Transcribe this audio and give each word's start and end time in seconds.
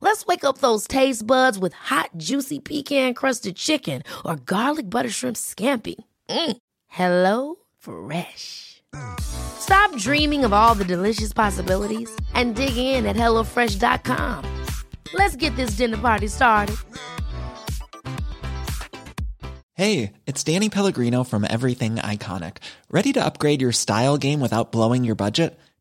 Let's 0.00 0.26
wake 0.26 0.44
up 0.44 0.58
those 0.58 0.86
taste 0.86 1.26
buds 1.26 1.58
with 1.58 1.72
hot, 1.72 2.10
juicy 2.16 2.60
pecan 2.60 3.14
crusted 3.14 3.56
chicken 3.56 4.02
or 4.24 4.36
garlic 4.36 4.88
butter 4.88 5.10
shrimp 5.10 5.36
scampi. 5.36 5.96
Mm. 6.28 6.56
Hello 6.86 7.56
Fresh. 7.78 8.82
Stop 9.20 9.94
dreaming 9.96 10.44
of 10.44 10.52
all 10.52 10.74
the 10.74 10.84
delicious 10.84 11.32
possibilities 11.32 12.10
and 12.34 12.56
dig 12.56 12.76
in 12.76 13.06
at 13.06 13.16
HelloFresh.com. 13.16 14.44
Let's 15.14 15.36
get 15.36 15.54
this 15.56 15.70
dinner 15.72 15.98
party 15.98 16.28
started. 16.28 16.76
Hey, 19.74 20.14
it's 20.26 20.42
Danny 20.42 20.70
Pellegrino 20.70 21.22
from 21.22 21.46
Everything 21.48 21.96
Iconic. 21.96 22.56
Ready 22.90 23.12
to 23.12 23.24
upgrade 23.24 23.62
your 23.62 23.70
style 23.70 24.18
game 24.18 24.40
without 24.40 24.72
blowing 24.72 25.04
your 25.04 25.14
budget? 25.14 25.56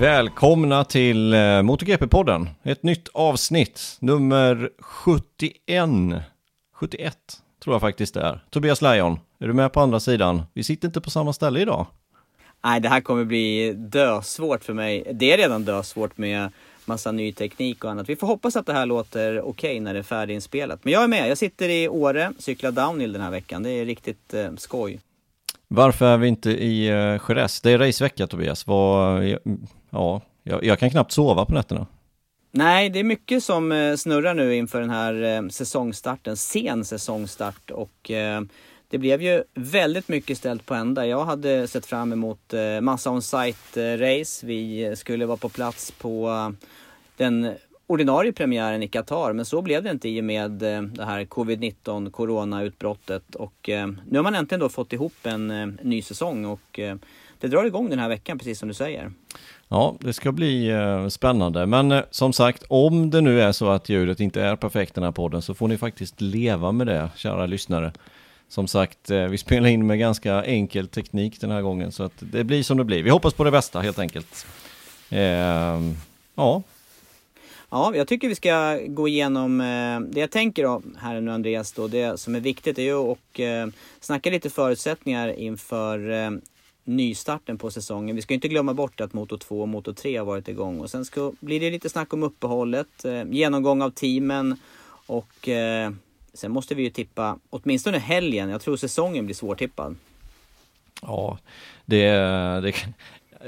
Välkomna 0.00 0.84
till 0.84 1.32
eh, 1.32 1.38
MotoGP-podden. 1.38 2.48
Ett 2.62 2.82
nytt 2.82 3.08
avsnitt, 3.14 3.96
nummer 4.00 4.70
71. 4.78 5.90
71 6.74 7.16
tror 7.64 7.74
jag 7.74 7.80
faktiskt 7.80 8.14
det 8.14 8.20
är. 8.20 8.44
Tobias 8.50 8.82
Lejon, 8.82 9.18
är 9.38 9.46
du 9.46 9.52
med 9.52 9.72
på 9.72 9.80
andra 9.80 10.00
sidan? 10.00 10.42
Vi 10.54 10.64
sitter 10.64 10.88
inte 10.88 11.00
på 11.00 11.10
samma 11.10 11.32
ställe 11.32 11.60
idag. 11.60 11.86
Nej, 12.64 12.80
det 12.80 12.88
här 12.88 13.00
kommer 13.00 13.24
bli 13.24 13.72
dösvårt 13.72 14.64
för 14.64 14.72
mig. 14.72 15.12
Det 15.12 15.32
är 15.32 15.36
redan 15.36 15.64
dösvårt 15.64 16.18
med 16.18 16.52
massa 16.84 17.12
ny 17.12 17.32
teknik 17.32 17.84
och 17.84 17.90
annat. 17.90 18.08
Vi 18.08 18.16
får 18.16 18.26
hoppas 18.26 18.56
att 18.56 18.66
det 18.66 18.72
här 18.72 18.86
låter 18.86 19.40
okej 19.40 19.70
okay 19.70 19.80
när 19.80 19.92
det 19.92 19.98
är 19.98 20.02
färdiginspelat. 20.02 20.84
Men 20.84 20.92
jag 20.92 21.02
är 21.02 21.08
med. 21.08 21.30
Jag 21.30 21.38
sitter 21.38 21.68
i 21.68 21.88
Åre, 21.88 22.32
cyklar 22.38 22.70
downhill 22.70 23.12
den 23.12 23.22
här 23.22 23.30
veckan. 23.30 23.62
Det 23.62 23.70
är 23.70 23.84
riktigt 23.84 24.34
eh, 24.34 24.54
skoj. 24.56 25.00
Varför 25.68 26.06
är 26.06 26.16
vi 26.16 26.28
inte 26.28 26.50
i 26.50 26.92
uh, 26.92 27.20
Jerez? 27.28 27.60
Det 27.60 27.70
är 27.70 27.78
racevecka 27.78 28.26
Tobias. 28.26 28.66
Vad, 28.66 29.24
ja, 29.90 30.20
jag, 30.42 30.64
jag, 30.64 30.78
kan 30.78 30.90
knappt 30.90 31.12
sova 31.12 31.44
på 31.44 31.54
nätterna. 31.54 31.86
Nej, 32.56 32.90
det 32.90 32.98
är 32.98 33.04
mycket 33.04 33.44
som 33.44 33.72
eh, 33.72 33.96
snurrar 33.96 34.34
nu 34.34 34.56
inför 34.56 34.80
den 34.80 34.90
här 34.90 35.22
eh, 35.22 35.48
säsongstarten. 35.48 36.36
Sen 36.36 36.84
säsongstart 36.84 37.70
och 37.70 38.10
eh, 38.10 38.40
det 38.88 38.98
blev 38.98 39.22
ju 39.22 39.42
väldigt 39.54 40.08
mycket 40.08 40.38
ställt 40.38 40.66
på 40.66 40.74
ända. 40.74 41.06
Jag 41.06 41.24
hade 41.24 41.68
sett 41.68 41.86
fram 41.86 42.12
emot 42.12 42.54
massa 42.80 43.10
on-site 43.10 43.96
race. 43.96 44.46
Vi 44.46 44.92
skulle 44.96 45.26
vara 45.26 45.36
på 45.36 45.48
plats 45.48 45.90
på 45.90 46.52
den 47.16 47.54
ordinarie 47.86 48.32
premiären 48.32 48.82
i 48.82 48.88
Qatar. 48.88 49.32
Men 49.32 49.44
så 49.44 49.62
blev 49.62 49.82
det 49.82 49.90
inte 49.90 50.08
i 50.08 50.20
och 50.20 50.24
med 50.24 50.50
det 50.50 51.04
här 51.04 51.24
covid-19 51.24 52.10
coronautbrottet. 52.10 53.34
Och 53.34 53.70
nu 54.06 54.18
har 54.18 54.22
man 54.22 54.34
äntligen 54.34 54.60
då 54.60 54.68
fått 54.68 54.92
ihop 54.92 55.26
en 55.26 55.78
ny 55.82 56.02
säsong 56.02 56.44
och 56.44 56.80
det 57.40 57.48
drar 57.48 57.64
igång 57.64 57.90
den 57.90 57.98
här 57.98 58.08
veckan 58.08 58.38
precis 58.38 58.58
som 58.58 58.68
du 58.68 58.74
säger. 58.74 59.12
Ja, 59.68 59.96
det 60.00 60.12
ska 60.12 60.32
bli 60.32 60.68
eh, 60.68 61.08
spännande. 61.08 61.66
Men 61.66 61.92
eh, 61.92 62.02
som 62.10 62.32
sagt, 62.32 62.64
om 62.68 63.10
det 63.10 63.20
nu 63.20 63.42
är 63.42 63.52
så 63.52 63.68
att 63.68 63.88
ljudet 63.88 64.20
inte 64.20 64.42
är 64.42 64.56
perfekt 64.56 64.94
den 64.94 65.04
här 65.04 65.10
podden 65.10 65.42
så 65.42 65.54
får 65.54 65.68
ni 65.68 65.78
faktiskt 65.78 66.20
leva 66.20 66.72
med 66.72 66.86
det, 66.86 67.10
kära 67.16 67.46
lyssnare. 67.46 67.92
Som 68.48 68.66
sagt, 68.66 69.10
eh, 69.10 69.24
vi 69.24 69.38
spelar 69.38 69.68
in 69.68 69.86
med 69.86 69.98
ganska 69.98 70.44
enkel 70.44 70.88
teknik 70.88 71.40
den 71.40 71.50
här 71.50 71.62
gången 71.62 71.92
så 71.92 72.02
att 72.02 72.12
det 72.18 72.44
blir 72.44 72.62
som 72.62 72.76
det 72.76 72.84
blir. 72.84 73.02
Vi 73.02 73.10
hoppas 73.10 73.34
på 73.34 73.44
det 73.44 73.50
bästa 73.50 73.80
helt 73.80 73.98
enkelt. 73.98 74.46
Ehm, 75.10 75.96
ja, 76.34 76.62
Ja, 77.70 77.92
jag 77.96 78.08
tycker 78.08 78.28
vi 78.28 78.34
ska 78.34 78.80
gå 78.86 79.08
igenom 79.08 79.58
det 80.10 80.20
jag 80.20 80.30
tänker 80.30 80.62
då, 80.62 80.82
här 80.98 81.20
nu 81.20 81.30
Andreas 81.32 81.72
då. 81.72 81.88
Det 81.88 82.20
som 82.20 82.34
är 82.34 82.40
viktigt 82.40 82.78
är 82.78 82.82
ju 82.82 83.12
att 83.12 83.40
snacka 84.00 84.30
lite 84.30 84.50
förutsättningar 84.50 85.28
inför 85.28 85.98
nystarten 86.86 87.58
på 87.58 87.70
säsongen. 87.70 88.16
Vi 88.16 88.22
ska 88.22 88.34
inte 88.34 88.48
glömma 88.48 88.74
bort 88.74 89.00
att 89.00 89.12
Moto 89.12 89.38
2 89.38 89.60
och 89.60 89.68
Moto 89.68 89.92
3 89.92 90.16
har 90.16 90.24
varit 90.24 90.48
igång. 90.48 90.80
Och 90.80 90.90
sen 90.90 91.04
ska, 91.04 91.32
blir 91.40 91.60
det 91.60 91.70
lite 91.70 91.88
snack 91.88 92.12
om 92.12 92.22
uppehållet, 92.22 93.04
eh, 93.04 93.24
genomgång 93.30 93.82
av 93.82 93.90
teamen 93.90 94.56
och 95.06 95.48
eh, 95.48 95.90
sen 96.34 96.52
måste 96.52 96.74
vi 96.74 96.82
ju 96.82 96.90
tippa 96.90 97.38
åtminstone 97.50 97.98
helgen. 97.98 98.48
Jag 98.48 98.60
tror 98.60 98.76
säsongen 98.76 99.24
blir 99.24 99.34
svårtippad. 99.34 99.96
Ja, 101.02 101.38
det, 101.84 102.08
det, 102.60 102.74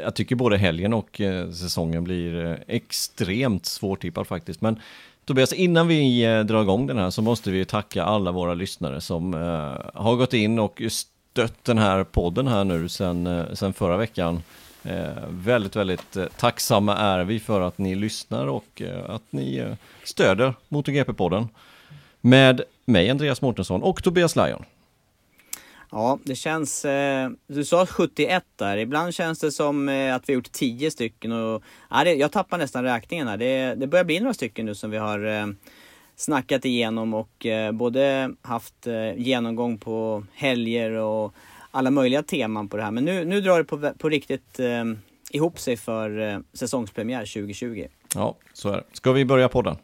jag 0.03 0.15
tycker 0.15 0.37
både 0.37 0.57
helgen 0.57 0.93
och 0.93 1.21
eh, 1.21 1.51
säsongen 1.51 2.05
blir 2.05 2.47
eh, 2.47 2.57
extremt 2.67 3.67
svårtippad 3.67 4.27
faktiskt. 4.27 4.61
Men 4.61 4.81
Tobias, 5.25 5.53
innan 5.53 5.89
vi 5.89 6.25
eh, 6.25 6.41
drar 6.41 6.63
igång 6.63 6.87
den 6.87 6.99
här 6.99 7.11
så 7.11 7.23
måste 7.23 7.51
vi 7.51 7.65
tacka 7.65 8.05
alla 8.05 8.33
våra 8.33 8.55
lyssnare 8.55 9.01
som 9.01 9.33
har 9.95 10.17
gått 10.17 10.35
in 10.35 10.59
och 10.59 10.83
stött 11.39 11.65
den 11.65 11.79
här 11.79 12.05
podden 12.05 12.47
här 12.47 12.65
nu 12.65 12.89
sen, 12.89 13.27
eh, 13.27 13.53
sen 13.53 13.73
förra 13.73 13.97
veckan. 13.97 14.43
Eh, 14.85 15.09
väldigt, 15.29 15.77
väldigt 15.77 16.17
eh, 16.17 16.27
tacksamma 16.37 16.97
är 16.97 17.25
vi 17.25 17.41
för 17.41 17.61
att 17.61 17.79
ni 17.79 17.95
lyssnar 17.95 18.47
och 18.47 18.83
att 19.07 19.23
ni 19.31 19.75
stöder 20.05 20.55
MotoGP-podden 20.69 21.49
med 22.21 22.63
mig, 22.85 23.11
Andreas 23.11 23.43
Mårtensson 23.43 23.83
och 23.83 24.03
Tobias 24.03 24.37
Lajon. 24.37 24.65
Ja, 25.91 26.19
det 26.25 26.35
känns... 26.35 26.85
Eh, 26.85 27.31
du 27.47 27.65
sa 27.65 27.87
71 27.87 28.45
där. 28.57 28.77
Ibland 28.77 29.15
känns 29.15 29.39
det 29.39 29.53
som 29.53 29.89
eh, 29.89 30.15
att 30.15 30.29
vi 30.29 30.33
har 30.33 30.35
gjort 30.35 30.53
10 30.53 30.91
stycken. 30.91 31.33
Och, 31.33 31.63
ja, 31.91 32.05
det, 32.05 32.15
jag 32.15 32.33
tappar 32.33 32.59
nästan 32.59 32.85
räkningen 32.85 33.29
här. 33.29 33.37
Det, 33.37 33.75
det 33.75 33.87
börjar 33.87 34.05
bli 34.05 34.21
några 34.21 34.35
stycken 34.35 34.67
nu 34.67 34.75
som 34.75 34.91
vi 34.91 34.99
har 34.99 35.27
eh, 35.27 35.47
snackat 36.19 36.65
igenom 36.65 37.15
och 37.15 37.47
eh, 37.47 37.73
både 37.73 38.31
haft 38.43 38.87
eh, 38.87 39.13
genomgång 39.17 39.79
på 39.79 40.25
helger 40.35 40.91
och 40.91 41.35
alla 41.71 41.91
möjliga 41.91 42.23
teman 42.23 42.69
på 42.69 42.77
det 42.77 42.83
här. 42.83 42.91
Men 42.91 43.05
nu, 43.05 43.25
nu 43.25 43.41
drar 43.41 43.59
det 43.59 43.65
på, 43.65 43.93
på 43.99 44.09
riktigt 44.09 44.61
eh, 44.61 44.85
ihop 45.31 45.59
sig 45.59 45.77
för 45.77 46.43
säsongspremiär 46.53 47.21
2020. 47.21 47.87
Ja, 48.15 48.37
så 48.53 48.69
är 48.69 48.77
det. 48.77 48.85
Ska 48.93 49.13
vi 49.13 49.25
börja 49.25 49.49
podden? 49.49 49.77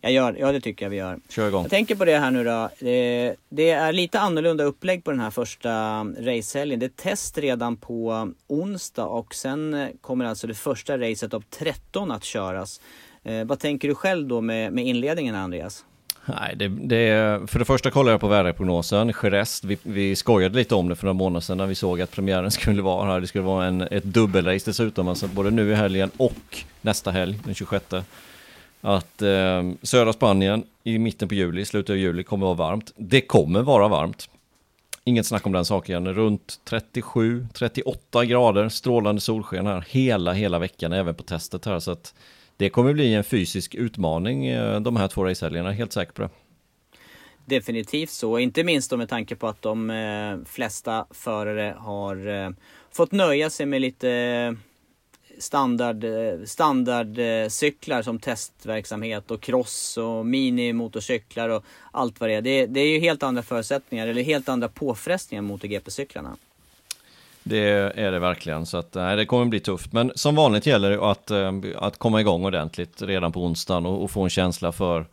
Jag 0.00 0.12
gör, 0.12 0.36
ja 0.38 0.52
det 0.52 0.60
tycker 0.60 0.84
jag 0.84 0.90
vi 0.90 0.96
gör. 0.96 1.18
Kör 1.28 1.48
igång. 1.48 1.62
Jag 1.62 1.70
tänker 1.70 1.94
på 1.94 2.04
det 2.04 2.18
här 2.18 2.30
nu 2.30 2.44
då. 2.44 2.68
Det, 2.78 3.36
det 3.48 3.70
är 3.70 3.92
lite 3.92 4.20
annorlunda 4.20 4.64
upplägg 4.64 5.04
på 5.04 5.10
den 5.10 5.20
här 5.20 5.30
första 5.30 6.04
racehelgen. 6.04 6.80
Det 6.80 6.86
är 6.86 6.88
test 6.88 7.38
redan 7.38 7.76
på 7.76 8.32
onsdag 8.46 9.04
och 9.04 9.34
sen 9.34 9.88
kommer 10.00 10.24
alltså 10.24 10.46
det 10.46 10.54
första 10.54 10.98
racet 10.98 11.34
av 11.34 11.44
13 11.50 12.10
att 12.10 12.24
köras. 12.24 12.80
Eh, 13.24 13.44
vad 13.44 13.58
tänker 13.58 13.88
du 13.88 13.94
själv 13.94 14.28
då 14.28 14.40
med, 14.40 14.72
med 14.72 14.86
inledningen 14.86 15.34
Andreas? 15.34 15.84
Nej, 16.24 16.54
det, 16.56 16.68
det, 16.68 17.40
för 17.50 17.58
det 17.58 17.64
första 17.64 17.90
kollar 17.90 18.12
jag 18.12 18.20
på 18.20 18.28
väderprognosen. 18.28 19.12
Jerez, 19.22 19.64
vi, 19.64 19.78
vi 19.82 20.16
skojade 20.16 20.58
lite 20.58 20.74
om 20.74 20.88
det 20.88 20.96
för 20.96 21.04
några 21.04 21.14
månader 21.14 21.40
sedan 21.40 21.58
när 21.58 21.66
vi 21.66 21.74
såg 21.74 22.00
att 22.00 22.10
premiären 22.10 22.50
skulle 22.50 22.82
vara 22.82 23.12
här. 23.12 23.20
Det 23.20 23.26
skulle 23.26 23.44
vara 23.44 23.66
en, 23.66 23.80
ett 23.80 24.04
dubbelrace 24.04 24.70
dessutom, 24.70 25.08
alltså 25.08 25.28
både 25.28 25.50
nu 25.50 25.70
i 25.70 25.74
helgen 25.74 26.10
och 26.16 26.64
nästa 26.80 27.10
helg, 27.10 27.38
den 27.44 27.54
26 27.54 27.84
att 28.80 29.22
eh, 29.22 29.62
södra 29.82 30.12
Spanien 30.12 30.64
i 30.84 30.98
mitten 30.98 31.28
på 31.28 31.34
juli, 31.34 31.64
slutet 31.64 31.90
av 31.90 31.96
juli, 31.96 32.22
kommer 32.22 32.46
vara 32.46 32.54
varmt. 32.54 32.92
Det 32.96 33.20
kommer 33.20 33.62
vara 33.62 33.88
varmt. 33.88 34.28
Inget 35.04 35.26
snack 35.26 35.46
om 35.46 35.52
den 35.52 35.64
saken. 35.64 36.14
Runt 36.14 36.60
37-38 36.70 38.24
grader, 38.24 38.68
strålande 38.68 39.20
solsken 39.20 39.66
här 39.66 39.84
hela, 39.88 40.32
hela 40.32 40.58
veckan, 40.58 40.92
även 40.92 41.14
på 41.14 41.22
testet 41.22 41.64
här. 41.64 41.78
Så 41.78 41.90
att 41.90 42.14
det 42.60 42.70
kommer 42.70 42.92
bli 42.92 43.14
en 43.14 43.24
fysisk 43.24 43.74
utmaning 43.74 44.46
eh, 44.46 44.80
de 44.80 44.96
här 44.96 45.08
två 45.08 45.24
racehelgerna, 45.24 45.72
helt 45.72 45.92
säker 45.92 46.12
på 46.12 46.22
det. 46.22 46.28
definitivt 47.44 48.10
så. 48.10 48.38
Inte 48.38 48.64
minst 48.64 48.90
då 48.90 48.96
med 48.96 49.08
tanke 49.08 49.36
på 49.36 49.48
att 49.48 49.62
de 49.62 49.90
eh, 49.90 50.38
flesta 50.46 51.06
förare 51.10 51.74
har 51.78 52.28
eh, 52.28 52.50
fått 52.92 53.12
nöja 53.12 53.50
sig 53.50 53.66
med 53.66 53.80
lite 53.80 54.56
standard, 55.38 56.04
standardcyklar 56.44 58.02
som 58.02 58.18
testverksamhet 58.18 59.30
och 59.30 59.40
cross 59.40 59.96
och 59.96 60.26
minimotorcyklar 60.26 61.48
och 61.48 61.64
allt 61.90 62.20
vad 62.20 62.30
det 62.30 62.34
är. 62.34 62.42
Det, 62.42 62.66
det 62.66 62.80
är 62.80 62.88
ju 62.88 62.98
helt 62.98 63.22
andra 63.22 63.42
förutsättningar 63.42 64.06
eller 64.06 64.22
helt 64.22 64.48
andra 64.48 64.68
påfrestningar 64.68 65.42
mot 65.42 65.62
GP-cyklarna. 65.62 66.36
Det 67.50 67.92
är 67.96 68.12
det 68.12 68.18
verkligen, 68.18 68.66
så 68.66 68.76
att, 68.76 68.94
nej, 68.94 69.16
det 69.16 69.26
kommer 69.26 69.44
bli 69.44 69.60
tufft. 69.60 69.92
Men 69.92 70.12
som 70.14 70.34
vanligt 70.34 70.66
gäller 70.66 70.90
det 70.90 71.10
att, 71.10 71.30
eh, 71.30 71.52
att 71.76 71.98
komma 71.98 72.20
igång 72.20 72.44
ordentligt 72.44 73.02
redan 73.02 73.32
på 73.32 73.44
onsdagen 73.44 73.86
och, 73.86 74.02
och 74.02 74.10
få 74.10 74.22
en 74.22 74.30
känsla 74.30 74.72
för, 74.72 75.06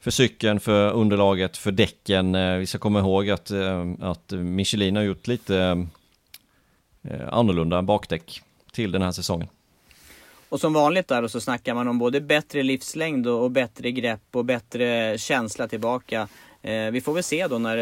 för 0.00 0.10
cykeln, 0.10 0.60
för 0.60 0.92
underlaget, 0.92 1.56
för 1.56 1.72
däcken. 1.72 2.34
Eh, 2.34 2.56
vi 2.56 2.66
ska 2.66 2.78
komma 2.78 2.98
ihåg 2.98 3.30
att, 3.30 3.50
eh, 3.50 3.86
att 4.00 4.30
Michelin 4.30 4.96
har 4.96 5.02
gjort 5.02 5.26
lite 5.26 5.86
annorlunda 7.30 7.82
bakdäck 7.82 8.42
till 8.72 8.92
den 8.92 9.02
här 9.02 9.12
säsongen. 9.12 9.48
Och 10.48 10.60
som 10.60 10.72
vanligt 10.72 11.08
där 11.08 11.28
så 11.28 11.40
snackar 11.40 11.74
man 11.74 11.88
om 11.88 11.98
både 11.98 12.20
bättre 12.20 12.62
livslängd 12.62 13.26
och, 13.26 13.50
bättre 13.50 13.90
grepp 13.90 14.22
och 14.32 14.44
bättre 14.44 15.18
känsla 15.18 15.68
tillbaka. 15.68 16.28
Vi 16.92 17.00
får 17.04 17.12
väl 17.12 17.22
se 17.22 17.46
då 17.46 17.58
när, 17.58 17.76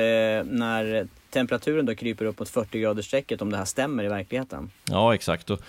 när 0.44 1.08
temperaturen 1.30 1.86
då 1.86 1.94
kryper 1.94 2.24
upp 2.24 2.38
mot 2.38 2.48
40 2.48 2.80
grader 2.80 3.02
strecket 3.02 3.42
om 3.42 3.50
det 3.50 3.56
här 3.56 3.64
stämmer 3.64 4.04
i 4.04 4.08
verkligheten. 4.08 4.70
Ja, 4.90 5.14
exakt. 5.14 5.50
Och 5.50 5.60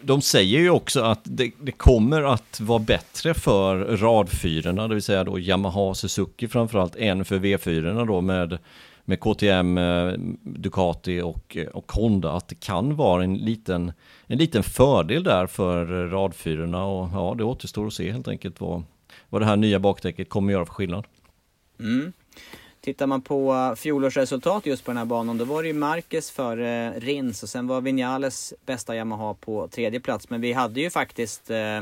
de 0.00 0.22
säger 0.22 0.58
ju 0.58 0.70
också 0.70 1.00
att 1.00 1.20
det, 1.24 1.50
det 1.60 1.72
kommer 1.72 2.22
att 2.22 2.60
vara 2.60 2.78
bättre 2.78 3.34
för 3.34 3.96
radfyrorna, 3.96 4.88
det 4.88 4.94
vill 4.94 5.02
säga 5.02 5.24
då 5.24 5.38
Yamaha 5.38 5.94
Suzuki 5.94 6.48
framförallt, 6.48 6.96
än 6.96 7.24
för 7.24 7.38
V4 7.38 8.06
då 8.06 8.20
med 8.20 8.58
med 9.04 9.20
KTM, 9.20 9.78
eh, 9.78 10.12
Ducati 10.42 11.20
och, 11.20 11.56
eh, 11.56 11.66
och 11.66 11.92
Honda 11.92 12.32
att 12.32 12.48
det 12.48 12.54
kan 12.54 12.96
vara 12.96 13.24
en 13.24 13.34
liten, 13.34 13.92
en 14.26 14.38
liten 14.38 14.62
fördel 14.62 15.24
där 15.24 15.46
för 15.46 15.86
radfyrorna 16.08 16.84
och 16.84 17.08
ja, 17.12 17.34
det 17.38 17.44
återstår 17.44 17.86
att 17.86 17.92
se 17.92 18.12
helt 18.12 18.28
enkelt 18.28 18.60
vad, 18.60 18.82
vad 19.28 19.42
det 19.42 19.46
här 19.46 19.56
nya 19.56 19.78
bakdäcket 19.78 20.28
kommer 20.28 20.52
att 20.52 20.52
göra 20.52 20.66
för 20.66 20.72
skillnad. 20.72 21.04
Mm. 21.80 22.12
Tittar 22.84 23.06
man 23.06 23.22
på 23.22 23.74
fjolårsresultat 23.76 24.66
just 24.66 24.84
på 24.84 24.90
den 24.90 24.98
här 24.98 25.04
banan, 25.04 25.38
då 25.38 25.44
var 25.44 25.62
det 25.62 25.68
ju 25.68 25.74
Marquez 25.74 26.30
före 26.30 26.92
Rins 27.00 27.42
och 27.42 27.48
sen 27.48 27.66
var 27.66 27.80
Vinales 27.80 28.54
bästa 28.66 28.96
Yamaha 28.96 29.34
på 29.34 29.68
tredje 29.68 30.00
plats. 30.00 30.30
Men 30.30 30.40
vi 30.40 30.52
hade 30.52 30.80
ju 30.80 30.90
faktiskt 30.90 31.50
eh, 31.50 31.80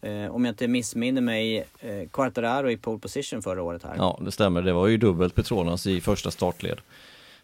Eh, 0.00 0.34
om 0.34 0.44
jag 0.44 0.52
inte 0.52 0.68
missminner 0.68 1.20
mig, 1.20 1.58
eh, 1.58 2.08
Quartararo 2.12 2.70
i 2.70 2.76
pole 2.76 2.98
position 2.98 3.42
förra 3.42 3.62
året 3.62 3.82
här. 3.82 3.94
Ja, 3.96 4.18
det 4.24 4.32
stämmer. 4.32 4.62
Det 4.62 4.72
var 4.72 4.86
ju 4.86 4.96
dubbelt 4.96 5.34
Petronas 5.34 5.86
i 5.86 6.00
första 6.00 6.30
startled. 6.30 6.80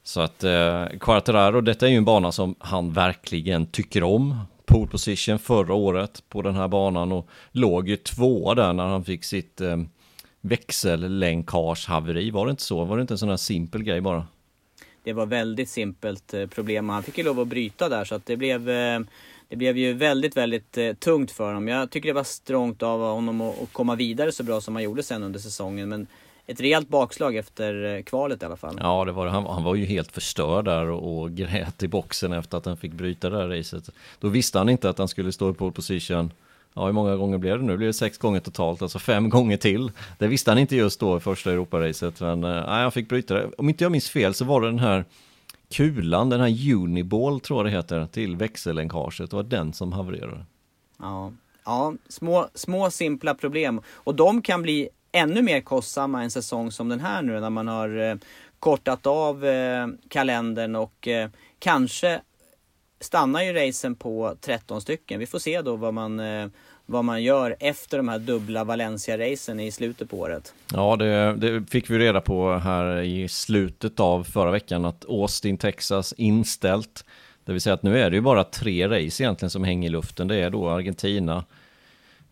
Så 0.03 0.21
att 0.21 0.45
eh, 0.45 0.87
Quartararo, 1.01 1.61
detta 1.61 1.87
är 1.87 1.91
ju 1.91 1.97
en 1.97 2.05
bana 2.05 2.33
som 2.33 2.55
han 2.59 2.93
verkligen 2.93 3.67
tycker 3.67 4.03
om. 4.03 4.41
Pole 4.65 4.87
position 4.87 5.39
förra 5.39 5.75
året 5.75 6.23
på 6.29 6.43
den 6.43 6.55
här 6.55 6.69
banan 6.69 7.13
och 7.13 7.29
låg 7.51 7.89
ju 7.89 7.97
tvåa 7.97 8.55
där 8.55 8.73
när 8.73 8.87
han 8.87 9.05
fick 9.05 9.25
sitt 9.25 9.61
eh, 9.61 9.77
växellänkage-haveri. 10.45 12.31
Var 12.31 12.47
det 12.47 12.51
inte 12.51 12.63
så? 12.63 12.85
Var 12.85 12.97
det 12.97 13.01
inte 13.01 13.15
en 13.15 13.19
sån 13.19 13.29
här 13.29 13.37
simpel 13.37 13.83
grej 13.83 14.01
bara? 14.01 14.27
Det 15.05 15.13
var 15.13 15.27
väldigt 15.27 15.69
simpelt 15.69 16.35
eh, 16.35 16.47
problem. 16.47 16.89
Han 16.89 17.03
fick 17.03 17.19
ju 17.19 17.25
lov 17.25 17.41
att 17.41 17.49
bryta 17.49 17.89
där 17.89 18.05
så 18.05 18.15
att 18.15 18.27
det 18.27 18.37
blev 18.37 18.71
eh, 18.71 19.01
det 19.49 19.57
blev 19.57 19.79
ju 19.79 19.93
väldigt, 19.93 20.37
väldigt 20.37 20.79
eh, 20.79 20.93
tungt 20.93 21.31
för 21.31 21.47
honom. 21.47 21.69
Jag 21.69 21.91
tycker 21.91 22.09
det 22.09 22.13
var 22.13 22.25
strångt 22.25 22.83
av 22.83 23.01
honom 23.01 23.41
att, 23.41 23.73
komma 23.73 23.95
vidare 23.95 24.33
så 24.33 24.43
bra 24.43 24.61
som 24.61 24.75
han 24.75 24.85
gjorde 24.85 25.03
sen 25.03 25.23
under 25.23 25.41
säsongen. 25.41 25.89
Men 25.89 26.07
ett 26.47 26.61
rejält 26.61 26.89
bakslag 26.89 27.37
efter 27.37 28.03
kvalet 28.03 28.43
i 28.43 28.45
alla 28.47 28.57
fall. 28.57 28.79
Ja, 28.81 29.05
det 29.05 29.13
var 29.13 29.27
han, 29.27 29.47
han 29.47 29.65
var 29.65 29.75
ju 29.75 29.85
helt 29.85 30.13
förstörd 30.13 30.65
där 30.65 30.87
och, 30.87 31.23
och 31.23 31.31
grät 31.31 31.83
i 31.83 31.89
boxen 31.89 32.33
efter 32.33 32.59
att 32.59 32.67
han 32.67 32.77
fick 32.77 32.93
bryta 32.93 33.31
det 33.31 33.37
här 33.37 33.49
racet. 33.49 33.91
Då 34.21 34.29
visste 34.29 34.59
han 34.59 34.69
inte 34.69 34.91
att 34.91 34.99
han 34.99 35.09
skulle 35.09 35.33
stå 35.33 35.51
i 35.51 35.55
pole 35.55 35.73
position. 35.73 36.33
Ja, 36.77 36.87
hur 36.87 36.93
många 36.93 37.17
gånger 37.17 37.39
blev 37.39 37.59
det 37.59 37.65
nu? 37.65 37.77
Blev 37.77 37.87
det 37.87 37.93
sex 37.93 38.19
gånger 38.19 38.41
totalt, 38.41 38.83
alltså 38.83 38.99
fem 38.99 39.29
gånger 39.31 39.57
till. 39.57 39.93
Det 40.19 40.27
visste 40.27 40.51
han 40.51 40.59
inte 40.59 40.77
just 40.77 41.01
då 41.01 41.17
i 41.17 41.21
första 41.21 41.51
Europaracet, 41.51 42.21
men 42.21 42.45
eh, 42.45 42.51
nej, 42.51 42.83
han 42.83 42.93
fick 42.93 43.09
bryta 43.09 43.35
det. 43.35 43.51
Om 43.59 43.69
inte 43.69 43.85
jag 43.85 43.93
minns 43.93 44.11
fel 44.11 44.35
så 44.35 44.45
var 44.45 44.61
det 44.61 44.67
den 44.67 44.79
här 44.79 45.05
kulan, 45.71 46.31
den 46.31 46.41
här 46.41 46.75
Uniball 46.75 47.41
tror 47.41 47.59
jag 47.59 47.67
det 47.67 47.77
heter, 47.77 48.07
till 48.07 48.37
växellänkaget. 48.37 49.31
Det 49.31 49.37
var 49.37 49.43
den 49.43 49.73
som 49.73 49.93
havererade. 49.93 50.45
Ja, 50.99 51.33
ja 51.65 51.95
små, 52.09 52.49
små 52.55 52.91
simpla 52.91 53.35
problem. 53.35 53.81
Och 53.89 54.15
de 54.15 54.43
kan 54.43 54.63
bli 54.63 54.89
ännu 55.13 55.43
mer 55.43 55.61
kostsamma 55.61 56.23
en 56.23 56.31
säsong 56.31 56.71
som 56.71 56.89
den 56.89 57.01
här 57.01 57.23
nu 57.23 57.41
när 57.41 57.51
man 57.51 57.69
har 57.69 58.11
eh, 58.11 58.17
kortat 58.59 59.07
av 59.07 59.45
eh, 59.45 59.87
kalendern 60.09 60.77
och 60.77 61.09
kanske 61.59 62.21
stannar 63.05 63.43
ju 63.43 63.53
racen 63.53 63.95
på 63.95 64.37
13 64.41 64.81
stycken. 64.81 65.21
Vi 65.21 65.27
får 65.27 65.39
se 65.39 65.63
då 65.63 65.77
vad 65.77 65.95
man 65.95 66.21
eh, 66.21 66.47
vad 66.87 67.05
man 67.05 67.23
gör 67.23 67.57
efter 67.61 67.97
de 67.97 68.09
här 68.09 68.19
dubbla 68.19 68.65
Valencia-racen 68.65 69.61
i 69.61 69.71
slutet 69.71 70.11
på 70.11 70.19
året. 70.19 70.55
Ja, 70.73 70.97
det, 70.97 71.35
det, 71.37 71.71
fick 71.71 71.91
vi 71.91 71.99
reda 71.99 72.21
på 72.21 72.55
här 72.55 73.01
i 73.01 73.29
slutet 73.29 74.01
av 74.01 74.25
förra 74.25 74.51
veckan 74.51 74.85
att 74.85 75.05
Austin, 75.09 75.59
Texas 75.59 76.15
inställt. 76.17 77.05
Det 77.45 77.53
vill 77.53 77.61
säga 77.61 77.75
att 77.75 77.83
nu 77.83 77.99
är 77.99 78.11
det 78.11 78.17
ju 78.17 78.23
bara 78.23 78.45
tre 78.45 78.89
race 78.89 79.23
egentligen 79.23 79.51
som 79.51 79.65
hänger 79.65 79.89
i 79.89 79.93
luften. 79.93 80.29
Det 80.29 80.37
är 80.37 80.51
då 80.51 80.69
Argentina 80.69 81.45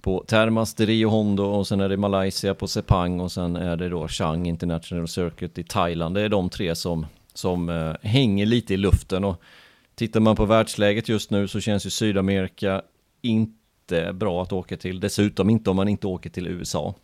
på 0.03 0.25
Termas 0.27 0.75
de 0.75 0.87
Rio 0.87 1.09
Hondo 1.09 1.45
och 1.45 1.67
sen 1.67 1.81
är 1.81 1.89
det 1.89 1.97
Malaysia 1.97 2.55
på 2.55 2.67
Sepang 2.67 3.21
och 3.21 3.33
sen 3.33 3.57
är 3.57 3.77
det 3.77 3.89
då 3.89 4.09
Chang 4.09 4.47
International 4.47 5.09
Circuit 5.09 5.59
i 5.59 5.65
Thailand. 5.65 6.15
Det 6.15 6.21
är 6.21 6.29
de 6.29 6.51
tre 6.51 6.75
som, 6.75 7.07
som 7.35 7.69
eh, 7.69 7.93
hänger 8.03 8.47
lite 8.47 8.75
i 8.75 8.77
luften 8.77 9.25
och 9.25 9.43
tittar 9.95 10.21
man 10.21 10.37
på 10.37 10.45
världsläget 10.45 11.09
just 11.09 11.31
nu 11.31 11.49
så 11.49 11.61
känns 11.61 11.87
ju 11.87 11.91
Sydamerika 11.91 12.83
inte 13.21 14.13
bra 14.13 14.43
att 14.43 14.53
åka 14.53 14.77
till. 14.77 15.01
Dessutom 15.01 15.51
inte 15.51 15.71
om 15.71 15.77
man 15.77 15.89
inte 15.89 16.07
åker 16.07 16.31
till 16.31 16.47
USA. 16.47 16.95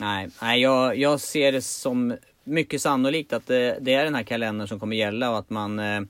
Nej, 0.00 0.28
nej 0.42 0.60
jag, 0.60 0.96
jag 0.96 1.20
ser 1.20 1.52
det 1.52 1.62
som 1.62 2.16
mycket 2.44 2.80
sannolikt 2.80 3.32
att 3.32 3.46
det, 3.46 3.78
det, 3.80 3.94
är 3.94 4.04
den 4.04 4.14
här 4.14 4.22
kalendern 4.22 4.68
som 4.68 4.80
kommer 4.80 4.96
gälla 4.96 5.30
och 5.30 5.38
att 5.38 5.50
man 5.50 5.78
eh 5.78 6.00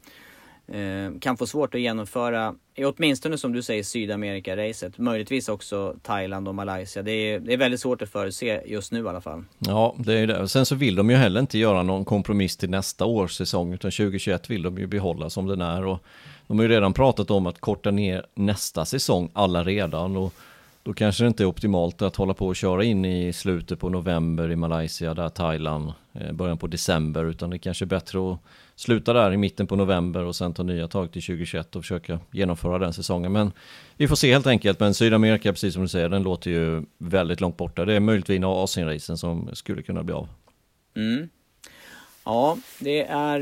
Eh, 0.73 1.19
kan 1.21 1.37
få 1.37 1.47
svårt 1.47 1.75
att 1.75 1.81
genomföra, 1.81 2.55
åtminstone 2.79 3.39
som 3.39 3.53
du 3.53 3.63
säger, 3.63 3.83
Sydamerika-racet. 3.83 4.99
Möjligtvis 4.99 5.49
också 5.49 5.95
Thailand 6.03 6.49
och 6.49 6.55
Malaysia. 6.55 7.03
Det 7.03 7.13
är, 7.13 7.41
det 7.41 7.53
är 7.53 7.57
väldigt 7.57 7.81
svårt 7.81 8.03
att 8.03 8.09
förutse 8.09 8.61
just 8.67 8.93
nu 8.93 9.05
i 9.05 9.09
alla 9.09 9.21
fall. 9.21 9.45
Ja, 9.59 9.95
det 9.99 10.19
är 10.19 10.27
det. 10.27 10.49
Sen 10.49 10.67
så 10.67 10.75
vill 10.75 10.95
de 10.95 11.11
ju 11.11 11.17
heller 11.17 11.41
inte 11.41 11.59
göra 11.59 11.83
någon 11.83 12.05
kompromiss 12.05 12.57
till 12.57 12.71
nästa 12.71 13.05
års 13.05 13.33
säsong, 13.33 13.73
utan 13.73 13.91
2021 13.91 14.51
vill 14.51 14.63
de 14.63 14.79
ju 14.79 14.87
behålla 14.87 15.31
som 15.31 15.47
den 15.47 15.61
är. 15.61 15.87
Och 15.87 15.99
de 16.47 16.59
har 16.59 16.65
ju 16.65 16.71
redan 16.71 16.93
pratat 16.93 17.31
om 17.31 17.47
att 17.47 17.61
korta 17.61 17.91
ner 17.91 18.27
nästa 18.35 18.85
säsong 18.85 19.31
alla 19.33 19.65
redan 19.65 20.17
och 20.17 20.35
då 20.83 20.95
kanske 20.95 21.25
det 21.25 21.29
inte 21.29 21.43
är 21.43 21.47
optimalt 21.47 22.03
att 22.03 22.17
hålla 22.17 22.35
på 22.35 22.47
och 22.47 22.57
köra 22.57 22.85
in 22.85 23.05
i 23.05 23.33
slutet 23.33 23.81
på 23.81 23.89
november 23.89 24.51
i 24.51 24.57
Malaysia, 24.57 25.15
där 25.15 25.29
Thailand, 25.29 25.93
eh, 26.13 26.33
början 26.33 26.59
på 26.59 26.67
december, 26.67 27.25
utan 27.25 27.51
det 27.51 27.59
kanske 27.59 27.85
är 27.85 27.87
bättre 27.87 28.33
att 28.33 28.39
sluta 28.79 29.13
där 29.13 29.33
i 29.33 29.37
mitten 29.37 29.67
på 29.67 29.77
november 29.77 30.25
och 30.25 30.37
sen 30.37 30.55
ta 30.55 30.63
nya 30.63 30.89
tag 30.89 31.13
till 31.13 31.23
2021 31.23 31.77
och 31.77 31.83
försöka 31.83 32.21
genomföra 32.31 32.79
den 32.79 32.93
säsongen. 32.93 33.33
Men 33.33 33.53
vi 33.97 34.09
får 34.09 34.17
se 34.17 34.33
helt 34.33 34.47
enkelt, 34.47 34.81
men 34.81 34.95
Sydamerika, 34.95 35.53
precis 35.53 35.75
som 35.75 35.83
du 35.83 35.89
säger, 35.89 36.09
den 36.09 36.23
låter 36.23 36.51
ju 36.51 36.83
väldigt 36.99 37.41
långt 37.41 37.57
borta. 37.57 37.85
Det 37.85 37.95
är 37.95 38.01
möjligtvis 38.01 38.45
Asienracen 38.45 39.19
som 39.19 39.51
skulle 39.53 39.83
kunna 39.83 40.03
bli 40.03 40.15
av. 40.15 40.29
Mm. 40.97 41.29
Ja, 42.25 42.59
det 42.79 43.03
är 43.03 43.41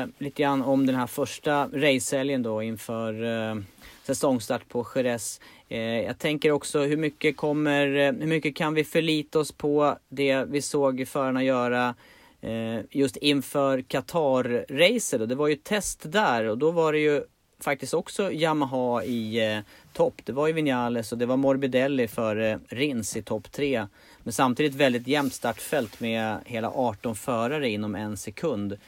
eh, 0.00 0.06
lite 0.18 0.42
grann 0.42 0.62
om 0.62 0.86
den 0.86 0.96
här 0.96 1.06
första 1.06 1.68
racehelgen 1.72 2.42
då 2.42 2.62
inför 2.62 3.24
eh, 3.24 3.56
säsongstart 4.02 4.68
på 4.68 4.86
Jerez. 4.94 5.40
Eh, 5.68 5.80
jag 5.80 6.18
tänker 6.18 6.50
också 6.50 6.80
hur 6.80 6.96
mycket 6.96 7.36
kommer, 7.36 7.86
eh, 7.86 8.12
hur 8.12 8.26
mycket 8.26 8.56
kan 8.56 8.74
vi 8.74 8.84
förlita 8.84 9.38
oss 9.38 9.52
på 9.52 9.98
det 10.08 10.44
vi 10.44 10.62
såg 10.62 11.08
förarna 11.08 11.44
göra 11.44 11.88
eh, 11.88 11.94
Eh, 12.42 12.80
just 12.90 13.16
inför 13.16 13.82
Qatar-racet. 13.82 15.26
Det 15.28 15.34
var 15.34 15.48
ju 15.48 15.56
test 15.56 16.12
där 16.12 16.44
och 16.44 16.58
då 16.58 16.70
var 16.70 16.92
det 16.92 16.98
ju 16.98 17.22
faktiskt 17.60 17.94
också 17.94 18.32
Yamaha 18.32 19.04
i 19.04 19.54
eh, 19.54 19.58
topp. 19.92 20.20
Det 20.24 20.32
var 20.32 20.46
ju 20.46 20.52
Vinales 20.52 21.12
och 21.12 21.18
det 21.18 21.26
var 21.26 21.36
Morbidelli 21.36 22.08
före 22.08 22.50
eh, 22.50 22.58
Rins 22.68 23.16
i 23.16 23.22
topp 23.22 23.52
3. 23.52 23.86
Men 24.22 24.32
samtidigt 24.32 24.74
väldigt 24.74 25.06
jämnt 25.06 25.34
startfält 25.34 26.00
med 26.00 26.38
hela 26.44 26.70
18 26.70 27.14
förare 27.14 27.70
inom 27.70 27.94
en 27.94 28.16
sekund. 28.16 28.78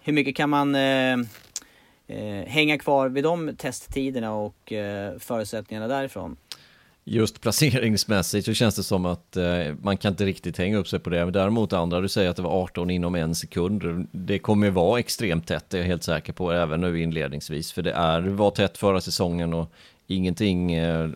Hur 0.00 0.12
mycket 0.12 0.36
kan 0.36 0.50
man 0.50 0.74
eh, 0.74 1.18
eh, 2.06 2.46
hänga 2.46 2.78
kvar 2.78 3.08
vid 3.08 3.24
de 3.24 3.56
testtiderna 3.56 4.34
och 4.34 4.72
eh, 4.72 5.18
förutsättningarna 5.18 5.88
därifrån? 5.88 6.36
Just 7.04 7.40
placeringsmässigt 7.40 8.46
så 8.46 8.54
känns 8.54 8.74
det 8.74 8.82
som 8.82 9.06
att 9.06 9.36
eh, 9.36 9.74
man 9.82 9.96
kan 9.96 10.12
inte 10.12 10.24
riktigt 10.24 10.58
hänga 10.58 10.76
upp 10.76 10.88
sig 10.88 10.98
på 10.98 11.10
det. 11.10 11.24
Men 11.24 11.32
däremot 11.32 11.72
andra, 11.72 12.00
du 12.00 12.08
säger 12.08 12.30
att 12.30 12.36
det 12.36 12.42
var 12.42 12.62
18 12.62 12.90
inom 12.90 13.14
en 13.14 13.34
sekund. 13.34 14.06
Det 14.12 14.38
kommer 14.38 14.66
ju 14.66 14.70
vara 14.70 15.00
extremt 15.00 15.46
tätt, 15.46 15.70
det 15.70 15.76
är 15.76 15.80
jag 15.80 15.86
helt 15.86 16.02
säker 16.02 16.32
på, 16.32 16.52
även 16.52 16.80
nu 16.80 17.02
inledningsvis. 17.02 17.72
För 17.72 17.82
det 17.82 17.92
är, 17.92 18.20
var 18.20 18.50
tätt 18.50 18.78
förra 18.78 19.00
säsongen 19.00 19.54
och 19.54 19.72
ingenting 20.06 20.72
eh, 20.72 21.10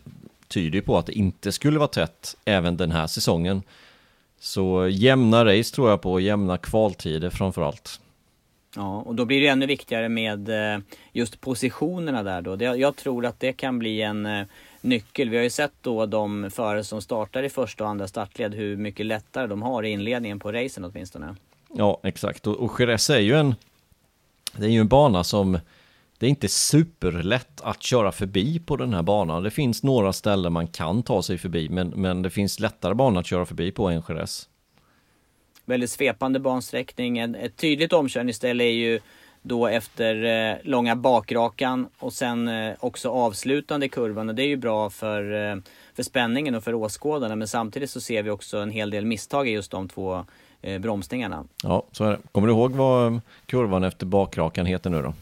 tyder 0.49 0.81
på 0.81 0.99
att 0.99 1.07
det 1.07 1.13
inte 1.13 1.53
skulle 1.53 1.79
vara 1.79 1.89
tätt 1.89 2.37
även 2.45 2.77
den 2.77 2.91
här 2.91 3.07
säsongen. 3.07 3.63
Så 4.41 4.89
jämna 4.89 5.45
race 5.45 5.75
tror 5.75 5.91
jag 5.91 6.03
på, 6.03 6.21
jämna 6.21 6.59
kvaltider 6.59 7.31
framförallt. 7.31 8.01
Ja, 8.77 8.97
och 9.01 9.15
då 9.15 9.25
blir 9.25 9.41
det 9.41 9.49
ännu 9.49 9.67
viktigare 9.67 10.09
med 10.09 10.49
eh, 10.49 10.81
just 11.13 11.41
positionerna 11.41 12.23
där 12.23 12.43
då. 12.43 12.77
Jag 12.77 12.97
tror 12.97 13.27
att 13.27 13.41
det 13.41 13.53
kan 13.53 13.79
bli 13.79 14.03
en 14.03 14.27
eh, 14.27 14.47
nyckel. 14.81 15.31
Vi 15.31 15.37
har 15.37 15.45
ju 15.45 15.51
sett 15.51 15.73
då 15.81 16.07
de 16.07 16.51
förare 16.51 16.85
som 16.85 17.03
startar 17.03 17.43
i 17.43 17.49
första 17.49 17.85
och 17.85 17.91
andra 17.91 18.09
startled 18.09 18.55
hur 18.55 18.77
mycket 18.77 19.07
lättare 19.07 19.47
de 19.47 19.63
har 19.63 19.83
i 19.83 19.89
inledningen 19.89 20.39
på 20.39 20.53
racen 20.53 20.85
åtminstone. 20.85 21.37
Ja, 21.75 22.01
exakt. 22.03 22.47
Och, 22.47 22.57
och 22.57 22.81
Jerez 22.81 23.11
är 23.11 23.19
ju 23.19 23.35
en, 23.35 23.55
det 24.57 24.67
är 24.67 24.71
ju 24.71 24.81
en 24.81 24.89
bana 24.89 25.25
som 25.25 25.59
det 26.19 26.27
är 26.27 26.31
inte 26.31 26.49
superlätt 26.49 27.61
att 27.61 27.83
köra 27.83 28.13
förbi 28.13 28.59
på 28.59 28.77
den 28.77 28.95
här 28.95 29.03
banan. 29.03 29.43
Det 29.43 29.51
finns 29.51 29.83
några 29.83 30.13
ställen 30.13 30.53
man 30.53 30.67
kan 30.67 31.03
ta 31.03 31.23
sig 31.23 31.39
förbi, 31.39 31.69
men, 31.69 31.89
men 31.89 32.23
det 32.23 32.31
finns 32.31 32.61
lättare 32.61 32.95
banor 32.95 33.21
att 33.21 33.27
köra 33.27 33.47
förbi 33.47 33.71
på 33.71 33.89
än 33.89 34.03
Jerez. 34.09 34.49
Väldigt 35.65 35.91
svepande 35.91 36.41
bansträckning. 36.41 37.19
Ett 37.19 37.57
tydligt 37.57 37.93
omkörningsställe 37.93 38.65
är 38.65 38.73
ju 38.73 39.01
då 39.47 39.67
efter 39.67 40.25
eh, 40.25 40.57
långa 40.63 40.97
bakrakan 40.97 41.89
och 41.99 42.13
sen 42.13 42.49
eh, 42.49 42.75
också 42.81 43.11
avslutande 43.11 43.89
kurvan. 43.89 44.29
Och 44.29 44.35
det 44.35 44.43
är 44.43 44.49
ju 44.49 44.57
bra 44.57 44.91
för, 44.91 45.51
eh, 45.51 45.57
för 45.95 46.03
spänningen 46.03 46.55
och 46.55 46.65
för 46.65 46.75
åskådarna. 46.75 47.37
Men 47.37 47.49
samtidigt 47.49 47.91
så 47.91 48.01
ser 48.01 48.23
vi 48.23 48.31
också 48.31 48.59
en 48.59 48.71
hel 48.71 48.91
del 48.91 49.07
misstag 49.07 49.49
i 49.49 49.51
just 49.51 49.71
de 49.71 49.89
två 49.89 50.25
eh, 50.63 50.79
bromsningarna. 50.79 51.45
Ja, 51.63 51.83
så 51.93 52.05
är 52.05 52.11
det. 52.11 52.19
Kommer 52.33 52.49
du 52.49 52.55
ihåg 52.55 52.73
vad 52.73 53.21
kurvan 53.47 53.85
efter 53.85 54.07
bakrakan 54.07 54.67
heter 54.67 54.91
nu 54.91 55.03
då? 55.03 55.15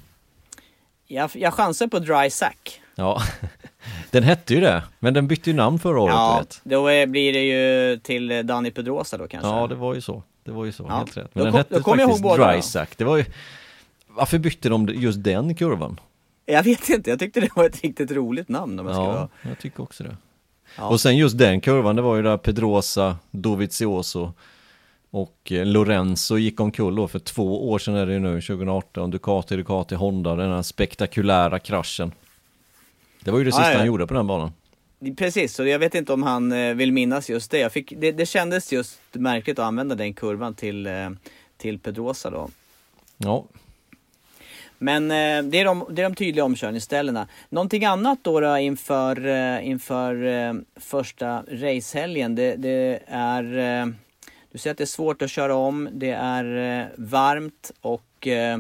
Jag, 1.06 1.30
jag 1.34 1.54
chansar 1.54 1.86
på 1.86 1.98
Dry 1.98 2.30
Sack. 2.30 2.80
Ja, 2.94 3.22
den 4.10 4.22
hette 4.22 4.54
ju 4.54 4.60
det, 4.60 4.82
men 4.98 5.14
den 5.14 5.26
bytte 5.26 5.50
ju 5.50 5.56
namn 5.56 5.78
förra 5.78 6.00
året. 6.00 6.14
Ja, 6.14 6.38
vet. 6.38 6.60
då 6.62 6.82
blir 7.06 7.32
det 7.32 7.44
ju 7.44 7.96
till 7.96 8.46
Danny 8.46 8.70
Pedrosa 8.70 9.18
då 9.18 9.28
kanske. 9.28 9.48
Ja, 9.48 9.66
det 9.66 9.74
var 9.74 9.94
ju 9.94 10.00
så. 10.00 10.22
Det 10.44 10.50
var 10.50 10.64
ju 10.64 10.72
så, 10.72 10.86
ja. 10.88 10.96
helt 10.96 11.16
rätt. 11.16 11.34
Men 11.34 11.44
då 11.44 11.50
den 11.50 11.54
hette 11.54 11.82
faktiskt 11.82 12.22
Dry 12.22 12.62
Sack. 12.62 12.98
Det 12.98 13.04
var 13.04 13.16
ju... 13.16 13.24
Varför 14.16 14.38
bytte 14.38 14.68
de 14.68 14.88
just 14.88 15.24
den 15.24 15.54
kurvan? 15.54 16.00
Jag 16.46 16.62
vet 16.62 16.88
inte, 16.88 17.10
jag 17.10 17.18
tyckte 17.18 17.40
det 17.40 17.56
var 17.56 17.64
ett 17.64 17.82
riktigt 17.82 18.10
roligt 18.10 18.48
namn 18.48 18.80
om 18.80 18.86
jag 18.86 18.94
ska 18.94 19.04
Ja, 19.04 19.12
vara. 19.12 19.28
jag 19.42 19.58
tycker 19.58 19.82
också 19.82 20.04
det. 20.04 20.16
Ja. 20.76 20.88
Och 20.88 21.00
sen 21.00 21.16
just 21.16 21.38
den 21.38 21.60
kurvan, 21.60 21.96
det 21.96 22.02
var 22.02 22.16
ju 22.16 22.22
där 22.22 22.36
Pedrosa, 22.36 23.16
Dovizioso 23.30 24.32
och 25.10 25.52
eh, 25.52 25.66
Lorenzo 25.66 26.38
gick 26.38 26.60
omkull 26.60 26.94
då 26.96 27.08
för 27.08 27.18
två 27.18 27.70
år 27.70 27.78
sedan 27.78 27.94
är 27.94 28.06
det 28.06 28.12
ju 28.12 28.18
nu, 28.18 28.40
2018, 28.40 29.10
Ducati, 29.10 29.56
Ducati, 29.56 29.94
Honda, 29.94 30.36
den 30.36 30.50
här 30.50 30.62
spektakulära 30.62 31.58
kraschen. 31.58 32.12
Det 33.24 33.30
var 33.30 33.38
ju 33.38 33.44
det 33.44 33.52
sista 33.52 33.72
ja. 33.72 33.78
han 33.78 33.86
gjorde 33.86 34.06
på 34.06 34.14
den 34.14 34.26
banan. 34.26 34.52
Precis, 35.16 35.54
så 35.54 35.64
jag 35.64 35.78
vet 35.78 35.94
inte 35.94 36.12
om 36.12 36.22
han 36.22 36.52
eh, 36.52 36.74
vill 36.74 36.92
minnas 36.92 37.30
just 37.30 37.50
det. 37.50 37.58
Jag 37.58 37.72
fick, 37.72 37.92
det. 37.96 38.12
Det 38.12 38.26
kändes 38.26 38.72
just 38.72 38.98
märkligt 39.12 39.58
att 39.58 39.64
använda 39.64 39.94
den 39.94 40.14
kurvan 40.14 40.54
till, 40.54 40.86
eh, 40.86 41.10
till 41.56 41.78
Pedrosa 41.78 42.30
då. 42.30 42.48
Ja, 43.16 43.44
men 44.84 45.10
eh, 45.10 45.42
det, 45.50 45.60
är 45.60 45.64
de, 45.64 45.86
det 45.90 46.02
är 46.02 46.04
de 46.04 46.14
tydliga 46.14 46.44
omkörningsställena. 46.44 47.28
Någonting 47.48 47.84
annat 47.84 48.18
då, 48.22 48.40
då 48.40 48.58
inför, 48.58 49.26
eh, 49.26 49.68
inför 49.68 50.24
eh, 50.24 50.54
första 50.76 51.42
racehelgen, 51.48 52.34
det, 52.34 52.56
det 52.56 53.00
är... 53.06 53.58
Eh, 53.58 53.86
du 54.52 54.58
säger 54.58 54.74
att 54.74 54.78
det 54.78 54.84
är 54.84 54.86
svårt 54.86 55.22
att 55.22 55.30
köra 55.30 55.54
om, 55.54 55.88
det 55.92 56.10
är 56.10 56.80
eh, 56.80 56.86
varmt 56.96 57.72
och 57.80 58.26
eh, 58.26 58.58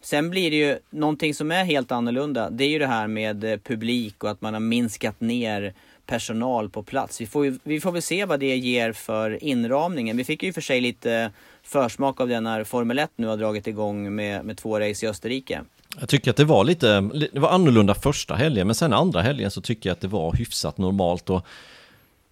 sen 0.00 0.30
blir 0.30 0.50
det 0.50 0.56
ju 0.56 0.78
någonting 0.90 1.34
som 1.34 1.52
är 1.52 1.64
helt 1.64 1.92
annorlunda. 1.92 2.50
Det 2.50 2.64
är 2.64 2.68
ju 2.68 2.78
det 2.78 2.86
här 2.86 3.06
med 3.06 3.44
eh, 3.44 3.58
publik 3.58 4.24
och 4.24 4.30
att 4.30 4.40
man 4.40 4.52
har 4.54 4.60
minskat 4.60 5.20
ner 5.20 5.74
personal 6.06 6.70
på 6.70 6.82
plats. 6.82 7.20
Vi 7.20 7.26
får, 7.26 7.44
ju, 7.44 7.58
vi 7.62 7.80
får 7.80 7.92
väl 7.92 8.02
se 8.02 8.24
vad 8.24 8.40
det 8.40 8.56
ger 8.56 8.92
för 8.92 9.44
inramningen. 9.44 10.16
Vi 10.16 10.24
fick 10.24 10.42
ju 10.42 10.52
för 10.52 10.60
sig 10.60 10.80
lite 10.80 11.30
försmak 11.66 12.20
av 12.20 12.28
det 12.28 12.40
när 12.40 12.64
Formel 12.64 12.98
1 12.98 13.10
nu 13.16 13.26
har 13.26 13.36
dragit 13.36 13.66
igång 13.66 14.14
med, 14.14 14.44
med 14.44 14.56
två 14.56 14.80
race 14.80 15.06
i 15.06 15.08
Österrike. 15.08 15.60
jag 16.00 16.08
tycker 16.08 16.30
att 16.30 16.36
det 16.36 16.44
var 16.44 16.64
lite, 16.64 17.00
det 17.32 17.40
var 17.40 17.50
annorlunda 17.50 17.94
första 17.94 18.34
helgen, 18.34 18.66
men 18.66 18.74
sen 18.74 18.92
andra 18.92 19.22
helgen 19.22 19.50
så 19.50 19.60
tycker 19.60 19.88
jag 19.88 19.94
att 19.94 20.00
det 20.00 20.08
var 20.08 20.32
hyfsat 20.32 20.78
normalt. 20.78 21.30
Och 21.30 21.46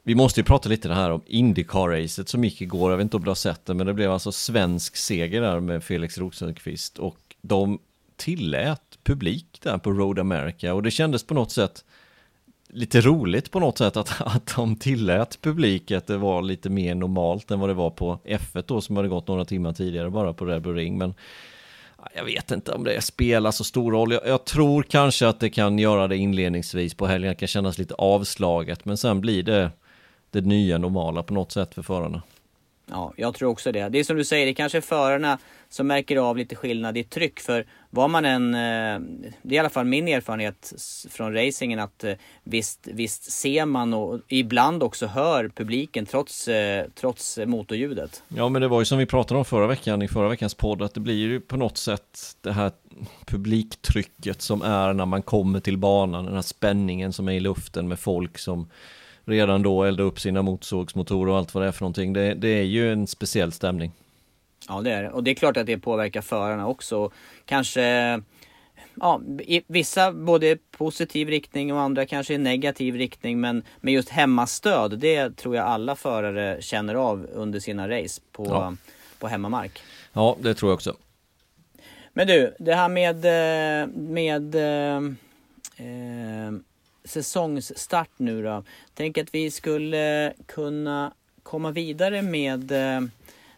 vi 0.03 0.15
måste 0.15 0.41
ju 0.41 0.45
prata 0.45 0.69
lite 0.69 0.89
det 0.89 0.95
här 0.95 1.11
om 1.11 1.23
Indycar-racet 1.27 2.29
som 2.29 2.45
gick 2.45 2.61
igår, 2.61 2.91
jag 2.91 2.97
vet 2.97 3.05
inte 3.05 3.17
om 3.17 3.25
du 3.25 3.31
har 3.31 3.35
sett 3.35 3.67
det, 3.67 3.75
men 3.75 3.87
det 3.87 3.95
blev 3.95 4.13
alltså 4.13 4.33
svensk 4.33 4.97
seger 4.97 5.41
där 5.41 5.61
med 5.61 5.85
Felix 5.85 6.19
Rosenqvist 6.19 6.99
och 6.99 7.19
de 7.43 7.79
tillät 8.17 8.99
publik 9.05 9.47
där 9.63 9.79
på 9.79 9.93
Road 9.93 10.19
America. 10.19 10.75
Och 10.75 10.83
det 10.83 10.91
kändes 10.91 11.27
på 11.27 11.35
något 11.35 11.53
sätt 11.53 11.85
lite 12.75 13.01
roligt 13.01 13.51
på 13.51 13.61
något 13.61 13.79
sätt 13.79 13.97
att, 13.97 14.21
att 14.21 14.55
de 14.57 14.77
tillät 14.77 15.39
publik, 15.41 15.91
att 15.91 16.07
det 16.07 16.17
var 16.17 16.43
lite 16.43 16.71
mer 16.71 16.95
normalt 16.95 17.51
än 17.51 17.61
vad 17.61 17.71
det 17.71 17.75
var 17.75 17.91
på 17.91 18.19
F1 18.25 18.65
då 18.67 18.81
som 18.81 18.97
hade 18.97 19.09
gått 19.09 19.29
några 19.29 19.45
timmar 19.45 19.73
tidigare 19.73 20.11
bara 20.11 20.33
på 20.33 20.45
Red 20.45 20.63
Bull 20.63 20.75
Ring, 20.75 20.99
men 20.99 21.15
jag 22.15 22.25
vet 22.25 22.51
inte 22.51 22.73
om 22.73 22.85
det 22.85 23.05
spelar 23.05 23.51
så 23.51 23.65
stor 23.65 23.93
roll. 23.93 24.13
Jag, 24.13 24.27
jag 24.27 24.45
tror 24.45 24.83
kanske 24.83 25.29
att 25.29 25.41
det 25.41 25.51
kan 25.51 25.79
göra 25.79 26.09
det 26.09 26.17
inledningsvis 26.17 26.95
på 26.95 27.07
helgen, 27.07 27.29
det 27.29 27.35
kan 27.35 27.49
kännas 27.49 27.79
lite 27.79 27.95
avslaget, 27.95 28.85
men 28.85 28.97
sen 28.97 29.21
blir 29.21 29.43
det 29.43 29.71
det 30.31 30.41
nya 30.41 30.79
normala 30.79 31.23
på 31.23 31.35
något 31.35 31.53
sätt 31.53 31.75
för 31.75 31.83
förarna. 31.83 32.23
Ja, 32.91 33.13
jag 33.17 33.35
tror 33.35 33.51
också 33.51 33.73
det. 33.73 33.89
Det 33.89 33.99
är 33.99 34.05
som 34.05 34.17
du 34.17 34.25
säger, 34.25 34.47
det 34.47 34.55
kanske 34.55 34.79
är 34.79 34.83
förarna 34.83 35.39
så 35.75 35.85
märker 35.85 36.17
av 36.17 36.37
lite 36.37 36.57
skillnad 36.57 36.99
i 36.99 37.05
tryck. 37.05 37.41
För 37.41 37.67
vad 37.91 38.11
man 38.11 38.25
än, 38.25 38.55
eh, 38.55 39.01
det 39.43 39.55
är 39.55 39.57
i 39.57 39.59
alla 39.59 39.71
fall 39.71 39.87
min 39.87 40.09
erfarenhet 40.09 40.73
från 41.11 41.35
racingen 41.35 41.79
att 41.79 42.05
eh, 42.05 42.13
visst, 42.45 42.89
visst 42.93 43.33
ser 43.33 43.67
man 43.67 43.95
och 43.95 44.21
ibland 44.29 44.83
också 44.83 45.07
hör 45.07 45.49
publiken 45.49 46.07
trots, 46.07 46.49
eh, 46.49 46.87
trots 46.95 47.39
motorljudet. 47.47 48.23
Ja, 48.29 48.49
men 48.49 48.63
det 48.63 48.69
var 48.69 48.81
ju 48.81 48.85
som 48.85 48.99
vi 48.99 49.07
pratade 49.07 49.39
om 49.39 49.45
förra 49.45 49.67
veckan 49.67 50.03
i 50.03 50.09
förra 50.09 50.29
veckans 50.29 50.55
podd, 50.55 50.83
att 50.83 50.95
det 50.95 51.01
blir 51.01 51.15
ju 51.15 51.41
på 51.41 51.57
något 51.57 51.77
sätt 51.77 52.37
det 52.41 52.53
här 52.53 52.73
publiktrycket 53.27 54.43
som 54.43 54.63
är 54.63 54.93
när 54.93 55.07
man 55.07 55.23
kommer 55.23 55.61
till 55.61 55.79
banan, 55.79 56.25
den 56.25 56.35
här 56.35 56.43
spänningen 56.43 57.13
som 57.13 57.29
är 57.29 57.33
i 57.33 57.41
luften 57.41 57.89
med 57.89 57.99
folk 57.99 58.39
som 58.39 58.71
redan 59.25 59.63
då 59.63 59.85
eldar 59.85 60.05
upp 60.05 60.21
sina 60.21 60.43
motorsågsmotorer 60.43 61.33
och 61.33 61.39
allt 61.39 61.55
vad 61.55 61.65
det 61.65 61.69
är 61.69 61.73
för 61.73 61.83
någonting. 61.83 62.13
Det, 62.13 62.35
det 62.35 62.49
är 62.49 62.65
ju 62.65 62.93
en 62.93 63.07
speciell 63.07 63.53
stämning. 63.53 63.93
Ja, 64.69 64.81
det 64.81 64.91
är 64.93 65.03
det. 65.03 65.11
Och 65.11 65.25
det 65.25 65.31
är 65.31 65.35
klart 65.35 65.57
att 65.57 65.67
det 65.67 65.79
påverkar 65.79 66.21
förarna 66.21 66.69
också. 66.69 67.11
Kanske 67.45 68.21
Ja, 69.01 69.21
i 69.41 69.63
vissa 69.67 70.13
både 70.13 70.59
positiv 70.71 71.29
riktning 71.29 71.73
och 71.73 71.81
andra 71.81 72.07
kanske 72.07 72.35
i 72.35 72.39
negativ 72.39 72.95
riktning. 72.95 73.41
Men 73.41 73.63
med 73.81 73.95
just 73.95 74.09
hemmastöd, 74.09 74.99
det 74.99 75.37
tror 75.37 75.57
jag 75.57 75.67
alla 75.67 75.97
förare 75.97 76.63
känner 76.63 76.95
av 76.95 77.27
under 77.33 77.61
sina 77.61 77.89
race 77.89 78.21
på, 78.33 78.45
Ja. 78.47 78.75
på 79.19 79.29
hemmamark. 79.29 79.83
Ja, 80.13 80.37
det 80.41 80.55
tror 80.55 80.71
jag 80.71 80.75
också. 80.75 80.97
Men 82.13 82.27
du, 82.27 82.55
det 82.59 82.75
här 82.75 82.89
med, 82.89 83.17
eh, 83.25 83.87
med 83.95 84.55
eh, 84.55 84.97
eh, 85.87 86.53
säsongsstart 87.05 88.11
nu 88.17 88.43
då. 88.43 88.65
Tänk 88.95 89.19
att 89.19 89.35
vi 89.35 89.51
skulle 89.51 90.33
kunna 90.47 91.13
komma 91.43 91.71
vidare 91.71 92.23
med 92.23 92.73
eh, 92.73 93.01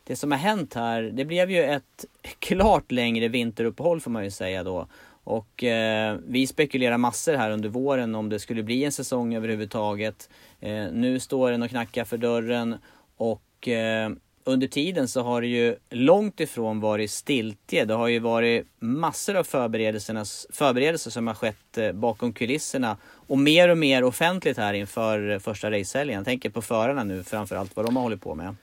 det 0.07 0.17
som 0.17 0.31
har 0.31 0.39
hänt 0.39 0.75
här. 0.75 1.03
Det 1.03 1.25
blev 1.25 1.51
ju 1.51 1.63
ett 1.63 2.05
klart 2.39 2.93
längre 2.93 3.29
vinteruppehåll 3.29 4.01
får 4.01 4.11
man 4.11 4.25
ju 4.25 4.31
säga 4.31 4.65
då. 4.65 4.87
Och 5.25 5.65
eh, 5.65 6.17
vi 6.27 6.47
spekulerar 6.47 6.99
massor 6.99 7.35
här 7.35 7.51
under 7.51 7.69
våren 7.69 8.15
om 8.15 8.29
det 8.29 8.39
skulle 8.39 8.63
bli 8.63 8.85
en 8.85 8.93
säsong 8.93 9.35
överhuvudtaget. 9.35 10.31
Eh, 10.61 10.87
nu 10.93 11.21
står 11.21 11.51
den 11.51 11.63
och 11.63 11.71
knackar 11.71 12.05
för 12.05 12.19
dörren 12.19 12.77
och 13.17 13.69
eh, 13.69 14.11
under 14.45 14.67
tiden 14.67 15.09
så 15.09 15.23
har 15.23 15.41
det 15.41 15.47
ju 15.47 15.77
långt 15.91 16.41
ifrån 16.41 16.81
varit 16.81 17.11
stiltje. 17.11 17.85
Det 17.85 17.95
har 17.95 18.09
ju 18.09 18.19
varit 18.19 18.67
massor 18.79 19.37
av 19.37 19.45
förberedelser 19.45 21.11
som 21.11 21.27
har 21.27 21.35
skett 21.35 21.79
eh, 21.79 21.93
bakom 21.93 22.33
kulisserna 22.33 22.97
och 23.05 23.39
mer 23.39 23.69
och 23.69 23.79
mer 23.79 24.05
offentligt 24.05 24.57
här 24.57 24.75
inför 24.75 25.39
första 25.39 25.71
racehelgen. 25.71 26.17
Jag 26.17 26.25
tänker 26.25 26.51
på 26.51 26.63
förarna 26.63 27.05
nu 27.05 27.25
framförallt, 27.25 27.77
vad 27.77 27.87
de 27.87 27.97
har 27.97 28.03
hållit 28.03 28.23
på 28.23 28.35
med. 28.35 28.57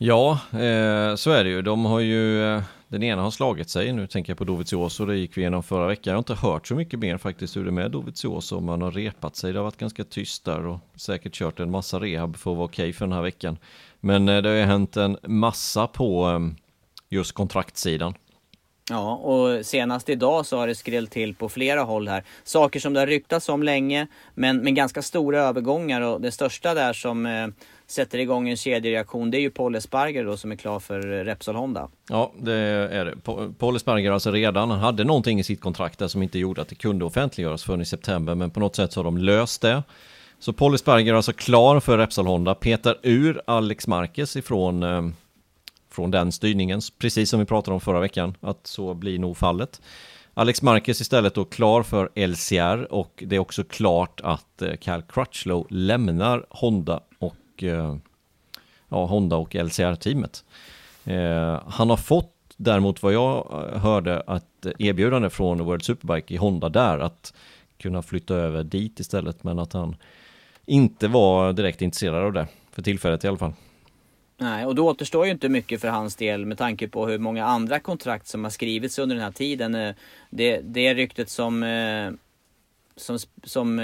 Ja, 0.00 0.40
eh, 0.52 1.14
så 1.14 1.30
är 1.30 1.44
det 1.44 1.50
ju. 1.50 1.62
De 1.62 1.84
har 1.84 2.00
ju, 2.00 2.44
eh, 2.44 2.62
den 2.88 3.02
ena 3.02 3.22
har 3.22 3.30
slagit 3.30 3.70
sig, 3.70 3.92
nu 3.92 4.06
tänker 4.06 4.30
jag 4.30 4.38
på 4.38 4.44
Dovizioso, 4.44 5.06
det 5.06 5.16
gick 5.16 5.36
vi 5.36 5.40
igenom 5.40 5.62
förra 5.62 5.86
veckan. 5.86 6.10
Jag 6.10 6.14
har 6.14 6.18
inte 6.18 6.34
hört 6.34 6.66
så 6.66 6.74
mycket 6.74 6.98
mer 6.98 7.18
faktiskt 7.18 7.56
hur 7.56 7.64
det 7.64 7.70
är 7.70 7.72
med 7.72 7.90
Dovizioso, 7.90 8.56
om 8.56 8.64
man 8.64 8.82
har 8.82 8.90
repat 8.90 9.36
sig. 9.36 9.52
Det 9.52 9.58
har 9.58 9.64
varit 9.64 9.76
ganska 9.76 10.04
tyst 10.04 10.44
där 10.44 10.66
och 10.66 10.78
säkert 10.96 11.34
kört 11.34 11.60
en 11.60 11.70
massa 11.70 12.00
rehab 12.00 12.36
för 12.36 12.50
att 12.50 12.56
vara 12.56 12.64
okej 12.64 12.92
för 12.92 13.06
den 13.06 13.12
här 13.12 13.22
veckan. 13.22 13.58
Men 14.00 14.28
eh, 14.28 14.42
det 14.42 14.48
har 14.48 14.56
ju 14.56 14.62
hänt 14.62 14.96
en 14.96 15.16
massa 15.26 15.86
på 15.86 16.28
eh, 16.28 16.40
just 17.08 17.32
kontraktsidan. 17.32 18.14
Ja, 18.90 19.14
och 19.14 19.66
senast 19.66 20.08
idag 20.08 20.46
så 20.46 20.56
har 20.56 20.66
det 20.66 20.74
skrällt 20.74 21.10
till 21.10 21.34
på 21.34 21.48
flera 21.48 21.82
håll 21.82 22.08
här. 22.08 22.24
Saker 22.44 22.80
som 22.80 22.94
det 22.94 23.00
har 23.00 23.06
ryktats 23.06 23.48
om 23.48 23.62
länge, 23.62 24.06
men, 24.34 24.58
men 24.58 24.74
ganska 24.74 25.02
stora 25.02 25.40
övergångar 25.40 26.00
och 26.00 26.20
det 26.20 26.32
största 26.32 26.74
där 26.74 26.92
som 26.92 27.26
eh, 27.26 27.48
sätter 27.90 28.18
igång 28.18 28.48
en 28.48 28.56
kedjereaktion, 28.56 29.30
det 29.30 29.38
är 29.38 29.40
ju 29.40 29.50
Paul 29.50 29.74
Esparger 29.74 30.24
då 30.24 30.36
som 30.36 30.52
är 30.52 30.56
klar 30.56 30.80
för 30.80 31.12
eh, 31.12 31.24
Repsol 31.24 31.54
Honda. 31.54 31.88
Ja, 32.08 32.32
det 32.38 32.52
är 32.52 33.04
det. 33.04 33.16
Paul 33.58 33.76
Esparger 33.76 34.10
alltså 34.10 34.30
redan 34.30 34.70
han 34.70 34.80
hade 34.80 35.04
någonting 35.04 35.40
i 35.40 35.44
sitt 35.44 35.60
kontrakt 35.60 35.98
där 35.98 36.08
som 36.08 36.22
inte 36.22 36.38
gjorde 36.38 36.62
att 36.62 36.68
det 36.68 36.74
kunde 36.74 37.04
offentliggöras 37.04 37.64
förrän 37.64 37.80
i 37.80 37.84
september, 37.84 38.34
men 38.34 38.50
på 38.50 38.60
något 38.60 38.76
sätt 38.76 38.92
så 38.92 39.00
har 39.00 39.04
de 39.04 39.18
löst 39.18 39.62
det. 39.62 39.82
Så 40.38 40.52
Paul 40.52 40.78
Sparger 40.78 41.12
är 41.12 41.16
alltså 41.16 41.32
klar 41.32 41.80
för 41.80 41.98
Repsol 41.98 42.26
Honda, 42.26 42.54
petar 42.54 42.98
ur 43.02 43.42
Alex 43.46 43.86
Marquez 43.86 44.36
ifrån 44.36 44.82
eh, 44.82 45.08
från 45.90 46.10
den 46.10 46.32
styrningen, 46.32 46.80
precis 46.98 47.30
som 47.30 47.40
vi 47.40 47.46
pratade 47.46 47.74
om 47.74 47.80
förra 47.80 48.00
veckan, 48.00 48.34
att 48.40 48.66
så 48.66 48.94
blir 48.94 49.18
nog 49.18 49.36
fallet. 49.36 49.80
Alex 50.34 50.62
Marquez 50.62 51.00
istället 51.00 51.34
då 51.34 51.44
klar 51.44 51.82
för 51.82 52.26
LCR 52.26 52.92
och 52.92 53.24
det 53.26 53.36
är 53.36 53.40
också 53.40 53.64
klart 53.64 54.20
att 54.20 54.62
eh, 54.62 54.74
Cal 54.80 55.02
Crutchlow 55.02 55.66
lämnar 55.70 56.46
Honda 56.50 57.00
och 57.58 57.64
eh, 57.64 57.96
ja, 58.88 59.06
Honda 59.06 59.36
och 59.36 59.54
LCR-teamet. 59.54 60.44
Eh, 61.04 61.62
han 61.66 61.90
har 61.90 61.96
fått 61.96 62.34
däremot 62.56 63.02
vad 63.02 63.12
jag 63.12 63.48
eh, 63.52 63.78
hörde 63.78 64.22
att 64.26 64.66
erbjudande 64.78 65.30
från 65.30 65.64
World 65.64 65.84
Superbike 65.84 66.34
i 66.34 66.36
Honda 66.36 66.68
där 66.68 66.98
att 66.98 67.34
kunna 67.78 68.02
flytta 68.02 68.34
över 68.34 68.64
dit 68.64 69.00
istället 69.00 69.44
men 69.44 69.58
att 69.58 69.72
han 69.72 69.96
inte 70.66 71.08
var 71.08 71.52
direkt 71.52 71.82
intresserad 71.82 72.24
av 72.24 72.32
det 72.32 72.46
för 72.72 72.82
tillfället 72.82 73.24
i 73.24 73.28
alla 73.28 73.38
fall. 73.38 73.52
Nej, 74.40 74.66
och 74.66 74.74
då 74.74 74.86
återstår 74.86 75.26
ju 75.26 75.32
inte 75.32 75.48
mycket 75.48 75.80
för 75.80 75.88
hans 75.88 76.16
del 76.16 76.46
med 76.46 76.58
tanke 76.58 76.88
på 76.88 77.06
hur 77.06 77.18
många 77.18 77.46
andra 77.46 77.80
kontrakt 77.80 78.26
som 78.26 78.44
har 78.44 78.50
skrivits 78.50 78.98
under 78.98 79.16
den 79.16 79.24
här 79.24 79.32
tiden. 79.32 79.74
Eh, 79.74 79.94
det, 80.30 80.60
det 80.60 80.94
ryktet 80.94 81.30
som, 81.30 81.64
som, 82.96 83.18
som 83.44 83.78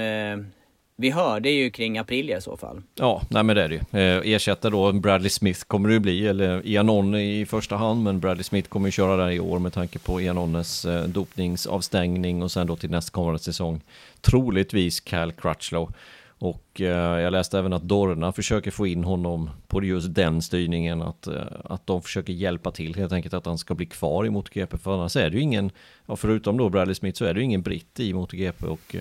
vi 0.97 1.09
hör, 1.09 1.39
det 1.39 1.49
är 1.49 1.53
ju 1.53 1.69
kring 1.69 1.97
april 1.97 2.29
i 2.29 2.41
så 2.41 2.57
fall. 2.57 2.81
Ja, 2.95 3.21
nej 3.29 3.43
men 3.43 3.55
det 3.55 3.63
är 3.63 3.69
det 3.69 3.75
ju. 3.75 3.99
Eh, 3.99 4.33
ersätta 4.33 4.69
då 4.69 4.91
Bradley 4.91 5.29
Smith 5.29 5.63
kommer 5.67 5.89
det 5.89 5.93
ju 5.93 5.99
bli, 5.99 6.27
eller 6.27 6.67
Ianon 6.67 7.15
i 7.15 7.45
första 7.45 7.75
hand, 7.75 8.03
men 8.03 8.19
Bradley 8.19 8.43
Smith 8.43 8.69
kommer 8.69 8.87
ju 8.87 8.91
köra 8.91 9.17
där 9.17 9.31
i 9.31 9.39
år 9.39 9.59
med 9.59 9.73
tanke 9.73 9.99
på 9.99 10.21
Ianones 10.21 10.85
eh, 10.85 11.03
dopningsavstängning 11.03 12.43
och 12.43 12.51
sen 12.51 12.67
då 12.67 12.75
till 12.75 12.91
nästkommande 12.91 13.39
säsong 13.39 13.81
troligtvis 14.21 14.99
Cal 14.99 15.31
Crutchlow. 15.31 15.91
Och 16.37 16.81
eh, 16.81 17.21
jag 17.21 17.31
läste 17.31 17.59
även 17.59 17.73
att 17.73 17.83
Dorna 17.83 18.31
försöker 18.31 18.71
få 18.71 18.87
in 18.87 19.03
honom 19.03 19.49
på 19.67 19.83
just 19.83 20.15
den 20.15 20.41
styrningen, 20.41 21.01
att, 21.01 21.27
eh, 21.27 21.43
att 21.63 21.87
de 21.87 22.01
försöker 22.01 22.33
hjälpa 22.33 22.71
till 22.71 22.95
helt 22.95 23.11
enkelt 23.11 23.33
att 23.33 23.45
han 23.45 23.57
ska 23.57 23.75
bli 23.75 23.85
kvar 23.85 24.25
i 24.25 24.29
MotoGP, 24.29 24.77
för 24.77 24.93
annars 24.93 25.15
är 25.15 25.29
det 25.29 25.35
ju 25.35 25.41
ingen, 25.41 25.71
ja, 26.05 26.15
förutom 26.15 26.57
då 26.57 26.69
Bradley 26.69 26.95
Smith 26.95 27.17
så 27.17 27.25
är 27.25 27.33
det 27.33 27.39
ju 27.39 27.43
ingen 27.43 27.61
britt 27.61 27.99
i 27.99 28.13
MotoGP 28.13 28.65
och 28.65 28.95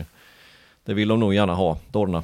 det 0.84 0.94
vill 0.94 1.08
de 1.08 1.20
nog 1.20 1.34
gärna 1.34 1.54
ha, 1.54 1.78
Dorna. 1.90 2.22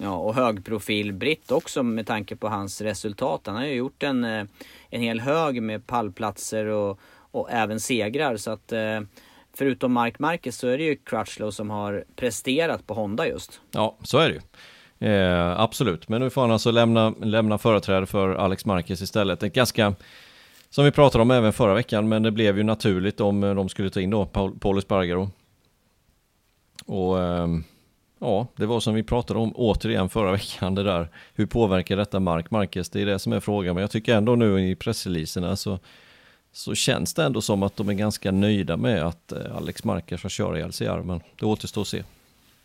Ja, 0.00 0.16
och 0.16 0.34
högprofil 0.34 1.12
britt 1.12 1.50
också 1.50 1.82
med 1.82 2.06
tanke 2.06 2.36
på 2.36 2.48
hans 2.48 2.80
resultat. 2.80 3.40
Han 3.46 3.56
har 3.56 3.64
ju 3.64 3.74
gjort 3.74 4.02
en, 4.02 4.24
eh, 4.24 4.44
en 4.90 5.00
hel 5.00 5.20
hög 5.20 5.62
med 5.62 5.86
pallplatser 5.86 6.66
och, 6.66 7.00
och 7.30 7.50
även 7.50 7.80
segrar, 7.80 8.36
så 8.36 8.50
att 8.50 8.72
eh, 8.72 9.00
förutom 9.54 9.92
Mark 9.92 10.18
Marquez 10.18 10.56
så 10.56 10.68
är 10.68 10.78
det 10.78 10.84
ju 10.84 10.96
Crutchlow 10.96 11.50
som 11.50 11.70
har 11.70 12.04
presterat 12.16 12.86
på 12.86 12.94
Honda 12.94 13.28
just. 13.28 13.60
Ja, 13.70 13.96
så 14.02 14.18
är 14.18 14.28
det 14.28 14.34
ju. 14.34 14.40
Eh, 15.00 15.60
absolut, 15.60 16.08
men 16.08 16.20
nu 16.20 16.30
får 16.30 16.40
han 16.40 16.50
alltså 16.50 16.70
lämna, 16.70 17.10
lämna 17.10 17.58
företräde 17.58 18.06
för 18.06 18.34
Alex 18.34 18.64
Marquez 18.64 19.02
istället. 19.02 19.42
Ett 19.42 19.52
ganska, 19.52 19.94
som 20.70 20.84
vi 20.84 20.90
pratade 20.90 21.22
om 21.22 21.30
även 21.30 21.52
förra 21.52 21.74
veckan, 21.74 22.08
men 22.08 22.22
det 22.22 22.30
blev 22.30 22.56
ju 22.56 22.62
naturligt 22.62 23.20
om 23.20 23.44
eh, 23.44 23.54
de 23.54 23.68
skulle 23.68 23.90
ta 23.90 24.00
in 24.00 24.10
då 24.10 24.26
Paul, 24.26 24.58
Paul 24.58 24.78
Espargaro. 24.78 25.30
Och 26.86 27.20
eh, 27.20 27.46
ja, 28.18 28.46
det 28.56 28.66
var 28.66 28.80
som 28.80 28.94
vi 28.94 29.02
pratade 29.02 29.40
om 29.40 29.52
återigen 29.56 30.08
förra 30.08 30.32
veckan, 30.32 30.74
det 30.74 30.82
där. 30.82 31.08
Hur 31.34 31.46
påverkar 31.46 31.96
detta 31.96 32.20
Mark 32.20 32.50
Marquez? 32.50 32.90
Det 32.90 33.02
är 33.02 33.06
det 33.06 33.18
som 33.18 33.32
är 33.32 33.40
frågan, 33.40 33.74
men 33.74 33.80
jag 33.80 33.90
tycker 33.90 34.14
ändå 34.14 34.34
nu 34.34 34.70
i 34.70 34.74
pressreleaserna 34.74 35.56
så 35.56 35.78
så 36.52 36.74
känns 36.74 37.14
det 37.14 37.24
ändå 37.24 37.40
som 37.40 37.62
att 37.62 37.76
de 37.76 37.88
är 37.88 37.94
ganska 37.94 38.30
nöjda 38.30 38.76
med 38.76 39.02
att 39.02 39.32
eh, 39.32 39.56
Alex 39.56 39.84
Marquez 39.84 40.20
får 40.20 40.28
köra 40.28 40.58
i 40.58 40.62
LCR, 40.62 41.02
men 41.02 41.20
det 41.40 41.46
återstår 41.46 41.82
att 41.82 41.88
se. 41.88 42.02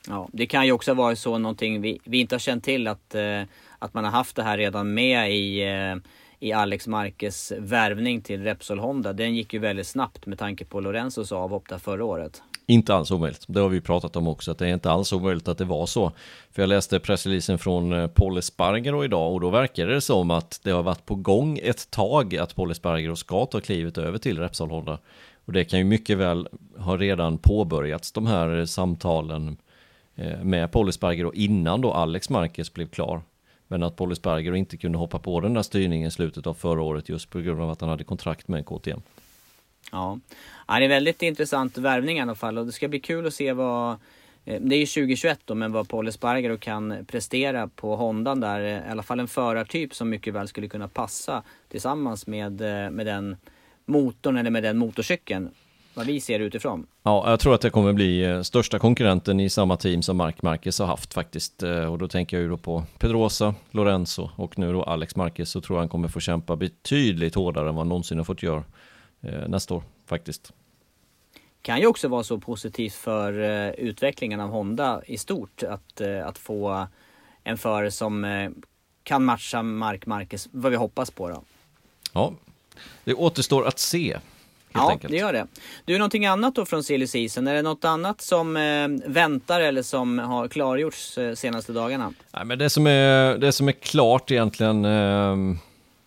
Ja, 0.07 0.29
det 0.33 0.45
kan 0.45 0.65
ju 0.65 0.71
också 0.71 0.93
vara 0.93 1.15
så 1.15 1.37
någonting 1.37 1.81
vi, 1.81 1.99
vi 2.03 2.19
inte 2.19 2.35
har 2.35 2.39
känt 2.39 2.63
till 2.63 2.87
att, 2.87 3.15
eh, 3.15 3.41
att 3.79 3.93
man 3.93 4.03
har 4.03 4.11
haft 4.11 4.35
det 4.35 4.43
här 4.43 4.57
redan 4.57 4.93
med 4.93 5.35
i, 5.35 5.63
eh, 5.63 5.95
i 6.39 6.53
Alex 6.53 6.87
Marquez 6.87 7.53
värvning 7.57 8.21
till 8.21 8.43
Repsol 8.43 8.79
Honda. 8.79 9.13
Den 9.13 9.35
gick 9.35 9.53
ju 9.53 9.59
väldigt 9.59 9.87
snabbt 9.87 10.25
med 10.25 10.39
tanke 10.39 10.65
på 10.65 10.79
Lorenzos 10.79 11.31
avhopp 11.31 11.69
där 11.69 11.77
förra 11.77 12.05
året. 12.05 12.41
Inte 12.65 12.95
alls 12.95 13.11
omöjligt. 13.11 13.45
Det 13.47 13.59
har 13.59 13.69
vi 13.69 13.81
pratat 13.81 14.15
om 14.15 14.27
också, 14.27 14.51
att 14.51 14.57
det 14.57 14.67
är 14.67 14.73
inte 14.73 14.91
alls 14.91 15.13
omöjligt 15.13 15.47
att 15.47 15.57
det 15.57 15.65
var 15.65 15.85
så. 15.85 16.11
För 16.51 16.61
jag 16.61 16.69
läste 16.69 16.99
pressreleasen 16.99 17.57
från 17.57 17.93
eh, 17.93 18.07
Paul 18.07 18.37
Espargaro 18.37 19.03
idag 19.03 19.33
och 19.33 19.41
då 19.41 19.49
verkar 19.49 19.87
det 19.87 20.01
som 20.01 20.31
att 20.31 20.59
det 20.63 20.71
har 20.71 20.83
varit 20.83 21.05
på 21.05 21.15
gång 21.15 21.59
ett 21.63 21.91
tag 21.91 22.35
att 22.37 22.55
Paul 22.55 22.71
Espargaro 22.71 23.15
ska 23.15 23.45
ta 23.45 23.59
klivet 23.59 23.97
över 23.97 24.17
till 24.17 24.39
Repsol 24.39 24.69
Honda. 24.69 24.97
Och 25.45 25.53
det 25.53 25.65
kan 25.65 25.79
ju 25.79 25.85
mycket 25.85 26.17
väl 26.17 26.47
ha 26.77 26.97
redan 26.97 27.37
påbörjats 27.37 28.11
de 28.11 28.27
här 28.27 28.59
eh, 28.59 28.65
samtalen 28.65 29.57
eh, 30.15 30.43
med 30.43 30.71
Paul 30.71 30.89
Espargaro 30.89 31.33
innan 31.33 31.81
då 31.81 31.93
Alex 31.93 32.29
Marquez 32.29 32.73
blev 32.73 32.87
klar. 32.87 33.21
Men 33.67 33.83
att 33.83 33.95
Paul 33.95 34.11
Espargaro 34.11 34.55
inte 34.55 34.77
kunde 34.77 34.97
hoppa 34.97 35.19
på 35.19 35.39
den 35.39 35.53
där 35.53 35.61
styrningen 35.61 36.07
i 36.07 36.11
slutet 36.11 36.47
av 36.47 36.53
förra 36.53 36.81
året 36.81 37.09
just 37.09 37.29
på 37.29 37.39
grund 37.39 37.61
av 37.61 37.69
att 37.69 37.81
han 37.81 37.89
hade 37.89 38.03
kontrakt 38.03 38.47
med 38.47 38.65
KTM. 38.65 39.01
Ja 39.91 40.19
ja, 40.67 40.79
det 40.79 40.85
är 40.85 40.89
väldigt 40.89 41.21
intressant 41.21 41.77
värvning 41.77 42.17
i 42.17 42.21
alla 42.21 42.35
fall 42.35 42.57
och 42.57 42.65
det 42.65 42.71
ska 42.71 42.87
bli 42.87 42.99
kul 42.99 43.27
att 43.27 43.33
se 43.33 43.53
vad 43.53 43.91
eh, 44.45 44.61
det 44.61 44.75
är 44.75 44.79
ju 44.79 44.85
2021 44.85 45.39
då, 45.45 45.55
men 45.55 45.71
vad 45.71 45.89
Paul 45.89 46.07
Espargaro 46.07 46.57
kan 46.57 47.05
prestera 47.07 47.67
på 47.67 47.95
Hondan 47.95 48.39
där. 48.39 48.59
Eh, 48.59 48.87
I 48.87 48.91
alla 48.91 49.03
fall 49.03 49.19
en 49.19 49.27
förartyp 49.27 49.95
som 49.95 50.09
mycket 50.09 50.33
väl 50.33 50.47
skulle 50.47 50.67
kunna 50.67 50.87
passa 50.87 51.43
tillsammans 51.69 52.27
med, 52.27 52.61
eh, 52.61 52.89
med 52.91 53.05
den 53.05 53.37
motorn 53.85 54.37
eller 54.37 54.49
med 54.49 54.63
den 54.63 54.77
motorcykeln. 54.77 55.49
Vad 55.95 56.05
vi 56.05 56.21
ser 56.21 56.39
utifrån. 56.39 56.87
Ja, 57.03 57.29
jag 57.29 57.39
tror 57.39 57.55
att 57.55 57.61
det 57.61 57.69
kommer 57.69 57.93
bli 57.93 58.41
största 58.43 58.79
konkurrenten 58.79 59.39
i 59.39 59.49
samma 59.49 59.77
team 59.77 60.01
som 60.01 60.17
Mark 60.17 60.41
Marquez 60.41 60.79
har 60.79 60.85
haft 60.85 61.13
faktiskt. 61.13 61.63
Och 61.63 61.97
då 61.97 62.07
tänker 62.07 62.37
jag 62.37 62.41
ju 62.41 62.49
då 62.49 62.57
på 62.57 62.83
Pedrosa, 62.99 63.55
Lorenzo 63.71 64.29
och 64.35 64.59
nu 64.59 64.73
då 64.73 64.83
Alex 64.83 65.15
Marquez. 65.15 65.49
Så 65.49 65.61
tror 65.61 65.77
jag 65.77 65.81
han 65.81 65.89
kommer 65.89 66.07
få 66.07 66.19
kämpa 66.19 66.55
betydligt 66.55 67.35
hårdare 67.35 67.69
än 67.69 67.75
vad 67.75 67.81
han 67.81 67.89
någonsin 67.89 68.17
har 68.17 68.25
fått 68.25 68.43
göra 68.43 68.63
nästa 69.47 69.73
år 69.73 69.83
faktiskt. 70.13 70.53
Kan 71.61 71.79
ju 71.79 71.87
också 71.87 72.07
vara 72.07 72.23
så 72.23 72.37
positivt 72.39 72.93
för 72.93 73.39
eh, 73.39 73.69
utvecklingen 73.69 74.39
av 74.39 74.49
Honda 74.49 75.01
i 75.05 75.17
stort 75.17 75.63
att, 75.63 76.01
eh, 76.01 76.27
att 76.27 76.37
få 76.37 76.87
en 77.43 77.57
förare 77.57 77.91
som 77.91 78.25
eh, 78.25 78.49
kan 79.03 79.25
matcha 79.25 79.63
Mark 79.63 80.05
Marquez, 80.05 80.49
vad 80.51 80.71
vi 80.71 80.77
hoppas 80.77 81.11
på 81.11 81.29
då. 81.29 81.43
Ja, 82.13 82.33
det 83.03 83.13
återstår 83.13 83.67
att 83.67 83.79
se. 83.79 84.17
Ja, 84.73 84.91
enkelt. 84.91 85.11
det 85.11 85.17
gör 85.17 85.33
det. 85.33 85.47
Du, 85.85 85.97
någonting 85.97 86.25
annat 86.25 86.55
då 86.55 86.65
från 86.65 86.83
silly 86.83 87.07
season? 87.07 87.47
Är 87.47 87.53
det 87.53 87.61
något 87.61 87.85
annat 87.85 88.21
som 88.21 88.57
eh, 88.57 88.87
väntar 89.11 89.61
eller 89.61 89.81
som 89.81 90.19
har 90.19 90.47
klargjorts 90.47 91.17
eh, 91.17 91.35
senaste 91.35 91.71
dagarna? 91.71 92.13
Nej, 92.31 92.45
men 92.45 92.59
det 92.59 92.69
som 92.69 92.87
är, 92.87 93.37
det 93.37 93.51
som 93.51 93.67
är 93.67 93.71
klart 93.71 94.31
egentligen 94.31 94.85
eh, 94.85 95.35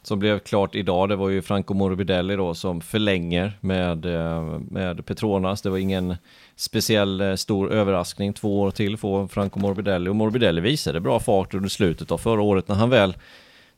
som 0.07 0.19
blev 0.19 0.39
klart 0.39 0.75
idag, 0.75 1.09
det 1.09 1.17
var 1.17 1.29
ju 1.29 1.43
Franco 1.43 1.75
Morbidelli 1.75 2.37
då 2.37 2.55
som 2.55 2.81
förlänger 2.81 3.59
med, 3.61 4.07
eh, 4.07 4.43
med 4.59 5.07
Petronas. 5.07 5.63
Det 5.63 5.71
var 5.71 5.79
ingen 5.79 6.17
speciell 6.57 7.21
eh, 7.21 7.35
stor 7.35 7.73
överraskning. 7.73 8.33
Två 8.33 8.61
år 8.61 8.71
till 8.71 8.97
får 8.97 9.27
Franco 9.27 9.59
Morbidelli 9.59 10.11
och 10.11 10.17
Morbidelli 10.17 10.61
visade 10.61 11.01
bra 11.01 11.21
fart 11.21 11.55
under 11.55 11.69
slutet 11.69 12.11
av 12.11 12.19
förra 12.19 12.43
året 12.43 12.69
när 12.69 12.75
han 12.75 12.91
väl... 12.91 13.17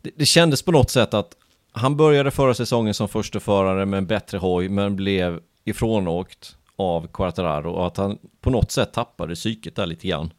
Det, 0.03 0.11
det 0.17 0.27
kändes 0.27 0.63
på 0.63 0.73
något 0.73 0.91
sätt 0.91 1.15
att 1.15 1.33
han 1.73 1.97
började 1.97 2.31
förra 2.31 2.55
säsongen 2.55 2.95
som 2.95 3.09
första 3.09 3.41
förare 3.41 3.87
med 3.87 3.99
en 3.99 4.07
bättre 4.07 4.39
hoj 4.39 4.69
men 4.69 4.97
blev 4.97 5.41
ifrånåkt 5.65 6.57
av 6.77 7.07
Quartararo 7.07 7.71
och 7.71 7.87
att 7.87 7.97
han 7.97 8.19
på 8.41 8.51
något 8.51 8.71
sätt 8.71 8.93
tappade 8.93 9.35
psyket 9.35 9.77
där 9.77 9.87
lite 9.87 10.09
grann. 10.09 10.33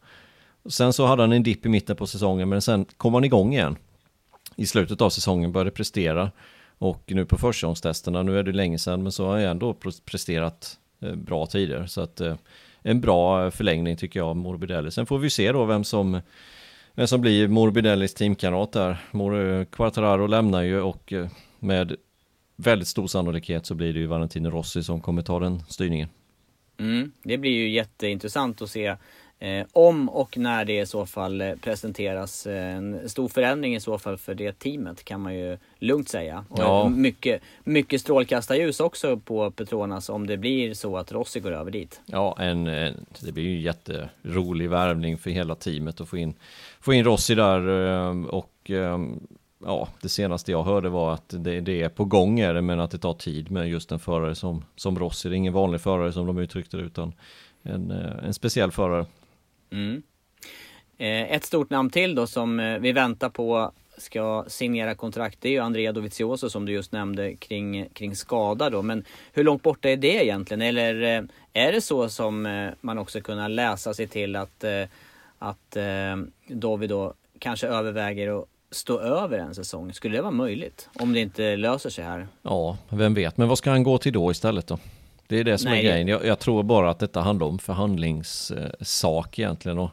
Sen 0.68 0.92
så 0.92 1.06
hade 1.06 1.22
han 1.22 1.32
en 1.32 1.42
dipp 1.42 1.66
i 1.66 1.68
mitten 1.68 1.96
på 1.96 2.06
säsongen 2.06 2.48
men 2.48 2.62
sen 2.62 2.84
kom 2.96 3.14
han 3.14 3.24
igång 3.24 3.52
igen 3.52 3.76
i 4.56 4.66
slutet 4.66 5.00
av 5.00 5.10
säsongen 5.10 5.52
började 5.52 5.70
prestera. 5.70 6.30
Och 6.78 7.02
nu 7.06 7.24
på 7.24 7.38
försäsongstesterna, 7.38 8.22
nu 8.22 8.38
är 8.38 8.42
det 8.42 8.52
länge 8.52 8.78
sedan, 8.78 9.02
men 9.02 9.12
så 9.12 9.26
har 9.26 9.38
jag 9.38 9.50
ändå 9.50 9.76
presterat 10.04 10.78
eh, 11.00 11.14
bra 11.14 11.46
tider. 11.46 11.86
Så 11.86 12.00
att 12.00 12.20
eh, 12.20 12.36
en 12.82 13.00
bra 13.00 13.50
förlängning 13.50 13.96
tycker 13.96 14.20
jag 14.20 14.28
av 14.28 14.36
Morbidelli. 14.36 14.90
Sen 14.90 15.06
får 15.06 15.18
vi 15.18 15.30
se 15.30 15.52
då 15.52 15.64
vem 15.64 15.84
som, 15.84 16.20
vem 16.94 17.06
som 17.06 17.20
blir 17.20 17.48
Morbidellis 17.48 18.14
teamkamrat 18.14 18.72
där. 18.72 18.96
Mor 19.10 19.40
eh, 19.40 19.64
Quartararo 19.64 20.26
lämnar 20.26 20.62
ju 20.62 20.80
och 20.80 21.12
med 21.58 21.96
väldigt 22.56 22.88
stor 22.88 23.06
sannolikhet 23.06 23.66
så 23.66 23.74
blir 23.74 23.92
det 23.92 23.98
ju 23.98 24.06
Valentino 24.06 24.50
Rossi 24.50 24.82
som 24.82 25.00
kommer 25.00 25.22
ta 25.22 25.40
den 25.40 25.62
styrningen. 25.68 26.08
Mm, 26.78 27.12
det 27.22 27.38
blir 27.38 27.50
ju 27.50 27.68
jätteintressant 27.68 28.62
att 28.62 28.70
se 28.70 28.96
Eh, 29.42 29.66
om 29.72 30.08
och 30.08 30.38
när 30.38 30.64
det 30.64 30.80
i 30.80 30.86
så 30.86 31.06
fall 31.06 31.40
eh, 31.40 31.54
presenteras. 31.54 32.46
Eh, 32.46 32.76
en 32.76 33.08
stor 33.08 33.28
förändring 33.28 33.74
i 33.74 33.80
så 33.80 33.98
fall 33.98 34.16
för 34.16 34.34
det 34.34 34.58
teamet 34.58 35.04
kan 35.04 35.20
man 35.20 35.34
ju 35.34 35.58
lugnt 35.78 36.08
säga. 36.08 36.44
Och 36.48 36.58
ja. 36.58 36.88
mycket, 36.88 37.42
mycket 37.64 38.00
strålkastarljus 38.00 38.80
också 38.80 39.16
på 39.16 39.50
Petronas 39.50 40.08
om 40.08 40.26
det 40.26 40.36
blir 40.36 40.74
så 40.74 40.96
att 40.96 41.12
Rossi 41.12 41.40
går 41.40 41.52
över 41.52 41.70
dit. 41.70 42.00
Ja, 42.06 42.36
en, 42.38 42.66
en, 42.66 43.06
det 43.20 43.32
blir 43.32 43.44
ju 43.44 43.56
en 43.56 43.60
jätterolig 43.60 44.70
värvning 44.70 45.18
för 45.18 45.30
hela 45.30 45.54
teamet 45.54 46.00
att 46.00 46.08
få 46.08 46.16
in, 46.16 46.34
få 46.80 46.92
in 46.92 47.04
Rossi 47.04 47.34
där 47.34 47.68
och 48.34 48.70
ja, 49.64 49.88
det 50.02 50.08
senaste 50.08 50.50
jag 50.50 50.62
hörde 50.62 50.88
var 50.88 51.14
att 51.14 51.34
det, 51.38 51.60
det 51.60 51.82
är 51.82 51.88
på 51.88 52.04
gång 52.04 52.40
är 52.40 52.54
det, 52.54 52.62
men 52.62 52.80
att 52.80 52.90
det 52.90 52.98
tar 52.98 53.14
tid 53.14 53.50
med 53.50 53.68
just 53.68 53.92
en 53.92 53.98
förare 53.98 54.34
som, 54.34 54.64
som 54.76 54.98
Rossi. 54.98 55.28
Det 55.28 55.34
är 55.34 55.36
ingen 55.36 55.52
vanlig 55.52 55.80
förare 55.80 56.12
som 56.12 56.26
de 56.26 56.38
uttryckte 56.38 56.76
det, 56.76 56.82
utan 56.82 57.12
en, 57.62 57.90
en 57.90 58.34
speciell 58.34 58.70
förare. 58.70 59.06
Mm. 59.70 60.02
Eh, 60.98 61.32
ett 61.32 61.44
stort 61.44 61.70
namn 61.70 61.90
till 61.90 62.14
då 62.14 62.26
som 62.26 62.60
eh, 62.60 62.78
vi 62.78 62.92
väntar 62.92 63.28
på 63.28 63.72
ska 63.96 64.44
signera 64.48 64.94
kontrakt, 64.94 65.38
det 65.40 65.48
är 65.48 65.52
ju 65.52 65.58
Andrea 65.58 65.92
Dovizioso 65.92 66.50
som 66.50 66.66
du 66.66 66.72
just 66.72 66.92
nämnde 66.92 67.36
kring, 67.36 67.88
kring 67.88 68.16
skada 68.16 68.70
då. 68.70 68.82
Men 68.82 69.04
hur 69.32 69.44
långt 69.44 69.62
borta 69.62 69.90
är 69.90 69.96
det 69.96 70.24
egentligen? 70.24 70.62
Eller 70.62 71.02
eh, 71.02 71.22
är 71.52 71.72
det 71.72 71.80
så 71.80 72.08
som 72.08 72.68
man 72.80 72.98
också 72.98 73.20
kunna 73.20 73.48
läsa 73.48 73.94
sig 73.94 74.06
till 74.06 74.36
att, 74.36 74.64
att 75.38 75.76
Dovi 76.48 76.86
då 76.86 77.14
kanske 77.38 77.66
överväger 77.66 78.40
att 78.40 78.48
stå 78.70 78.98
över 78.98 79.38
en 79.38 79.54
säsong? 79.54 79.92
Skulle 79.92 80.16
det 80.16 80.22
vara 80.22 80.32
möjligt? 80.32 80.88
Om 80.94 81.12
det 81.12 81.20
inte 81.20 81.56
löser 81.56 81.90
sig 81.90 82.04
här? 82.04 82.28
Ja, 82.42 82.78
vem 82.88 83.14
vet. 83.14 83.36
Men 83.36 83.48
vad 83.48 83.58
ska 83.58 83.70
han 83.70 83.82
gå 83.82 83.98
till 83.98 84.12
då 84.12 84.30
istället 84.30 84.66
då? 84.66 84.78
Det 85.30 85.40
är 85.40 85.44
det 85.44 85.58
som 85.58 85.70
Nej, 85.70 85.86
är 85.86 85.90
grejen. 85.90 86.08
Jag, 86.08 86.24
jag, 86.24 86.38
tror 86.38 86.62
bara 86.62 86.90
att 86.90 86.98
detta 86.98 87.20
handlar 87.20 87.46
om 87.46 87.58
förhandlingssak 87.58 89.38
egentligen. 89.38 89.78
Och, 89.78 89.90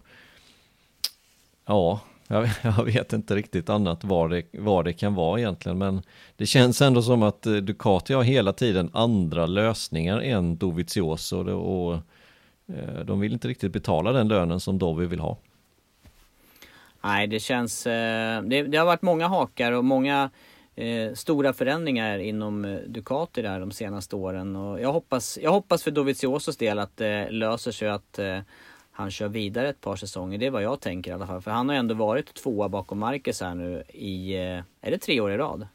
ja, 1.66 2.00
jag, 2.28 2.50
jag, 2.62 2.84
vet 2.84 3.14
inte 3.14 3.36
riktigt 3.36 3.70
annat 3.70 4.04
vad 4.04 4.30
det, 4.30 4.44
vad 4.52 4.86
det 4.86 4.94
kan 4.94 5.16
vara 5.16 5.40
egentligen. 5.40 5.78
Men 5.78 6.02
det 6.36 6.46
känns 6.46 6.82
ändå 6.82 7.02
som 7.02 7.24
att 7.24 7.46
eh, 7.46 7.54
Ducati 7.54 8.14
har 8.14 8.24
hela 8.24 8.54
tiden 8.54 8.90
andra 8.94 9.46
lösningar 9.46 10.22
än 10.22 10.58
Dovizioso. 10.58 11.38
Och, 11.38 11.88
och 11.88 11.94
eh, 12.68 13.00
de 13.06 13.20
vill 13.20 13.34
inte 13.34 13.48
riktigt 13.48 13.74
betala 13.74 14.12
den 14.12 14.28
lönen 14.28 14.60
som 14.60 14.78
Dovi 14.78 15.06
vill 15.06 15.20
ha. 15.20 15.38
Nej, 17.02 17.28
det 17.28 17.40
känns... 17.40 17.88
Eh, 17.88 18.42
det, 18.42 18.64
det 18.64 18.78
har 18.78 18.86
varit 18.86 19.02
många 19.02 19.28
hakar 19.28 19.72
och 19.72 19.86
många 19.86 20.30
eh, 20.78 21.14
stora 21.14 21.54
förändringar 21.54 22.20
inom 22.20 22.66
eh, 22.66 22.80
Ducati 22.88 23.42
där 23.42 23.60
de 23.60 23.72
senaste 23.72 24.16
åren. 24.16 24.56
Och 24.56 24.82
jag, 24.82 24.94
hoppas, 24.94 25.40
jag 25.42 25.52
hoppas 25.52 25.84
för 25.84 25.92
Doviziosos 25.92 26.58
del 26.58 26.80
att 26.80 26.98
det 26.98 27.30
löser 27.32 27.72
sig 27.72 27.90
att 27.90 28.20
eh, 28.20 28.40
han 28.92 29.12
kör 29.12 29.28
vidare 29.28 29.70
ett 29.70 29.82
par 29.82 29.96
säsonger. 29.96 30.38
Det 30.38 30.46
är 30.46 30.52
vad 30.52 30.64
jag 30.64 30.80
tänker 30.80 31.12
i 31.12 31.14
alla 31.14 31.28
fall. 31.28 31.42
För 31.42 31.52
han 31.52 31.70
har 31.70 31.76
ändå 31.76 31.96
varit 31.96 32.34
tvåa 32.34 32.70
bakom 32.70 33.00
Marcus 33.00 33.42
här 33.42 33.56
nu 33.56 33.84
i, 33.94 34.36
eh, 34.36 34.60
är 34.82 34.92
det 34.92 34.98
tre 34.98 35.22
år 35.22 35.32
i 35.32 35.38
rad? 35.38 35.68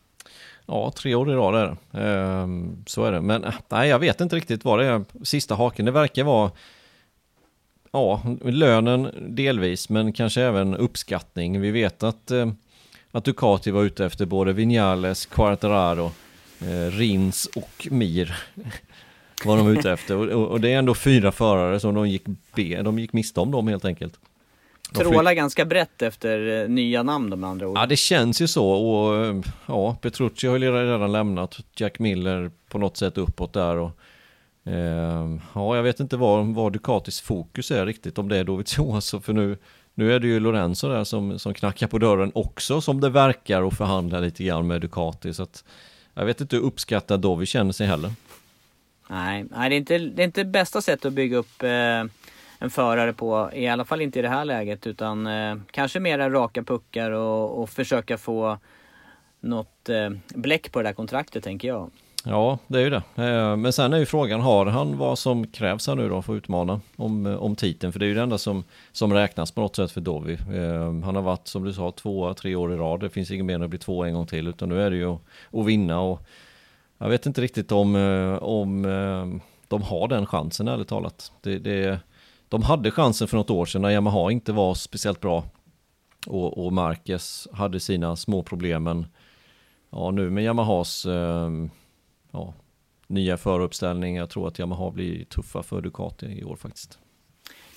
Ja, 0.66 0.92
tre 0.96 1.14
år 1.14 1.30
i 1.30 1.34
rad 1.34 1.54
är 1.54 1.66
det. 1.66 2.00
Ehm, 2.00 2.84
så 2.86 3.04
är 3.04 3.12
det. 3.12 3.20
Men 3.20 3.44
äh, 3.44 3.54
nej, 3.68 3.88
jag 3.88 3.98
vet 3.98 4.20
inte 4.20 4.36
riktigt 4.36 4.64
vad 4.64 4.78
det 4.78 4.86
är. 4.86 5.04
Sista 5.24 5.54
haken, 5.54 5.84
det 5.84 5.90
verkar 5.90 6.24
vara 6.24 6.50
Ja, 7.94 8.22
lönen 8.42 9.10
delvis, 9.28 9.88
men 9.88 10.12
kanske 10.12 10.42
även 10.42 10.74
uppskattning. 10.74 11.60
Vi 11.60 11.70
vet 11.70 12.02
att, 12.02 12.30
eh, 12.30 12.46
att 13.12 13.24
Ducati 13.24 13.70
var 13.70 13.82
ute 13.82 14.04
efter 14.04 14.26
både 14.26 14.52
Vinales, 14.52 15.26
Quartararo, 15.26 16.12
eh, 16.60 16.90
Rins 16.90 17.48
och 17.54 17.88
Mir. 17.90 18.36
var 19.44 19.56
de 19.56 19.68
ute 19.68 19.90
efter. 19.90 20.34
Och, 20.34 20.50
och, 20.50 20.60
det 20.60 20.72
är 20.72 20.78
ändå 20.78 20.94
fyra 20.94 21.32
förare 21.32 21.80
som 21.80 21.94
de 21.94 22.08
gick, 22.08 22.24
be, 22.54 22.82
de 22.82 22.98
gick 22.98 23.12
miste 23.12 23.40
om 23.40 23.50
dem 23.50 23.68
helt 23.68 23.84
enkelt. 23.84 24.18
Trålar 24.94 25.32
ganska 25.32 25.64
brett 25.64 26.02
efter 26.02 26.62
eh, 26.62 26.68
nya 26.68 27.02
namn 27.02 27.30
de 27.30 27.44
andra 27.44 27.68
ord. 27.68 27.78
Ja 27.78 27.86
det 27.86 27.96
känns 27.96 28.42
ju 28.42 28.48
så 28.48 28.70
och 28.70 29.44
ja 29.66 29.96
Petrucci 30.00 30.46
har 30.46 30.58
ju 30.58 30.72
redan 30.72 31.12
lämnat 31.12 31.60
Jack 31.76 31.98
Miller 31.98 32.50
på 32.68 32.78
något 32.78 32.96
sätt 32.96 33.18
uppåt 33.18 33.52
där 33.52 33.76
och 33.76 33.90
eh, 34.64 35.36
Ja 35.54 35.76
jag 35.76 35.82
vet 35.82 36.00
inte 36.00 36.16
vad, 36.16 36.54
vad 36.54 36.72
Ducatis 36.72 37.20
fokus 37.20 37.70
är 37.70 37.86
riktigt 37.86 38.18
om 38.18 38.28
det 38.28 38.36
är 38.36 38.44
Dovizioso 38.44 39.20
för 39.20 39.32
nu 39.32 39.56
nu 39.94 40.12
är 40.12 40.20
det 40.20 40.26
ju 40.26 40.40
Lorenzo 40.40 40.88
där 40.88 41.04
som, 41.04 41.38
som 41.38 41.54
knackar 41.54 41.86
på 41.86 41.98
dörren 41.98 42.32
också 42.34 42.80
som 42.80 43.00
det 43.00 43.10
verkar 43.10 43.62
och 43.62 43.72
förhandlar 43.72 44.20
lite 44.20 44.44
grann 44.44 44.66
med 44.66 44.80
Ducati 44.80 45.34
så 45.34 45.42
att 45.42 45.64
Jag 46.14 46.24
vet 46.24 46.40
inte 46.40 46.56
hur 46.56 46.62
uppskattad 46.62 47.20
Dovi 47.20 47.46
känner 47.46 47.72
sig 47.72 47.86
heller 47.86 48.12
Nej, 49.12 49.44
nej 49.50 49.68
det, 49.68 49.74
är 49.74 49.78
inte, 49.78 49.98
det 49.98 50.22
är 50.22 50.24
inte 50.24 50.44
bästa 50.44 50.82
sättet 50.82 51.04
att 51.04 51.12
bygga 51.12 51.36
upp 51.36 51.62
eh, 51.62 52.04
en 52.58 52.70
förare 52.70 53.12
på. 53.12 53.50
I 53.52 53.68
alla 53.68 53.84
fall 53.84 54.00
inte 54.00 54.18
i 54.18 54.22
det 54.22 54.28
här 54.28 54.44
läget. 54.44 54.86
Utan 54.86 55.26
eh, 55.26 55.56
kanske 55.70 56.00
mera 56.00 56.30
raka 56.30 56.62
puckar 56.62 57.10
och, 57.10 57.62
och 57.62 57.70
försöka 57.70 58.18
få 58.18 58.58
något 59.40 59.88
eh, 59.88 60.10
bläck 60.28 60.72
på 60.72 60.82
det 60.82 60.88
där 60.88 60.94
kontraktet 60.94 61.44
tänker 61.44 61.68
jag. 61.68 61.90
Ja, 62.24 62.58
det 62.66 62.78
är 62.78 62.82
ju 62.82 62.90
det. 62.90 63.02
Eh, 63.16 63.56
men 63.56 63.72
sen 63.72 63.92
är 63.92 63.98
ju 63.98 64.06
frågan, 64.06 64.40
har 64.40 64.66
han 64.66 64.98
vad 64.98 65.18
som 65.18 65.46
krävs 65.46 65.86
här 65.86 65.94
nu 65.94 66.08
då 66.08 66.22
för 66.22 66.32
att 66.32 66.36
utmana 66.36 66.80
om, 66.96 67.26
eh, 67.26 67.34
om 67.34 67.56
titeln? 67.56 67.92
För 67.92 68.00
det 68.00 68.06
är 68.06 68.08
ju 68.08 68.14
det 68.14 68.22
enda 68.22 68.38
som, 68.38 68.64
som 68.92 69.14
räknas 69.14 69.50
på 69.50 69.60
något 69.60 69.76
sätt 69.76 69.90
för 69.90 70.00
Dovi. 70.00 70.32
Eh, 70.32 71.04
han 71.04 71.16
har 71.16 71.22
varit, 71.22 71.48
som 71.48 71.64
du 71.64 71.72
sa, 71.72 71.90
tvåa, 71.90 72.34
tre 72.34 72.54
år 72.54 72.72
i 72.72 72.76
rad. 72.76 73.00
Det 73.00 73.10
finns 73.10 73.30
inget 73.30 73.46
mer 73.46 73.54
än 73.54 73.62
att 73.62 73.70
bli 73.70 73.78
två 73.78 74.04
en 74.04 74.14
gång 74.14 74.26
till, 74.26 74.46
utan 74.46 74.68
nu 74.68 74.82
är 74.82 74.90
det 74.90 74.96
ju 74.96 75.14
att, 75.14 75.20
att 75.52 75.66
vinna. 75.66 76.00
Och 76.00 76.20
jag 76.98 77.08
vet 77.08 77.26
inte 77.26 77.40
riktigt 77.40 77.72
om, 77.72 77.94
om 78.40 78.82
de 79.68 79.82
har 79.82 80.08
den 80.08 80.26
chansen 80.26 80.68
ärligt 80.68 80.88
talat. 80.88 81.32
Det, 81.40 81.58
det, 81.58 82.00
de 82.48 82.62
hade 82.62 82.90
chansen 82.90 83.28
för 83.28 83.36
något 83.36 83.50
år 83.50 83.66
sedan 83.66 83.82
när 83.82 83.90
Yamaha 83.90 84.30
inte 84.30 84.52
var 84.52 84.74
speciellt 84.74 85.20
bra. 85.20 85.44
Och, 86.26 86.66
och 86.66 86.72
Marquez 86.72 87.48
hade 87.52 87.80
sina 87.80 88.16
små 88.16 88.42
problemen. 88.42 89.06
ja, 89.90 90.10
nu 90.10 90.30
med 90.30 90.44
Yamahas 90.44 91.06
eh, 91.06 91.50
ja, 92.32 92.54
nya 93.06 93.36
föruppställning. 93.36 94.16
Jag 94.16 94.30
tror 94.30 94.48
att 94.48 94.58
Yamaha 94.58 94.90
blir 94.90 95.24
tuffa 95.24 95.62
för 95.62 95.80
Ducati 95.80 96.26
i 96.26 96.44
år 96.44 96.56
faktiskt. 96.56 96.98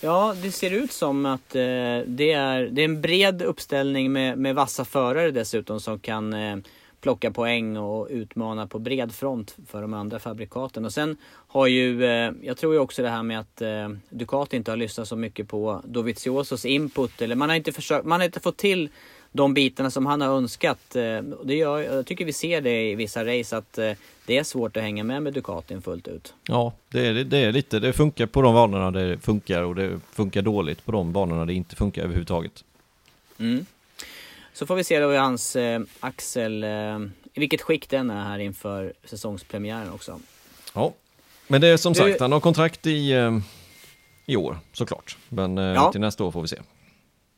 Ja, 0.02 0.36
det 0.42 0.52
ser 0.52 0.72
ut 0.72 0.92
som 0.92 1.26
att 1.26 1.56
eh, 1.56 1.62
det, 2.08 2.32
är, 2.32 2.62
det 2.72 2.82
är 2.82 2.86
en 2.86 3.02
bred 3.02 3.42
uppställning 3.42 4.12
med, 4.12 4.38
med 4.38 4.56
vassa 4.56 4.86
förare 4.86 5.32
dessutom 5.32 5.80
som 5.80 6.00
kan 6.00 6.34
eh, 6.34 6.58
plocka 7.06 7.32
poäng 7.32 7.78
och 7.78 8.08
utmana 8.10 8.68
på 8.68 8.80
bred 8.80 9.12
front 9.12 9.56
för 9.68 9.82
de 9.82 9.94
andra 9.94 10.20
fabrikaten. 10.20 10.86
Och 10.86 10.94
sen 10.94 11.18
har 11.48 11.68
ju, 11.68 12.06
eh, 12.06 12.32
jag 12.42 12.58
tror 12.58 12.74
ju 12.74 12.80
också 12.80 13.02
det 13.02 13.10
här 13.10 13.24
med 13.24 13.40
att 13.40 13.62
eh, 13.62 13.90
Ducati 14.10 14.58
inte 14.58 14.72
har 14.72 14.78
lyssnat 14.78 15.08
så 15.08 15.16
mycket 15.16 15.48
på 15.48 15.82
Doviziosos 15.86 16.66
input. 16.66 17.22
Eller 17.22 17.36
man 17.36 17.50
har 17.50 17.56
inte, 17.56 17.72
försökt, 17.72 18.06
man 18.06 18.20
har 18.20 18.26
inte 18.26 18.40
fått 18.40 18.58
till 18.58 18.90
de 19.36 19.54
bitarna 19.54 19.92
som 19.92 20.06
han 20.06 20.22
har 20.22 20.30
önskat. 20.30 20.96
Eh, 20.96 21.22
det 21.44 21.56
gör, 21.56 21.80
jag 21.80 22.06
tycker 22.06 22.26
vi 22.26 22.34
ser 22.34 22.62
det 22.62 22.92
i 22.92 22.96
vissa 22.96 23.26
race 23.26 23.58
att 23.58 23.74
det 24.26 24.38
är 24.38 24.44
svårt 24.44 24.78
att 24.78 24.84
hänga 24.84 25.04
med 25.04 25.24
med 25.24 25.34
Ducatin 25.34 25.82
fullt 25.82 26.08
ut. 26.08 26.34
Ja, 26.48 26.74
det 26.90 27.08
är, 27.08 27.14
det 27.14 27.38
är 27.38 27.52
lite, 27.52 27.80
det 27.80 27.94
funkar 27.94 28.26
på 28.26 28.42
de 28.42 28.54
banorna 28.54 28.92
det 28.92 29.18
funkar 29.18 29.62
och 29.62 29.76
det 29.76 30.00
funkar 30.12 30.42
dåligt 30.42 30.86
på 30.86 30.92
de 30.92 31.14
banorna 31.14 31.46
det 31.46 31.54
inte 31.54 31.76
funkar 31.76 32.04
överhuvudtaget. 32.04 32.64
Mm. 33.40 33.66
Så 34.54 34.66
får 34.66 34.76
vi 34.76 34.84
se 34.84 35.00
då 35.00 35.14
i 35.14 35.18
hans 35.18 35.56
eh, 35.56 35.82
axel, 36.00 36.64
eh, 36.64 37.00
i 37.34 37.40
vilket 37.40 37.62
skick 37.62 37.90
den 37.90 38.10
är 38.10 38.24
här 38.24 38.40
inför 38.40 38.94
säsongspremiären 39.04 39.92
också. 39.92 40.20
Ja, 40.74 40.94
men 41.48 41.62
det 41.62 41.68
är 41.68 41.78
som 41.78 41.94
du... 41.94 42.00
sagt, 42.00 42.20
han 42.20 42.32
har 42.32 42.40
kontrakt 42.40 42.88
i, 42.88 43.12
eh, 43.12 43.40
i 44.26 44.36
år 44.36 44.58
såklart. 44.74 45.18
Men 45.30 45.58
eh, 45.58 45.64
ja. 45.64 45.92
till 45.92 46.02
nästa 46.02 46.24
år 46.24 46.32
får 46.32 46.42
vi 46.42 46.48
se. 46.48 46.58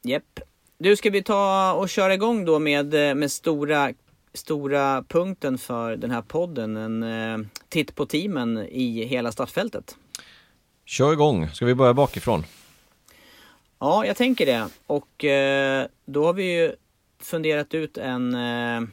Jepp. 0.04 0.40
Du, 0.80 0.96
ska 0.96 1.10
vi 1.10 1.24
ta 1.24 1.74
och 1.74 1.90
köra 1.90 2.14
igång 2.14 2.46
då 2.46 2.60
med, 2.60 3.10
eh, 3.10 3.16
med 3.16 3.32
stora, 3.32 3.94
stora 4.34 5.04
punkten 5.08 5.58
för 5.58 5.96
den 5.96 6.12
här 6.12 6.22
podden. 6.22 6.78
En 6.78 7.04
eh, 7.04 7.48
titt 7.70 7.96
på 7.96 8.06
teamen 8.06 8.58
i 8.58 9.04
hela 9.04 9.32
startfältet. 9.32 9.96
Kör 10.86 11.14
igång. 11.14 11.50
Ska 11.50 11.66
vi 11.66 11.76
börja 11.76 11.94
bakifrån? 11.94 12.44
Ja, 13.80 14.06
jag 14.06 14.18
tänker 14.18 14.46
det. 14.46 14.70
Och 14.88 15.26
eh, 15.26 15.88
då 16.06 16.26
har 16.26 16.34
vi 16.34 16.44
ju 16.44 16.72
funderat 17.20 17.74
ut 17.74 17.98
en 17.98 18.34
eh, 18.34 18.88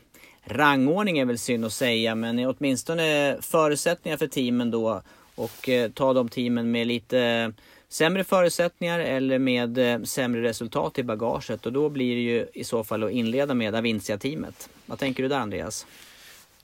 rangordning 0.44 1.18
är 1.18 1.24
väl 1.24 1.38
synd 1.38 1.64
att 1.64 1.72
säga, 1.72 2.14
men 2.14 2.38
åtminstone 2.38 3.36
förutsättningar 3.40 4.16
för 4.16 4.26
teamen 4.26 4.70
då 4.70 5.02
och 5.34 5.68
eh, 5.68 5.90
ta 5.90 6.12
de 6.12 6.28
teamen 6.28 6.70
med 6.70 6.86
lite 6.86 7.52
sämre 7.94 8.24
förutsättningar 8.24 9.00
eller 9.00 9.38
med 9.38 9.78
eh, 9.78 10.02
sämre 10.02 10.42
resultat 10.42 10.98
i 10.98 11.02
bagaget 11.02 11.66
och 11.66 11.72
då 11.72 11.88
blir 11.88 12.14
det 12.14 12.22
ju 12.22 12.46
i 12.54 12.64
så 12.64 12.84
fall 12.84 13.02
att 13.04 13.10
inleda 13.10 13.54
med 13.54 13.74
Avincia-teamet. 13.74 14.68
Vad 14.86 14.98
tänker 14.98 15.22
du 15.22 15.28
där 15.28 15.38
Andreas? 15.38 15.86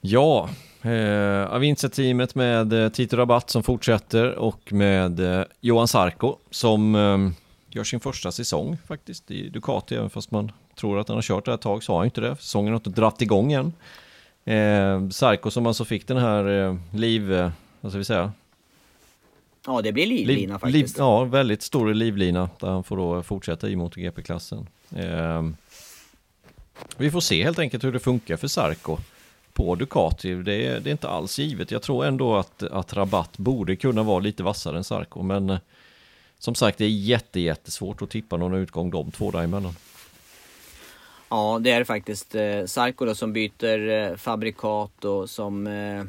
Ja, 0.01 0.49
eh, 0.83 1.53
Avincia-teamet 1.53 2.35
med 2.35 2.73
eh, 2.73 2.89
Tito 2.89 3.17
Rabatt 3.17 3.51
som 3.51 3.63
fortsätter 3.63 4.35
och 4.35 4.73
med 4.73 5.21
eh, 5.21 5.45
Johan 5.61 5.89
Sarko 5.89 6.37
som 6.51 6.95
eh, 6.95 7.19
gör 7.69 7.85
sin 7.85 8.01
första 8.01 8.33
säsong 8.33 8.79
faktiskt 8.89 9.31
i 9.31 9.49
Ducati, 9.49 9.95
även 9.95 10.11
fast 10.11 10.31
man 10.31 10.53
tror 10.81 10.99
att 10.99 11.09
han 11.09 11.17
har 11.17 11.23
kört 11.23 11.45
det 11.45 11.51
här 11.51 11.57
ett 11.57 11.63
tag 11.63 11.83
så 11.83 11.93
har 11.93 11.99
han 11.99 12.07
inte 12.07 12.21
det. 12.21 12.37
Säsongen 12.37 12.73
har 12.73 12.79
inte 12.79 12.91
dratt 12.91 13.23
igång 13.23 13.53
än. 13.53 13.73
Eh, 14.45 15.09
Sarko 15.09 15.51
som 15.51 15.67
alltså 15.67 15.85
fick 15.85 16.07
den 16.07 16.17
här 16.17 16.49
eh, 16.49 16.77
liv, 16.95 17.33
eh, 17.33 17.51
vad 17.81 17.93
ska 17.93 17.99
vi 17.99 18.05
säga? 18.05 18.33
Ja, 19.67 19.83
det 19.83 19.93
blir 19.93 20.07
livlina 20.07 20.55
liv, 20.55 20.59
faktiskt. 20.59 20.97
Liv, 20.97 20.99
ja, 20.99 21.25
väldigt 21.25 21.63
stor 21.63 21.95
livlina 21.95 22.51
där 22.61 22.69
han 22.69 22.85
får 22.85 22.97
då 22.97 23.23
fortsätta 23.23 23.69
i 23.69 23.77
MotoGP-klassen. 23.77 24.67
Eh, 24.97 25.43
vi 26.97 27.11
får 27.11 27.21
se 27.21 27.45
helt 27.45 27.59
enkelt 27.59 27.85
hur 27.85 27.93
det 27.93 27.99
funkar 27.99 28.37
för 28.37 28.49
Sarko 28.49 28.99
på 29.53 29.75
Ducati. 29.75 30.35
Det 30.35 30.67
är, 30.67 30.81
det 30.81 30.91
är 30.91 30.93
inte 30.93 31.09
alls 31.09 31.39
givet. 31.39 31.71
Jag 31.71 31.83
tror 31.83 32.05
ändå 32.05 32.37
att, 32.37 32.63
att 32.63 32.93
Rabatt 32.93 33.39
borde 33.39 33.77
kunna 33.77 34.03
vara 34.03 34.19
lite 34.19 34.43
vassare 34.43 34.77
än 34.77 34.85
Sarko, 34.85 35.23
men 35.23 35.51
eh, 35.51 35.59
som 36.39 36.55
sagt, 36.55 36.79
det 36.79 36.85
är 36.85 36.89
jätte, 36.89 37.41
jättesvårt 37.41 38.03
att 38.03 38.11
tippa 38.11 38.37
någon 38.37 38.55
utgång 38.55 38.91
de 38.91 39.11
två 39.11 39.31
däremellan. 39.31 39.75
Ja, 41.29 41.59
det 41.61 41.71
är 41.71 41.79
det 41.79 41.85
faktiskt. 41.85 42.35
Eh, 42.35 42.65
Sarko 42.67 43.05
då, 43.05 43.15
som 43.15 43.33
byter 43.33 43.89
eh, 43.89 44.17
fabrikat 44.17 45.05
och 45.05 45.31
som 45.31 45.67
eh, 45.67 46.05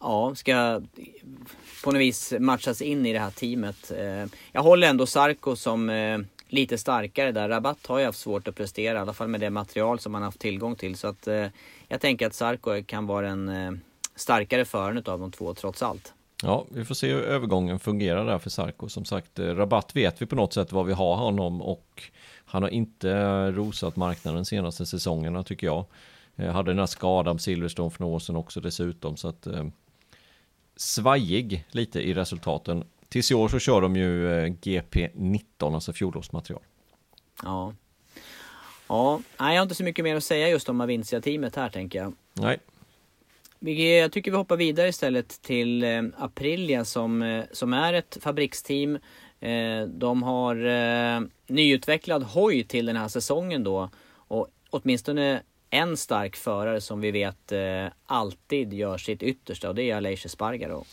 ja, 0.00 0.34
ska 0.34 0.80
på 1.82 1.92
något 1.92 2.00
vis 2.00 2.34
matchas 2.40 2.82
in 2.82 3.06
i 3.06 3.12
det 3.12 3.18
här 3.18 3.30
teamet. 3.30 3.90
Eh, 3.90 4.26
jag 4.52 4.62
håller 4.62 4.88
ändå 4.88 5.06
Sarko 5.06 5.56
som 5.56 5.90
eh, 5.90 6.18
lite 6.48 6.78
starkare 6.78 7.32
där. 7.32 7.48
Rabatt 7.48 7.86
har 7.86 7.98
ju 7.98 8.04
haft 8.04 8.18
svårt 8.18 8.48
att 8.48 8.54
prestera, 8.54 8.98
i 8.98 9.00
alla 9.00 9.12
fall 9.12 9.28
med 9.28 9.40
det 9.40 9.50
material 9.50 9.98
som 9.98 10.14
han 10.14 10.22
haft 10.22 10.38
tillgång 10.38 10.76
till. 10.76 10.96
Så 10.96 11.08
att 11.08 11.26
eh, 11.26 11.46
jag 11.88 12.00
tänker 12.00 12.26
att 12.26 12.34
Sarko 12.34 12.82
kan 12.86 13.06
vara 13.06 13.28
en 13.28 13.80
starkare 14.16 14.64
föraren 14.64 15.02
av 15.06 15.20
de 15.20 15.32
två 15.32 15.54
trots 15.54 15.82
allt. 15.82 16.12
Ja, 16.42 16.66
vi 16.68 16.84
får 16.84 16.94
se 16.94 17.12
hur 17.12 17.22
övergången 17.22 17.78
fungerar 17.78 18.26
där 18.26 18.38
för 18.38 18.50
Sarko. 18.50 18.88
Som 18.88 19.04
sagt, 19.04 19.38
Rabatt 19.38 19.96
vet 19.96 20.22
vi 20.22 20.26
på 20.26 20.36
något 20.36 20.54
sätt 20.54 20.72
vad 20.72 20.86
vi 20.86 20.92
har 20.92 21.16
honom 21.16 21.62
och 21.62 22.02
han 22.44 22.62
har 22.62 22.70
inte 22.70 23.50
rosat 23.50 23.96
marknaden 23.96 24.44
senaste 24.44 24.86
säsongerna 24.86 25.42
tycker 25.42 25.66
jag. 25.66 25.84
Hade 26.52 26.70
den 26.70 26.78
här 26.78 26.86
skadan 26.86 27.36
på 27.36 27.42
Silverstone 27.42 27.90
för 27.90 28.00
några 28.00 28.14
år 28.14 28.18
sedan 28.18 28.36
också 28.36 28.60
dessutom. 28.60 29.16
Så 29.16 29.28
att 29.28 29.46
eh, 29.46 29.64
svajig 30.76 31.64
lite 31.70 32.00
i 32.00 32.14
resultaten. 32.14 32.84
Tills 33.08 33.30
i 33.30 33.34
år 33.34 33.48
så 33.48 33.58
kör 33.58 33.80
de 33.80 33.96
ju 33.96 34.32
eh, 34.32 34.46
GP19, 34.46 35.74
alltså 35.74 35.92
fjolårsmaterial. 35.92 36.62
Ja. 37.42 37.74
Ja, 38.88 39.20
nej, 39.40 39.54
jag 39.54 39.60
har 39.60 39.62
inte 39.62 39.74
så 39.74 39.84
mycket 39.84 40.04
mer 40.04 40.16
att 40.16 40.24
säga 40.24 40.48
just 40.48 40.68
om 40.68 40.80
Avincia-teamet 40.80 41.56
här 41.56 41.68
tänker 41.68 41.98
jag. 41.98 42.14
Nej. 42.34 42.58
Jag 44.00 44.12
tycker 44.12 44.30
vi 44.30 44.36
hoppar 44.36 44.56
vidare 44.56 44.88
istället 44.88 45.42
till 45.42 45.84
eh, 45.84 46.02
Aprilia 46.18 46.84
som, 46.84 47.22
eh, 47.22 47.44
som 47.52 47.72
är 47.72 47.92
ett 47.92 48.18
fabriksteam. 48.20 48.98
De 49.86 50.22
har 50.22 50.54
nyutvecklad 51.52 52.22
hoj 52.22 52.64
till 52.64 52.86
den 52.86 52.96
här 52.96 53.08
säsongen 53.08 53.64
då. 53.64 53.90
Och 54.12 54.48
åtminstone 54.70 55.42
en 55.72 55.96
stark 55.96 56.36
förare 56.36 56.80
som 56.80 57.00
vi 57.00 57.10
vet 57.10 57.52
eh, 57.52 57.86
alltid 58.06 58.72
gör 58.72 58.98
sitt 58.98 59.22
yttersta 59.22 59.68
och 59.68 59.74
det 59.74 59.90
är 59.90 59.96
Aleix 59.96 60.30
Spargaro. 60.30 60.84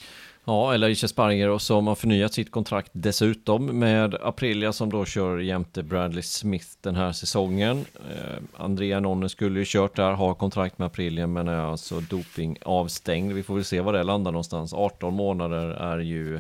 Ja, 0.46 0.74
eller 0.74 1.08
Spargaro 1.08 1.60
som 1.60 1.88
har 1.88 1.96
förnyat 1.96 2.34
sitt 2.34 2.52
kontrakt 2.52 2.92
dessutom 2.94 3.80
med 3.80 4.16
Aprilia 4.16 4.74
som 4.74 4.90
då 4.90 5.06
kör 5.06 5.38
jämte 5.38 5.84
Bradley 5.84 6.22
Smith 6.22 6.68
den 6.82 6.96
här 6.96 7.12
säsongen. 7.12 7.86
Eh, 7.96 8.64
Andrea 8.64 9.00
Nonne 9.00 9.30
skulle 9.30 9.60
ju 9.60 9.66
kört 9.68 9.96
där, 9.96 10.12
har 10.12 10.34
kontrakt 10.34 10.80
med 10.80 10.86
Aprilia 10.86 11.28
men 11.28 11.48
är 11.48 11.58
alltså 11.58 12.00
doping 12.00 12.58
avstängd. 12.62 13.34
Vi 13.34 13.44
får 13.44 13.56
väl 13.56 13.66
se 13.66 13.82
var 13.82 13.94
det 13.94 14.04
landar 14.04 14.32
någonstans. 14.32 14.74
18 14.74 15.14
månader 15.14 15.70
är 15.70 16.00
ju 16.00 16.40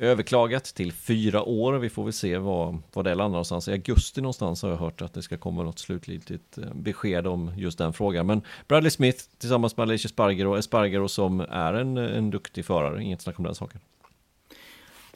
överklagat 0.00 0.64
till 0.64 0.92
fyra 0.92 1.42
år. 1.42 1.72
Vi 1.72 1.90
får 1.90 2.04
väl 2.04 2.12
se 2.12 2.38
var, 2.38 2.78
vad 2.92 3.04
det 3.04 3.14
landar 3.14 3.28
någonstans. 3.28 3.68
I 3.68 3.72
augusti 3.72 4.20
någonstans 4.20 4.62
har 4.62 4.70
jag 4.70 4.76
hört 4.76 5.02
att 5.02 5.14
det 5.14 5.22
ska 5.22 5.36
komma 5.36 5.62
något 5.62 5.78
slutgiltigt 5.78 6.58
eh, 6.58 6.74
besked 6.74 7.26
om 7.26 7.52
just 7.56 7.78
den 7.78 7.92
frågan. 7.92 8.26
Men 8.26 8.42
Bradley 8.68 8.90
Smith 8.90 9.24
tillsammans 9.38 9.76
med 9.76 9.82
Alicia 9.84 10.08
Spargero, 10.08 10.54
Espargaro 10.54 11.08
som 11.08 11.40
är 11.40 11.74
en, 11.74 11.96
en 11.96 12.30
duktig 12.30 12.64
förare, 12.64 13.02
inget 13.02 13.22
snack 13.22 13.38
om 13.38 13.44
den 13.44 13.54
saken. 13.54 13.80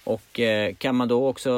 Och 0.05 0.41
eh, 0.41 0.75
kan 0.75 0.97
man 0.97 1.09
då 1.09 1.29
också, 1.29 1.51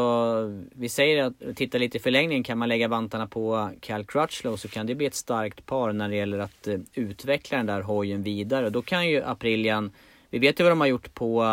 vi 0.72 0.88
säger 0.88 1.22
att 1.22 1.56
titta 1.56 1.78
lite 1.78 1.96
i 1.96 2.00
förlängningen, 2.00 2.44
kan 2.44 2.58
man 2.58 2.68
lägga 2.68 2.88
vantarna 2.88 3.26
på 3.26 3.70
Cal 3.80 4.04
Crutchlow 4.04 4.56
så 4.56 4.68
kan 4.68 4.86
det 4.86 4.94
bli 4.94 5.06
ett 5.06 5.14
starkt 5.14 5.66
par 5.66 5.92
när 5.92 6.08
det 6.08 6.16
gäller 6.16 6.38
att 6.38 6.66
eh, 6.66 6.78
utveckla 6.94 7.56
den 7.56 7.66
där 7.66 7.80
hojen 7.80 8.22
vidare. 8.22 8.70
Då 8.70 8.82
kan 8.82 9.08
ju 9.08 9.22
Aprilian, 9.22 9.90
vi 10.30 10.38
vet 10.38 10.60
ju 10.60 10.64
vad 10.64 10.72
de 10.72 10.80
har 10.80 10.88
gjort 10.88 11.14
på 11.14 11.44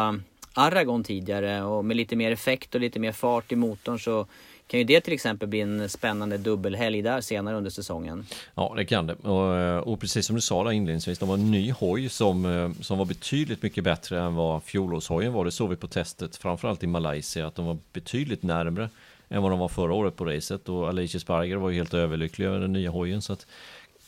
Aragon 0.54 1.04
tidigare 1.04 1.64
och 1.64 1.86
med 1.86 1.98
lite 1.98 2.16
mer 2.16 2.32
effekt 2.32 2.76
och 2.76 2.82
lite 2.82 3.00
mer 3.00 3.12
fart 3.12 3.52
i 3.52 3.56
motorn 3.56 4.00
så 4.00 4.26
kan 4.68 4.80
ju 4.80 4.84
det 4.84 5.02
till 5.02 5.14
exempel 5.14 5.48
bli 5.48 5.62
en 5.62 5.90
spännande 5.90 6.38
dubbelhelg 6.38 7.02
där 7.02 7.22
senare 7.22 7.56
under 7.56 7.72
säsongen. 7.72 8.26
Ja, 8.56 8.74
det 8.78 8.86
kan 8.86 9.08
det. 9.08 9.14
Och, 9.14 9.58
eh, 9.58 9.78
och 9.78 10.00
precis 10.00 10.26
som 10.26 10.36
du 10.36 10.42
sa 10.42 10.64
där 10.64 10.72
inledningsvis, 10.72 11.20
de 11.20 11.30
har 11.30 11.36
en 11.36 11.52
ny 11.52 11.72
hoj 11.72 12.10
som, 12.10 12.46
eh, 12.46 12.72
som 12.82 12.98
var 12.98 13.06
betydligt 13.06 13.64
mycket 13.64 13.84
bättre 13.84 14.22
än 14.22 14.36
vad 14.36 14.64
fjolårshojen 14.64 15.34
var. 15.34 15.46
Det 15.46 15.52
såg 15.52 15.70
vi 15.70 15.76
på 15.76 15.88
testet, 15.88 16.36
framförallt 16.36 16.84
i 16.84 16.88
Malaysia, 16.88 17.48
att 17.48 17.56
de 17.56 17.66
var 17.66 17.78
betydligt 17.94 18.44
närmre 18.44 18.90
än 19.30 19.42
vad 19.42 19.52
de 19.52 19.60
var 19.60 19.68
förra 19.68 19.94
året 19.94 20.16
på 20.16 20.26
racet. 20.26 20.70
Och 20.70 20.90
Alicia 20.90 21.20
Sparger 21.20 21.56
var 21.56 21.70
ju 21.70 21.76
helt 21.76 21.94
överlycklig 21.94 22.46
över 22.46 22.60
den 22.60 22.74
nya 22.74 22.90
hojen. 22.90 23.22
Så 23.22 23.34
att 23.34 23.46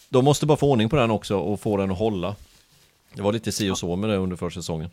de 0.09 0.25
måste 0.25 0.45
bara 0.45 0.57
få 0.57 0.71
ordning 0.71 0.89
på 0.89 0.95
den 0.95 1.11
också 1.11 1.37
och 1.37 1.59
få 1.59 1.77
den 1.77 1.91
att 1.91 1.97
hålla. 1.97 2.35
Det 3.13 3.21
var 3.21 3.33
lite 3.33 3.51
si 3.51 3.69
och 3.69 3.77
så 3.77 3.95
med 3.95 4.09
det 4.09 4.17
under 4.17 4.35
försäsongen. 4.35 4.89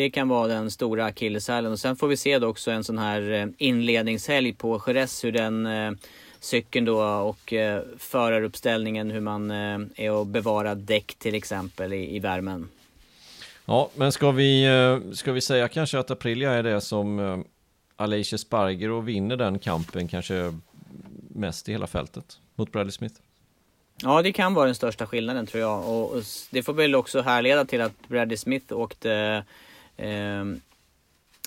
Det 0.00 0.10
kan 0.10 0.28
vara 0.28 0.46
den 0.46 0.70
stora 0.70 1.04
akilleshälen. 1.04 1.72
Och 1.72 1.78
sen 1.78 1.96
får 1.96 2.08
vi 2.08 2.16
se 2.16 2.38
då 2.38 2.46
också 2.46 2.70
en 2.70 2.84
sån 2.84 2.98
här 2.98 3.30
eh, 3.30 3.46
inledningshelg 3.58 4.52
på 4.52 4.82
Jerez 4.86 5.24
hur 5.24 5.32
den 5.32 5.66
eh, 5.66 5.92
cykeln 6.38 6.84
då 6.84 7.02
och 7.02 7.52
eh, 7.52 7.82
föraruppställningen 7.98 9.10
hur 9.10 9.20
man 9.20 9.50
eh, 9.50 9.78
är 9.96 10.10
och 10.10 10.26
bevarar 10.26 10.74
däck 10.74 11.14
till 11.18 11.34
exempel 11.34 11.92
i, 11.92 12.16
i 12.16 12.18
värmen. 12.18 12.68
Ja, 13.64 13.90
men 13.94 14.12
ska 14.12 14.30
vi, 14.30 14.66
ska 15.14 15.32
vi 15.32 15.40
säga 15.40 15.68
kanske 15.68 15.98
att 15.98 16.10
Aprilia 16.10 16.52
är 16.52 16.62
det 16.62 16.80
som 16.80 17.44
Alicia 17.96 18.38
Sparger 18.38 18.90
och 18.90 19.08
vinner 19.08 19.36
den 19.36 19.58
kampen 19.58 20.08
kanske 20.08 20.54
mest 21.28 21.68
i 21.68 21.72
hela 21.72 21.86
fältet 21.86 22.38
mot 22.54 22.72
Bradley 22.72 22.92
Smith? 22.92 23.14
Ja, 24.02 24.22
det 24.22 24.32
kan 24.32 24.54
vara 24.54 24.66
den 24.66 24.74
största 24.74 25.06
skillnaden 25.06 25.46
tror 25.46 25.60
jag. 25.60 25.88
Och, 25.88 26.12
och 26.12 26.22
det 26.50 26.62
får 26.62 26.72
väl 26.72 26.94
också 26.94 27.20
härleda 27.20 27.64
till 27.64 27.80
att 27.80 28.08
Bradley 28.08 28.36
Smith 28.36 28.72
åkte 28.72 29.44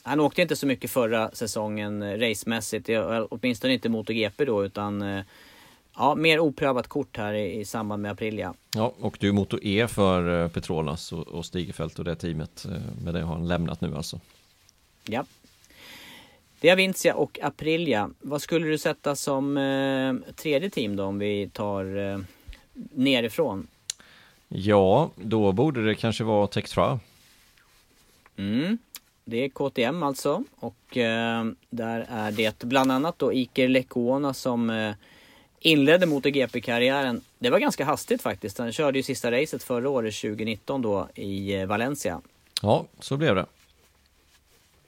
han 0.03 0.19
åkte 0.19 0.41
inte 0.41 0.55
så 0.55 0.67
mycket 0.67 0.91
förra 0.91 1.31
säsongen 1.31 2.01
eh, 2.01 2.17
racemässigt, 2.17 2.89
åtminstone 3.29 3.73
inte 3.73 3.89
MotoGP 3.89 4.45
då 4.45 4.65
utan 4.65 5.01
eh, 5.01 5.23
Ja, 5.95 6.15
mer 6.15 6.39
oprövat 6.39 6.87
kort 6.87 7.17
här 7.17 7.33
i, 7.33 7.59
i 7.59 7.65
samband 7.65 8.01
med 8.01 8.11
Aprilia. 8.11 8.53
Ja, 8.75 8.93
och 8.99 9.17
du 9.19 9.27
är 9.27 9.31
Moto 9.31 9.59
E 9.61 9.87
för 9.87 10.43
eh, 10.43 10.49
Petronas 10.49 11.13
och, 11.13 11.27
och 11.27 11.45
Stigefelt 11.45 11.99
och 11.99 12.05
det 12.05 12.15
teamet. 12.15 12.65
Men 13.03 13.13
det 13.13 13.21
har 13.21 13.35
han 13.35 13.47
lämnat 13.47 13.81
nu 13.81 13.95
alltså. 13.95 14.19
Ja. 15.05 15.25
Det 16.59 16.69
är 16.69 16.75
Vincia 16.75 17.15
och 17.15 17.39
Aprilia. 17.41 18.09
Vad 18.19 18.41
skulle 18.41 18.67
du 18.67 18.77
sätta 18.77 19.15
som 19.15 19.57
eh, 19.57 20.33
tredje 20.35 20.69
team 20.69 20.95
då 20.95 21.03
om 21.03 21.19
vi 21.19 21.49
tar 21.49 22.11
eh, 22.11 22.19
nerifrån? 22.93 23.67
Ja, 24.47 25.11
då 25.15 25.51
borde 25.51 25.85
det 25.85 25.95
kanske 25.95 26.23
vara 26.23 26.47
Tektra. 26.47 26.99
Mm. 28.37 28.77
Det 29.25 29.37
är 29.37 29.49
KTM 29.49 30.03
alltså 30.03 30.43
och 30.55 30.97
eh, 30.97 31.45
där 31.69 32.05
är 32.09 32.31
det 32.31 32.63
bland 32.63 32.91
annat 32.91 33.19
då 33.19 33.33
Iker 33.33 33.67
Lekona 33.67 34.33
som 34.33 34.69
eh, 34.69 34.93
inledde 35.59 36.05
MotoGP-karriären. 36.05 37.21
Det 37.39 37.49
var 37.49 37.59
ganska 37.59 37.85
hastigt 37.85 38.21
faktiskt. 38.21 38.57
Han 38.57 38.71
körde 38.71 38.99
ju 38.99 39.03
sista 39.03 39.31
racet 39.31 39.63
förra 39.63 39.89
året 39.89 40.15
2019 40.15 40.81
då 40.81 41.07
i 41.15 41.53
eh, 41.53 41.65
Valencia. 41.65 42.21
Ja, 42.61 42.85
så 42.99 43.17
blev 43.17 43.35
det. 43.35 43.45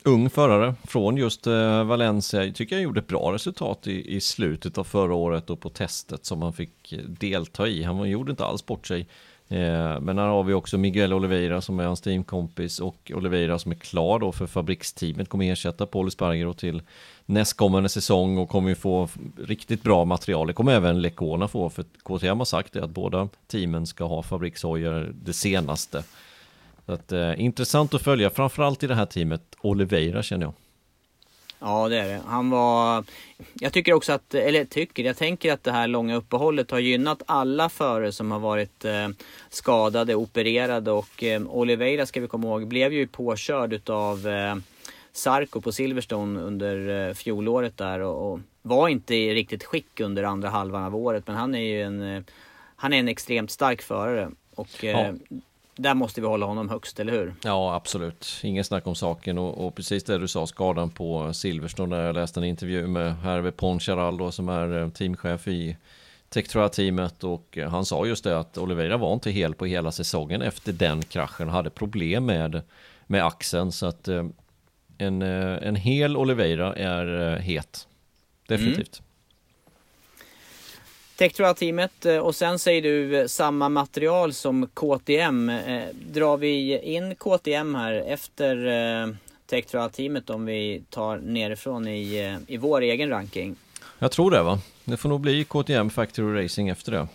Ung 0.04 0.30
förare 0.30 0.76
från 0.84 1.18
just 1.18 1.48
eh, 1.48 1.84
Valencia. 1.84 2.46
Jag 2.46 2.56
tycker 2.56 2.76
jag 2.76 2.84
gjorde 2.84 3.00
ett 3.00 3.08
bra 3.08 3.34
resultat 3.34 3.88
i, 3.88 4.16
i 4.16 4.22
slutet 4.22 4.78
av 4.78 4.84
förra 4.84 5.14
året 5.14 5.50
och 5.50 5.60
på 5.60 5.70
testet 5.70 6.26
som 6.26 6.42
han 6.42 6.54
fick 6.54 6.94
eh, 6.94 7.00
delta 7.00 7.68
i. 7.68 7.84
Han 7.84 8.10
gjorde 8.10 8.32
inte 8.32 8.46
alls 8.46 8.66
bort 8.66 8.88
sig 8.88 9.08
Eh, 9.50 10.00
men 10.00 10.18
här 10.18 10.28
har 10.28 10.44
vi 10.44 10.54
också 10.54 10.78
Miguel 10.78 11.14
Oliveira 11.14 11.62
som 11.62 11.80
är 11.80 11.86
hans 11.86 12.02
teamkompis 12.02 12.80
och 12.80 13.12
Oliveira 13.16 13.60
som 13.60 13.72
är 13.72 13.76
klar 13.76 14.20
då 14.20 14.32
för 14.32 14.48
fabriksteamet 14.48 15.30
kommer 15.30 15.52
ersätta 15.52 15.86
Paul 15.86 16.12
Spargaro 16.12 16.54
till 16.54 16.82
nästkommande 17.26 17.90
säsong 17.90 18.38
och 18.38 18.50
kommer 18.50 18.70
ju 18.70 18.76
få 18.76 19.10
riktigt 19.38 19.84
bra 19.84 20.06
material. 20.06 20.48
Det 20.48 20.54
kommer 20.54 20.74
även 20.74 21.02
Lekona 21.02 21.48
få 21.48 21.70
för 21.70 21.86
KTM 22.04 22.38
har 22.38 22.46
sagt 22.46 22.74
det 22.74 22.84
att 22.84 22.90
båda 22.90 23.30
teamen 23.48 23.88
ska 23.88 24.04
ha 24.04 24.24
fabrikshojar 24.24 25.12
det 25.14 25.34
senaste. 25.34 26.04
Så 26.86 26.92
att, 26.92 27.12
eh, 27.12 27.42
intressant 27.42 27.94
att 27.94 28.02
följa, 28.02 28.30
framförallt 28.30 28.84
i 28.84 28.88
det 28.88 28.96
här 28.96 29.06
teamet 29.06 29.56
Oliveira 29.62 30.24
känner 30.24 30.46
jag. 30.46 30.54
Ja, 31.66 31.90
det 31.90 31.98
är 31.98 32.08
det. 32.08 32.22
Han 32.26 32.50
var... 32.50 33.04
Jag 33.54 33.74
tycker 33.74 33.94
också 33.94 34.14
att, 34.14 34.34
eller 34.34 34.66
tycker, 34.66 35.04
jag 35.04 35.18
tänker 35.18 35.54
att 35.54 35.64
det 35.64 35.72
här 35.72 35.88
långa 35.88 36.16
uppehållet 36.16 36.72
har 36.72 36.80
gynnat 36.80 37.24
alla 37.26 37.70
förare 37.70 38.12
som 38.12 38.32
har 38.32 38.40
varit 38.40 38.86
eh, 38.86 39.08
skadade, 39.50 40.16
opererade 40.16 40.92
och 40.92 41.24
eh, 41.24 41.42
Oliveira 41.48 42.06
ska 42.06 42.22
vi 42.22 42.28
komma 42.28 42.48
ihåg 42.48 42.68
blev 42.68 42.94
ju 42.94 43.08
påkörd 43.08 43.74
utav 43.74 44.28
eh, 44.28 44.56
Sarko 45.14 45.62
på 45.62 45.72
Silverstone 45.72 46.40
under 46.40 47.08
eh, 47.08 47.14
fjolåret 47.14 47.78
där 47.78 48.00
och, 48.00 48.32
och, 48.32 48.40
var 48.62 48.88
inte 48.90 49.16
i 49.16 49.34
riktigt 49.34 49.64
skick 49.64 50.00
under 50.00 50.24
andra 50.24 50.50
halvan 50.50 50.84
av 50.84 50.96
året 50.96 51.28
men 51.28 51.36
han 51.36 51.56
är 51.56 51.60
ju 51.60 51.82
en, 51.82 52.02
eh, 52.16 52.24
han 52.76 52.94
är 52.94 53.00
en 53.00 53.08
extremt 53.08 53.52
stark 53.52 53.82
förare. 53.82 54.32
Och 54.56 54.84
eh, 54.84 55.00
ja 55.00 55.14
där 55.76 55.94
måste 55.94 56.22
vi 56.22 56.28
hålla 56.28 56.46
honom 56.46 56.70
högst, 56.70 57.00
eller 57.00 57.12
hur? 57.12 57.34
Ja, 57.44 57.76
absolut. 57.76 58.40
Ingen 58.44 58.64
snack 58.64 58.88
om 58.88 58.96
saken. 58.96 59.38
Och, 59.38 59.66
och 59.66 59.76
precis 59.76 60.04
det 60.04 60.18
du 60.18 60.28
sa, 60.28 60.48
skadan 60.48 60.90
på 60.90 61.34
Silverstone, 61.34 61.96
där 61.96 62.04
jag 62.04 62.16
läste 62.16 62.40
en 62.40 62.44
intervju 62.44 62.88
med 62.88 63.16
Herve 63.16 63.52
Poncharal 63.52 64.18
då, 64.18 64.32
som 64.32 64.50
är 64.50 64.82
eh, 64.82 64.90
teamchef 64.90 65.48
i 65.48 65.78
Tektroa-teamet 66.30 67.24
och 67.24 67.58
eh, 67.58 67.70
han 67.70 67.86
sa 67.86 68.06
just 68.06 68.24
det 68.24 68.40
att 68.40 68.58
Oliveira 68.58 68.98
var 68.98 69.14
inte 69.14 69.32
hel 69.32 69.54
på 69.56 69.66
hela 69.66 69.92
säsongen 69.92 70.42
efter 70.42 70.74
den 70.74 71.04
kraschen, 71.04 71.50
hade 71.50 71.70
problem 71.70 72.26
med, 72.26 72.62
med 73.08 73.26
axeln. 73.26 73.72
Så 73.72 73.86
att 73.86 74.08
eh, 74.08 74.26
en, 74.98 75.22
en 75.22 75.76
hel 75.76 76.18
Oliveira 76.18 76.76
är 76.76 77.36
het. 77.38 77.88
Definitivt. 78.48 79.00
Mm. 79.00 79.05
Tektroa-teamet 81.18 82.06
eh, 82.06 82.18
och 82.18 82.36
sen 82.36 82.60
säger 82.60 82.82
du 82.82 83.20
eh, 83.20 83.28
samma 83.28 83.70
material 83.70 84.34
som 84.34 84.68
KTM. 84.74 85.50
Eh, 85.50 85.88
drar 85.94 86.38
vi 86.38 86.80
in 86.80 87.16
KTM 87.16 87.76
här 87.76 87.94
efter 87.94 89.18
Tektra-teamet 89.50 90.30
om 90.30 90.46
vi 90.46 90.84
tar 90.90 91.18
nerifrån 91.18 91.88
i, 91.88 92.38
i 92.48 92.58
vår 92.58 92.82
egen 92.82 93.10
ranking. 93.10 93.56
Jag 94.00 94.12
tror 94.12 94.32
det 94.32 94.44
va? 94.44 94.60
Det 94.86 94.98
får 94.98 95.10
nog 95.10 95.22
bli 95.22 95.44
KTM 95.44 95.90
Factory 95.90 96.44
Racing 96.44 96.70
efter 96.70 96.92
det. 96.92 97.08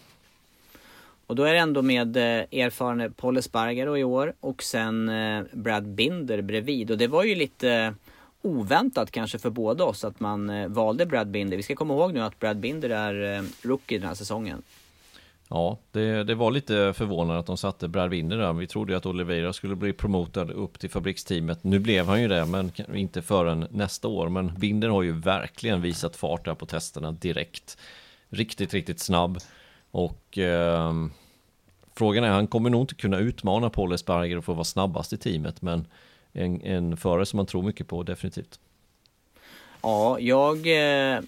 Och 1.27 1.37
då 1.37 1.45
är 1.45 1.53
det 1.53 1.59
ändå 1.59 1.83
med 1.83 2.17
erfarne 2.17 3.11
Paul 3.11 3.37
Espargaro 3.37 3.97
i 3.97 4.05
år 4.05 4.33
och 4.41 4.63
sen 4.63 5.11
Brad 5.53 5.89
Binder 5.89 6.43
bredvid. 6.43 6.91
Och 6.91 6.99
det 6.99 7.07
var 7.07 7.25
ju 7.25 7.35
lite 7.35 7.95
oväntat 8.43 9.11
kanske 9.11 9.39
för 9.39 9.51
båda 9.51 9.85
oss 9.85 10.05
att 10.05 10.21
man 10.21 10.51
eh, 10.51 10.69
valde 10.69 11.07
Brad 11.07 11.31
Binder. 11.31 11.57
Vi 11.57 11.63
ska 11.63 11.75
komma 11.75 11.95
ihåg 11.95 12.15
nu 12.15 12.21
att 12.21 12.39
Brad 12.39 12.57
Binder 12.57 12.91
är 12.91 13.37
eh, 13.39 13.43
rookie 13.63 13.99
den 13.99 14.09
här 14.09 14.15
säsongen. 14.15 14.63
Ja, 15.53 15.79
det, 15.93 16.25
det 16.25 16.35
var 16.35 16.51
lite 16.51 16.93
förvånande 16.97 17.41
att 17.41 17.47
de 17.47 17.57
satte 17.57 17.89
Brad 17.89 18.11
Binder 18.11 18.37
där. 18.37 18.53
Vi 18.53 18.67
trodde 18.67 18.93
ju 18.93 18.97
att 18.97 19.07
Oliveira 19.07 19.53
skulle 19.53 19.77
bli 19.77 19.93
promotad 19.93 20.51
upp 20.51 20.79
till 20.79 20.91
fabriksteamet. 20.91 21.65
Nu 21.65 21.79
blev 21.79 22.07
han 22.07 22.23
ju 22.23 22.29
det, 22.29 22.47
men 22.47 22.73
inte 22.95 23.23
förrän 23.23 23.67
nästa 23.71 24.09
år. 24.09 24.29
Men 24.29 24.55
Binder 24.59 24.89
har 24.89 25.03
ju 25.03 25.13
verkligen 25.13 25.83
visat 25.83 26.17
fart 26.17 26.45
där 26.45 26.55
på 26.55 26.67
testerna 26.67 27.13
direkt. 27.13 27.79
Riktigt, 28.29 28.75
riktigt 28.75 29.01
snabb. 29.01 29.39
Och 29.91 30.39
eh, 30.39 30.93
frågan 31.95 32.25
är, 32.25 32.29
han 32.29 32.47
kommer 32.47 32.71
nog 32.71 32.83
inte 32.83 32.95
kunna 32.95 33.19
utmana 33.19 33.71
Paul 33.71 33.93
Esparger 33.93 34.39
och 34.39 34.45
få 34.45 34.53
vara 34.53 34.65
snabbast 34.65 35.13
i 35.13 35.17
teamet. 35.17 35.63
Men 35.63 35.87
en, 36.33 36.63
en 36.63 36.97
förare 36.97 37.27
som 37.27 37.37
man 37.37 37.47
tror 37.47 37.63
mycket 37.63 37.89
på, 37.89 38.03
definitivt. 38.03 38.61
Ja, 39.83 40.19
jag 40.21 40.57
eh, 40.57 41.21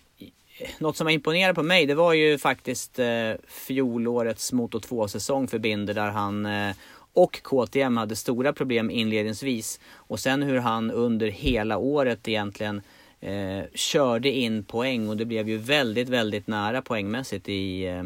något 0.79 0.97
som 0.97 1.05
var 1.05 1.53
på 1.53 1.63
mig 1.63 1.87
det 1.87 1.95
var 1.95 2.13
ju 2.13 2.39
faktiskt 2.39 2.99
eh, 2.99 3.33
fjolårets 3.49 4.53
Moto 4.53 4.79
2-säsong 4.79 5.49
för 5.49 5.59
Binder 5.59 5.95
där 5.95 6.11
han 6.11 6.47
eh, 6.47 6.77
och 7.15 7.43
KTM 7.43 7.97
hade 7.97 8.17
stora 8.17 8.53
problem 8.53 8.91
inledningsvis. 8.91 9.81
Och 9.95 10.21
sen 10.21 10.43
hur 10.43 10.59
han 10.59 10.91
under 10.91 11.27
hela 11.27 11.79
året 11.79 12.29
egentligen 12.29 12.83
eh, 13.21 13.65
körde 13.75 14.31
in 14.31 14.65
poäng 14.65 15.09
och 15.09 15.17
det 15.17 15.25
blev 15.25 15.49
ju 15.49 15.57
väldigt, 15.57 16.09
väldigt 16.09 16.47
nära 16.47 16.83
poängmässigt 16.83 17.49
i, 17.49 17.87
eh, 17.87 18.05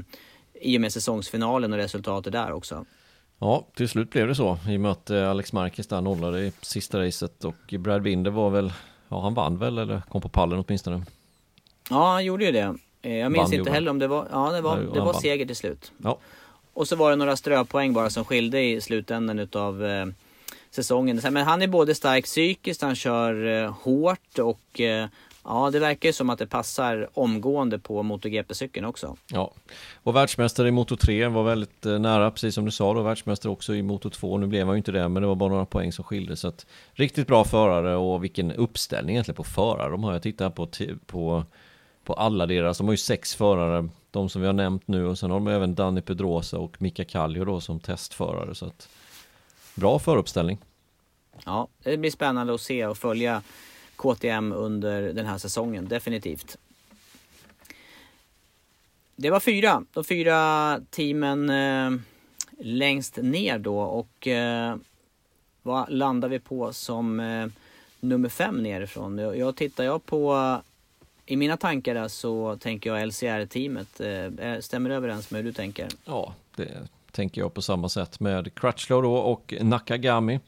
i 0.60 0.76
och 0.76 0.80
med 0.80 0.92
säsongsfinalen 0.92 1.72
och 1.72 1.78
resultatet 1.78 2.32
där 2.32 2.52
också. 2.52 2.84
Ja, 3.38 3.66
till 3.74 3.88
slut 3.88 4.10
blev 4.10 4.28
det 4.28 4.34
så 4.34 4.58
i 4.68 4.76
och 4.76 4.80
med 4.80 4.90
att 4.90 5.10
eh, 5.10 5.30
Alex 5.30 5.52
Marquez 5.52 5.86
där 5.86 6.00
nollade 6.00 6.40
i 6.40 6.52
sista 6.60 7.02
racet 7.02 7.44
och 7.44 7.74
Brad 7.78 8.02
Binder 8.02 8.30
var 8.30 8.50
väl, 8.50 8.72
ja 9.08 9.20
han 9.20 9.34
vann 9.34 9.58
väl 9.58 9.78
eller 9.78 10.02
kom 10.08 10.20
på 10.20 10.28
pallen 10.28 10.64
åtminstone. 10.66 11.04
Ja, 11.90 12.12
han 12.12 12.24
gjorde 12.24 12.44
ju 12.44 12.52
det. 12.52 12.74
Eh, 13.02 13.16
jag 13.16 13.32
minns 13.32 13.52
inte 13.52 13.70
heller 13.70 13.90
om 13.90 13.98
det 13.98 14.06
var, 14.06 14.28
ja 14.32 14.52
det 14.52 14.60
var, 14.60 14.78
det 14.94 15.00
var 15.00 15.12
seger 15.12 15.46
till 15.46 15.56
slut. 15.56 15.92
Ja. 15.98 16.18
Och 16.72 16.88
så 16.88 16.96
var 16.96 17.10
det 17.10 17.16
några 17.16 17.36
ströpoäng 17.36 17.92
bara 17.92 18.10
som 18.10 18.24
skilde 18.24 18.62
i 18.62 18.80
slutändan 18.80 19.38
utav 19.38 19.84
eh, 19.84 20.06
säsongen. 20.70 21.20
Men 21.30 21.46
han 21.46 21.62
är 21.62 21.66
både 21.66 21.94
stark 21.94 22.24
psykiskt, 22.24 22.82
han 22.82 22.94
kör 22.94 23.62
eh, 23.64 23.74
hårt 23.82 24.38
och 24.38 24.80
eh, 24.80 25.08
ja, 25.46 25.70
det 25.70 25.78
verkar 25.78 26.08
ju 26.08 26.12
som 26.12 26.30
att 26.30 26.38
det 26.38 26.46
passar 26.46 27.08
omgående 27.14 27.78
på 27.78 28.02
MotoGP-cykeln 28.02 28.84
också. 28.84 29.16
Ja, 29.32 29.52
och 29.94 30.16
världsmästare 30.16 30.68
i 30.68 30.70
Moto 30.70 30.96
3 30.96 31.28
var 31.28 31.44
väldigt 31.44 31.86
eh, 31.86 31.98
nära, 31.98 32.30
precis 32.30 32.54
som 32.54 32.64
du 32.64 32.70
sa 32.70 32.94
då, 32.94 33.02
världsmästare 33.02 33.52
också 33.52 33.74
i 33.74 33.82
Moto 33.82 34.10
2. 34.10 34.38
Nu 34.38 34.46
blev 34.46 34.66
han 34.66 34.74
ju 34.74 34.78
inte 34.78 34.92
det, 34.92 35.08
men 35.08 35.22
det 35.22 35.28
var 35.28 35.34
bara 35.34 35.50
några 35.50 35.66
poäng 35.66 35.92
som 35.92 36.04
skilde. 36.04 36.36
Så 36.36 36.48
att 36.48 36.66
riktigt 36.92 37.26
bra 37.26 37.44
förare 37.44 37.96
och 37.96 38.24
vilken 38.24 38.52
uppställning 38.52 39.14
egentligen 39.14 39.36
på 39.36 39.44
förare 39.44 39.90
de 39.90 40.04
har. 40.04 40.12
Jag 40.12 40.22
tittar 40.22 40.50
på, 40.50 40.68
på 41.06 41.44
på 42.06 42.14
alla 42.14 42.46
deras, 42.46 42.78
de 42.78 42.86
har 42.86 42.92
ju 42.92 42.98
sex 42.98 43.34
förare, 43.34 43.88
de 44.10 44.28
som 44.28 44.40
vi 44.40 44.46
har 44.46 44.54
nämnt 44.54 44.88
nu 44.88 45.06
och 45.06 45.18
sen 45.18 45.30
har 45.30 45.38
de 45.38 45.48
även 45.48 45.74
Danny 45.74 46.00
Pedrosa 46.00 46.58
och 46.58 46.82
Mika 46.82 47.04
Kallio 47.04 47.44
då 47.44 47.60
som 47.60 47.80
testförare 47.80 48.54
så 48.54 48.66
att 48.66 48.88
bra 49.74 49.98
föruppställning. 49.98 50.58
Ja, 51.44 51.68
det 51.82 51.96
blir 51.96 52.10
spännande 52.10 52.54
att 52.54 52.60
se 52.60 52.86
och 52.86 52.98
följa 52.98 53.42
KTM 53.96 54.52
under 54.52 55.02
den 55.12 55.26
här 55.26 55.38
säsongen, 55.38 55.88
definitivt. 55.88 56.58
Det 59.16 59.30
var 59.30 59.40
fyra, 59.40 59.84
de 59.92 60.04
fyra 60.04 60.80
teamen 60.90 61.50
eh, 61.50 62.00
längst 62.58 63.16
ner 63.16 63.58
då 63.58 63.78
och 63.78 64.26
eh, 64.26 64.76
vad 65.62 65.92
landar 65.92 66.28
vi 66.28 66.38
på 66.38 66.72
som 66.72 67.20
eh, 67.20 67.46
nummer 68.00 68.28
fem 68.28 68.62
nerifrån? 68.62 69.18
Jag, 69.18 69.38
jag 69.38 69.56
tittar 69.56 69.84
jag 69.84 70.06
på 70.06 70.60
i 71.26 71.36
mina 71.36 71.56
tankar 71.56 71.94
där 71.94 72.08
så 72.08 72.56
tänker 72.56 72.94
jag 72.94 73.08
LCR-teamet. 73.08 74.00
Eh, 74.00 74.60
stämmer 74.60 74.90
det 74.90 74.96
överens 74.96 75.30
med 75.30 75.38
hur 75.38 75.50
du 75.50 75.52
tänker? 75.52 75.88
Ja, 76.04 76.34
det 76.56 76.88
tänker 77.10 77.40
jag 77.40 77.54
på 77.54 77.62
samma 77.62 77.88
sätt 77.88 78.20
med 78.20 78.54
Crutchlow 78.54 79.02
då 79.02 79.14
och 79.14 79.54
Nakagami 79.60 80.40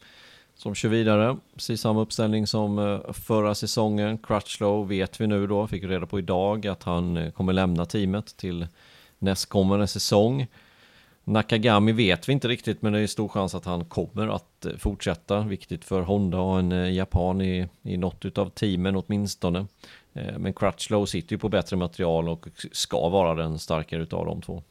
som 0.58 0.74
kör 0.74 0.88
vidare. 0.88 1.36
Precis 1.54 1.80
samma 1.80 2.00
uppställning 2.00 2.46
som 2.46 2.78
eh, 2.78 3.12
förra 3.12 3.54
säsongen. 3.54 4.18
Crutchlow 4.18 4.88
vet 4.88 5.20
vi 5.20 5.26
nu 5.26 5.46
då, 5.46 5.66
fick 5.66 5.84
reda 5.84 6.06
på 6.06 6.18
idag 6.18 6.66
att 6.66 6.82
han 6.82 7.16
eh, 7.16 7.30
kommer 7.30 7.52
lämna 7.52 7.84
teamet 7.84 8.36
till 8.36 8.66
nästkommande 9.18 9.86
säsong. 9.86 10.46
Nakagami 11.24 11.92
vet 11.92 12.28
vi 12.28 12.32
inte 12.32 12.48
riktigt 12.48 12.82
men 12.82 12.92
det 12.92 13.00
är 13.00 13.06
stor 13.06 13.28
chans 13.28 13.54
att 13.54 13.64
han 13.64 13.84
kommer 13.84 14.28
att 14.28 14.66
eh, 14.66 14.72
fortsätta. 14.78 15.40
Viktigt 15.40 15.84
för 15.84 16.02
Honda 16.02 16.38
och 16.38 16.58
en 16.58 16.94
japan 16.94 17.40
i, 17.40 17.68
i 17.82 17.96
något 17.96 18.38
av 18.38 18.50
teamen 18.50 18.96
åtminstone. 18.96 19.66
Men 20.38 20.52
Crutchlow 20.52 21.06
sitter 21.06 21.32
ju 21.32 21.38
på 21.38 21.48
bättre 21.48 21.76
material 21.76 22.28
och 22.28 22.46
ska 22.72 23.08
vara 23.08 23.34
den 23.34 23.58
starkare 23.58 24.02
utav 24.02 24.26
de 24.26 24.42
två. 24.42 24.62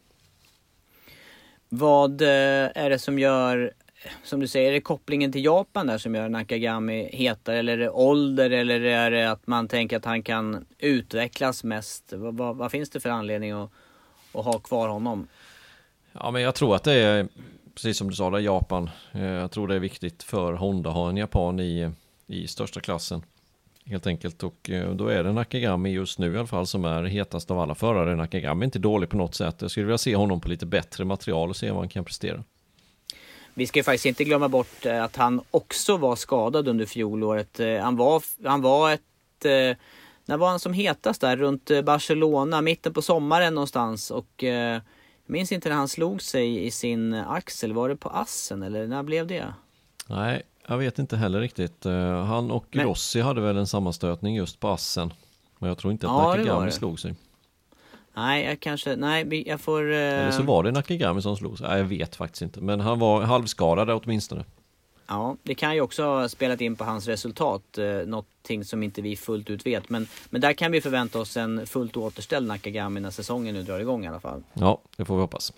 Vad 1.70 2.22
är 2.22 2.90
det 2.90 3.00
som 3.00 3.20
gör, 3.20 3.74
som 4.24 4.40
du 4.40 4.48
säger, 4.48 4.70
är 4.70 4.74
det 4.74 4.82
kopplingen 4.82 5.32
till 5.32 5.46
Japan 5.46 5.88
där 5.88 5.98
som 5.98 6.16
gör 6.16 6.30
Nakagami 6.30 7.10
hetare? 7.14 7.58
Eller 7.58 7.74
är 7.74 7.78
det 7.78 7.90
ålder 7.90 8.50
eller 8.50 8.82
är 8.82 9.12
det 9.12 9.32
att 9.32 9.48
man 9.48 9.68
tänker 9.68 9.98
att 9.98 10.06
han 10.06 10.24
kan 10.24 10.66
utvecklas 10.78 11.64
mest? 11.64 12.14
Vad, 12.14 12.38
vad, 12.38 12.56
vad 12.56 12.72
finns 12.72 12.90
det 12.90 13.00
för 13.00 13.10
anledning 13.10 13.52
att, 13.52 13.72
att 14.34 14.46
ha 14.46 14.60
kvar 14.60 14.88
honom? 14.88 15.28
Ja 16.12 16.32
men 16.32 16.42
jag 16.42 16.56
tror 16.56 16.76
att 16.76 16.84
det 16.84 16.94
är, 16.94 17.28
precis 17.76 17.98
som 17.98 18.10
du 18.10 18.16
sa, 18.16 18.30
där 18.30 18.40
Japan. 18.40 18.90
Eh, 19.12 19.24
jag 19.24 19.52
tror 19.52 19.68
det 19.68 19.76
är 19.76 19.80
viktigt 19.80 20.24
för 20.24 20.54
Honda 20.54 20.90
att 20.90 20.96
ha 20.96 21.10
en 21.10 21.18
japan 21.18 21.60
i, 21.60 21.92
i 22.28 22.48
största 22.48 22.80
klassen. 22.80 23.24
Helt 23.86 24.08
enkelt 24.08 24.44
och 24.44 24.70
eh, 24.70 24.92
då 24.92 25.08
är 25.08 25.24
det 25.24 25.34
Nakagami 25.34 25.90
just 25.90 26.20
nu 26.20 26.34
i 26.34 26.38
alla 26.38 26.48
fall 26.48 26.68
som 26.68 26.86
är 26.86 27.04
hetast 27.04 27.52
av 27.52 27.60
alla 27.60 27.76
förare. 27.76 28.16
Nakagami 28.16 28.64
är 28.64 28.66
inte 28.66 28.80
dålig 28.80 29.10
på 29.10 29.18
något 29.18 29.36
sätt. 29.36 29.62
Jag 29.62 29.72
skulle 29.72 29.86
vilja 29.86 29.98
se 29.98 30.16
honom 30.16 30.42
på 30.42 30.50
lite 30.50 30.66
bättre 30.66 31.06
material 31.06 31.50
och 31.50 31.56
se 31.56 31.72
vad 31.72 31.80
han 31.80 31.90
kan 31.90 32.06
prestera. 32.06 32.44
Vi 33.58 33.68
ska 33.68 33.80
ju 33.80 33.84
faktiskt 33.84 34.06
inte 34.06 34.24
glömma 34.24 34.50
bort 34.50 34.86
eh, 34.86 35.04
att 35.04 35.16
han 35.16 35.42
också 35.52 35.98
var 35.98 36.16
skadad 36.16 36.68
under 36.68 36.86
fjolåret. 36.86 37.60
Eh, 37.60 37.78
han 37.78 37.96
var, 37.96 38.24
han 38.46 38.62
var 38.62 38.92
ett... 38.92 39.02
När 40.26 40.38
var 40.38 40.50
han 40.50 40.60
som 40.60 40.74
hetast 40.74 41.22
där? 41.22 41.38
Runt 41.38 41.72
Barcelona, 41.84 42.62
mitten 42.62 42.94
på 42.94 43.02
sommaren 43.02 43.54
någonstans. 43.54 44.12
Och 44.12 44.44
jag 44.44 44.82
minns 45.26 45.52
inte 45.52 45.70
när 45.70 45.76
han 45.76 45.88
slog 45.88 46.22
sig 46.22 46.66
i 46.66 46.72
sin 46.72 47.14
axel. 47.14 47.74
Var 47.74 47.90
det 47.90 47.96
på 47.96 48.10
Assen 48.10 48.64
eller 48.64 48.88
när 48.88 49.04
blev 49.04 49.28
det? 49.28 49.54
Nej, 50.08 50.44
jag 50.68 50.78
vet 50.78 51.00
inte 51.00 51.18
heller 51.18 51.40
riktigt. 51.40 51.86
Eh, 51.86 52.24
han 52.24 52.52
och 52.52 52.66
Men... 52.72 52.86
Rossi 52.86 53.22
hade 53.22 53.42
väl 53.42 53.58
en 53.58 53.68
sammanstötning 53.68 54.36
just 54.36 54.60
på 54.60 54.68
assen. 54.68 55.14
Men 55.60 55.68
jag 55.68 55.78
tror 55.78 55.94
inte 55.94 56.08
att 56.08 56.14
ja, 56.14 56.36
Nakagami 56.36 56.72
slog 56.72 57.00
sig. 57.00 57.16
Nej, 58.18 58.46
jag 58.46 58.60
kanske, 58.60 58.96
nej, 58.96 59.44
jag 59.48 59.62
får... 59.62 59.84
Uh... 59.84 59.98
Eller 59.98 60.32
så 60.32 60.44
var 60.44 60.64
det 60.64 60.72
Nakagami 60.72 61.22
som 61.22 61.38
slog 61.38 61.58
sig. 61.58 61.68
Nej, 61.68 61.78
jag 61.78 61.86
vet 61.86 62.16
faktiskt 62.16 62.42
inte. 62.42 62.62
Men 62.62 62.80
han 62.80 63.00
var 63.00 63.22
halvskadad 63.22 63.90
åtminstone. 63.90 64.46
Ja, 65.08 65.38
det 65.44 65.56
kan 65.56 65.76
ju 65.76 65.82
också 65.82 66.04
ha 66.04 66.30
spelat 66.30 66.62
in 66.62 66.76
på 66.76 66.84
hans 66.84 67.08
resultat. 67.08 67.78
Eh, 67.78 67.86
någonting 67.86 68.66
som 68.66 68.84
inte 68.84 69.02
vi 69.02 69.16
fullt 69.16 69.50
ut 69.50 69.66
vet. 69.66 69.90
Men, 69.90 70.08
men 70.30 70.42
där 70.42 70.54
kan 70.54 70.72
vi 70.72 70.82
förvänta 70.82 71.20
oss 71.20 71.38
en 71.38 71.68
fullt 71.68 71.98
återställd 71.98 72.48
Nakagami 72.48 73.00
när 73.00 73.12
säsongen 73.12 73.56
nu 73.56 73.64
drar 73.64 73.80
igång 73.80 74.06
i 74.06 74.08
alla 74.08 74.20
fall. 74.20 74.44
Ja, 74.54 74.82
det 74.96 75.06
får 75.06 75.16
vi 75.16 75.22
hoppas. 75.22 75.54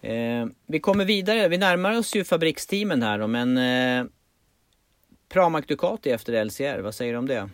Eh, 0.00 0.46
vi 0.66 0.80
kommer 0.80 1.04
vidare, 1.04 1.48
vi 1.48 1.58
närmar 1.58 1.98
oss 1.98 2.16
ju 2.16 2.24
fabriksteamen 2.24 3.02
här 3.02 3.18
då, 3.18 3.26
men 3.26 3.58
eh, 3.58 4.06
Pramac 5.28 5.64
Ducati 5.66 6.10
efter 6.10 6.44
LCR, 6.44 6.80
vad 6.80 6.94
säger 6.94 7.12
du 7.12 7.18
om 7.18 7.28
det? 7.28 7.50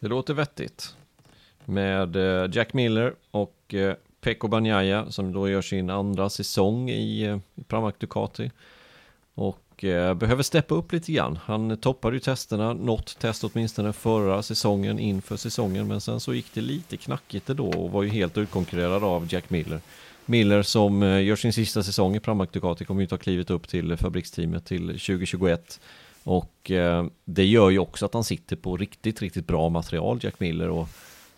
Det 0.00 0.08
låter 0.08 0.34
vettigt. 0.34 0.96
Med 1.66 2.16
eh, 2.16 2.50
Jack 2.52 2.72
Miller 2.72 3.14
och 3.30 3.74
eh, 3.74 3.94
Banjaya 4.48 5.10
som 5.10 5.32
då 5.32 5.48
gör 5.48 5.62
sin 5.62 5.90
andra 5.90 6.30
säsong 6.30 6.90
i, 6.90 7.22
eh, 7.22 7.38
i 7.54 7.62
Pramac 7.64 7.94
Ducati. 7.98 8.50
Och 9.34 9.84
eh, 9.84 10.14
behöver 10.14 10.42
steppa 10.42 10.74
upp 10.74 10.92
lite 10.92 11.12
grann. 11.12 11.38
Han 11.44 11.76
toppade 11.76 12.16
ju 12.16 12.20
testerna, 12.20 12.72
något 12.72 13.18
test 13.18 13.44
åtminstone 13.44 13.92
förra 13.92 14.42
säsongen 14.42 14.98
inför 14.98 15.36
säsongen. 15.36 15.88
Men 15.88 16.00
sen 16.00 16.20
så 16.20 16.34
gick 16.34 16.54
det 16.54 16.60
lite 16.60 16.96
knackigt 16.96 17.46
då 17.46 17.66
och 17.66 17.90
var 17.90 18.02
ju 18.02 18.08
helt 18.08 18.38
utkonkurrerad 18.38 19.04
av 19.04 19.26
Jack 19.30 19.50
Miller. 19.50 19.80
Miller 20.26 20.62
som 20.62 21.02
eh, 21.02 21.24
gör 21.24 21.36
sin 21.36 21.52
sista 21.52 21.82
säsong 21.82 22.16
i 22.16 22.20
Pramac 22.20 22.48
Ducati 22.52 22.84
kommer 22.84 23.00
ju 23.00 23.06
ta 23.06 23.16
klivet 23.16 23.50
upp 23.50 23.68
till 23.68 23.96
fabriksteamet 23.96 24.64
till 24.64 24.86
2021. 24.86 25.80
Och 26.22 26.70
eh, 26.70 27.06
det 27.24 27.44
gör 27.44 27.70
ju 27.70 27.78
också 27.78 28.06
att 28.06 28.14
han 28.14 28.24
sitter 28.24 28.56
på 28.56 28.76
riktigt, 28.76 29.22
riktigt 29.22 29.46
bra 29.46 29.68
material, 29.68 30.18
Jack 30.22 30.40
Miller. 30.40 30.68
Och 30.68 30.88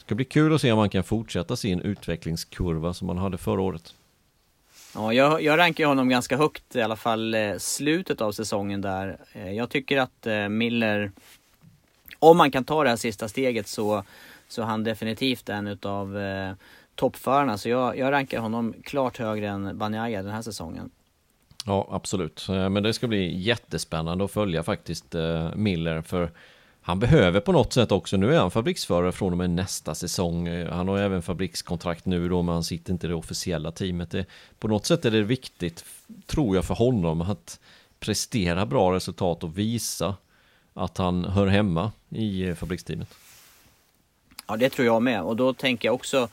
ska 0.08 0.14
bli 0.14 0.24
kul 0.24 0.54
att 0.54 0.60
se 0.60 0.72
om 0.72 0.78
han 0.78 0.90
kan 0.90 1.04
fortsätta 1.04 1.56
sin 1.56 1.80
utvecklingskurva 1.80 2.94
som 2.94 3.08
han 3.08 3.18
hade 3.18 3.38
förra 3.38 3.60
året. 3.60 3.94
Ja, 4.94 5.12
jag, 5.12 5.42
jag 5.42 5.58
rankar 5.58 5.86
honom 5.86 6.08
ganska 6.08 6.36
högt, 6.36 6.76
i 6.76 6.82
alla 6.82 6.96
fall 6.96 7.34
eh, 7.34 7.56
slutet 7.58 8.20
av 8.20 8.32
säsongen 8.32 8.80
där. 8.80 9.18
Eh, 9.32 9.52
jag 9.52 9.70
tycker 9.70 9.98
att 9.98 10.26
eh, 10.26 10.48
Miller, 10.48 11.12
om 12.18 12.36
man 12.36 12.50
kan 12.50 12.64
ta 12.64 12.84
det 12.84 12.90
här 12.90 12.96
sista 12.96 13.28
steget 13.28 13.68
så, 13.68 14.04
så 14.48 14.62
är 14.62 14.66
han 14.66 14.84
definitivt 14.84 15.48
en 15.48 15.66
utav 15.66 16.18
eh, 16.18 16.52
toppförarna. 16.94 17.58
Så 17.58 17.68
jag, 17.68 17.98
jag 17.98 18.12
rankar 18.12 18.40
honom 18.40 18.74
klart 18.84 19.18
högre 19.18 19.48
än 19.48 19.78
Banjaya 19.78 20.22
den 20.22 20.32
här 20.32 20.42
säsongen. 20.42 20.90
Ja, 21.66 21.88
absolut. 21.90 22.46
Men 22.48 22.82
det 22.82 22.92
ska 22.92 23.06
bli 23.06 23.38
jättespännande 23.38 24.24
att 24.24 24.30
följa 24.30 24.62
faktiskt 24.62 25.14
Miller 25.54 26.02
för 26.02 26.30
han 26.88 26.98
behöver 26.98 27.40
på 27.40 27.52
något 27.52 27.72
sätt 27.72 27.92
också, 27.92 28.16
nu 28.16 28.34
är 28.34 28.38
han 28.38 28.50
fabriksförare 28.50 29.12
från 29.12 29.32
och 29.32 29.38
med 29.38 29.50
nästa 29.50 29.94
säsong. 29.94 30.48
Eh, 30.48 30.72
han 30.72 30.88
har 30.88 30.98
även 30.98 31.22
fabrikskontrakt 31.22 32.06
nu 32.06 32.28
då, 32.28 32.42
men 32.42 32.52
han 32.52 32.64
sitter 32.64 32.92
inte 32.92 33.06
i 33.06 33.08
det 33.08 33.14
officiella 33.14 33.72
teamet. 33.72 34.10
Det, 34.10 34.26
på 34.58 34.68
något 34.68 34.86
sätt 34.86 35.04
är 35.04 35.10
det 35.10 35.22
viktigt, 35.22 35.84
tror 36.26 36.56
jag, 36.56 36.64
för 36.64 36.74
honom 36.74 37.20
att 37.20 37.60
prestera 38.00 38.66
bra 38.66 38.94
resultat 38.94 39.44
och 39.44 39.58
visa 39.58 40.16
att 40.74 40.98
han 40.98 41.24
hör 41.24 41.46
hemma 41.46 41.92
i 42.08 42.42
eh, 42.42 42.54
fabriksteamet. 42.54 43.14
Ja, 44.46 44.56
det 44.56 44.70
tror 44.70 44.86
jag 44.86 45.02
med. 45.02 45.22
Och 45.22 45.36
då 45.36 45.52
tänker 45.52 45.88
jag 45.88 45.94
också 45.94 46.28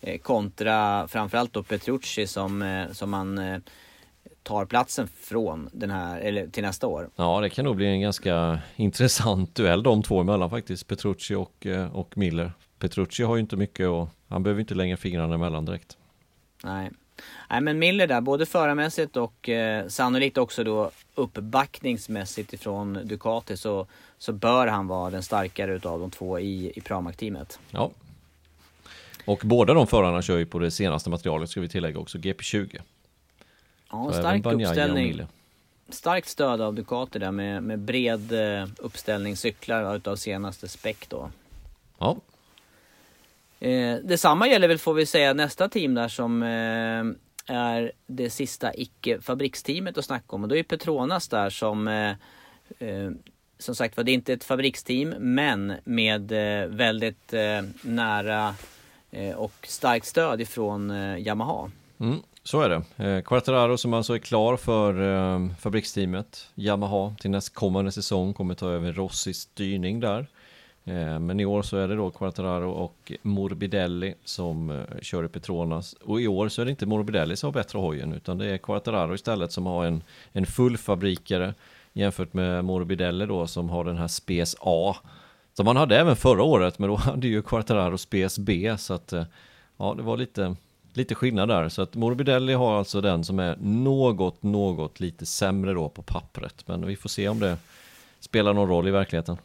eh, 0.00 0.18
kontra 0.18 1.08
framförallt 1.08 1.52
då 1.52 1.62
Petrucci 1.62 2.26
som, 2.26 2.86
som 2.92 3.10
man 3.10 3.62
tar 4.42 4.64
platsen 4.64 5.08
från 5.20 5.68
den 5.72 5.90
här, 5.90 6.20
eller 6.20 6.46
till 6.46 6.62
nästa 6.62 6.86
år. 6.86 7.10
Ja, 7.16 7.40
det 7.40 7.50
kan 7.50 7.64
nog 7.64 7.76
bli 7.76 7.86
en 7.86 8.00
ganska 8.00 8.60
intressant 8.76 9.54
duell 9.54 9.82
de 9.82 10.02
två 10.02 10.20
emellan 10.20 10.50
faktiskt, 10.50 10.86
Petrucci 10.86 11.34
och, 11.34 11.66
eh, 11.66 11.96
och 11.96 12.18
Miller. 12.18 12.52
Petrucci 12.78 13.22
har 13.22 13.36
ju 13.36 13.40
inte 13.40 13.56
mycket 13.56 13.88
och 13.88 14.08
han 14.28 14.42
behöver 14.42 14.60
inte 14.60 14.74
längre 14.74 14.96
fingrarna 14.96 15.34
emellan 15.34 15.64
direkt. 15.64 15.96
Nej. 16.64 16.90
Nej 17.50 17.60
men 17.60 17.78
Miller 17.78 18.06
där, 18.06 18.20
både 18.20 18.46
förarmässigt 18.46 19.16
och 19.16 19.48
eh, 19.48 19.88
sannolikt 19.88 20.38
också 20.38 20.64
då 20.64 20.90
uppbackningsmässigt 21.14 22.52
ifrån 22.52 22.98
Ducati 23.04 23.56
så, 23.56 23.86
så 24.18 24.32
bör 24.32 24.66
han 24.66 24.86
vara 24.86 25.10
den 25.10 25.22
starkare 25.22 25.74
utav 25.74 26.00
de 26.00 26.10
två 26.10 26.38
i, 26.38 26.72
i 26.76 26.80
Pramac-teamet. 26.80 27.58
Ja. 27.70 27.90
Och 29.24 29.40
båda 29.44 29.74
de 29.74 29.86
förarna 29.86 30.22
kör 30.22 30.38
ju 30.38 30.46
på 30.46 30.58
det 30.58 30.70
senaste 30.70 31.10
materialet 31.10 31.50
ska 31.50 31.60
vi 31.60 31.68
tillägga 31.68 31.98
också, 31.98 32.18
GP20. 32.18 32.80
Ja, 33.90 34.12
stark 34.12 34.46
uppställning. 34.46 35.26
Starkt 35.88 36.28
stöd 36.28 36.60
av 36.60 36.74
Ducati 36.74 37.18
där 37.18 37.30
med, 37.30 37.62
med 37.62 37.78
bred 37.78 38.32
eh, 38.32 38.68
uppställning 38.78 39.36
cyklar 39.36 39.96
utav 39.96 40.16
senaste 40.16 40.68
späck 40.68 41.08
då. 41.08 41.30
Ja. 41.98 42.16
Eh, 43.60 43.96
detsamma 43.96 44.48
gäller 44.48 44.68
väl 44.68 44.78
får 44.78 44.94
vi 44.94 45.06
säga 45.06 45.34
nästa 45.34 45.68
team 45.68 45.94
där 45.94 46.08
som 46.08 46.42
eh, 46.42 47.56
är 47.56 47.92
det 48.06 48.30
sista 48.30 48.74
icke-fabriksteamet 48.74 49.98
att 49.98 50.04
snacka 50.04 50.36
om. 50.36 50.42
Och 50.42 50.48
då 50.48 50.56
är 50.56 50.62
Petronas 50.62 51.28
där 51.28 51.50
som 51.50 51.88
eh, 51.88 52.10
eh, 52.78 53.10
som 53.58 53.74
sagt 53.74 53.96
var, 53.96 54.04
det 54.04 54.10
är 54.10 54.14
inte 54.14 54.32
ett 54.32 54.44
fabriksteam 54.44 55.08
men 55.18 55.74
med 55.84 56.32
eh, 56.32 56.68
väldigt 56.68 57.32
eh, 57.32 57.62
nära 57.82 58.54
och 59.36 59.52
starkt 59.62 60.06
stöd 60.06 60.40
ifrån 60.40 60.90
Yamaha. 61.18 61.70
Mm. 62.00 62.18
Så 62.42 62.60
är 62.60 62.68
det. 62.68 63.04
Eh, 63.06 63.22
Quartararo 63.22 63.76
som 63.76 63.94
alltså 63.94 64.14
är 64.14 64.18
klar 64.18 64.56
för 64.56 65.02
eh, 65.02 65.48
fabriksteamet 65.58 66.48
Yamaha 66.54 67.14
till 67.20 67.30
nästkommande 67.30 67.92
säsong 67.92 68.34
kommer 68.34 68.54
ta 68.54 68.68
över 68.68 68.92
Rossis 68.92 69.40
styrning 69.40 70.00
där. 70.00 70.26
Eh, 70.84 71.18
men 71.18 71.40
i 71.40 71.44
år 71.44 71.62
så 71.62 71.76
är 71.76 71.88
det 71.88 71.96
då 71.96 72.10
Quartararo 72.10 72.70
och 72.70 73.12
Morbidelli 73.22 74.14
som 74.24 74.70
eh, 74.70 75.00
kör 75.02 75.24
i 75.24 75.28
Petronas. 75.28 75.92
Och 75.92 76.20
i 76.20 76.28
år 76.28 76.48
så 76.48 76.60
är 76.60 76.64
det 76.64 76.70
inte 76.70 76.86
Morbidelli 76.86 77.36
som 77.36 77.46
har 77.46 77.52
bättre 77.52 77.78
hojen 77.78 78.12
utan 78.12 78.38
det 78.38 78.46
är 78.46 78.58
Quartararo 78.58 79.14
istället 79.14 79.52
som 79.52 79.66
har 79.66 79.84
en, 79.84 80.02
en 80.32 80.46
fullfabrikare 80.46 81.54
jämfört 81.92 82.32
med 82.32 82.64
Morbidelli 82.64 83.26
då 83.26 83.46
som 83.46 83.70
har 83.70 83.84
den 83.84 83.96
här 83.96 84.08
Spes 84.08 84.56
A. 84.60 84.96
Som 85.52 85.66
han 85.66 85.76
hade 85.76 85.98
även 85.98 86.16
förra 86.16 86.42
året 86.42 86.78
men 86.78 86.88
då 86.88 86.96
hade 86.96 87.28
ju 87.28 87.42
Quartararo 87.42 87.98
Spes 87.98 88.38
B 88.38 88.74
så 88.78 88.94
att 88.94 89.12
eh, 89.12 89.24
ja 89.76 89.94
det 89.96 90.02
var 90.02 90.16
lite 90.16 90.56
lite 90.92 91.14
skillnad 91.14 91.48
där. 91.48 91.68
Så 91.68 91.82
att 91.82 91.94
Morbidelli 91.94 92.52
har 92.52 92.78
alltså 92.78 93.00
den 93.00 93.24
som 93.24 93.38
är 93.38 93.56
något, 93.60 94.42
något 94.42 95.00
lite 95.00 95.26
sämre 95.26 95.72
då 95.72 95.88
på 95.88 96.02
pappret. 96.02 96.68
Men 96.68 96.86
vi 96.86 96.96
får 96.96 97.08
se 97.08 97.28
om 97.28 97.40
det 97.40 97.56
spelar 98.20 98.54
någon 98.54 98.68
roll 98.68 98.88
i 98.88 98.90
verkligheten. 98.90 99.36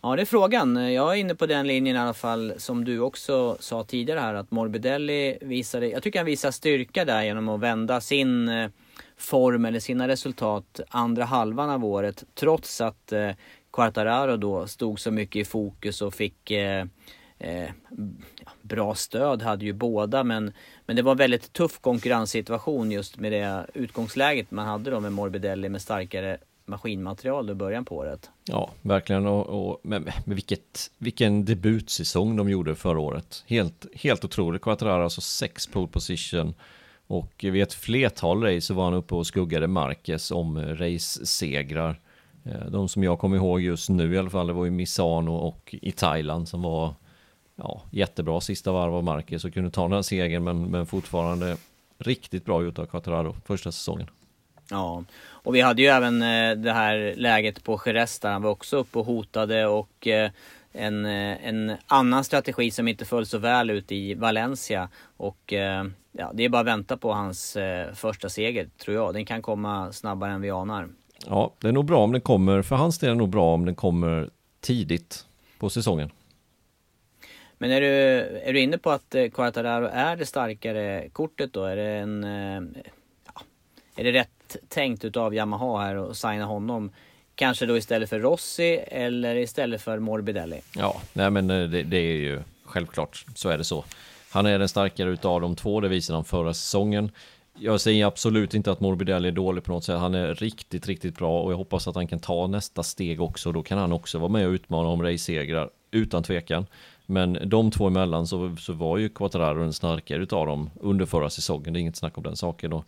Ja, 0.00 0.16
det 0.16 0.22
är 0.22 0.26
frågan. 0.26 0.92
Jag 0.92 1.12
är 1.12 1.16
inne 1.16 1.34
på 1.34 1.46
den 1.46 1.66
linjen 1.66 1.96
i 1.96 1.98
alla 1.98 2.14
fall 2.14 2.52
som 2.56 2.84
du 2.84 3.00
också 3.00 3.56
sa 3.60 3.84
tidigare 3.84 4.20
här 4.20 4.34
att 4.34 4.50
Morbidelli 4.50 5.38
visade, 5.40 5.88
jag 5.88 6.02
tycker 6.02 6.18
han 6.18 6.26
visar 6.26 6.50
styrka 6.50 7.04
där 7.04 7.22
genom 7.22 7.48
att 7.48 7.60
vända 7.60 8.00
sin 8.00 8.48
eh, 8.48 8.70
form 9.16 9.64
eller 9.64 9.80
sina 9.80 10.08
resultat 10.08 10.80
andra 10.88 11.24
halvan 11.24 11.70
av 11.70 11.84
året 11.84 12.24
trots 12.34 12.80
att 12.80 13.12
eh, 13.12 13.30
Quartararo 13.72 14.36
då 14.36 14.66
stod 14.66 15.00
så 15.00 15.10
mycket 15.10 15.40
i 15.40 15.44
fokus 15.44 16.02
och 16.02 16.14
fick 16.14 16.50
eh, 16.50 16.86
eh, 17.38 17.70
bra 18.68 18.94
stöd 18.94 19.42
hade 19.42 19.64
ju 19.64 19.72
båda 19.72 20.24
men, 20.24 20.52
men 20.86 20.96
det 20.96 21.02
var 21.02 21.12
en 21.12 21.18
väldigt 21.18 21.52
tuff 21.52 21.80
konkurrenssituation 21.80 22.90
just 22.90 23.18
med 23.18 23.32
det 23.32 23.66
utgångsläget 23.74 24.50
man 24.50 24.66
hade 24.66 24.90
då 24.90 25.00
med 25.00 25.12
Morbidelli 25.12 25.68
med 25.68 25.82
starkare 25.82 26.38
maskinmaterial 26.68 27.50
i 27.50 27.54
början 27.54 27.84
på 27.84 27.96
året. 27.96 28.30
Ja, 28.44 28.70
verkligen. 28.82 29.26
Och, 29.26 29.46
och 29.46 29.80
med, 29.82 30.02
med 30.02 30.36
vilket, 30.36 30.90
vilken 30.98 31.44
debutsäsong 31.44 32.36
de 32.36 32.50
gjorde 32.50 32.74
förra 32.74 33.00
året. 33.00 33.44
Helt, 33.46 33.86
helt 33.94 34.24
otroligt. 34.24 34.62
Quattararo 34.62 35.02
alltså 35.02 35.20
sex 35.20 35.66
pole 35.66 35.88
position. 35.88 36.54
Och 37.06 37.32
vid 37.38 37.62
ett 37.62 37.74
flertal 37.74 38.42
race 38.42 38.60
så 38.60 38.74
var 38.74 38.84
han 38.84 38.94
uppe 38.94 39.14
och 39.14 39.26
skuggade 39.26 39.66
Marquez 39.66 40.30
om 40.30 40.76
race-segrar. 40.76 42.00
Eh, 42.44 42.66
de 42.70 42.88
som 42.88 43.04
jag 43.04 43.18
kommer 43.18 43.36
ihåg 43.36 43.60
just 43.60 43.88
nu 43.88 44.14
i 44.14 44.18
alla 44.18 44.30
fall, 44.30 44.46
det 44.46 44.52
var 44.52 44.64
ju 44.64 44.70
Misano 44.70 45.34
och 45.34 45.74
i 45.82 45.92
Thailand 45.92 46.48
som 46.48 46.62
var 46.62 46.94
ja, 47.58 47.82
jättebra 47.90 48.40
sista 48.40 48.72
varv 48.72 48.94
av 48.94 49.04
Marquez 49.04 49.44
och 49.44 49.52
kunde 49.52 49.70
ta 49.70 49.88
den 49.88 50.04
segern 50.04 50.44
men, 50.44 50.62
men 50.62 50.86
fortfarande 50.86 51.56
riktigt 51.98 52.44
bra 52.44 52.62
gjort 52.62 52.78
av 52.78 52.86
Quattararo 52.86 53.36
första 53.46 53.72
säsongen. 53.72 54.06
Ja, 54.70 55.04
och 55.20 55.54
vi 55.54 55.60
hade 55.60 55.82
ju 55.82 55.88
även 55.88 56.22
eh, 56.22 56.56
det 56.56 56.72
här 56.72 57.14
läget 57.16 57.64
på 57.64 57.80
Jerez 57.86 58.18
där 58.18 58.32
han 58.32 58.42
var 58.42 58.50
också 58.50 58.76
uppe 58.76 58.98
och 58.98 59.06
hotade 59.06 59.66
och 59.66 60.06
eh, 60.06 60.30
en, 60.72 61.04
eh, 61.04 61.46
en 61.46 61.72
annan 61.86 62.24
strategi 62.24 62.70
som 62.70 62.88
inte 62.88 63.04
föll 63.04 63.26
så 63.26 63.38
väl 63.38 63.70
ut 63.70 63.92
i 63.92 64.14
Valencia. 64.14 64.88
Och 65.16 65.52
ja, 66.12 66.30
det 66.34 66.44
är 66.44 66.48
bara 66.48 66.60
att 66.60 66.66
vänta 66.66 66.96
på 66.96 67.12
hans 67.12 67.56
första 67.94 68.28
seger 68.28 68.68
tror 68.78 68.96
jag. 68.96 69.14
Den 69.14 69.24
kan 69.24 69.42
komma 69.42 69.92
snabbare 69.92 70.32
än 70.32 70.40
vi 70.40 70.50
anar. 70.50 70.88
Ja, 71.26 71.52
det 71.58 71.68
är 71.68 71.72
nog 71.72 71.84
bra 71.84 72.04
om 72.04 72.12
den 72.12 72.20
kommer, 72.20 72.62
för 72.62 72.76
hans 72.76 72.98
del 72.98 73.08
är 73.08 73.12
det 73.12 73.18
nog 73.18 73.28
bra 73.28 73.54
om 73.54 73.64
den 73.64 73.74
kommer 73.74 74.30
tidigt 74.60 75.26
på 75.58 75.70
säsongen. 75.70 76.10
Men 77.58 77.70
är 77.70 77.80
du, 77.80 77.86
är 78.44 78.52
du 78.52 78.60
inne 78.60 78.78
på 78.78 78.90
att 78.90 79.14
eh, 79.14 79.28
Quartararo 79.28 79.88
är 79.92 80.16
det 80.16 80.26
starkare 80.26 81.08
kortet 81.08 81.52
då? 81.52 81.64
Är 81.64 81.76
det 81.76 81.88
en... 81.88 82.24
Eh, 82.24 82.82
ja, 83.34 83.40
är 83.96 84.04
det 84.04 84.12
rätt 84.12 84.56
tänkt 84.68 85.04
utav 85.04 85.34
Yamaha 85.34 85.78
här 85.78 86.10
att 86.10 86.16
signa 86.16 86.44
honom? 86.44 86.90
Kanske 87.34 87.66
då 87.66 87.76
istället 87.76 88.10
för 88.10 88.18
Rossi 88.18 88.84
eller 88.86 89.34
istället 89.36 89.82
för 89.82 89.98
Morbidelli? 89.98 90.60
Ja, 90.76 91.00
nej 91.12 91.30
men 91.30 91.50
eh, 91.50 91.68
det, 91.68 91.82
det 91.82 91.96
är 91.96 92.16
ju 92.16 92.40
självklart, 92.64 93.24
så 93.34 93.48
är 93.48 93.58
det 93.58 93.64
så. 93.64 93.84
Han 94.30 94.46
är 94.46 94.58
den 94.58 94.68
starkare 94.68 95.10
utav 95.10 95.40
de 95.40 95.56
två, 95.56 95.80
det 95.80 95.88
visade 95.88 96.16
han 96.16 96.24
förra 96.24 96.54
säsongen. 96.54 97.10
Jag 97.60 97.80
säger 97.80 98.06
absolut 98.06 98.54
inte 98.54 98.72
att 98.72 98.80
Morbidelli 98.80 99.28
är 99.28 99.32
dålig 99.32 99.64
på 99.64 99.72
något 99.72 99.84
sätt. 99.84 99.98
Han 99.98 100.14
är 100.14 100.34
riktigt, 100.34 100.86
riktigt 100.86 101.18
bra 101.18 101.42
och 101.42 101.52
jag 101.52 101.56
hoppas 101.56 101.88
att 101.88 101.94
han 101.94 102.06
kan 102.06 102.18
ta 102.18 102.46
nästa 102.46 102.82
steg 102.82 103.20
också. 103.20 103.52
Då 103.52 103.62
kan 103.62 103.78
han 103.78 103.92
också 103.92 104.18
vara 104.18 104.28
med 104.28 104.46
och 104.46 104.52
utmana 104.52 104.88
om 104.88 105.02
race-segrar 105.02 105.70
utan 105.90 106.22
tvekan. 106.22 106.66
Men 107.10 107.38
de 107.48 107.70
två 107.70 107.86
emellan 107.86 108.26
så, 108.26 108.56
så 108.56 108.72
var 108.72 108.98
ju 108.98 109.08
Quattararo 109.08 109.60
den 109.60 109.72
starkare 109.72 110.22
utav 110.22 110.46
dem 110.46 110.70
under 110.80 111.06
förra 111.06 111.30
säsongen. 111.30 111.72
Det 111.72 111.78
är 111.78 111.80
inget 111.80 111.96
snack 111.96 112.18
om 112.18 112.24
den 112.24 112.36
saken. 112.36 112.72
Och 112.72 112.84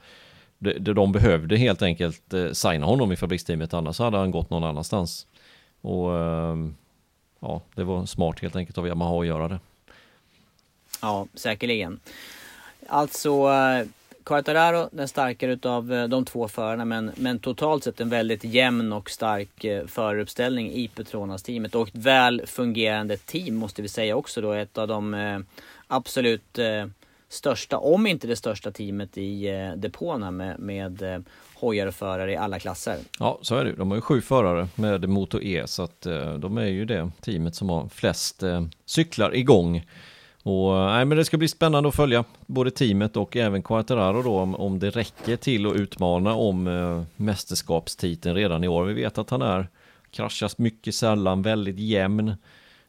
de, 0.59 0.79
de 0.79 1.13
behövde 1.13 1.57
helt 1.57 1.83
enkelt 1.83 2.35
eh, 2.35 2.51
signa 2.53 2.87
honom 2.87 3.13
i 3.13 3.17
fabriksteamet, 3.17 3.75
annars 3.75 3.99
hade 3.99 4.19
han 4.19 4.31
gått 4.31 4.51
någon 4.51 4.65
annanstans. 4.65 5.27
Och 5.81 6.19
ehm, 6.19 6.75
ja, 7.41 7.61
det 7.75 7.85
var 7.85 8.07
smart 8.07 8.41
helt 8.41 8.57
enkelt 8.57 8.79
av 8.79 8.87
Yamaha 8.87 9.21
att 9.21 9.27
göra 9.27 9.49
det. 9.49 9.59
Ja, 11.03 11.27
säkerligen. 11.35 12.01
Alltså, 12.87 13.31
eh, 13.31 13.87
Quartararo 14.25 14.89
den 14.93 15.09
starkare 15.09 15.53
utav 15.53 15.93
eh, 15.93 16.09
de 16.09 16.25
två 16.25 16.49
förarna 16.49 16.85
men, 16.85 17.11
men 17.17 17.39
totalt 17.39 17.85
sett 17.85 18.01
en 18.01 18.09
väldigt 18.09 18.45
jämn 18.45 18.93
och 18.93 19.11
stark 19.11 19.65
eh, 19.65 19.87
föruppställning 19.87 20.73
i 20.73 20.89
Petronas-teamet 20.89 21.75
och 21.75 21.89
ett 21.89 21.95
väl 21.95 22.43
fungerande 22.47 23.17
team 23.17 23.57
måste 23.57 23.83
vi 23.83 23.89
säga 23.89 24.17
också 24.17 24.41
då. 24.41 24.53
Ett 24.53 24.79
av 24.79 24.89
de 24.89 25.15
eh, 25.15 25.39
absolut 25.87 26.59
största, 27.29 27.79
om 27.79 28.07
inte 28.07 28.27
det 28.27 28.37
största 28.37 28.71
teamet 28.71 29.19
i 29.19 29.47
depåerna 29.77 30.31
med, 30.31 30.59
med 30.59 31.25
hojar 31.55 31.87
och 31.87 31.95
förare 31.95 32.33
i 32.33 32.37
alla 32.37 32.59
klasser. 32.59 32.97
Ja, 33.19 33.39
så 33.43 33.57
är 33.57 33.65
det. 33.65 33.73
De 33.73 33.91
har 33.91 33.97
ju 33.97 34.01
sju 34.01 34.21
förare 34.21 34.69
med 34.75 35.09
Moto 35.09 35.43
E 35.43 35.67
så 35.67 35.83
att 35.83 36.01
de 36.39 36.59
är 36.59 36.67
ju 36.67 36.85
det 36.85 37.11
teamet 37.21 37.55
som 37.55 37.69
har 37.69 37.89
flest 37.89 38.43
cyklar 38.87 39.35
igång. 39.35 39.85
Och, 40.43 40.73
nej, 40.75 41.05
men 41.05 41.19
det 41.19 41.25
ska 41.25 41.37
bli 41.37 41.49
spännande 41.49 41.89
att 41.89 41.95
följa 41.95 42.25
både 42.47 42.71
teamet 42.71 43.17
och 43.17 43.37
även 43.37 43.63
Quartararo 43.63 44.23
då 44.23 44.39
om, 44.39 44.55
om 44.55 44.79
det 44.79 44.91
räcker 44.91 45.37
till 45.37 45.67
att 45.67 45.77
utmana 45.77 46.35
om 46.35 46.67
eh, 46.67 47.03
mästerskapstiteln 47.17 48.35
redan 48.37 48.65
i 48.65 48.69
år. 48.69 48.85
Vi 48.85 48.95
vet 48.95 49.19
att 49.19 49.31
han 49.31 49.43
är 49.43 49.69
kraschas 50.11 50.59
mycket 50.59 50.95
sällan, 50.95 51.43
väldigt 51.43 51.79
jämn. 51.79 52.29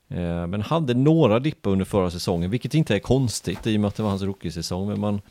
Eh, 0.07 0.47
men 0.47 0.61
hade 0.61 0.93
några 0.93 1.39
dippar 1.39 1.71
under 1.71 1.85
förra 1.85 2.11
säsongen, 2.11 2.49
vilket 2.49 2.73
inte 2.73 2.95
är 2.95 2.99
konstigt 2.99 3.67
i 3.67 3.77
och 3.77 3.81
med 3.81 3.87
att 3.87 3.95
det 3.95 4.03
var 4.03 4.09
hans 4.09 4.21
rookiesäsong. 4.21 4.87
Men 4.87 4.99
man, 4.99 5.21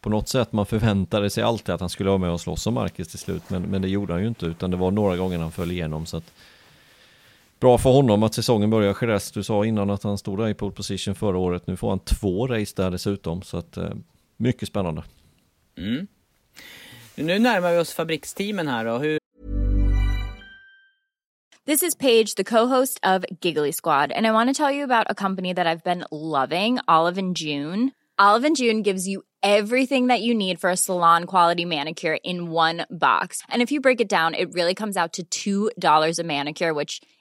på 0.00 0.10
något 0.10 0.28
sätt 0.28 0.52
man 0.52 0.66
förväntade 0.66 1.30
sig 1.30 1.44
alltid 1.44 1.74
att 1.74 1.80
han 1.80 1.90
skulle 1.90 2.08
vara 2.08 2.18
med 2.18 2.30
och 2.30 2.40
slåss 2.40 2.66
om 2.66 2.74
Marcus 2.74 3.08
till 3.08 3.18
slut. 3.18 3.42
Men, 3.48 3.62
men 3.62 3.82
det 3.82 3.88
gjorde 3.88 4.12
han 4.12 4.22
ju 4.22 4.28
inte, 4.28 4.46
utan 4.46 4.70
det 4.70 4.76
var 4.76 4.90
några 4.90 5.16
gånger 5.16 5.38
han 5.38 5.52
föll 5.52 5.70
igenom. 5.70 6.06
Så 6.06 6.16
att, 6.16 6.32
bra 7.60 7.78
för 7.78 7.90
honom 7.90 8.22
att 8.22 8.34
säsongen 8.34 8.70
börjar. 8.70 8.96
Jerez, 9.00 9.32
du 9.32 9.42
sa 9.42 9.64
innan 9.64 9.90
att 9.90 10.02
han 10.02 10.18
stod 10.18 10.38
där 10.38 10.48
i 10.48 10.54
pole 10.54 10.72
position 10.72 11.14
förra 11.14 11.38
året. 11.38 11.66
Nu 11.66 11.76
får 11.76 11.88
han 11.88 11.98
två 11.98 12.46
race 12.46 12.72
där 12.76 12.90
dessutom. 12.90 13.42
Så 13.42 13.56
att, 13.56 13.76
eh, 13.76 13.90
mycket 14.36 14.68
spännande. 14.68 15.02
Mm. 15.78 16.06
Nu 17.14 17.38
närmar 17.38 17.72
vi 17.72 17.78
oss 17.78 17.92
fabriksteamen 17.92 18.68
här 18.68 18.84
då. 18.84 18.98
Hur... 18.98 19.18
This 21.66 21.82
is 21.82 21.94
Paige, 21.94 22.34
the 22.36 22.44
co-host 22.44 23.00
of 23.02 23.24
Giggly 23.40 23.72
Squad, 23.72 24.12
and 24.12 24.26
I 24.26 24.30
want 24.30 24.56
to 24.56 24.64
tell 24.64 24.76
you 24.76 24.84
about 24.84 25.06
a 25.10 25.14
company 25.14 25.54
that 25.54 25.66
I've 25.66 25.84
been 25.84 26.04
loving, 26.10 26.78
Olive 26.88 27.18
and 27.18 27.38
June. 27.38 27.90
Olive 28.18 28.46
and 28.46 28.56
June 28.56 28.82
gives 28.82 29.06
you 29.06 29.22
everything 29.42 30.08
that 30.08 30.20
you 30.20 30.34
need 30.34 30.58
for 30.58 30.70
a 30.70 30.76
salon 30.76 31.24
quality 31.24 31.64
manicure 31.64 32.18
in 32.24 32.50
one 32.50 32.86
box. 32.90 33.42
And 33.48 33.62
if 33.62 33.70
you 33.70 33.80
break 33.80 34.00
it 34.00 34.08
down, 34.08 34.34
it 34.34 34.52
really 34.52 34.74
comes 34.74 34.96
out 34.96 35.18
to 35.30 35.70
$2 35.78 36.18
a 36.18 36.24
manicure, 36.24 36.74
which 36.74 37.00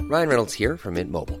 Ryan 0.00 0.28
Reynolds 0.28 0.54
here 0.54 0.76
from 0.76 0.94
Mint 0.94 1.12
Mobile. 1.12 1.40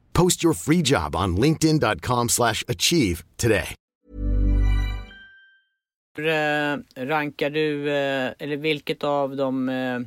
Post 0.13 0.43
your 0.43 0.53
free 0.53 0.81
job 0.85 1.15
on 1.15 1.35
linkedin.com/achieve 1.35 2.29
slash 2.29 2.63
achieve 2.67 3.23
today. 3.35 3.75
Hur 6.15 6.27
eh, 6.27 7.05
rankar 7.05 7.49
du, 7.49 7.89
eh, 7.89 8.31
eller 8.39 8.57
vilket 8.57 9.03
av 9.03 9.35
de 9.35 9.69
eh, 9.69 9.99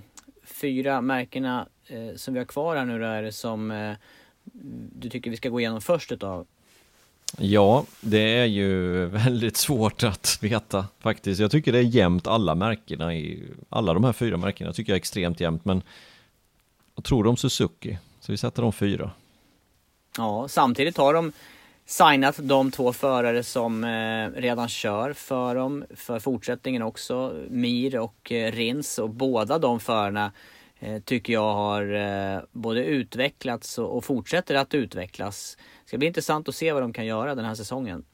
fyra 0.45 1.01
märkena 1.01 1.69
som 2.17 2.35
vi 2.35 2.41
har 2.41 2.47
kvar 2.47 2.77
här 2.77 2.85
nu 2.85 2.99
då 2.99 3.05
är 3.05 3.23
det 3.23 3.33
som 3.33 3.95
du 4.93 5.11
tycker 5.11 5.31
vi 5.31 5.37
ska 5.37 5.49
gå 5.49 5.61
igenom 5.61 5.81
först 5.81 6.13
utav? 6.13 6.47
Ja, 7.39 7.85
det 8.01 8.39
är 8.39 8.45
ju 8.45 9.05
väldigt 9.07 9.57
svårt 9.57 10.03
att 10.05 10.39
veta 10.43 10.87
faktiskt. 11.01 11.41
Jag 11.41 11.51
tycker 11.51 11.73
det 11.73 11.79
är 11.79 11.83
jämnt 11.83 12.27
alla 12.27 12.55
märkena 12.55 13.15
i 13.15 13.43
alla 13.69 13.95
de 13.95 14.05
här 14.05 14.13
fyra 14.13 14.37
märkena 14.37 14.73
tycker 14.73 14.93
jag 14.93 14.97
är 14.97 15.01
extremt 15.01 15.41
jämnt, 15.41 15.65
men 15.65 15.83
jag 16.95 17.05
tror 17.05 17.25
de 17.25 17.37
Suzuki, 17.37 17.99
så 18.21 18.33
vi 18.33 18.39
sätter 18.39 18.63
de 18.63 18.73
fyra. 18.73 19.11
Ja, 20.19 20.49
samtidigt 20.49 20.97
har 20.97 21.15
de 21.15 21.33
signat 21.87 22.37
de 22.43 22.71
två 22.71 22.93
förare 22.93 23.43
som 23.43 23.85
eh, 23.85 24.41
redan 24.41 24.69
kör 24.69 25.13
för 25.13 25.55
dem 25.55 25.85
för 25.95 26.19
fortsättningen 26.19 26.83
också. 26.83 27.35
Mir 27.49 27.99
och 27.99 28.33
eh, 28.33 28.53
Rins 28.53 28.99
och 28.99 29.11
båda 29.11 29.59
de 29.59 29.81
förarna 29.81 30.33
eh, 30.79 31.03
tycker 31.03 31.33
jag 31.33 31.55
har 31.55 31.95
eh, 31.95 32.41
både 32.53 32.85
utvecklats 32.85 33.79
och, 33.79 33.97
och 33.97 34.05
fortsätter 34.05 34.55
att 34.55 34.75
utvecklas. 34.75 35.57
Det 35.83 35.89
ska 35.89 35.99
bli 35.99 36.07
intressant 36.07 36.49
att 36.49 36.55
se 36.55 36.73
vad 36.73 36.83
de 36.83 36.93
kan 36.93 37.07
göra 37.07 37.35
den 37.35 37.45
här 37.45 37.55
säsongen. 37.55 38.05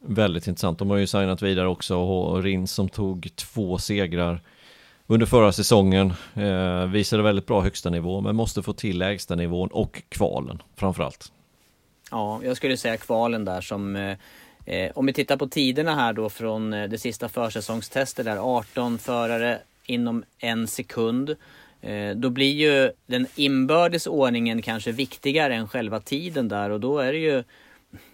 Väldigt 0.00 0.46
intressant. 0.46 0.78
De 0.78 0.90
har 0.90 0.96
ju 0.96 1.06
signat 1.06 1.42
vidare 1.42 1.68
också 1.68 1.96
och 1.96 2.42
Rins 2.42 2.72
som 2.72 2.88
tog 2.88 3.30
två 3.36 3.78
segrar 3.78 4.42
under 5.06 5.26
förra 5.26 5.52
säsongen 5.52 6.12
eh, 6.34 6.86
visade 6.86 7.22
väldigt 7.22 7.46
bra 7.46 7.60
högsta 7.60 7.90
nivå 7.90 8.20
men 8.20 8.36
måste 8.36 8.62
få 8.62 8.72
till 8.72 8.98
lägsta 8.98 9.34
nivån 9.34 9.68
och 9.68 10.02
kvalen 10.08 10.62
framförallt. 10.76 11.32
Ja, 12.10 12.40
jag 12.44 12.56
skulle 12.56 12.76
säga 12.76 12.96
kvalen 12.96 13.44
där 13.44 13.60
som 13.60 13.96
eh, 13.96 14.16
eh, 14.66 14.90
Om 14.94 15.06
vi 15.06 15.12
tittar 15.12 15.36
på 15.36 15.48
tiderna 15.48 15.94
här 15.94 16.12
då 16.12 16.30
från 16.30 16.72
eh, 16.72 16.88
det 16.88 16.98
sista 16.98 17.28
försäsongstestet 17.28 18.24
där 18.24 18.36
18 18.36 18.98
förare 18.98 19.58
inom 19.86 20.24
en 20.38 20.68
sekund. 20.68 21.36
Eh, 21.80 22.10
då 22.16 22.30
blir 22.30 22.52
ju 22.52 22.90
den 23.06 23.26
inbördes 23.34 24.06
ordningen 24.06 24.62
kanske 24.62 24.92
viktigare 24.92 25.54
än 25.54 25.68
själva 25.68 26.00
tiden 26.00 26.48
där 26.48 26.70
och 26.70 26.80
då 26.80 26.98
är 26.98 27.12
det 27.12 27.18
ju 27.18 27.44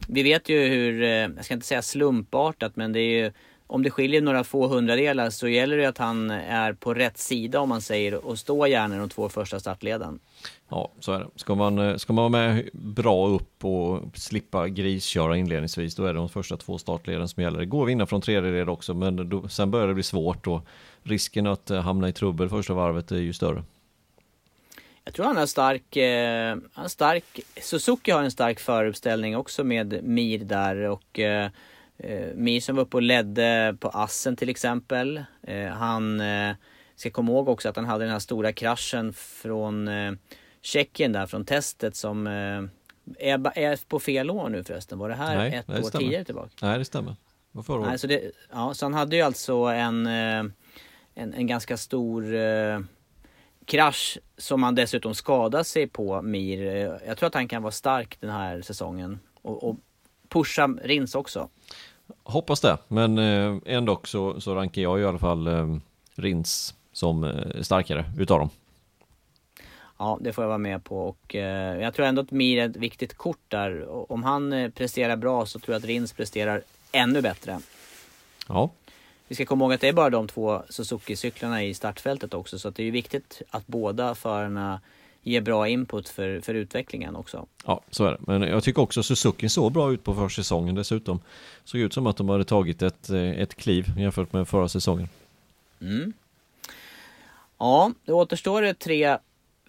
Vi 0.08 0.22
vet 0.22 0.48
ju 0.48 0.68
hur, 0.68 1.02
eh, 1.02 1.08
jag 1.08 1.44
ska 1.44 1.54
inte 1.54 1.66
säga 1.66 1.82
slumpartat 1.82 2.76
men 2.76 2.92
det 2.92 3.00
är 3.00 3.24
ju 3.24 3.32
om 3.66 3.82
det 3.82 3.90
skiljer 3.90 4.20
några 4.20 4.44
få 4.44 4.68
hundradelar 4.68 5.30
så 5.30 5.48
gäller 5.48 5.76
det 5.76 5.86
att 5.86 5.98
han 5.98 6.30
är 6.30 6.72
på 6.72 6.94
rätt 6.94 7.18
sida 7.18 7.60
om 7.60 7.68
man 7.68 7.80
säger 7.80 8.26
och 8.26 8.38
står 8.38 8.68
gärna 8.68 8.98
de 8.98 9.08
två 9.08 9.28
första 9.28 9.60
startleden. 9.60 10.18
Ja, 10.68 10.92
så 11.00 11.12
är 11.12 11.18
det. 11.18 11.26
Ska 11.36 11.54
man, 11.54 11.78
eh, 11.78 11.96
ska 11.96 12.12
man 12.12 12.32
vara 12.32 12.44
med 12.46 12.68
bra 12.72 13.28
upp 13.28 13.64
och 13.64 14.02
slippa 14.14 14.68
grisköra 14.68 15.36
inledningsvis, 15.36 15.94
då 15.94 16.04
är 16.04 16.12
det 16.12 16.18
de 16.18 16.28
första 16.28 16.56
två 16.56 16.78
startleden 16.78 17.28
som 17.28 17.42
gäller. 17.42 17.58
Det 17.58 17.66
går 17.66 17.82
att 17.82 17.88
vinna 17.88 18.06
från 18.06 18.20
tredje 18.20 18.52
led 18.52 18.68
också, 18.68 18.94
men 18.94 19.28
då, 19.28 19.48
sen 19.48 19.70
börjar 19.70 19.88
det 19.88 19.94
bli 19.94 20.02
svårt 20.02 20.46
och 20.46 20.66
risken 21.02 21.46
att 21.46 21.70
eh, 21.70 21.80
hamna 21.80 22.08
i 22.08 22.12
trubbel 22.12 22.48
första 22.48 22.74
varvet 22.74 23.12
är 23.12 23.16
ju 23.16 23.32
större. 23.32 23.62
Jag 25.04 25.14
tror 25.14 25.26
han 25.26 25.36
har 25.36 25.46
stark, 25.46 25.96
eh, 25.96 26.56
han 26.72 26.88
stark, 26.88 27.40
Suzuki 27.60 28.10
har 28.10 28.22
en 28.22 28.30
stark 28.30 28.60
föruppställning 28.60 29.36
också 29.36 29.64
med 29.64 30.04
Mir 30.04 30.38
där 30.38 30.76
och 30.76 31.18
eh, 31.18 31.50
eh, 31.98 32.60
som 32.60 32.76
var 32.76 32.82
uppe 32.82 32.96
och 32.96 33.02
ledde 33.02 33.76
på 33.80 33.88
Assen 33.88 34.36
till 34.36 34.48
exempel. 34.48 35.24
Eh, 35.42 35.66
han 35.66 36.20
eh, 36.20 36.54
ska 36.96 37.10
komma 37.10 37.32
ihåg 37.32 37.48
också 37.48 37.68
att 37.68 37.76
han 37.76 37.84
hade 37.84 38.04
den 38.04 38.12
här 38.12 38.18
stora 38.18 38.52
kraschen 38.52 39.12
från 39.12 39.88
eh, 39.88 40.12
Tjeckien 40.60 41.12
där 41.12 41.26
från 41.26 41.44
testet 41.44 41.96
som 41.96 42.26
eh, 42.26 42.62
är, 43.18 43.58
är 43.58 43.88
på 43.88 44.00
fel 44.00 44.30
år 44.30 44.48
nu 44.48 44.64
förresten. 44.64 44.98
Var 44.98 45.08
det 45.08 45.14
här 45.14 45.36
Nej, 45.36 45.54
ett 45.54 45.66
det 45.66 45.72
år 45.78 45.82
stämmer. 45.82 46.04
tidigare 46.04 46.24
tillbaka? 46.24 46.50
Nej, 46.62 46.78
det 46.78 46.84
stämmer. 46.84 47.10
Det 47.10 47.16
var 47.58 47.62
förra 47.62 47.80
Nej, 47.80 47.88
året. 47.88 48.00
så, 48.00 48.06
det, 48.06 48.32
ja, 48.52 48.74
så 48.74 48.84
han 48.84 48.94
hade 48.94 49.16
ju 49.16 49.22
alltså 49.22 49.54
en, 49.54 50.06
eh, 50.06 50.44
en, 51.14 51.34
en 51.34 51.46
ganska 51.46 51.76
stor 51.76 52.34
eh, 52.34 52.80
krasch 53.64 54.18
som 54.36 54.62
han 54.62 54.74
dessutom 54.74 55.14
skadade 55.14 55.64
sig 55.64 55.86
på 55.86 56.22
Mir. 56.22 56.62
Jag 57.06 57.16
tror 57.16 57.26
att 57.26 57.34
han 57.34 57.48
kan 57.48 57.62
vara 57.62 57.72
stark 57.72 58.16
den 58.20 58.30
här 58.30 58.62
säsongen 58.62 59.18
och, 59.42 59.68
och 59.68 59.76
pusha 60.34 60.68
Rins 60.82 61.14
också. 61.14 61.48
Hoppas 62.22 62.60
det, 62.60 62.78
men 62.88 63.18
eh, 63.18 63.56
ändå 63.66 64.00
så, 64.04 64.40
så 64.40 64.54
rankar 64.54 64.82
jag 64.82 65.00
i 65.00 65.04
alla 65.04 65.18
fall 65.18 65.46
eh, 65.46 65.76
Rins 66.14 66.74
som 66.92 67.24
eh, 67.24 67.62
starkare 67.62 68.04
utav 68.18 68.38
dem. 68.38 68.50
Ja, 69.98 70.18
det 70.20 70.32
får 70.32 70.44
jag 70.44 70.48
vara 70.48 70.58
med 70.58 70.84
på 70.84 71.08
och 71.08 71.34
eh, 71.34 71.80
jag 71.80 71.94
tror 71.94 72.06
ändå 72.06 72.22
att 72.22 72.30
Mir 72.30 72.58
är 72.58 72.68
ett 72.68 72.76
viktigt 72.76 73.14
kort 73.14 73.40
där. 73.48 73.86
Om 74.12 74.22
han 74.22 74.52
eh, 74.52 74.70
presterar 74.70 75.16
bra 75.16 75.46
så 75.46 75.58
tror 75.58 75.74
jag 75.74 75.78
att 75.78 75.86
Rins 75.86 76.12
presterar 76.12 76.62
ännu 76.92 77.22
bättre. 77.22 77.60
Ja, 78.48 78.70
vi 79.28 79.34
ska 79.34 79.44
komma 79.44 79.64
ihåg 79.64 79.72
att 79.72 79.80
det 79.80 79.88
är 79.88 79.92
bara 79.92 80.10
de 80.10 80.28
två 80.28 80.62
Suzuki-cyklarna 80.68 81.64
i 81.64 81.74
startfältet 81.74 82.34
också 82.34 82.58
så 82.58 82.68
att 82.68 82.76
det 82.76 82.84
är 82.84 82.90
viktigt 82.90 83.42
att 83.50 83.66
båda 83.66 84.14
förarna 84.14 84.80
ger 85.24 85.40
bra 85.40 85.68
input 85.68 86.08
för, 86.08 86.40
för 86.40 86.54
utvecklingen 86.54 87.16
också. 87.16 87.46
Ja, 87.66 87.80
så 87.90 88.04
är 88.04 88.12
det. 88.12 88.18
Men 88.20 88.42
jag 88.42 88.64
tycker 88.64 88.82
också 88.82 89.02
Suzuki 89.02 89.48
såg 89.48 89.72
bra 89.72 89.92
ut 89.92 90.04
på 90.04 90.14
försäsongen 90.14 90.74
dessutom. 90.74 91.20
Såg 91.64 91.80
ut 91.80 91.92
som 91.92 92.06
att 92.06 92.16
de 92.16 92.28
hade 92.28 92.44
tagit 92.44 92.82
ett, 92.82 93.10
eh, 93.10 93.30
ett 93.30 93.54
kliv 93.54 93.86
jämfört 93.98 94.32
med 94.32 94.48
förra 94.48 94.68
säsongen. 94.68 95.08
Mm. 95.80 96.12
Ja, 97.58 97.92
det 98.04 98.12
återstår 98.12 98.62
det 98.62 98.74
tre 98.74 99.18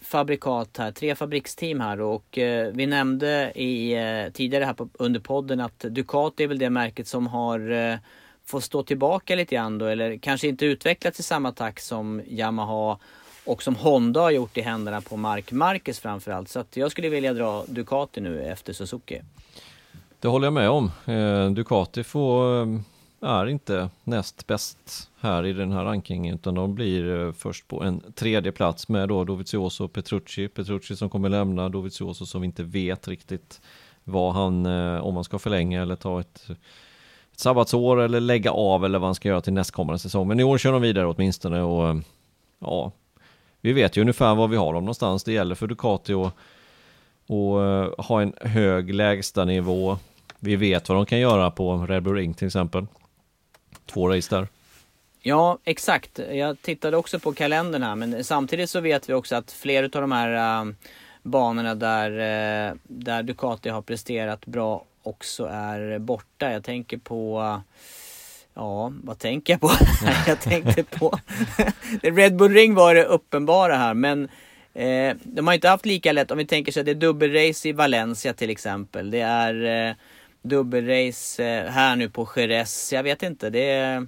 fabrikat 0.02 0.78
här, 0.78 0.92
tre 0.92 1.16
fabriksteam 1.16 1.80
här 1.80 2.02
och 2.02 2.38
eh, 2.38 2.72
vi 2.74 2.86
nämnde 2.86 3.52
i, 3.56 3.94
eh, 3.94 4.32
tidigare 4.34 4.64
här 4.64 4.74
på, 4.74 4.90
under 4.94 5.20
podden 5.20 5.60
att 5.60 5.80
Ducati 5.80 6.44
är 6.44 6.48
väl 6.48 6.60
det 6.60 6.70
märket 6.70 7.08
som 7.08 7.28
har 7.28 7.72
eh, 7.72 7.98
fått 8.46 8.64
stå 8.64 8.84
tillbaka 8.84 9.36
lite 9.36 9.56
grann 9.56 9.78
då 9.78 9.86
eller 9.86 10.18
kanske 10.18 10.48
inte 10.48 10.66
utvecklats 10.66 11.20
i 11.20 11.24
samma 11.24 11.52
takt 11.52 11.84
som 11.84 12.22
Yamaha 12.28 13.00
och 13.46 13.64
som 13.64 13.76
Honda 13.76 14.22
har 14.22 14.32
gjort 14.32 14.58
i 14.58 14.62
händerna 14.62 15.02
på 15.02 15.18
Mark 15.18 15.52
Marquez 15.52 16.00
framförallt. 16.00 16.50
Så 16.50 16.60
att 16.60 16.78
jag 16.78 16.92
skulle 16.92 17.10
vilja 17.10 17.34
dra 17.34 17.66
Ducati 17.68 18.22
nu 18.22 18.44
efter 18.44 18.74
Suzuki. 18.74 19.22
Det 20.20 20.28
håller 20.28 20.46
jag 20.46 20.54
med 20.54 20.70
om. 20.70 20.92
Eh, 21.06 21.52
Ducati 21.52 22.04
får, 22.04 22.62
eh, 22.62 22.80
är 23.22 23.46
inte 23.48 23.90
näst 24.04 24.48
bäst 24.48 25.10
här 25.20 25.46
i 25.46 25.54
den 25.54 25.72
här 25.72 25.84
rankingen 25.84 26.36
utan 26.36 26.56
de 26.56 26.76
blir 26.76 27.26
eh, 27.26 27.34
först 27.34 27.68
på 27.68 27.84
en 27.84 28.02
tredje 28.16 28.52
plats 28.52 28.90
med 28.90 29.10
då 29.10 29.24
Dovizioso 29.24 29.84
och 29.84 29.94
Petrucci. 29.94 30.48
Petrucci 30.48 30.96
som 30.96 31.10
kommer 31.10 31.30
lämna, 31.30 31.70
Dovizioso 31.70 32.26
som 32.26 32.42
vi 32.42 32.46
inte 32.46 32.64
vet 32.64 33.08
riktigt 33.08 33.62
vad 34.04 34.34
han, 34.34 34.66
eh, 34.66 35.06
om 35.06 35.16
han 35.16 35.24
ska 35.24 35.40
förlänga 35.40 35.82
eller 35.82 35.96
ta 35.96 36.20
ett, 36.20 36.50
ett 37.32 37.40
sabbatsår 37.40 38.02
eller 38.02 38.20
lägga 38.20 38.52
av 38.52 38.86
eller 38.86 39.00
vad 39.00 39.08
han 39.08 39.16
ska 39.16 39.30
göra 39.30 39.42
till 39.42 39.54
nästkommande 39.54 40.00
säsong. 40.00 40.28
Men 40.28 40.40
i 40.40 40.44
år 40.44 40.58
kör 40.58 40.72
de 40.72 40.82
vidare 40.82 41.08
åtminstone 41.08 41.62
och 41.62 42.02
ja, 42.60 42.92
vi 43.66 43.74
vet 43.74 43.98
ju 43.98 44.02
ungefär 44.02 44.36
var 44.36 44.48
vi 44.48 44.58
har 44.58 44.74
dem 44.74 44.84
någonstans. 44.84 45.24
Det 45.24 45.34
gäller 45.34 45.56
för 45.56 45.68
Ducati 45.68 46.14
att 46.14 46.34
att 47.26 47.32
eh, 47.32 48.06
ha 48.06 48.22
en 48.22 48.34
hög 48.42 48.94
lägstanivå. 48.94 49.98
Vi 50.40 50.56
vet 50.56 50.90
vad 50.90 50.98
de 50.98 51.06
kan 51.06 51.20
göra 51.20 51.52
på 51.52 51.78
Red 51.78 52.04
Bull 52.04 52.16
Ring 52.16 52.34
till 52.34 52.48
exempel. 52.48 52.88
Två 53.86 54.10
race 54.10 54.36
där. 54.36 54.48
Ja, 55.22 55.58
exakt. 55.64 56.20
Jag 56.32 56.62
tittade 56.62 56.98
också 56.98 57.20
på 57.20 57.34
kalendern 57.34 57.84
här, 57.84 57.96
men 57.96 58.24
samtidigt 58.24 58.70
så 58.70 58.80
vet 58.80 59.10
vi 59.10 59.14
också 59.14 59.36
att 59.36 59.52
flera 59.52 59.86
av 59.86 60.02
de 60.02 60.12
här 60.12 60.62
äh, 60.62 60.74
banorna 61.24 61.76
där, 61.76 62.12
äh, 62.12 62.74
där 62.84 63.24
Ducati 63.24 63.70
har 63.70 63.82
presterat 63.82 64.46
bra 64.46 64.86
också 65.04 65.46
är 65.46 66.00
borta. 66.00 66.52
Jag 66.52 66.64
tänker 66.64 66.98
på 66.98 67.42
äh, 67.42 67.60
Ja, 68.56 68.94
vad 69.04 69.20
tänker 69.20 69.54
jag 69.54 69.62
på? 69.62 69.72
jag 70.28 70.42
tänkte 70.42 70.84
på... 70.84 71.20
Red 72.02 72.36
Bull 72.36 72.54
Ring 72.54 72.76
var 72.76 72.96
det 72.96 73.06
uppenbara 73.06 73.76
här, 73.76 73.94
men 73.94 74.30
eh, 74.74 75.16
de 75.24 75.48
har 75.48 75.54
inte 75.54 75.70
haft 75.70 75.86
lika 75.86 76.12
lätt. 76.12 76.32
Om 76.32 76.38
vi 76.38 76.46
tänker 76.46 76.72
så 76.72 76.80
att 76.80 76.86
det 76.86 76.92
är 76.92 76.96
dubbelrace 76.96 77.70
i 77.70 77.72
Valencia 77.72 78.34
till 78.34 78.50
exempel. 78.50 79.12
Det 79.12 79.22
är 79.22 79.88
eh, 79.90 79.96
dubbelrace 80.42 81.44
eh, 81.44 81.72
här 81.72 81.96
nu 81.96 82.10
på 82.10 82.30
Jerez. 82.36 82.94
Jag 82.94 83.04
vet 83.04 83.24
inte, 83.24 83.50
det 83.50 83.72
är... 83.72 84.08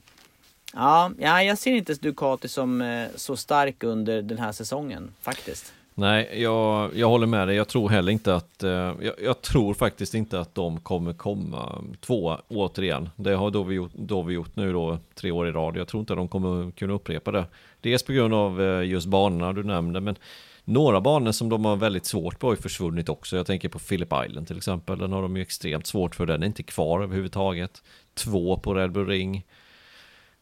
Ja, 0.74 1.12
ja, 1.20 1.44
jag 1.44 1.58
ser 1.58 1.72
inte 1.72 1.94
Ducati 1.94 2.48
som 2.48 2.82
eh, 2.82 3.08
så 3.16 3.38
stark 3.38 3.84
under 3.84 4.22
den 4.22 4.38
här 4.38 4.52
säsongen 4.52 5.14
faktiskt. 5.22 5.74
Nej, 6.00 6.42
jag, 6.42 6.92
jag 6.96 7.10
håller 7.10 7.28
med 7.28 7.48
dig. 7.48 7.56
Jag 7.56 7.68
tror 7.68 7.90
heller 7.90 8.12
inte 8.12 8.36
att, 8.36 8.64
eh, 8.64 8.70
jag, 8.70 9.14
jag, 9.24 9.42
tror 9.42 9.74
faktiskt 9.74 10.14
inte 10.14 10.40
att 10.40 10.56
de 10.56 10.80
kommer 10.80 11.14
komma 11.14 11.84
två 12.02 12.38
återigen. 12.48 13.10
Det 13.16 13.34
har 13.34 13.52
då 13.52 13.64
vi, 13.64 13.76
gjort, 13.76 13.92
då 13.94 14.22
vi 14.22 14.34
gjort 14.34 14.56
nu 14.56 14.74
då 14.74 15.00
tre 15.16 15.32
år 15.32 15.48
i 15.48 15.52
rad. 15.52 15.78
Jag 15.78 15.88
tror 15.88 16.00
inte 16.00 16.14
att 16.14 16.20
de 16.20 16.28
kommer 16.28 16.72
kunna 16.72 16.94
upprepa 16.94 17.32
det. 17.32 17.46
Dels 17.82 18.04
på 18.04 18.12
grund 18.12 18.34
av 18.34 18.62
eh, 18.62 18.84
just 18.84 19.08
banorna 19.08 19.54
du 19.54 19.64
nämnde, 19.64 20.00
men 20.02 20.16
några 20.64 21.02
banor 21.02 21.32
som 21.32 21.50
de 21.50 21.66
har 21.66 21.76
väldigt 21.76 22.06
svårt 22.06 22.40
på 22.40 22.48
har 22.48 22.54
ju 22.54 22.62
försvunnit 22.62 23.10
också. 23.10 23.38
Jag 23.38 23.46
tänker 23.46 23.70
på 23.70 23.80
Phillip 23.80 24.14
Island 24.28 24.48
till 24.48 24.58
exempel. 24.58 25.00
Den 25.00 25.12
har 25.12 25.22
de 25.22 25.36
ju 25.38 25.42
extremt 25.42 25.88
svårt 25.88 26.16
för. 26.16 26.26
Den 26.26 26.44
är 26.44 26.48
inte 26.48 26.64
kvar 26.64 27.02
överhuvudtaget. 27.02 27.84
Två 28.14 28.58
på 28.58 28.74
Red 28.74 28.92
Bull 28.92 29.08
Ring. 29.08 29.46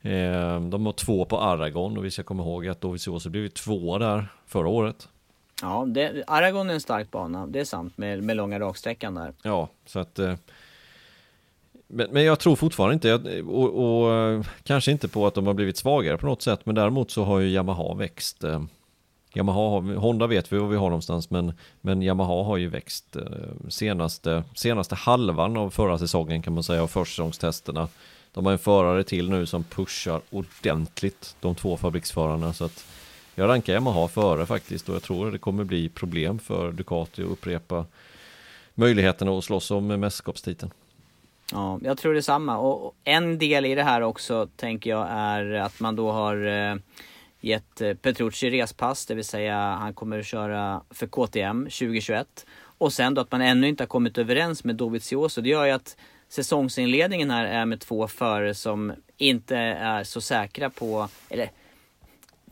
Eh, 0.02 0.62
de 0.62 0.86
har 0.86 0.94
två 0.94 1.26
på 1.26 1.40
Aragon 1.40 1.98
och 1.98 2.06
vi 2.06 2.12
ska 2.12 2.24
komma 2.24 2.44
ihåg 2.44 2.68
att 2.68 2.82
Dovizioso 2.82 3.30
blev 3.30 3.48
tvåa 3.48 3.78
två 3.78 3.98
där 3.98 4.28
förra 4.48 4.68
året. 4.68 5.10
Ja, 5.62 5.86
det, 5.88 6.24
Aragon 6.28 6.70
är 6.70 6.74
en 6.74 6.82
stark 6.82 7.12
bana, 7.12 7.48
det 7.48 7.60
är 7.60 7.66
sant 7.66 7.98
med, 7.98 8.24
med 8.24 8.38
långa 8.38 8.60
raksträckan 8.60 9.16
där. 9.16 9.34
Ja, 9.44 9.70
så 9.86 10.00
att 10.00 10.20
eh, 10.20 10.36
men, 11.88 12.08
men 12.12 12.24
jag 12.24 12.40
tror 12.40 12.56
fortfarande 12.56 12.94
inte, 12.94 13.42
och, 13.42 14.04
och, 14.04 14.14
eh, 14.14 14.42
kanske 14.64 14.92
inte 14.92 15.08
på 15.08 15.28
att 15.28 15.34
de 15.34 15.48
har 15.48 15.54
blivit 15.54 15.78
svagare 15.78 16.18
på 16.18 16.26
något 16.26 16.42
sätt, 16.42 16.66
men 16.66 16.76
däremot 16.76 17.12
så 17.12 17.24
har 17.24 17.40
ju 17.40 17.50
Yamaha 17.50 17.94
växt. 17.94 18.44
Eh, 18.44 18.64
Yamaha 19.34 19.80
Honda 19.80 20.28
vet 20.28 20.54
vi 20.54 20.58
var 20.58 20.68
vi 20.68 20.78
har 20.78 20.90
någonstans, 20.90 21.30
men, 21.30 21.54
men 21.82 22.02
Yamaha 22.02 22.44
har 22.44 22.58
ju 22.58 22.70
växt 22.70 23.18
senaste, 23.70 24.44
senaste 24.56 24.96
halvan 24.96 25.58
av 25.58 25.70
förra 25.70 25.98
säsongen 25.98 26.42
kan 26.42 26.54
man 26.54 26.64
säga, 26.64 26.84
av 26.84 26.88
försäsongstesterna. 26.88 27.88
De 28.34 28.46
har 28.46 28.52
en 28.52 28.60
förare 28.60 29.04
till 29.04 29.30
nu 29.30 29.46
som 29.46 29.64
pushar 29.64 30.22
ordentligt, 30.30 31.36
de 31.40 31.56
två 31.56 31.78
fabriksförarna, 31.78 32.54
så 32.54 32.66
att 32.66 32.86
jag 33.36 33.50
rankar 33.50 33.74
Yamaha 33.74 34.08
före 34.08 34.46
faktiskt 34.46 34.90
och 34.90 34.96
jag 34.96 35.04
tror 35.04 35.32
det 35.32 35.38
kommer 35.38 35.64
bli 35.64 35.90
problem 35.90 36.40
för 36.40 36.72
Ducati 36.72 37.24
att 37.24 37.30
upprepa 37.30 37.86
möjligheterna 38.74 39.38
att 39.38 39.44
slåss 39.44 39.72
om 39.72 39.88
mästerskapstiteln. 39.88 40.72
Ja, 41.52 41.80
jag 41.84 41.98
tror 41.98 42.14
detsamma. 42.14 42.58
Och 42.58 42.96
en 43.04 43.38
del 43.38 43.66
i 43.66 43.76
det 43.76 43.84
här 43.84 44.02
också 44.02 44.48
tänker 44.56 44.90
jag 44.90 45.08
är 45.10 45.52
att 45.52 45.80
man 45.80 45.96
då 45.96 46.12
har 46.12 46.46
eh, 46.46 46.76
gett 47.42 47.82
eh, 47.82 47.94
Petrucci 47.94 48.50
respass, 48.50 49.06
det 49.06 49.16
vill 49.16 49.26
säga 49.26 49.58
han 49.58 49.94
kommer 49.94 50.20
att 50.20 50.26
köra 50.26 50.82
för 50.90 51.08
KTM 51.08 51.64
2021. 51.64 52.46
Och 52.78 52.94
sen 52.94 53.14
då 53.14 53.22
att 53.22 53.32
man 53.32 53.42
ännu 53.42 53.68
inte 53.68 53.84
har 53.84 53.88
kommit 53.88 54.18
överens 54.18 54.64
med 54.64 54.76
Dovizioso. 54.76 55.42
Det 55.42 55.50
gör 55.50 55.66
ju 55.66 55.72
att 55.72 55.98
säsongsinledningen 56.30 57.32
här 57.32 57.46
är 57.46 57.66
med 57.66 57.80
två 57.80 58.08
förare 58.08 58.54
som 58.54 58.94
inte 59.18 59.58
är 59.58 60.04
så 60.04 60.22
säkra 60.22 60.70
på, 60.70 61.08
eller 61.30 61.52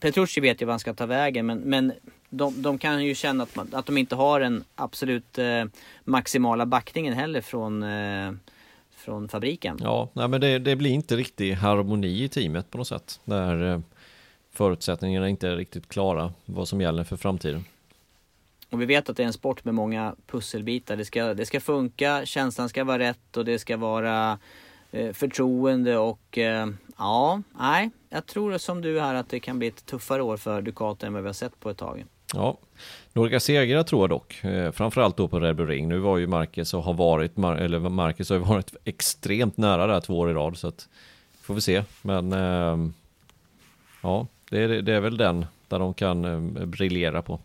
Petrucci 0.04 0.42
vet 0.42 0.62
ju 0.62 0.66
vad 0.66 0.74
han 0.74 0.80
ska 0.80 0.94
ta 0.94 1.06
vägen 1.06 1.46
men, 1.46 1.60
men 1.60 1.94
de, 2.30 2.62
de 2.62 2.78
kan 2.78 3.06
ju 3.06 3.16
känna 3.16 3.44
att, 3.44 3.56
man, 3.56 3.70
att 3.72 3.86
de 3.86 3.98
inte 3.98 4.16
har 4.16 4.40
den 4.40 4.64
absolut 4.76 5.38
eh, 5.38 5.66
maximala 6.04 6.66
backningen 6.66 7.14
heller 7.14 7.42
från, 7.42 7.84
eh, 7.84 8.32
från 8.96 9.30
fabriken. 9.30 9.78
Ja, 9.82 10.10
nej, 10.14 10.28
men 10.28 10.42
det, 10.42 10.60
det, 10.60 10.76
blir 10.76 10.92
inte 10.92 11.16
riktigt 11.16 11.58
harmoni 11.58 12.24
i 12.24 12.30
teamet 12.30 12.72
på 12.72 12.78
något 12.78 12.88
sätt. 12.88 13.20
Där 13.26 13.72
eh, 13.72 13.80
förutsättningarna 14.52 15.30
inte 15.30 15.50
är 15.50 15.56
riktigt 15.56 15.90
klara 15.90 16.34
vad 16.46 16.68
som 16.68 16.82
gäller 16.82 17.04
för 17.04 17.18
framtiden. 17.18 17.66
Och 18.70 18.82
vi 18.82 18.86
vet 18.86 19.10
att 19.10 19.18
det 19.18 19.24
är 19.24 19.28
en 19.28 19.34
sport 19.34 19.66
med 19.66 19.74
många 19.74 20.16
pusselbitar. 20.28 20.98
Det 20.98 21.06
ska, 21.06 21.34
det 21.34 21.46
ska 21.46 21.60
funka, 21.60 22.26
känslan 22.26 22.70
ska 22.70 22.84
vara 22.84 23.00
rätt 23.00 23.38
och 23.38 23.46
det 23.46 23.60
ska 23.60 23.78
vara 23.78 24.40
eh, 24.92 25.14
förtroende 25.14 25.98
och 25.98 26.38
eh, 26.38 26.68
ja, 26.98 27.42
nej, 27.60 27.90
jag 28.10 28.26
tror 28.26 28.58
som 28.58 28.82
du 28.82 29.00
här 29.00 29.16
att 29.16 29.30
det 29.30 29.40
kan 29.40 29.60
bli 29.60 29.68
ett 29.68 29.86
tuffare 29.86 30.22
år 30.22 30.38
för 30.38 30.62
Ducati 30.62 31.06
än 31.06 31.14
vad 31.14 31.22
vi 31.22 31.30
har 31.30 31.34
sett 31.34 31.60
på 31.60 31.70
ett 31.70 31.78
tag. 31.78 32.06
Ja, 32.34 32.58
några 33.14 33.40
segrar 33.40 33.84
tror 33.84 34.02
jag 34.02 34.10
dock, 34.10 34.44
eh, 34.44 34.72
framförallt 34.72 35.18
då 35.18 35.28
på 35.28 35.40
Red 35.40 35.56
Bull 35.56 35.68
Ring. 35.68 35.90
Nu 35.90 36.00
var 36.00 36.18
ju 36.18 36.28
Marcus 36.28 36.74
och 36.74 36.84
har 36.84 36.94
varit, 36.94 37.38
eller 37.38 37.80
Marcus 37.80 38.30
har 38.30 38.38
ju 38.38 38.44
varit 38.44 38.76
extremt 38.84 39.58
nära 39.58 39.88
där 39.88 40.02
två 40.02 40.20
år 40.20 40.30
i 40.30 40.34
rad 40.34 40.58
så 40.58 40.68
att 40.68 40.90
får 41.42 41.54
vi 41.54 41.62
se. 41.62 41.84
Men 42.02 42.34
eh, 42.34 42.90
ja, 44.02 44.28
det 44.50 44.60
är, 44.60 44.82
det 44.82 44.94
är 44.94 45.00
väl 45.00 45.18
den 45.18 45.46
där 45.68 45.80
de 45.80 45.94
kan 45.94 46.26
eh, 46.26 46.66
briljera 46.66 47.22
på. 47.22 47.40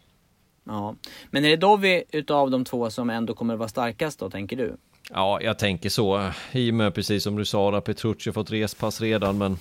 Ja, 0.64 0.94
men 1.30 1.44
är 1.44 1.48
det 1.48 1.56
Dovi 1.56 2.04
utav 2.10 2.50
de 2.50 2.64
två 2.64 2.90
som 2.90 3.10
ändå 3.10 3.34
kommer 3.34 3.54
att 3.54 3.58
vara 3.58 3.68
starkast 3.68 4.18
då, 4.18 4.30
tänker 4.30 4.56
du? 4.56 4.76
Ja, 5.10 5.40
jag 5.42 5.58
tänker 5.58 5.88
så. 5.88 6.30
I 6.52 6.70
och 6.70 6.74
med 6.74 6.94
precis 6.94 7.22
som 7.22 7.36
du 7.36 7.44
sa, 7.44 7.70
där 7.70 7.80
Petrucci 7.80 8.32
fått 8.32 8.50
respass 8.50 9.00
redan, 9.00 9.38
men 9.38 9.58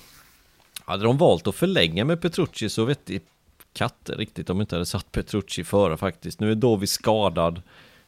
hade 0.85 1.03
de 1.03 1.17
valt 1.17 1.47
att 1.47 1.55
förlänga 1.55 2.05
med 2.05 2.21
Petrucci 2.21 2.69
så 2.69 2.85
vet 2.85 3.09
i 3.09 3.21
katter 3.73 4.15
riktigt 4.15 4.49
om 4.49 4.61
inte 4.61 4.75
hade 4.75 4.85
satt 4.85 5.11
Petrucci 5.11 5.63
före 5.63 5.97
faktiskt. 5.97 6.39
Nu 6.39 6.51
är 6.51 6.55
Dovi 6.55 6.87
skadad. 6.87 7.61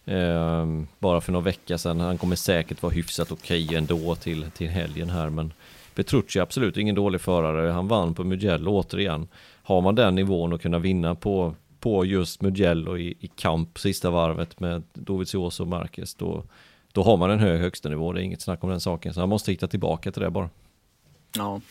Eh, 0.05 0.65
bara 0.99 1.21
för 1.21 1.31
några 1.31 1.45
vecka 1.45 1.77
sedan. 1.77 1.99
Han 1.99 2.17
kommer 2.17 2.35
säkert 2.35 2.81
vara 2.81 2.93
hyfsat 2.93 3.31
okej 3.31 3.65
okay 3.65 3.77
ändå 3.77 4.15
till, 4.15 4.51
till 4.51 4.69
helgen 4.69 5.09
här. 5.09 5.29
Men 5.29 5.53
Petrucci 5.95 6.39
är 6.39 6.43
absolut 6.43 6.77
ingen 6.77 6.95
dålig 6.95 7.21
förare. 7.21 7.71
Han 7.71 7.87
vann 7.87 8.13
på 8.13 8.23
Mugello 8.23 8.71
återigen. 8.71 9.27
Har 9.63 9.81
man 9.81 9.95
den 9.95 10.15
nivån 10.15 10.53
och 10.53 10.61
kunna 10.61 10.79
vinna 10.79 11.15
på, 11.15 11.55
på 11.79 12.05
just 12.05 12.41
Mugello 12.41 12.97
i, 12.97 13.17
i 13.19 13.27
kamp 13.27 13.79
sista 13.79 14.09
varvet 14.09 14.59
med 14.59 14.83
Dovizioso 14.93 15.63
och 15.63 15.69
Marquez. 15.69 16.15
Då, 16.15 16.43
då 16.91 17.03
har 17.03 17.17
man 17.17 17.31
en 17.31 17.39
hög 17.39 17.61
högsta 17.61 17.89
nivå. 17.89 18.13
Det 18.13 18.21
är 18.21 18.23
inget 18.23 18.41
snack 18.41 18.63
om 18.63 18.69
den 18.69 18.81
saken. 18.81 19.13
Så 19.13 19.19
han 19.19 19.29
måste 19.29 19.51
hitta 19.51 19.67
tillbaka 19.67 20.11
till 20.11 20.21
det 20.21 20.29
bara. 20.29 20.49
Ja, 21.35 21.61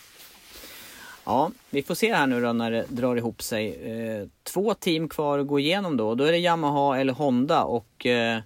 Ja, 1.28 1.50
vi 1.70 1.82
får 1.82 1.94
se 1.94 2.14
här 2.14 2.26
nu 2.26 2.40
då 2.40 2.52
när 2.52 2.70
det 2.70 2.84
drar 2.88 3.16
ihop 3.16 3.42
sig. 3.42 3.74
Eh, 3.74 4.28
två 4.42 4.74
team 4.74 5.08
kvar 5.08 5.38
att 5.38 5.46
gå 5.46 5.58
igenom 5.58 5.96
då. 5.96 6.14
Då 6.14 6.24
är 6.24 6.32
det 6.32 6.38
Yamaha 6.38 6.98
eller 6.98 7.12
Honda 7.12 7.64
och 7.64 8.06
eh, 8.06 8.40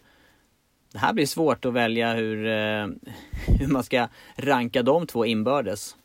det 0.93 0.99
här 0.99 1.13
blir 1.13 1.27
svårt 1.27 1.65
att 1.65 1.73
välja 1.73 2.15
hur, 2.15 2.47
eh, 2.47 2.87
hur 3.59 3.67
man 3.67 3.85
ska 3.85 4.09
ranka 4.37 4.83
de 4.83 5.07
två 5.07 5.27
inbördes. 5.27 5.97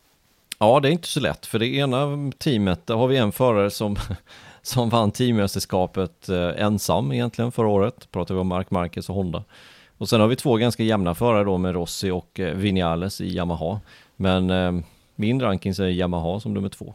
Ja, 0.60 0.80
det 0.80 0.90
är 0.90 0.92
inte 0.92 1.08
så 1.08 1.20
lätt, 1.20 1.46
för 1.46 1.60
det 1.60 1.68
ena 1.68 2.32
teamet, 2.38 2.88
där 2.88 2.96
har 2.96 3.08
vi 3.08 3.18
en 3.18 3.32
förare 3.32 3.70
som, 3.70 3.96
som 4.62 4.90
vann 4.90 5.12
teammästerskapet 5.12 6.30
eh, 6.30 6.64
ensam 6.64 7.12
egentligen 7.12 7.52
förra 7.52 7.68
året. 7.68 8.12
Pratar 8.12 8.36
vi 8.36 8.42
om 8.42 8.48
Mark 8.48 8.72
Marquez 8.72 9.10
och 9.10 9.16
Honda. 9.16 9.44
Och 9.98 10.10
sen 10.10 10.22
har 10.22 10.28
vi 10.28 10.36
två 10.36 10.56
ganska 10.56 10.84
jämna 10.84 11.16
förare 11.16 11.44
då 11.44 11.58
med 11.58 11.74
Rossi 11.74 12.12
och 12.12 12.40
eh, 12.40 12.56
Vinales 12.56 13.22
i 13.22 13.36
Yamaha. 13.36 13.80
Men 14.16 14.50
eh, 14.50 14.84
min 15.16 15.42
ranking 15.42 15.76
säger 15.76 15.92
Yamaha 15.92 16.40
som 16.40 16.54
nummer 16.54 16.70
två. 16.70 16.94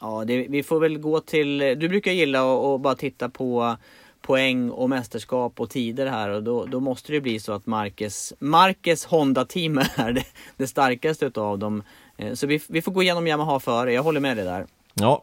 Ja, 0.00 0.24
det, 0.26 0.46
vi 0.48 0.62
får 0.62 0.80
väl 0.80 0.98
gå 0.98 1.20
till... 1.20 1.58
Du 1.58 1.88
brukar 1.88 2.12
gilla 2.12 2.40
att 2.40 2.64
och 2.64 2.80
bara 2.80 2.94
titta 2.94 3.28
på 3.28 3.76
poäng 4.20 4.70
och 4.70 4.90
mästerskap 4.90 5.60
och 5.60 5.70
tider 5.70 6.06
här 6.06 6.28
och 6.28 6.42
då, 6.42 6.64
då 6.64 6.80
måste 6.80 7.12
det 7.12 7.20
bli 7.20 7.40
så 7.40 7.52
att 7.52 7.66
Marquez, 7.66 8.32
Marquez 8.38 9.04
Honda-team 9.04 9.78
är 9.96 10.12
det, 10.12 10.24
det 10.56 10.66
starkaste 10.66 11.26
utav 11.26 11.58
dem. 11.58 11.82
Eh, 12.16 12.34
så 12.34 12.46
vi, 12.46 12.60
vi 12.68 12.82
får 12.82 12.92
gå 12.92 13.02
igenom 13.02 13.26
Yamaha 13.26 13.60
före, 13.60 13.92
jag 13.92 14.02
håller 14.02 14.20
med 14.20 14.36
dig 14.36 14.44
där. 14.44 14.66
Ja, 14.94 15.22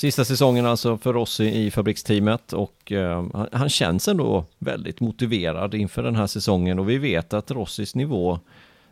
sista 0.00 0.24
säsongen 0.24 0.66
alltså 0.66 0.98
för 0.98 1.12
Rossi 1.12 1.44
i 1.44 1.70
fabriksteamet 1.70 2.52
och 2.52 2.92
eh, 2.92 3.26
han, 3.34 3.48
han 3.52 3.68
känns 3.68 4.08
ändå 4.08 4.44
väldigt 4.58 5.00
motiverad 5.00 5.74
inför 5.74 6.02
den 6.02 6.16
här 6.16 6.26
säsongen 6.26 6.78
och 6.78 6.88
vi 6.88 6.98
vet 6.98 7.32
att 7.32 7.50
Rossis 7.50 7.94
nivå 7.94 8.38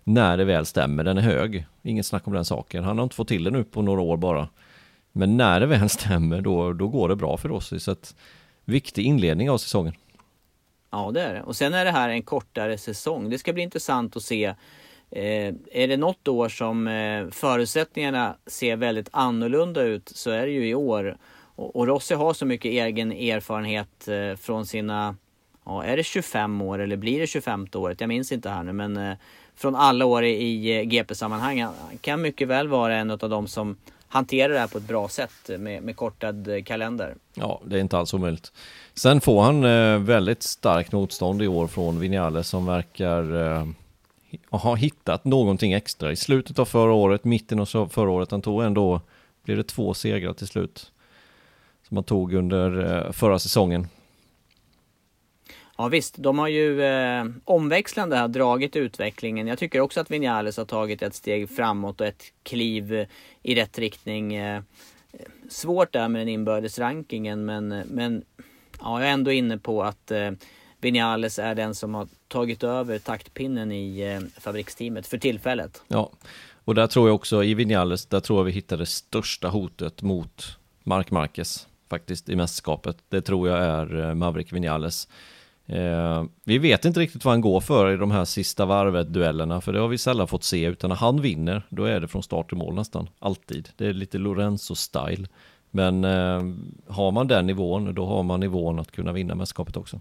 när 0.04 0.36
det 0.36 0.44
väl 0.44 0.66
stämmer, 0.66 1.04
den 1.04 1.18
är 1.18 1.22
hög. 1.22 1.66
Inget 1.82 2.06
snack 2.06 2.26
om 2.26 2.32
den 2.32 2.44
saken. 2.44 2.84
Han 2.84 2.98
har 2.98 3.02
inte 3.02 3.16
fått 3.16 3.28
till 3.28 3.44
det 3.44 3.50
nu 3.50 3.64
på 3.64 3.82
några 3.82 4.00
år 4.00 4.16
bara. 4.16 4.48
Men 5.12 5.36
när 5.36 5.60
det 5.60 5.66
väl 5.66 5.88
stämmer, 5.98 6.40
då, 6.40 6.72
då 6.72 6.88
går 6.88 7.08
det 7.08 7.16
bra 7.16 7.36
för 7.36 7.48
Rossi. 7.48 7.80
Så 7.80 7.90
att, 7.90 8.14
viktig 8.64 9.04
inledning 9.04 9.50
av 9.50 9.58
säsongen. 9.58 9.94
Ja, 10.90 11.10
det 11.14 11.22
är 11.22 11.34
det. 11.34 11.42
Och 11.42 11.56
sen 11.56 11.74
är 11.74 11.84
det 11.84 11.90
här 11.90 12.08
en 12.08 12.22
kortare 12.22 12.78
säsong. 12.78 13.30
Det 13.30 13.38
ska 13.38 13.52
bli 13.52 13.62
intressant 13.62 14.16
att 14.16 14.22
se. 14.22 14.54
Eh, 15.10 15.54
är 15.72 15.88
det 15.88 15.96
något 15.96 16.28
år 16.28 16.48
som 16.48 16.88
eh, 16.88 17.30
förutsättningarna 17.30 18.36
ser 18.46 18.76
väldigt 18.76 19.08
annorlunda 19.10 19.82
ut 19.82 20.08
så 20.14 20.30
är 20.30 20.46
det 20.46 20.52
ju 20.52 20.68
i 20.68 20.74
år. 20.74 21.16
Och, 21.54 21.76
och 21.76 21.86
Rossi 21.86 22.14
har 22.14 22.34
så 22.34 22.46
mycket 22.46 22.70
egen 22.70 23.12
erfarenhet 23.12 24.08
eh, 24.08 24.36
från 24.36 24.66
sina, 24.66 25.16
ja, 25.64 25.84
är 25.84 25.96
det 25.96 26.04
25 26.04 26.62
år 26.62 26.78
eller 26.78 26.96
blir 26.96 27.20
det 27.20 27.26
25 27.26 27.66
året? 27.74 28.00
Jag 28.00 28.08
minns 28.08 28.32
inte 28.32 28.50
här 28.50 28.62
nu 28.62 28.72
men 28.72 28.96
eh, 28.96 29.16
från 29.56 29.76
alla 29.76 30.04
år 30.04 30.24
i, 30.24 30.30
i 30.30 30.78
eh, 30.78 30.82
GP-sammanhang. 30.82 31.62
Han 31.62 31.98
kan 32.00 32.22
mycket 32.22 32.48
väl 32.48 32.68
vara 32.68 32.96
en 32.96 33.10
av 33.10 33.18
de 33.18 33.48
som 33.48 33.76
hanterar 34.08 34.52
det 34.52 34.58
här 34.58 34.66
på 34.66 34.78
ett 34.78 34.88
bra 34.88 35.08
sätt 35.08 35.50
med, 35.58 35.82
med 35.82 35.96
kortad 35.96 36.48
eh, 36.48 36.62
kalender. 36.62 37.14
Ja, 37.34 37.60
det 37.64 37.76
är 37.76 37.80
inte 37.80 37.98
alls 37.98 38.14
omöjligt. 38.14 38.52
Sen 38.94 39.20
får 39.20 39.42
han 39.42 39.64
eh, 39.64 39.98
väldigt 39.98 40.42
starkt 40.42 40.92
motstånd 40.92 41.42
i 41.42 41.48
år 41.48 41.66
från 41.66 42.00
Vinales 42.00 42.48
som 42.48 42.66
verkar 42.66 43.56
eh, 43.56 43.66
och 44.48 44.60
har 44.60 44.76
hittat 44.76 45.24
någonting 45.24 45.72
extra. 45.72 46.12
I 46.12 46.16
slutet 46.16 46.58
av 46.58 46.64
förra 46.64 46.92
året, 46.92 47.24
mitten 47.24 47.60
av 47.60 47.88
förra 47.88 48.10
året, 48.10 48.30
han 48.30 48.42
tog 48.42 48.62
ändå, 48.62 49.00
blev 49.44 49.56
det 49.56 49.64
två 49.64 49.94
segrar 49.94 50.32
till 50.32 50.46
slut. 50.46 50.92
Som 51.88 51.96
han 51.96 52.04
tog 52.04 52.34
under 52.34 52.96
eh, 53.06 53.12
förra 53.12 53.38
säsongen. 53.38 53.88
Ja 55.80 55.88
visst, 55.88 56.14
de 56.18 56.38
har 56.38 56.48
ju 56.48 56.82
eh, 56.82 57.24
omväxlande 57.44 58.16
här 58.16 58.28
dragit 58.28 58.76
utvecklingen. 58.76 59.46
Jag 59.46 59.58
tycker 59.58 59.80
också 59.80 60.00
att 60.00 60.10
Vinales 60.10 60.56
har 60.56 60.64
tagit 60.64 61.02
ett 61.02 61.14
steg 61.14 61.50
framåt 61.50 62.00
och 62.00 62.06
ett 62.06 62.22
kliv 62.42 62.94
eh, 62.94 63.06
i 63.42 63.54
rätt 63.54 63.78
riktning. 63.78 64.34
Eh, 64.34 64.62
svårt 65.48 65.92
där 65.92 66.08
med 66.08 66.20
den 66.20 66.28
inbördes 66.28 66.78
rankingen 66.78 67.44
men, 67.44 67.72
eh, 67.72 67.84
men 67.86 68.24
ja, 68.80 69.00
jag 69.00 69.08
är 69.08 69.12
ändå 69.12 69.32
inne 69.32 69.58
på 69.58 69.82
att 69.82 70.10
eh, 70.10 70.30
Vinales 70.80 71.38
är 71.38 71.54
den 71.54 71.74
som 71.74 71.94
har 71.94 72.08
tagit 72.28 72.62
över 72.62 72.98
taktpinnen 72.98 73.72
i 73.72 74.00
eh, 74.00 74.40
fabriksteamet 74.40 75.06
för 75.06 75.18
tillfället. 75.18 75.82
Ja, 75.88 76.10
och 76.64 76.74
där 76.74 76.86
tror 76.86 77.08
jag 77.08 77.14
också 77.14 77.44
i 77.44 77.54
Vinales, 77.54 78.06
där 78.06 78.20
tror 78.20 78.38
jag 78.38 78.44
vi 78.44 78.52
hittar 78.52 78.76
det 78.76 78.86
största 78.86 79.48
hotet 79.48 80.02
mot 80.02 80.58
Mark 80.82 81.10
Marquez 81.10 81.66
faktiskt 81.90 82.28
i 82.28 82.36
mästerskapet. 82.36 82.96
Det 83.08 83.20
tror 83.20 83.48
jag 83.48 83.58
är 83.58 84.08
eh, 84.08 84.14
Maverick 84.14 84.52
Vinales. 84.52 85.08
Eh, 85.66 86.24
vi 86.44 86.58
vet 86.58 86.84
inte 86.84 87.00
riktigt 87.00 87.24
vad 87.24 87.32
han 87.32 87.40
går 87.40 87.60
för 87.60 87.92
i 87.92 87.96
de 87.96 88.10
här 88.10 88.24
sista 88.24 88.66
varvet-duellerna, 88.66 89.60
för 89.60 89.72
det 89.72 89.80
har 89.80 89.88
vi 89.88 89.98
sällan 89.98 90.28
fått 90.28 90.44
se, 90.44 90.64
utan 90.64 90.88
när 90.88 90.96
han 90.96 91.20
vinner, 91.20 91.62
då 91.68 91.84
är 91.84 92.00
det 92.00 92.08
från 92.08 92.22
start 92.22 92.48
till 92.48 92.58
mål 92.58 92.74
nästan, 92.74 93.08
alltid. 93.18 93.68
Det 93.76 93.86
är 93.86 93.92
lite 93.92 94.18
Lorenzo-style. 94.18 95.28
Men 95.70 96.04
eh, 96.04 96.42
har 96.88 97.10
man 97.10 97.28
den 97.28 97.46
nivån, 97.46 97.94
då 97.94 98.06
har 98.06 98.22
man 98.22 98.40
nivån 98.40 98.78
att 98.78 98.92
kunna 98.92 99.12
vinna 99.12 99.34
mästerskapet 99.34 99.76
också. 99.76 100.00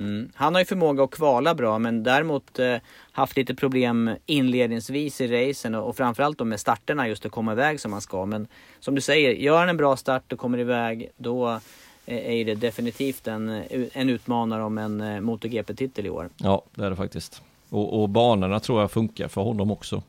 Mm. 0.00 0.30
Han 0.34 0.54
har 0.54 0.60
ju 0.60 0.64
förmåga 0.64 1.04
att 1.04 1.10
kvala 1.10 1.54
bra 1.54 1.78
men 1.78 2.02
däremot 2.02 2.58
eh, 2.58 2.76
haft 3.12 3.36
lite 3.36 3.54
problem 3.54 4.10
inledningsvis 4.26 5.20
i 5.20 5.26
racen 5.26 5.74
och, 5.74 5.88
och 5.88 5.96
framförallt 5.96 6.38
då 6.38 6.44
med 6.44 6.60
starterna 6.60 7.08
just 7.08 7.26
att 7.26 7.32
komma 7.32 7.52
iväg 7.52 7.80
som 7.80 7.92
han 7.92 8.00
ska. 8.00 8.26
Men 8.26 8.46
som 8.80 8.94
du 8.94 9.00
säger, 9.00 9.30
gör 9.30 9.58
han 9.58 9.68
en 9.68 9.76
bra 9.76 9.96
start 9.96 10.32
och 10.32 10.38
kommer 10.38 10.58
iväg 10.58 11.10
då 11.16 11.60
är 12.06 12.44
det 12.44 12.54
definitivt 12.54 13.26
en, 13.26 13.62
en 13.92 14.10
utmanare 14.10 14.62
om 14.62 14.78
en 14.78 15.00
eh, 15.00 15.20
MotoGP-titel 15.20 16.06
i 16.06 16.10
år. 16.10 16.28
Ja, 16.36 16.62
det 16.74 16.84
är 16.84 16.90
det 16.90 16.96
faktiskt. 16.96 17.42
Och, 17.68 18.02
och 18.02 18.08
banorna 18.08 18.60
tror 18.60 18.80
jag 18.80 18.90
funkar 18.90 19.28
för 19.28 19.40
honom 19.40 19.70
också. 19.70 20.02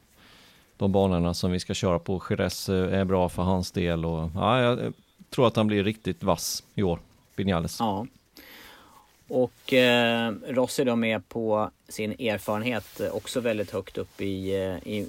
De 0.77 0.91
banorna 0.91 1.33
som 1.33 1.51
vi 1.51 1.59
ska 1.59 1.73
köra 1.73 1.99
på 1.99 2.21
Jerez 2.29 2.69
eh, 2.69 2.99
är 2.99 3.05
bra 3.05 3.29
för 3.29 3.43
hans 3.43 3.71
del 3.71 4.05
och 4.05 4.29
ja, 4.35 4.61
jag 4.61 4.93
tror 5.29 5.47
att 5.47 5.55
han 5.55 5.67
blir 5.67 5.83
riktigt 5.83 6.23
vass 6.23 6.63
i 6.75 6.83
år, 6.83 6.99
Vinales. 7.35 7.79
Ja. 7.79 8.05
Och 9.34 9.73
eh, 9.73 10.34
Rossi 10.47 10.84
då 10.84 10.95
med 10.95 11.29
på 11.29 11.71
sin 11.88 12.11
erfarenhet 12.11 12.99
eh, 12.99 13.15
också 13.15 13.39
väldigt 13.39 13.71
högt 13.71 13.97
upp 13.97 14.21
eh, 14.21 14.27
i, 14.27 15.07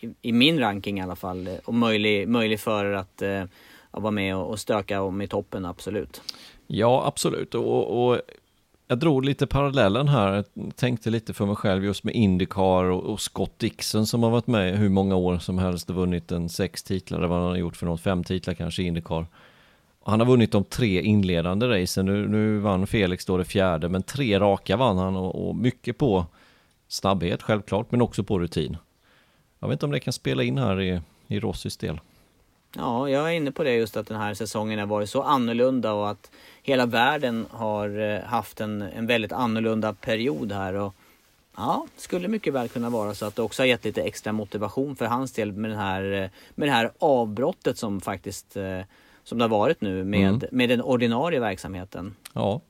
i, 0.00 0.10
i, 0.22 0.32
min 0.32 0.60
ranking 0.60 0.98
i 0.98 1.02
alla 1.02 1.16
fall. 1.16 1.46
Eh, 1.46 1.54
och 1.64 1.74
möjlig, 1.74 2.28
möjlig 2.28 2.60
för 2.60 2.92
att 2.92 3.22
eh, 3.22 3.44
vara 3.90 4.10
med 4.10 4.36
och 4.36 4.60
stöka 4.60 5.02
om 5.02 5.22
i 5.22 5.28
toppen, 5.28 5.64
absolut. 5.64 6.22
Ja, 6.66 7.06
absolut. 7.06 7.54
Och, 7.54 8.08
och 8.08 8.20
jag 8.88 8.98
drog 8.98 9.24
lite 9.24 9.46
parallellen 9.46 10.08
här, 10.08 10.32
jag 10.32 10.76
tänkte 10.76 11.10
lite 11.10 11.34
för 11.34 11.46
mig 11.46 11.56
själv 11.56 11.84
just 11.84 12.04
med 12.04 12.14
Indycar 12.14 12.84
och, 12.84 13.02
och, 13.04 13.20
Scott 13.20 13.58
Dixon 13.58 14.06
som 14.06 14.22
har 14.22 14.30
varit 14.30 14.46
med 14.46 14.78
hur 14.78 14.88
många 14.88 15.16
år 15.16 15.38
som 15.38 15.58
helst 15.58 15.90
och 15.90 15.96
vunnit 15.96 16.32
en 16.32 16.48
sex 16.48 16.82
titlar, 16.82 17.20
det 17.20 17.26
var 17.26 17.38
han 17.38 17.48
har 17.48 17.56
gjort 17.56 17.76
för 17.76 17.86
något, 17.86 18.00
fem 18.00 18.24
titlar 18.24 18.54
kanske 18.54 18.82
i 18.82 18.86
Indycar. 18.86 19.26
Han 20.06 20.20
har 20.20 20.26
vunnit 20.26 20.52
de 20.52 20.64
tre 20.64 21.00
inledande 21.00 21.66
racen, 21.66 22.06
nu, 22.06 22.28
nu 22.28 22.58
vann 22.58 22.86
Felix 22.86 23.24
då 23.24 23.36
det 23.36 23.44
fjärde, 23.44 23.88
men 23.88 24.02
tre 24.02 24.40
raka 24.40 24.76
vann 24.76 24.98
han 24.98 25.16
och, 25.16 25.48
och 25.48 25.56
mycket 25.56 25.98
på 25.98 26.26
snabbhet 26.88 27.42
självklart, 27.42 27.90
men 27.90 28.02
också 28.02 28.24
på 28.24 28.38
rutin. 28.38 28.76
Jag 29.58 29.68
vet 29.68 29.72
inte 29.72 29.86
om 29.86 29.92
det 29.92 30.00
kan 30.00 30.12
spela 30.12 30.42
in 30.42 30.58
här 30.58 30.80
i, 30.80 31.00
i 31.26 31.40
Rossis 31.40 31.76
del. 31.76 32.00
Ja, 32.76 33.08
jag 33.08 33.28
är 33.28 33.32
inne 33.32 33.52
på 33.52 33.64
det 33.64 33.74
just 33.74 33.96
att 33.96 34.06
den 34.06 34.20
här 34.20 34.34
säsongen 34.34 34.78
har 34.78 34.86
varit 34.86 35.10
så 35.10 35.22
annorlunda 35.22 35.92
och 35.92 36.10
att 36.10 36.30
hela 36.62 36.86
världen 36.86 37.46
har 37.50 38.00
eh, 38.00 38.20
haft 38.20 38.60
en, 38.60 38.82
en 38.82 39.06
väldigt 39.06 39.32
annorlunda 39.32 39.92
period 39.92 40.52
här. 40.52 40.74
Och 40.74 40.94
ja, 41.56 41.86
skulle 41.96 42.28
mycket 42.28 42.52
väl 42.52 42.68
kunna 42.68 42.90
vara 42.90 43.14
så 43.14 43.26
att 43.26 43.36
det 43.36 43.42
också 43.42 43.62
har 43.62 43.66
gett 43.66 43.84
lite 43.84 44.02
extra 44.02 44.32
motivation 44.32 44.96
för 44.96 45.06
hans 45.06 45.32
del 45.32 45.52
med, 45.52 45.70
den 45.70 45.78
här, 45.78 46.12
eh, 46.12 46.30
med 46.54 46.68
det 46.68 46.72
här 46.72 46.90
avbrottet 46.98 47.78
som 47.78 48.00
faktiskt 48.00 48.56
eh, 48.56 48.80
som 49.24 49.38
det 49.38 49.44
har 49.44 49.48
varit 49.48 49.80
nu 49.80 50.04
med, 50.04 50.28
mm. 50.28 50.42
med 50.50 50.68
den 50.68 50.82
ordinarie 50.82 51.40
verksamheten. 51.40 52.14
Ja, 52.32 52.60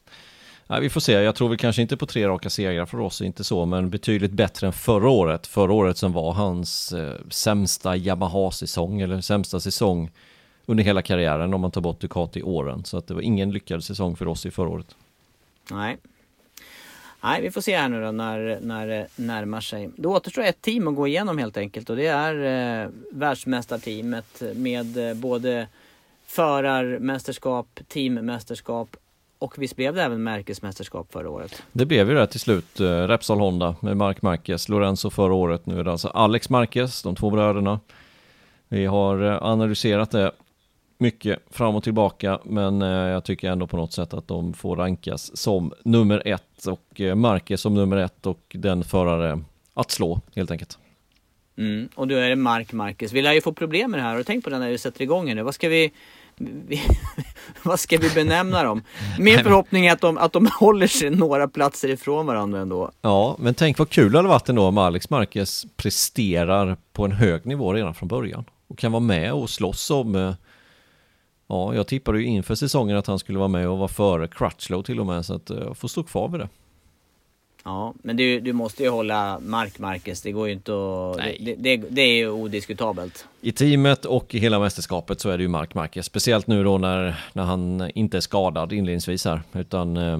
Ja, 0.66 0.78
vi 0.78 0.90
får 0.90 1.00
se, 1.00 1.12
jag 1.12 1.34
tror 1.34 1.48
vi 1.48 1.56
kanske 1.56 1.82
inte 1.82 1.96
på 1.96 2.06
tre 2.06 2.28
raka 2.28 2.50
segrar 2.50 2.86
för 2.86 3.00
oss, 3.00 3.22
inte 3.22 3.44
så, 3.44 3.66
men 3.66 3.90
betydligt 3.90 4.32
bättre 4.32 4.66
än 4.66 4.72
förra 4.72 5.08
året. 5.08 5.46
Förra 5.46 5.72
året 5.72 5.98
som 5.98 6.12
var 6.12 6.32
hans 6.32 6.92
eh, 6.92 7.14
sämsta 7.30 7.96
Yamaha-säsong, 7.96 9.00
eller 9.00 9.20
sämsta 9.20 9.60
säsong 9.60 10.10
under 10.66 10.84
hela 10.84 11.02
karriären 11.02 11.54
om 11.54 11.60
man 11.60 11.70
tar 11.70 11.80
bort 11.80 12.00
Ducati-åren. 12.00 12.84
Så 12.84 12.98
att 12.98 13.06
det 13.06 13.14
var 13.14 13.20
ingen 13.20 13.50
lyckad 13.50 13.84
säsong 13.84 14.16
för 14.16 14.28
oss 14.28 14.46
i 14.46 14.50
förra 14.50 14.68
året. 14.68 14.96
Nej. 15.70 15.96
Nej, 17.22 17.42
vi 17.42 17.50
får 17.50 17.60
se 17.60 17.76
här 17.76 17.88
nu 17.88 18.00
då 18.02 18.12
när, 18.12 18.58
när 18.60 18.86
det 18.86 19.06
närmar 19.16 19.60
sig. 19.60 19.90
Det 19.96 20.08
återstår 20.08 20.42
ett 20.42 20.62
team 20.62 20.88
att 20.88 20.94
gå 20.94 21.06
igenom 21.06 21.38
helt 21.38 21.56
enkelt 21.56 21.90
och 21.90 21.96
det 21.96 22.06
är 22.06 22.34
eh, 22.84 22.88
världsmästarteamet 23.12 24.42
med 24.54 25.08
eh, 25.08 25.14
både 25.14 25.66
förarmästerskap, 26.34 27.80
teammästerskap 27.88 28.96
och 29.38 29.58
visst 29.58 29.76
blev 29.76 29.94
det 29.94 30.02
även 30.02 30.22
märkesmästerskap 30.22 31.12
förra 31.12 31.30
året? 31.30 31.62
Det 31.72 31.86
blev 31.86 32.08
ju 32.08 32.14
det 32.14 32.26
till 32.26 32.40
slut. 32.40 32.80
Eh, 32.80 32.84
Repsol 32.86 33.38
Honda 33.38 33.76
med 33.80 33.96
Mark 33.96 34.22
Marquez, 34.22 34.68
Lorenzo 34.68 35.10
förra 35.10 35.34
året. 35.34 35.66
Nu 35.66 35.80
är 35.80 35.84
det 35.84 35.90
alltså 35.90 36.08
Alex 36.08 36.50
Marquez, 36.50 37.02
de 37.02 37.16
två 37.16 37.30
bröderna. 37.30 37.80
Vi 38.68 38.86
har 38.86 39.22
eh, 39.22 39.42
analyserat 39.42 40.10
det 40.10 40.32
mycket 40.98 41.38
fram 41.50 41.76
och 41.76 41.84
tillbaka, 41.84 42.38
men 42.44 42.82
eh, 42.82 42.88
jag 42.88 43.24
tycker 43.24 43.50
ändå 43.50 43.66
på 43.66 43.76
något 43.76 43.92
sätt 43.92 44.14
att 44.14 44.28
de 44.28 44.54
får 44.54 44.76
rankas 44.76 45.36
som 45.36 45.72
nummer 45.84 46.22
ett 46.24 46.66
och 46.66 47.00
Marquez 47.16 47.60
som 47.60 47.74
nummer 47.74 47.96
ett 47.96 48.26
och 48.26 48.40
den 48.58 48.84
förare 48.84 49.40
att 49.74 49.90
slå 49.90 50.20
helt 50.34 50.50
enkelt. 50.50 50.78
Mm, 51.56 51.88
och 51.94 52.08
då 52.08 52.14
är 52.14 52.28
det 52.28 52.36
Mark 52.36 52.72
Marquez. 52.72 53.12
Vi 53.12 53.22
lär 53.22 53.32
ju 53.32 53.40
få 53.40 53.52
problem 53.52 53.90
med 53.90 54.00
det 54.00 54.04
här. 54.04 54.10
Har 54.10 54.18
du 54.18 54.24
tänkt 54.24 54.44
på 54.44 54.50
det 54.50 54.58
när 54.58 54.70
vi 54.70 54.78
sätter 54.78 55.02
igång 55.02 55.34
nu? 55.34 55.42
Vad 55.42 55.54
ska 55.54 55.68
vi 55.68 55.92
vad 57.62 57.80
ska 57.80 57.98
vi 57.98 58.10
benämna 58.10 58.62
dem? 58.62 58.82
Min 59.18 59.38
förhoppning 59.38 59.86
är 59.86 59.92
att 59.92 60.00
de, 60.00 60.18
att 60.18 60.32
de 60.32 60.46
håller 60.60 60.86
sig 60.86 61.10
några 61.10 61.48
platser 61.48 61.88
ifrån 61.88 62.26
varandra 62.26 62.60
ändå. 62.60 62.90
Ja, 63.02 63.36
men 63.38 63.54
tänk 63.54 63.78
vad 63.78 63.90
kul 63.90 64.12
det 64.12 64.18
hade 64.18 64.28
varit 64.28 64.48
ändå 64.48 64.66
om 64.66 64.78
Alex 64.78 65.10
Marquez 65.10 65.66
presterar 65.76 66.76
på 66.92 67.04
en 67.04 67.12
hög 67.12 67.46
nivå 67.46 67.72
redan 67.72 67.94
från 67.94 68.08
början. 68.08 68.44
Och 68.68 68.78
kan 68.78 68.92
vara 68.92 69.00
med 69.00 69.32
och 69.32 69.50
slåss 69.50 69.90
om... 69.90 70.14
eh, 70.14 70.34
Ja, 71.46 71.74
jag 71.74 71.86
tippade 71.86 72.18
ju 72.18 72.24
inför 72.24 72.54
säsongen 72.54 72.96
att 72.96 73.06
han 73.06 73.18
skulle 73.18 73.38
vara 73.38 73.48
med 73.48 73.68
och 73.68 73.78
vara 73.78 73.88
före 73.88 74.28
Crutchlow 74.28 74.82
till 74.82 75.00
och 75.00 75.06
med, 75.06 75.24
så 75.26 75.34
att 75.34 75.50
eh, 75.50 75.56
jag 75.58 75.76
får 75.76 75.88
stå 75.88 76.02
kvar 76.02 76.28
vid 76.28 76.40
det. 76.40 76.48
Ja, 77.64 77.94
men 78.02 78.16
du, 78.16 78.40
du 78.40 78.52
måste 78.52 78.82
ju 78.82 78.88
hålla 78.88 79.40
Mark 79.40 79.78
Marquez. 79.78 80.22
Det 80.22 80.32
går 80.32 80.46
ju 80.46 80.52
inte 80.52 80.72
att... 80.72 81.16
Det, 81.16 81.54
det, 81.58 81.76
det 81.76 82.02
är 82.02 82.16
ju 82.16 82.30
odiskutabelt. 82.30 83.26
I 83.40 83.52
teamet 83.52 84.04
och 84.04 84.34
i 84.34 84.38
hela 84.38 84.58
mästerskapet 84.58 85.20
så 85.20 85.30
är 85.30 85.38
det 85.38 85.42
ju 85.42 85.48
Mark 85.48 85.74
Marquez. 85.74 86.06
Speciellt 86.06 86.46
nu 86.46 86.64
då 86.64 86.78
när, 86.78 87.24
när 87.32 87.42
han 87.42 87.90
inte 87.94 88.16
är 88.16 88.20
skadad 88.20 88.72
inledningsvis 88.72 89.24
här. 89.24 89.40
Utan 89.52 89.96
eh, 89.96 90.18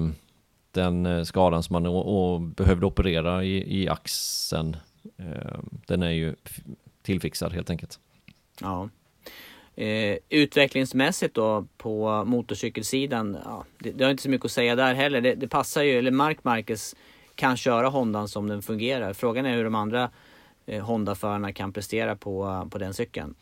den 0.71 1.25
skadan 1.25 1.63
som 1.63 1.73
han 1.73 1.85
och, 1.85 2.33
och 2.33 2.41
behövde 2.41 2.85
operera 2.85 3.43
i, 3.43 3.81
i 3.81 3.89
axeln. 3.89 4.77
Eh, 5.17 5.59
den 5.85 6.03
är 6.03 6.11
ju 6.11 6.35
tillfixad 7.01 7.53
helt 7.53 7.69
enkelt. 7.69 7.99
Ja. 8.61 8.89
Eh, 9.75 10.17
utvecklingsmässigt 10.29 11.35
då 11.35 11.65
på 11.77 12.23
motorcykelsidan, 12.25 13.37
ja, 13.45 13.65
det, 13.79 13.91
det 13.91 14.03
har 14.03 14.11
inte 14.11 14.23
så 14.23 14.29
mycket 14.29 14.45
att 14.45 14.51
säga 14.51 14.75
där 14.75 14.93
heller. 14.93 15.21
Det, 15.21 15.35
det 15.35 15.47
passar 15.47 15.83
ju, 15.83 15.97
eller 15.97 16.11
Mark 16.11 16.43
Marquez 16.43 16.95
kan 17.35 17.57
köra 17.57 17.87
Hondan 17.87 18.27
som 18.27 18.47
den 18.47 18.61
fungerar. 18.61 19.13
Frågan 19.13 19.45
är 19.45 19.55
hur 19.55 19.63
de 19.63 19.75
andra 19.75 20.09
eh, 20.65 20.85
Honda-förarna 20.85 21.53
kan 21.53 21.73
prestera 21.73 22.15
på, 22.15 22.45
eh, 22.45 22.69
på 22.69 22.77
den 22.77 22.93
cykeln. 22.93 23.35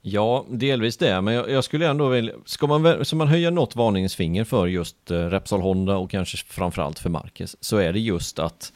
Ja, 0.00 0.44
delvis 0.48 0.96
det, 0.96 1.20
men 1.20 1.34
jag, 1.34 1.50
jag 1.50 1.64
skulle 1.64 1.88
ändå 1.88 2.08
vilja, 2.08 2.34
ska 2.44 2.66
man, 2.66 3.04
ska 3.04 3.16
man 3.16 3.28
höja 3.28 3.50
något 3.50 3.76
varningens 3.76 4.16
finger 4.16 4.44
för 4.44 4.66
just 4.66 5.10
eh, 5.10 5.16
Repsol 5.16 5.60
Honda 5.60 5.96
och 5.96 6.10
kanske 6.10 6.36
framförallt 6.46 6.98
för 6.98 7.10
Marcus 7.10 7.56
så 7.60 7.76
är 7.76 7.92
det 7.92 8.00
just 8.00 8.38
att 8.38 8.72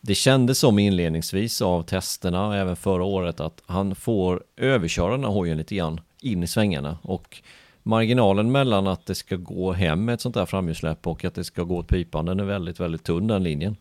det 0.00 0.14
kändes 0.14 0.58
som 0.58 0.78
inledningsvis 0.78 1.62
av 1.62 1.82
testerna, 1.82 2.56
även 2.56 2.76
förra 2.76 3.04
året, 3.04 3.40
att 3.40 3.62
han 3.66 3.94
får 3.94 4.42
överköra 4.56 5.10
den 5.10 5.24
här 5.24 5.30
hojen 5.30 5.58
lite 5.58 5.74
grann 5.74 6.00
in 6.20 6.42
i 6.42 6.46
svängarna 6.46 6.98
och 7.02 7.42
marginalen 7.86 8.52
mellan 8.52 8.86
att 8.86 9.06
det 9.06 9.14
ska 9.14 9.36
gå 9.36 9.72
hem 9.72 10.04
med 10.04 10.14
ett 10.14 10.20
sånt 10.20 10.36
här 10.36 10.46
framhjulssläpp 10.46 11.06
och 11.06 11.24
att 11.24 11.34
det 11.34 11.44
ska 11.44 11.62
gå 11.62 11.76
åt 11.76 11.88
pipan, 11.88 12.26
den 12.26 12.40
är 12.40 12.44
väldigt, 12.44 12.80
väldigt 12.80 13.04
tunn 13.04 13.26
den 13.26 13.42
linjen. 13.42 13.76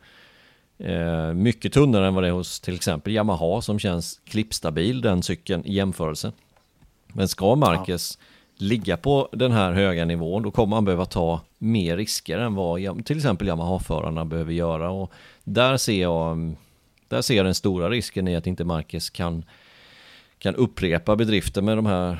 Eh, 0.78 1.34
mycket 1.34 1.74
tunnare 1.74 2.08
än 2.08 2.14
vad 2.14 2.24
det 2.24 2.28
är 2.28 2.32
hos 2.32 2.60
till 2.60 2.76
exempel 2.76 3.14
Yamaha 3.14 3.62
som 3.62 3.80
känns 3.80 4.22
klippstabil 4.26 5.02
den 5.02 5.24
cykeln 5.24 5.66
i 5.66 5.74
jämförelse. 5.74 6.32
Men 7.08 7.28
ska 7.28 7.56
Marcus 7.56 8.20
ligga 8.58 8.98
på 8.98 9.30
den 9.32 9.52
här 9.52 9.72
höga 9.72 10.06
nivån 10.06 10.44
då 10.44 10.52
kommer 10.52 10.76
han 10.76 10.86
behöva 10.86 11.06
ta 11.06 11.42
mer 11.58 11.98
risker 11.98 12.38
än 12.38 12.56
vad 12.56 13.06
till 13.06 13.18
exempel 13.18 13.48
Yamaha-förarna 13.48 14.26
behöver 14.26 14.54
göra. 14.54 14.92
Och 14.92 15.12
där 15.44 15.78
ser 15.78 16.02
jag 16.02 16.56
där 17.08 17.22
ser 17.22 17.36
jag 17.36 17.46
den 17.46 17.56
stora 17.56 17.90
risken 17.90 18.28
i 18.28 18.36
att 18.36 18.48
inte 18.48 18.66
Marcus 18.66 19.10
kan, 19.10 19.46
kan 20.38 20.56
upprepa 20.56 21.16
bedriften 21.16 21.66
med 21.66 21.78
de 21.78 21.86
här 21.86 22.20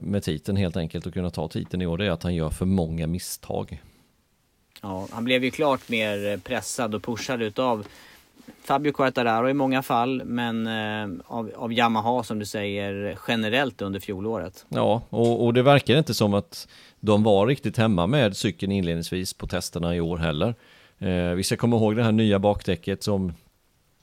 med 0.00 0.22
titeln 0.22 0.56
helt 0.56 0.76
enkelt 0.76 1.06
och 1.06 1.14
kunna 1.14 1.30
ta 1.30 1.48
titeln 1.48 1.82
i 1.82 1.86
år. 1.86 1.98
Det 1.98 2.06
är 2.06 2.10
att 2.10 2.22
han 2.22 2.34
gör 2.34 2.50
för 2.50 2.66
många 2.66 3.06
misstag. 3.06 3.82
Ja, 4.82 5.08
han 5.10 5.24
blev 5.24 5.44
ju 5.44 5.50
klart 5.50 5.88
mer 5.88 6.36
pressad 6.36 6.94
och 6.94 7.02
pushad 7.02 7.42
utav 7.42 7.86
Fabio 8.64 8.92
Quartararo 8.92 9.48
i 9.48 9.54
många 9.54 9.82
fall, 9.82 10.22
men 10.24 10.66
eh, 10.66 11.24
av, 11.26 11.50
av 11.56 11.72
Yamaha 11.72 12.22
som 12.22 12.38
du 12.38 12.46
säger 12.46 13.18
generellt 13.28 13.82
under 13.82 14.00
fjolåret. 14.00 14.66
Ja, 14.68 15.02
och, 15.10 15.44
och 15.44 15.54
det 15.54 15.62
verkar 15.62 15.98
inte 15.98 16.14
som 16.14 16.34
att 16.34 16.68
de 17.00 17.22
var 17.22 17.46
riktigt 17.46 17.76
hemma 17.76 18.06
med 18.06 18.36
cykeln 18.36 18.72
inledningsvis 18.72 19.34
på 19.34 19.46
testerna 19.46 19.96
i 19.96 20.00
år 20.00 20.18
heller. 20.18 20.54
Eh, 20.98 21.30
vi 21.34 21.42
ska 21.42 21.56
komma 21.56 21.76
ihåg 21.76 21.96
det 21.96 22.02
här 22.02 22.12
nya 22.12 22.38
bakdäcket 22.38 23.02
som, 23.02 23.32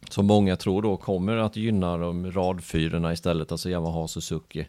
som 0.09 0.25
många 0.25 0.55
tror 0.55 0.81
då 0.81 0.97
kommer 0.97 1.37
att 1.37 1.55
gynna 1.55 1.97
de 1.97 2.31
radfyrorna 2.31 3.13
istället, 3.13 3.51
alltså 3.51 3.69
Yamaha 3.69 4.07
Suzuki. 4.07 4.67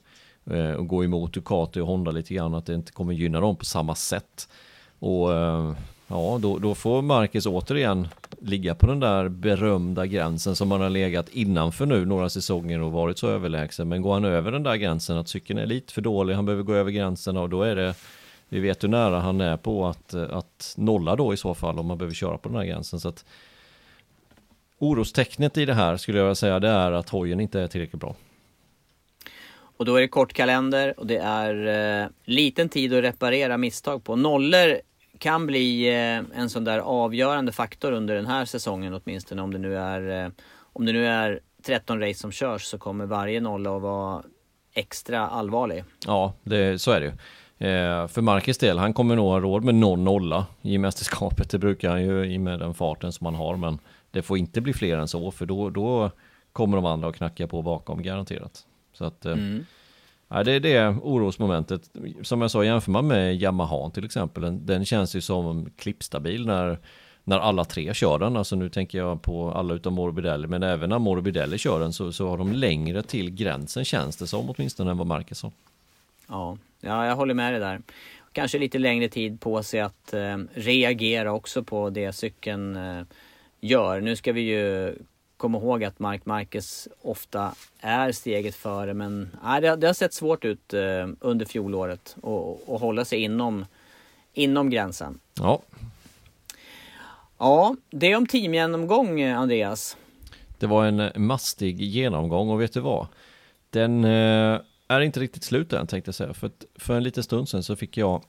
Eh, 0.50 0.72
och 0.72 0.86
gå 0.86 1.04
emot 1.04 1.32
Ducati 1.32 1.80
och 1.80 1.86
Honda 1.86 2.10
lite 2.10 2.34
grann, 2.34 2.54
att 2.54 2.66
det 2.66 2.74
inte 2.74 2.92
kommer 2.92 3.12
gynna 3.12 3.40
dem 3.40 3.56
på 3.56 3.64
samma 3.64 3.94
sätt. 3.94 4.48
Och 4.98 5.32
eh, 5.32 5.72
ja, 6.08 6.38
då, 6.42 6.58
då 6.58 6.74
får 6.74 7.02
Marcus 7.02 7.46
återigen 7.46 8.08
ligga 8.40 8.74
på 8.74 8.86
den 8.86 9.00
där 9.00 9.28
berömda 9.28 10.06
gränsen 10.06 10.56
som 10.56 10.68
man 10.68 10.80
har 10.80 10.90
legat 10.90 11.28
innanför 11.28 11.86
nu 11.86 12.04
några 12.04 12.28
säsonger 12.28 12.80
och 12.80 12.92
varit 12.92 13.18
så 13.18 13.28
överlägsen. 13.28 13.88
Men 13.88 14.02
går 14.02 14.14
han 14.14 14.24
över 14.24 14.52
den 14.52 14.62
där 14.62 14.76
gränsen 14.76 15.18
att 15.18 15.28
cykeln 15.28 15.58
är 15.58 15.66
lite 15.66 15.92
för 15.92 16.02
dålig, 16.02 16.34
han 16.34 16.44
behöver 16.44 16.62
gå 16.62 16.74
över 16.74 16.90
gränsen 16.90 17.36
och 17.36 17.48
då 17.48 17.62
är 17.62 17.76
det 17.76 17.94
vi 18.48 18.60
vet 18.60 18.84
hur 18.84 18.88
nära 18.88 19.20
han 19.20 19.40
är 19.40 19.56
på 19.56 19.86
att, 19.86 20.14
eh, 20.14 20.36
att 20.36 20.74
nolla 20.76 21.16
då 21.16 21.34
i 21.34 21.36
så 21.36 21.54
fall 21.54 21.78
om 21.78 21.86
man 21.86 21.98
behöver 21.98 22.14
köra 22.14 22.38
på 22.38 22.48
den 22.48 22.58
här 22.58 22.64
gränsen. 22.64 23.00
Så 23.00 23.08
att 23.08 23.24
orostecknet 24.78 25.56
i 25.56 25.64
det 25.64 25.74
här 25.74 25.96
skulle 25.96 26.18
jag 26.18 26.24
vilja 26.24 26.34
säga 26.34 26.60
det 26.60 26.68
är 26.68 26.92
att 26.92 27.08
hojen 27.08 27.40
inte 27.40 27.60
är 27.60 27.68
tillräckligt 27.68 28.00
bra. 28.00 28.14
Och 29.78 29.84
då 29.84 29.96
är 29.96 30.00
det 30.00 30.08
kort 30.08 30.32
kalender 30.32 31.00
och 31.00 31.06
det 31.06 31.16
är 31.16 31.66
eh, 32.02 32.08
liten 32.24 32.68
tid 32.68 32.94
att 32.94 33.04
reparera 33.04 33.56
misstag 33.56 34.04
på. 34.04 34.16
Nollor 34.16 34.80
kan 35.18 35.46
bli 35.46 35.88
eh, 35.88 36.40
en 36.40 36.50
sån 36.50 36.64
där 36.64 36.78
avgörande 36.78 37.52
faktor 37.52 37.92
under 37.92 38.14
den 38.14 38.26
här 38.26 38.44
säsongen 38.44 38.94
åtminstone. 38.94 39.42
Om 39.42 39.52
det 39.52 39.58
nu 39.58 39.76
är, 39.78 40.24
eh, 40.24 40.30
om 40.72 40.86
det 40.86 40.92
nu 40.92 41.06
är 41.06 41.40
13 41.62 42.00
race 42.00 42.14
som 42.18 42.32
körs 42.32 42.62
så 42.62 42.78
kommer 42.78 43.06
varje 43.06 43.40
nolla 43.40 43.76
att 43.76 43.82
vara 43.82 44.22
extra 44.74 45.28
allvarlig. 45.28 45.84
Ja, 46.06 46.32
det, 46.42 46.80
så 46.80 46.90
är 46.90 47.00
det 47.00 47.06
ju. 47.06 47.12
Eh, 47.68 48.06
för 48.06 48.20
Marcus 48.20 48.58
del, 48.58 48.78
han 48.78 48.94
kommer 48.94 49.16
nog 49.16 49.26
ha 49.26 49.40
råd 49.40 49.64
med 49.64 49.74
någon 49.74 50.04
nolla 50.04 50.46
i 50.62 50.78
mästerskapet. 50.78 51.50
Det 51.50 51.58
brukar 51.58 51.90
han 51.90 52.02
ju 52.02 52.24
i 52.24 52.38
med 52.38 52.58
den 52.58 52.74
farten 52.74 53.12
som 53.12 53.24
han 53.26 53.34
har, 53.34 53.56
men 53.56 53.78
det 54.10 54.22
får 54.22 54.38
inte 54.38 54.60
bli 54.60 54.72
fler 54.72 54.98
än 54.98 55.08
så, 55.08 55.30
för 55.30 55.46
då, 55.46 55.70
då 55.70 56.10
kommer 56.52 56.76
de 56.76 56.86
andra 56.86 57.08
att 57.08 57.16
knacka 57.16 57.46
på 57.46 57.62
bakom 57.62 58.02
garanterat. 58.02 58.64
Så 58.98 59.04
att, 59.04 59.26
eh, 59.26 59.32
Mm. 59.32 59.66
nej, 60.28 60.44
det 60.44 60.52
är 60.52 60.60
det 60.60 60.88
orosmomentet. 60.88 61.90
Som 62.22 62.40
jag 62.40 62.50
sa, 62.50 62.64
jämför 62.64 62.90
man 62.90 63.06
med 63.06 63.36
Yamaha 63.42 63.90
till 63.90 64.04
exempel, 64.04 64.42
den, 64.42 64.66
den 64.66 64.84
känns 64.84 65.16
ju 65.16 65.20
som 65.20 65.70
klippstabil 65.76 66.46
när, 66.46 66.78
när 67.24 67.38
alla 67.38 67.64
tre 67.64 67.94
kör 67.94 68.18
den. 68.18 68.36
Alltså 68.36 68.56
nu 68.56 68.68
tänker 68.68 68.98
jag 68.98 69.22
på 69.22 69.50
alla 69.52 69.74
utom 69.74 69.94
Morbidelli, 69.94 70.46
men 70.46 70.62
även 70.62 70.90
när 70.90 70.98
Morbidelli 70.98 71.58
kör 71.58 71.80
den 71.80 71.92
så, 71.92 72.12
så 72.12 72.28
har 72.28 72.38
de 72.38 72.52
längre 72.52 73.02
till 73.02 73.30
gränsen 73.30 73.84
känns 73.84 74.16
det 74.16 74.26
som 74.26 74.50
åtminstone 74.50 74.90
än 74.90 74.98
vad 74.98 75.06
Marcus 75.06 75.42
har. 75.42 75.52
Ja, 76.28 76.56
ja 76.80 77.06
jag 77.06 77.16
håller 77.16 77.34
med 77.34 77.52
dig 77.52 77.60
där. 77.60 77.80
Kanske 78.32 78.58
lite 78.58 78.78
längre 78.78 79.08
tid 79.08 79.40
på 79.40 79.62
sig 79.62 79.80
att 79.80 80.14
eh, 80.14 80.36
reagera 80.54 81.32
också 81.32 81.62
på 81.62 81.90
det 81.90 82.12
cykeln 82.12 82.76
eh, 82.76 83.02
gör. 83.60 84.00
Nu 84.00 84.16
ska 84.16 84.32
vi 84.32 84.40
ju 84.40 84.94
komma 85.38 85.58
ihåg 85.58 85.84
att 85.84 85.98
Mark 85.98 86.26
Marquez 86.26 86.88
ofta 87.02 87.54
är 87.80 88.12
steget 88.12 88.54
före 88.54 88.94
men 88.94 89.36
nej, 89.44 89.60
det, 89.60 89.68
har- 89.68 89.76
det 89.76 89.86
har 89.86 89.94
sett 89.94 90.14
svårt 90.14 90.44
ut 90.44 90.74
eh, 90.74 91.08
under 91.20 91.46
fjolåret 91.46 92.16
och, 92.22 92.68
och 92.74 92.80
hålla 92.80 93.04
sig 93.04 93.18
inom, 93.22 93.64
inom 94.34 94.70
gränsen. 94.70 95.20
Ja, 95.34 95.62
Ja, 97.38 97.76
det 97.90 98.12
är 98.12 98.16
om 98.16 98.26
teamgenomgång 98.26 99.22
Andreas. 99.22 99.96
Det 100.58 100.66
var 100.66 100.84
en 100.86 101.00
eh, 101.00 101.16
mastig 101.18 101.80
genomgång 101.80 102.48
och 102.50 102.60
vet 102.60 102.72
du 102.72 102.80
vad? 102.80 103.06
Den 103.70 104.04
eh, 104.04 104.60
är 104.88 105.00
inte 105.00 105.20
riktigt 105.20 105.44
slut 105.44 105.72
än 105.72 105.86
tänkte 105.86 106.08
jag 106.08 106.14
säga. 106.14 106.34
För, 106.34 106.46
att 106.46 106.64
för 106.74 106.94
en 106.96 107.02
liten 107.02 107.22
stund 107.22 107.48
sedan 107.48 107.62
så 107.62 107.76
fick 107.76 107.96
jag 107.96 108.22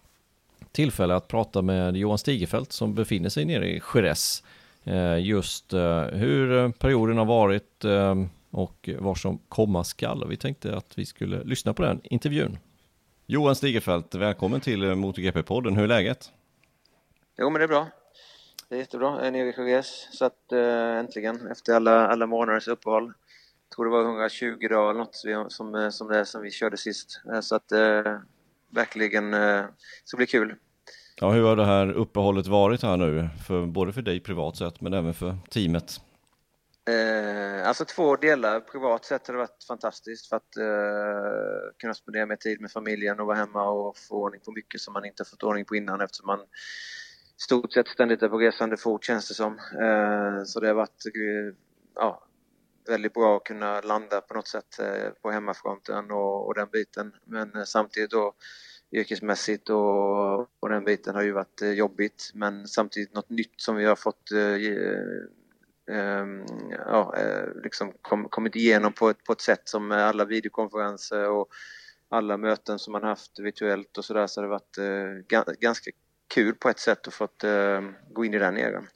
tillfälle 0.71 1.15
att 1.15 1.27
prata 1.27 1.61
med 1.61 1.97
Johan 1.97 2.17
Stigefelt 2.17 2.71
som 2.71 2.95
befinner 2.95 3.29
sig 3.29 3.45
nere 3.45 3.67
i 3.69 3.81
Jerez. 3.95 4.43
Eh, 4.89 5.19
just 5.19 5.73
eh, 5.73 6.01
hur 6.01 6.57
eh, 6.57 6.71
perioden 6.71 7.17
har 7.17 7.25
varit 7.25 7.85
och 8.51 8.89
vad 8.99 9.17
som 9.17 9.39
komma 9.49 9.83
skall. 9.83 10.27
Vi 10.29 10.37
tänkte 10.37 10.77
att 10.77 10.97
vi 10.97 11.05
skulle 11.05 11.43
lyssna 11.43 11.73
på 11.73 11.81
den 11.81 12.01
intervjun. 12.03 12.57
Johan 13.25 13.55
Stigefelt, 13.55 14.15
välkommen 14.15 14.61
till 14.61 14.83
eh, 14.83 14.95
MotoGP-podden. 14.95 15.75
Hur 15.75 15.83
är 15.83 15.87
läget? 15.87 16.31
Jo, 17.37 17.49
men 17.49 17.59
det 17.59 17.65
är 17.65 17.67
bra. 17.67 17.87
Det 18.69 18.75
är 18.75 18.79
jättebra. 18.79 19.15
Jag 19.17 19.27
är 19.27 19.31
nere 19.31 19.49
i 19.49 19.69
Jerez, 19.69 20.07
så 20.11 20.25
att 20.25 20.51
äntligen 20.99 21.47
efter 21.47 21.73
alla, 21.73 22.07
alla 22.07 22.27
månaders 22.27 22.67
uppehåll. 22.67 23.13
Jag 23.69 23.75
tror 23.75 23.85
det 23.85 23.91
var 23.91 24.03
120 24.03 24.67
dagar 24.69 24.89
eller 24.89 24.99
något 24.99 25.49
som, 25.49 25.91
som 25.91 26.07
det 26.07 26.25
som 26.25 26.41
vi 26.41 26.51
körde 26.51 26.77
sist. 26.77 27.21
Så 27.41 27.55
att 27.55 27.71
äh, 27.71 28.17
verkligen 28.69 29.33
äh, 29.33 29.65
så 30.03 30.17
blir 30.17 30.27
kul. 30.27 30.55
Ja, 31.21 31.31
hur 31.31 31.43
har 31.43 31.55
det 31.55 31.65
här 31.65 31.91
uppehållet 31.91 32.47
varit 32.47 32.83
här 32.83 32.97
nu? 32.97 33.29
För, 33.47 33.65
både 33.65 33.93
för 33.93 34.01
dig 34.01 34.19
privat 34.19 34.57
sett 34.57 34.81
men 34.81 34.93
även 34.93 35.13
för 35.13 35.35
teamet. 35.49 36.01
Eh, 36.89 37.67
alltså 37.67 37.85
två 37.85 38.15
delar. 38.15 38.59
Privat 38.59 39.05
sett 39.05 39.27
har 39.27 39.33
det 39.33 39.37
varit 39.37 39.63
fantastiskt 39.67 40.29
för 40.29 40.35
att 40.35 40.57
eh, 40.57 41.75
kunna 41.77 41.93
spendera 41.93 42.25
mer 42.25 42.35
tid 42.35 42.61
med 42.61 42.71
familjen 42.71 43.19
och 43.19 43.27
vara 43.27 43.37
hemma 43.37 43.69
och 43.69 43.97
få 43.97 44.15
ordning 44.15 44.41
på 44.45 44.51
mycket 44.51 44.81
som 44.81 44.93
man 44.93 45.05
inte 45.05 45.25
fått 45.25 45.43
ordning 45.43 45.65
på 45.65 45.75
innan 45.75 46.01
eftersom 46.01 46.27
man 46.27 46.39
i 46.39 47.41
stort 47.41 47.73
sett 47.73 47.87
ständigt 47.87 48.23
är 48.23 48.29
på 48.29 48.37
resande 48.37 48.77
fot 48.77 49.03
känns 49.03 49.27
det 49.27 49.33
som. 49.33 49.53
Eh, 49.57 50.43
så 50.45 50.59
det 50.59 50.67
har 50.67 50.75
varit 50.75 51.05
eh, 51.05 51.55
ja, 51.95 52.23
väldigt 52.87 53.13
bra 53.13 53.37
att 53.37 53.43
kunna 53.43 53.81
landa 53.81 54.21
på 54.21 54.33
något 54.33 54.47
sätt 54.47 54.79
eh, 54.79 55.09
på 55.21 55.31
hemmafronten 55.31 56.11
och, 56.11 56.47
och 56.47 56.53
den 56.53 56.69
biten. 56.71 57.13
Men 57.25 57.55
eh, 57.55 57.63
samtidigt 57.63 58.11
då 58.11 58.33
yrkesmässigt 58.91 59.69
och, 59.69 60.39
och 60.39 60.69
den 60.69 60.83
biten 60.83 61.15
har 61.15 61.21
ju 61.21 61.31
varit 61.31 61.61
eh, 61.61 61.71
jobbigt 61.71 62.31
men 62.33 62.67
samtidigt 62.67 63.13
något 63.13 63.29
nytt 63.29 63.53
som 63.61 63.75
vi 63.75 63.85
har 63.85 63.95
fått 63.95 64.31
eh, 64.31 65.95
ehm, 65.95 66.45
ja, 66.71 67.15
eh, 67.17 67.61
liksom 67.63 67.93
kom, 68.01 68.29
kommit 68.29 68.55
igenom 68.55 68.93
på 68.93 69.09
ett, 69.09 69.23
på 69.23 69.33
ett 69.33 69.41
sätt 69.41 69.61
som 69.63 69.91
alla 69.91 70.25
videokonferenser 70.25 71.29
och 71.29 71.47
alla 72.09 72.37
möten 72.37 72.79
som 72.79 72.91
man 72.91 73.03
haft 73.03 73.39
virtuellt 73.39 73.97
och 73.97 74.05
sådär 74.05 74.27
så 74.27 74.41
har 74.41 74.47
det 74.47 74.49
varit 74.49 74.77
eh, 74.77 75.53
ganska 75.59 75.91
kul 76.33 76.53
på 76.53 76.69
ett 76.69 76.79
sätt 76.79 77.07
att 77.07 77.13
fått 77.13 77.43
eh, 77.43 77.81
gå 78.09 78.25
in 78.25 78.33
i 78.33 78.39
den 78.39 78.57
eran. 78.57 78.87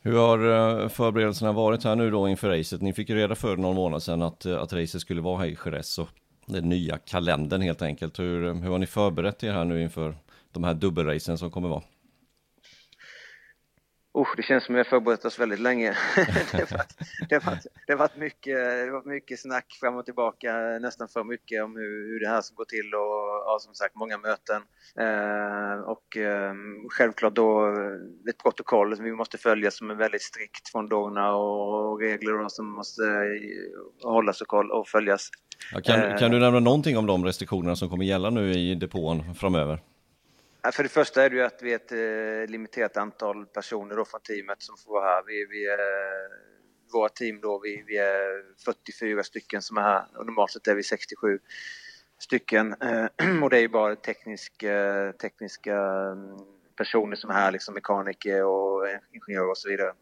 Hur 0.00 0.12
har 0.12 0.88
förberedelserna 0.88 1.52
varit 1.52 1.84
här 1.84 1.96
nu 1.96 2.10
då 2.10 2.28
inför 2.28 2.48
racet? 2.48 2.82
Ni 2.82 2.92
fick 2.92 3.08
ju 3.08 3.14
reda 3.14 3.34
för 3.34 3.56
någon 3.56 3.76
månad 3.76 4.02
sedan 4.02 4.22
att, 4.22 4.46
att 4.46 4.72
racet 4.72 5.00
skulle 5.00 5.20
vara 5.20 5.38
här 5.38 5.46
i 5.46 5.58
Jerez 5.64 5.98
och 5.98 6.08
den 6.48 6.68
nya 6.68 6.98
kalendern 6.98 7.62
helt 7.62 7.82
enkelt. 7.82 8.18
Hur, 8.18 8.54
hur 8.54 8.70
har 8.70 8.78
ni 8.78 8.86
förberett 8.86 9.44
er 9.44 9.52
här 9.52 9.64
nu 9.64 9.82
inför 9.82 10.16
de 10.52 10.64
här 10.64 10.74
dubbelracen 10.74 11.38
som 11.38 11.50
kommer 11.50 11.68
vara? 11.68 11.82
Usch, 14.18 14.36
det 14.36 14.42
känns 14.42 14.64
som 14.64 14.74
vi 14.74 14.78
har 14.78 14.84
förberett 14.84 15.24
oss 15.24 15.38
väldigt 15.38 15.60
länge. 15.60 15.96
det, 16.52 16.60
har 16.60 16.76
varit, 16.76 16.96
det, 17.28 17.34
har 17.34 17.50
varit, 17.50 17.66
det, 17.86 17.92
har 17.92 17.98
varit 17.98 18.16
mycket, 18.16 18.56
det 18.56 18.84
har 18.84 18.90
varit 18.90 19.06
mycket 19.06 19.40
snack 19.40 19.66
fram 19.80 19.96
och 19.96 20.04
tillbaka, 20.04 20.52
nästan 20.80 21.08
för 21.08 21.24
mycket 21.24 21.64
om 21.64 21.76
hur, 21.76 22.12
hur 22.12 22.20
det 22.20 22.28
här 22.28 22.40
ska 22.40 22.54
gå 22.54 22.64
till 22.64 22.94
och 22.94 23.42
ja, 23.46 23.58
som 23.60 23.74
sagt 23.74 23.94
många 23.94 24.18
möten. 24.18 24.62
Eh, 24.98 25.80
och 25.80 26.16
eh, 26.16 26.54
självklart 26.90 27.34
då 27.34 27.66
ett 28.30 28.38
protokoll 28.42 28.96
som 28.96 29.04
vi 29.04 29.12
måste 29.12 29.38
följa 29.38 29.70
som 29.70 29.90
är 29.90 29.94
väldigt 29.94 30.22
strikt 30.22 30.68
från 30.68 30.88
Dorna 30.88 31.34
och, 31.34 31.92
och 31.92 32.00
regler 32.00 32.42
då, 32.42 32.48
som 32.48 32.70
måste 32.70 33.02
eh, 33.02 34.10
hållas 34.10 34.40
och, 34.40 34.48
koll, 34.48 34.70
och 34.70 34.88
följas. 34.88 35.30
Ja, 35.72 35.80
kan, 35.80 36.18
kan 36.18 36.30
du 36.30 36.40
nämna 36.40 36.60
någonting 36.60 36.98
om 36.98 37.06
de 37.06 37.24
restriktionerna 37.24 37.76
som 37.76 37.90
kommer 37.90 38.04
gälla 38.04 38.30
nu 38.30 38.52
i 38.52 38.74
depån 38.74 39.34
framöver? 39.34 39.80
För 40.72 40.82
det 40.82 40.88
första 40.88 41.24
är 41.24 41.30
det 41.30 41.36
ju 41.36 41.42
att 41.42 41.62
vi 41.62 41.72
är 41.72 41.76
ett 41.76 41.92
eh, 41.92 42.50
limiterat 42.50 42.96
antal 42.96 43.46
personer 43.46 43.96
då 43.96 44.04
från 44.04 44.20
teamet 44.20 44.62
som 44.62 44.76
får 44.76 44.92
vara 44.92 45.04
här. 45.04 45.22
Vi, 45.26 45.46
vi 45.50 45.66
är, 45.66 45.78
våra 46.92 47.08
team 47.08 47.40
då, 47.40 47.60
vi, 47.62 47.84
vi, 47.86 47.98
är 47.98 48.44
44 48.64 49.22
stycken 49.22 49.62
som 49.62 49.76
är 49.76 49.82
här 49.82 50.04
och 50.16 50.26
normalt 50.26 50.50
sett 50.50 50.66
är 50.66 50.74
vi 50.74 50.82
67 50.82 51.38
stycken. 52.18 52.74
Eh, 52.80 53.06
och 53.42 53.50
det 53.50 53.56
är 53.56 53.60
ju 53.60 53.68
bara 53.68 53.96
teknisk, 53.96 54.62
eh, 54.62 55.12
tekniska 55.12 55.76
mm, 55.76 56.38
personer 56.76 57.16
som 57.16 57.30
är 57.30 57.34
här, 57.34 57.52
liksom 57.52 57.74
mekaniker 57.74 58.44
och 58.44 58.86
ingenjörer 59.12 59.50
och 59.50 59.58
så 59.58 59.68
vidare. 59.68 59.92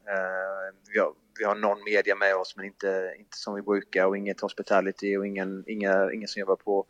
Vi 0.93 0.99
har, 0.99 1.13
vi 1.39 1.45
har 1.45 1.55
någon 1.55 1.85
media 1.85 2.17
med 2.17 2.37
oss 2.37 2.57
men 2.57 2.65
inte, 2.65 3.15
inte 3.19 3.37
som 3.37 3.55
vi 3.55 3.63
brukar 3.63 4.07
och 4.07 4.17
inget 4.17 4.41
hospitality 4.41 5.17
och 5.17 5.27
ingen, 5.27 5.65
inga, 5.67 6.13
ingen 6.13 6.29
som 6.29 6.41
jobbar 6.41 6.57
på 6.57 6.87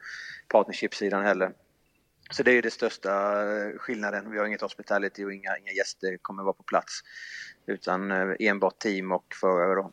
partnership-sidan 0.49 1.25
heller. 1.25 1.53
Så 2.31 2.43
det 2.43 2.53
är 2.53 2.63
den 2.63 2.71
största 2.71 3.43
eh, 3.43 3.79
skillnaden. 3.79 4.31
Vi 4.31 4.39
har 4.39 4.47
inget 4.47 4.61
hospitality 4.61 5.25
och 5.25 5.33
inga, 5.33 5.59
inga 5.59 5.73
gäster 5.73 6.19
kommer 6.23 6.43
vara 6.43 6.53
på 6.53 6.63
plats. 6.63 7.01
Utan 7.67 8.11
eh, 8.11 8.35
enbart 8.39 8.79
team 8.79 9.13
och 9.13 9.27
förare 9.41 9.75
då. 9.75 9.93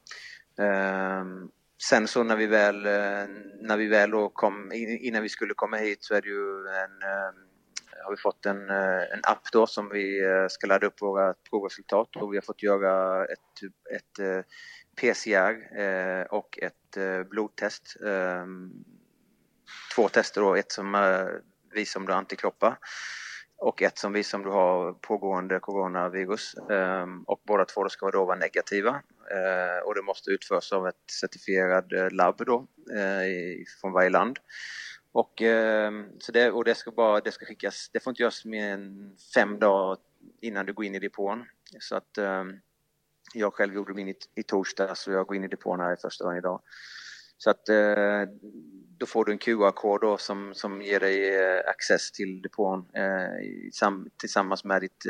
Ehm, 0.64 1.50
sen 1.90 2.08
så 2.08 2.24
när 2.24 2.36
vi 2.36 2.46
väl, 2.46 2.86
eh, 2.86 3.28
när 3.62 3.78
vi 3.78 3.88
väl 3.88 4.12
då 4.12 4.30
kom, 4.30 4.72
innan 4.74 5.24
vi 5.24 5.30
skulle 5.30 5.54
komma 5.54 5.78
hit 5.78 6.04
så 6.04 6.16
är 6.16 6.22
det 6.22 6.28
ju 6.28 6.68
en, 6.68 7.02
har 8.04 8.12
vi 8.12 8.18
fått 8.18 8.46
en, 8.46 8.70
en 8.70 9.20
app 9.24 9.52
då 9.52 9.68
som 9.68 9.90
vi 9.90 10.22
ska 10.50 10.68
ladda 10.68 10.88
upp 10.88 11.02
våra 11.02 11.34
provresultat 11.50 12.16
och 12.16 12.34
vi 12.34 12.38
har 12.38 12.42
fått 12.42 12.64
göra 12.64 13.26
ett, 13.26 13.64
ett 13.96 14.46
PCR 15.02 16.34
och 16.34 16.60
ett 16.62 17.30
blodtest. 17.30 17.98
Ehm, 18.06 18.72
två 19.96 20.10
tester 20.10 20.42
då, 20.42 20.56
ett 20.56 20.72
som 20.72 20.96
visar 21.74 22.00
om 22.00 22.06
du 22.06 22.12
har 22.12 22.20
antikroppar 22.20 22.78
och 23.64 23.82
ett 23.82 23.98
som 23.98 24.14
visar 24.14 24.38
om 24.38 24.44
du 24.44 24.50
har 24.50 24.94
pågående 24.94 25.60
coronavirus. 25.60 26.56
Ehm, 26.72 27.24
och 27.24 27.42
båda 27.48 27.66
två 27.66 27.90
ska 27.90 28.12
då 28.12 28.26
vara 28.26 28.38
negativa 28.38 28.90
eh, 29.32 29.86
och 29.86 29.96
det 29.96 30.02
måste 30.02 30.32
utföras 30.32 30.72
av 30.72 30.88
ett 30.88 31.12
certifierat 31.22 31.92
eh, 31.92 32.12
labb 32.12 32.46
då 32.46 32.68
eh, 32.96 33.64
från 33.82 33.92
varje 33.92 34.10
land. 34.10 34.40
Och, 35.12 35.42
ehm, 35.42 36.06
så 36.20 36.32
det, 36.32 36.52
och 36.52 36.64
det 36.64 36.76
ska 36.76 36.92
bara, 36.92 37.20
det 37.20 37.32
ska 37.32 37.46
skickas, 37.46 37.90
det 37.94 38.00
får 38.00 38.12
inte 38.12 38.22
göras 38.22 38.46
mer 38.46 38.74
än 38.74 39.16
fem 39.36 39.60
dagar 39.60 39.98
innan 40.42 40.66
du 40.66 40.74
går 40.74 40.86
in 40.86 40.96
i 40.96 41.00
depån. 41.00 41.46
Så 41.80 41.96
att 41.96 42.18
ehm, 42.18 42.60
jag 43.34 43.54
själv 43.54 43.74
gjorde 43.74 43.94
min 43.94 44.08
i, 44.08 44.16
i 44.36 44.44
torsdag 44.44 44.96
så 44.96 45.12
jag 45.12 45.28
går 45.28 45.36
in 45.36 45.44
i 45.44 45.48
depån 45.48 45.80
här 45.80 45.94
i 45.94 45.98
första 45.98 46.24
dagen 46.24 46.38
idag. 46.38 46.62
Så 47.44 47.50
att 47.50 47.70
eh, 47.70 48.22
då 48.98 49.06
får 49.06 49.26
du 49.26 49.32
en 49.32 49.38
QR-kod 49.38 50.20
som, 50.20 50.54
som 50.54 50.82
ger 50.82 51.00
dig 51.00 51.36
eh, 51.36 51.70
access 51.70 52.12
till 52.12 52.42
depån 52.42 52.86
eh, 52.94 54.06
tillsammans 54.18 54.64
med 54.64 54.82
ditt 54.82 55.04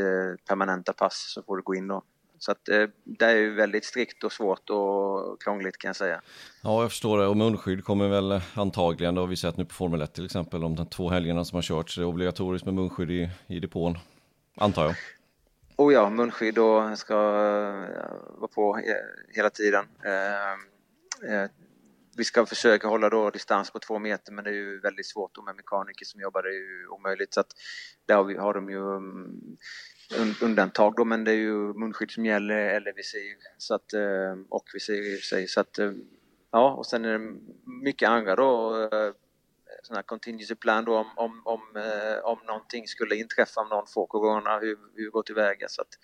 permanenta 0.48 0.94
pass 0.94 1.34
så 1.34 1.44
får 1.44 1.58
du 1.58 1.64
gå 1.64 1.76
in 1.76 1.88
då. 1.88 2.04
Så 2.38 2.52
att 2.52 2.66
det 3.04 3.26
är 3.26 3.36
ju 3.36 3.54
väldigt 3.54 3.86
strikt 3.86 4.24
och 4.24 4.32
svårt 4.32 4.70
och 4.70 5.42
krångligt 5.42 5.78
kan 5.78 5.90
jag 5.90 5.96
säga. 5.96 6.22
Ja, 6.64 6.82
jag 6.82 6.92
förstår 6.92 7.18
det. 7.18 7.28
Och 7.28 7.38
munskydd 7.38 7.84
kommer 7.84 8.08
väl 8.08 8.42
antagligen, 8.56 9.16
det 9.16 9.22
har 9.22 9.28
vi 9.28 9.38
sett 9.38 9.58
nu 9.58 9.66
på 9.66 9.74
Formel 9.74 10.02
1 10.02 10.14
till 10.14 10.26
exempel, 10.26 10.64
om 10.64 10.76
de 10.76 10.86
två 10.86 11.10
helgerna 11.10 11.46
som 11.46 11.56
har 11.56 11.62
körts, 11.62 11.96
det 11.96 12.02
är 12.02 12.06
obligatoriskt 12.06 12.66
med 12.66 12.74
munskydd 12.74 13.12
i, 13.12 13.30
i 13.48 13.60
depån, 13.60 13.98
antar 14.56 14.84
jag. 14.84 14.96
Oh 15.76 15.94
ja, 15.94 16.10
munskydd 16.10 16.58
och 16.58 16.98
ska 16.98 17.16
vara 18.38 18.48
på 18.56 18.80
hela 19.36 19.50
tiden 19.50 19.86
vi 22.18 22.24
ska 22.24 22.46
försöka 22.46 22.88
hålla 22.88 23.10
då 23.10 23.30
distans 23.30 23.72
på 23.72 23.80
två 23.80 24.00
meter 24.00 24.32
men 24.32 24.44
det 24.44 24.50
är 24.50 24.54
ju 24.54 24.80
väldigt 24.80 25.06
svårt 25.06 25.46
med 25.46 25.56
mekaniker 25.56 26.06
som 26.06 26.22
jobbar, 26.22 26.44
det 26.44 26.50
är 26.50 26.54
ju 26.54 26.88
omöjligt. 26.88 27.34
Så 27.34 27.40
att 27.40 27.52
där 28.06 28.16
har, 28.16 28.24
vi, 28.24 28.38
har 28.38 28.54
de 28.54 28.70
ju 28.70 28.80
um, 28.80 29.58
undantag 30.42 30.96
då 30.96 31.06
men 31.06 31.24
det 31.24 31.32
är 31.32 31.36
ju 31.36 31.74
munskydd 31.74 32.12
som 32.12 32.26
gäller 32.26 32.56
eller 32.56 32.94
visir 32.94 33.38
så 33.58 33.76
att, 33.76 33.94
uh, 33.94 34.46
och 34.50 34.66
visir 34.74 35.38
i. 35.38 35.48
Så 35.48 35.60
att, 35.60 35.80
uh, 35.80 35.94
ja, 36.52 36.74
och 36.74 36.86
sen 36.86 37.06
är 37.06 37.20
det 37.20 37.34
mycket 37.84 38.10
andra 38.10 38.36
då 38.36 38.82
eh, 38.82 39.00
uh, 39.00 39.14
sådana 39.84 39.98
här 39.98 40.04
contingency 40.04 40.56
plan 40.56 40.86
då 40.86 40.98
om, 40.98 41.12
om, 41.16 41.42
om, 41.46 41.62
om 42.24 42.40
någonting 42.48 42.88
skulle 42.88 43.16
inträffa, 43.16 43.62
om 43.62 43.70
någon 43.70 43.88
får 43.88 44.08
corona, 44.08 44.60
hur, 44.60 44.78
hur 44.96 45.10
går 45.10 45.24
tillväga. 45.24 45.68
Så 45.68 45.82
att, 45.82 45.98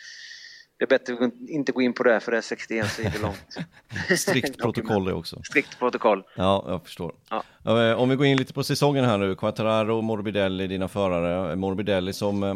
det 0.80 0.86
är 0.86 0.88
bättre 0.88 1.26
att 1.26 1.50
inte 1.50 1.72
gå 1.72 1.82
in 1.82 1.94
på 1.94 2.04
det 2.04 2.20
för 2.20 2.32
det 2.32 2.38
är 2.38 2.42
61 2.42 2.92
sidor 2.92 3.22
långt. 3.22 4.20
Strikt 4.20 4.58
protokoll 4.58 5.06
det 5.06 5.14
också. 5.14 5.42
Strikt 5.44 5.80
protokoll. 5.80 6.24
Ja, 6.36 6.66
jag 6.68 6.84
förstår. 6.84 7.14
Ja. 7.30 7.44
Eh, 7.90 8.00
om 8.00 8.10
vi 8.10 8.16
går 8.16 8.26
in 8.26 8.38
lite 8.38 8.54
på 8.54 8.64
säsongen 8.64 9.06
här 9.06 9.18
nu, 9.18 9.36
Quattararo, 9.36 10.02
Morbidelli, 10.02 10.68
dina 10.68 10.88
förare. 10.88 11.56
Morbidelli 11.56 12.14
som 12.14 12.44
eh, 12.44 12.56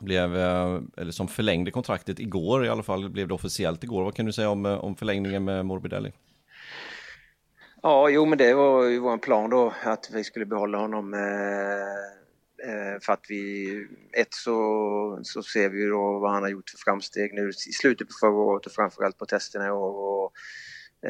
blev, 0.00 0.36
eh, 0.36 0.80
eller 0.96 1.12
som 1.12 1.28
förlängde 1.28 1.70
kontraktet 1.70 2.18
igår 2.18 2.66
i 2.66 2.68
alla 2.68 2.82
fall, 2.82 3.10
blev 3.10 3.28
det 3.28 3.34
officiellt 3.34 3.84
igår. 3.84 4.04
Vad 4.04 4.14
kan 4.14 4.26
du 4.26 4.32
säga 4.32 4.50
om, 4.50 4.66
om 4.66 4.96
förlängningen 4.96 5.44
med 5.44 5.66
Morbidelli? 5.66 6.12
Ja, 7.82 8.08
jo 8.08 8.26
men 8.26 8.38
det 8.38 8.54
var 8.54 8.84
ju 8.84 8.98
vår 8.98 9.18
plan 9.18 9.50
då 9.50 9.72
att 9.84 10.10
vi 10.12 10.24
skulle 10.24 10.46
behålla 10.46 10.78
honom 10.78 11.14
Eh, 11.14 12.19
Eh, 12.64 13.00
för 13.00 13.12
att 13.12 13.24
vi, 13.28 13.66
ett 14.12 14.34
så, 14.34 15.20
så 15.22 15.42
ser 15.42 15.68
vi 15.68 15.86
då 15.86 16.18
vad 16.18 16.32
han 16.32 16.42
har 16.42 16.50
gjort 16.50 16.70
för 16.70 16.78
framsteg 16.78 17.34
nu 17.34 17.48
i 17.48 17.72
slutet 17.72 18.08
på 18.08 18.14
förra 18.20 18.30
året 18.30 18.66
och 18.66 18.72
framförallt 18.72 19.18
på 19.18 19.26
testerna 19.26 19.66
i 19.66 19.70
år. 19.70 19.94
Och, 19.96 20.32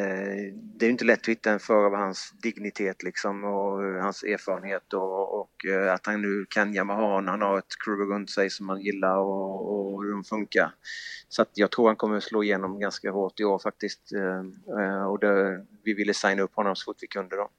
eh, 0.01 0.55
det 0.55 0.87
är 0.87 0.91
inte 0.91 1.05
lätt 1.05 1.21
att 1.21 1.29
hitta 1.29 1.51
en 1.51 1.61
förare 1.61 1.87
av 1.87 1.95
hans 1.95 2.35
dignitet 2.43 3.03
liksom 3.03 3.45
och 3.45 4.03
hans 4.03 4.23
erfarenhet 4.23 4.93
och, 4.93 5.41
och 5.41 5.51
att 5.95 6.07
han 6.07 6.23
nu 6.23 6.47
kan 6.49 6.75
Yamaha 6.75 7.21
när 7.21 7.31
han 7.31 7.43
har 7.43 7.59
ett 7.59 7.75
crew 7.85 8.15
runt 8.15 8.31
sig 8.31 8.51
som 8.51 8.69
han 8.69 8.81
gillar 8.81 9.17
och, 9.17 9.95
och 9.95 10.03
hur 10.03 10.13
de 10.13 10.25
funkar. 10.25 10.75
Så 11.29 11.43
att 11.43 11.51
jag 11.55 11.71
tror 11.71 11.87
han 11.87 11.97
kommer 11.97 12.17
att 12.17 12.23
slå 12.23 12.43
igenom 12.43 12.81
ganska 12.81 13.11
hårt 13.11 13.41
i 13.41 13.45
år 13.45 13.59
faktiskt. 13.59 14.13
Eh, 14.13 14.85
eh, 14.85 15.05
och 15.05 15.19
det, 15.19 15.67
vi 15.85 15.95
ville 15.95 16.15
signa 16.15 16.43
upp 16.43 16.55
honom 16.55 16.77
så 16.77 16.85
fort 16.85 17.03
vi 17.03 17.07
kunde 17.07 17.37
då. 17.37 17.51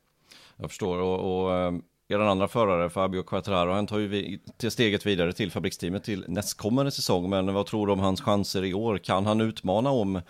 Jag 0.57 0.69
förstår 0.69 0.97
och, 0.97 1.45
och 1.45 1.73
eh, 2.11 2.25
er 2.25 2.29
andra 2.29 2.47
förare, 2.47 2.89
Fabio 2.89 3.23
Quattraro, 3.23 3.71
han 3.71 3.87
tar 3.87 3.99
ju 3.99 4.39
till 4.57 4.71
steget 4.71 5.05
vidare 5.05 5.33
till 5.33 5.51
fabriksteamet 5.51 6.03
till 6.03 6.25
nästkommande 6.27 6.91
säsong. 6.91 7.29
Men 7.29 7.53
vad 7.53 7.65
tror 7.65 7.87
du 7.87 7.93
om 7.93 7.99
hans 7.99 8.21
chanser 8.21 8.63
i 8.63 8.73
år? 8.73 8.97
Kan 8.97 9.25
han 9.25 9.41
utmana 9.41 9.89
om 9.89 10.21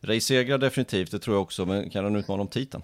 racesegrar 0.00 0.58
definitivt, 0.58 1.10
det 1.10 1.18
tror 1.18 1.36
jag 1.36 1.42
också, 1.42 1.66
men 1.66 1.90
kan 1.90 2.04
han 2.04 2.16
utmana 2.16 2.42
om 2.42 2.48
titeln? 2.48 2.82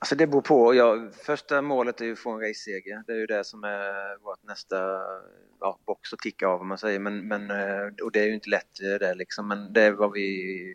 Alltså 0.00 0.14
det 0.14 0.26
beror 0.26 0.42
på. 0.42 0.74
Ja, 0.74 1.08
första 1.26 1.62
målet 1.62 2.00
är 2.00 2.04
ju 2.04 2.12
att 2.12 2.18
få 2.18 2.30
en 2.30 2.40
race-seger. 2.40 3.02
Det 3.06 3.12
är 3.12 3.16
ju 3.16 3.26
det 3.26 3.44
som 3.44 3.64
är 3.64 4.24
vårt 4.24 4.42
nästa 4.42 4.76
ja, 5.60 5.78
box 5.86 6.12
att 6.12 6.18
ticka 6.18 6.48
av 6.48 6.60
om 6.60 6.68
man 6.68 6.78
säger. 6.78 6.98
Men, 6.98 7.28
men, 7.28 7.50
eh, 7.50 8.04
och 8.04 8.12
det 8.12 8.20
är 8.20 8.24
ju 8.24 8.34
inte 8.34 8.50
lätt 8.50 8.82
eh, 8.82 8.98
det 8.98 9.14
liksom. 9.14 9.48
Men 9.48 9.72
det 9.72 9.82
är 9.82 9.92
vad 9.92 10.12
vi 10.12 10.74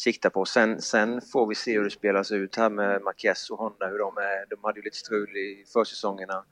sikta 0.00 0.30
på. 0.30 0.44
Sen, 0.44 0.82
sen 0.82 1.20
får 1.20 1.46
vi 1.46 1.54
se 1.54 1.72
hur 1.72 1.84
det 1.84 1.90
spelas 1.90 2.32
ut 2.32 2.56
här 2.56 2.70
med 2.70 3.02
Marquez 3.02 3.50
och 3.50 3.58
Honda, 3.58 3.86
hur 3.86 3.98
de 3.98 4.16
är. 4.16 4.46
De 4.50 4.56
hade 4.62 4.78
ju 4.78 4.84
lite 4.84 4.96
strul 4.96 5.36
i 5.36 5.64
försäsongerna 5.72 6.44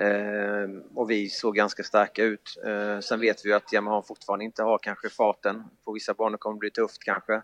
eh, 0.00 0.68
och 0.94 1.10
vi 1.10 1.28
såg 1.28 1.54
ganska 1.54 1.82
starka 1.82 2.22
ut. 2.22 2.62
Eh, 2.66 3.00
sen 3.00 3.20
vet 3.20 3.44
vi 3.44 3.48
ju 3.48 3.54
att 3.54 3.72
Yamaha 3.72 4.02
fortfarande 4.02 4.44
inte 4.44 4.62
har 4.62 4.78
kanske 4.78 5.08
farten. 5.08 5.64
På 5.84 5.92
vissa 5.92 6.14
banor 6.14 6.38
kommer 6.38 6.54
det 6.54 6.60
bli 6.60 6.70
tufft 6.70 7.04
kanske. 7.04 7.42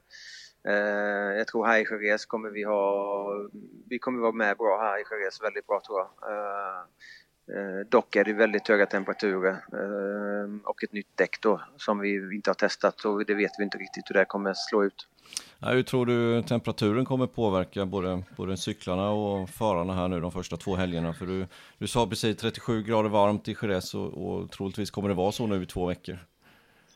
Eh, 0.68 1.36
jag 1.38 1.46
tror 1.46 1.66
här 1.66 1.78
i 1.78 2.06
Jerez 2.06 2.26
kommer 2.26 2.50
vi 2.50 2.62
ha, 2.62 3.26
vi 3.88 3.98
kommer 3.98 4.20
vara 4.20 4.32
med 4.32 4.56
bra 4.56 4.78
här 4.80 4.98
i 4.98 5.04
Jerez, 5.10 5.42
väldigt 5.42 5.66
bra 5.66 5.80
tror 5.86 5.98
jag. 5.98 6.10
Ehm, 6.32 6.86
Eh, 7.48 7.72
Eh, 7.82 7.86
dock 7.88 8.16
är 8.16 8.24
det 8.24 8.32
väldigt 8.32 8.68
höga 8.68 8.86
temperaturer 8.86 9.56
och 10.64 10.84
ett 10.84 10.92
nytt 10.92 11.16
däck 11.16 11.40
då 11.40 11.60
som 11.76 12.00
vi 12.00 12.34
inte 12.34 12.50
har 12.50 12.54
testat 12.54 13.04
och 13.04 13.26
det 13.26 13.34
vet 13.34 13.52
vi 13.58 13.64
inte 13.64 13.78
riktigt 13.78 14.04
hur 14.10 14.14
det 14.14 14.24
kommer 14.24 14.54
slå 14.54 14.84
ut. 14.84 15.08
Ja, 15.58 15.68
hur 15.68 15.82
tror 15.82 16.06
du 16.06 16.42
temperaturen 16.42 17.04
kommer 17.04 17.26
påverka 17.26 17.86
både, 17.86 18.22
både 18.36 18.56
cyklarna 18.56 19.10
och 19.10 19.50
förarna 19.50 19.94
här 19.94 20.08
nu 20.08 20.20
de 20.20 20.32
första 20.32 20.56
två 20.56 20.76
helgerna? 20.76 21.14
För 21.14 21.26
du, 21.26 21.46
du 21.78 21.86
sa 21.86 22.06
precis 22.06 22.36
37 22.36 22.82
grader 22.82 23.08
varmt 23.08 23.48
i 23.48 23.56
Jerez 23.62 23.94
och, 23.94 24.26
och 24.26 24.50
troligtvis 24.50 24.90
kommer 24.90 25.08
det 25.08 25.14
vara 25.14 25.32
så 25.32 25.46
nu 25.46 25.62
i 25.62 25.66
två 25.66 25.86
veckor. 25.86 26.18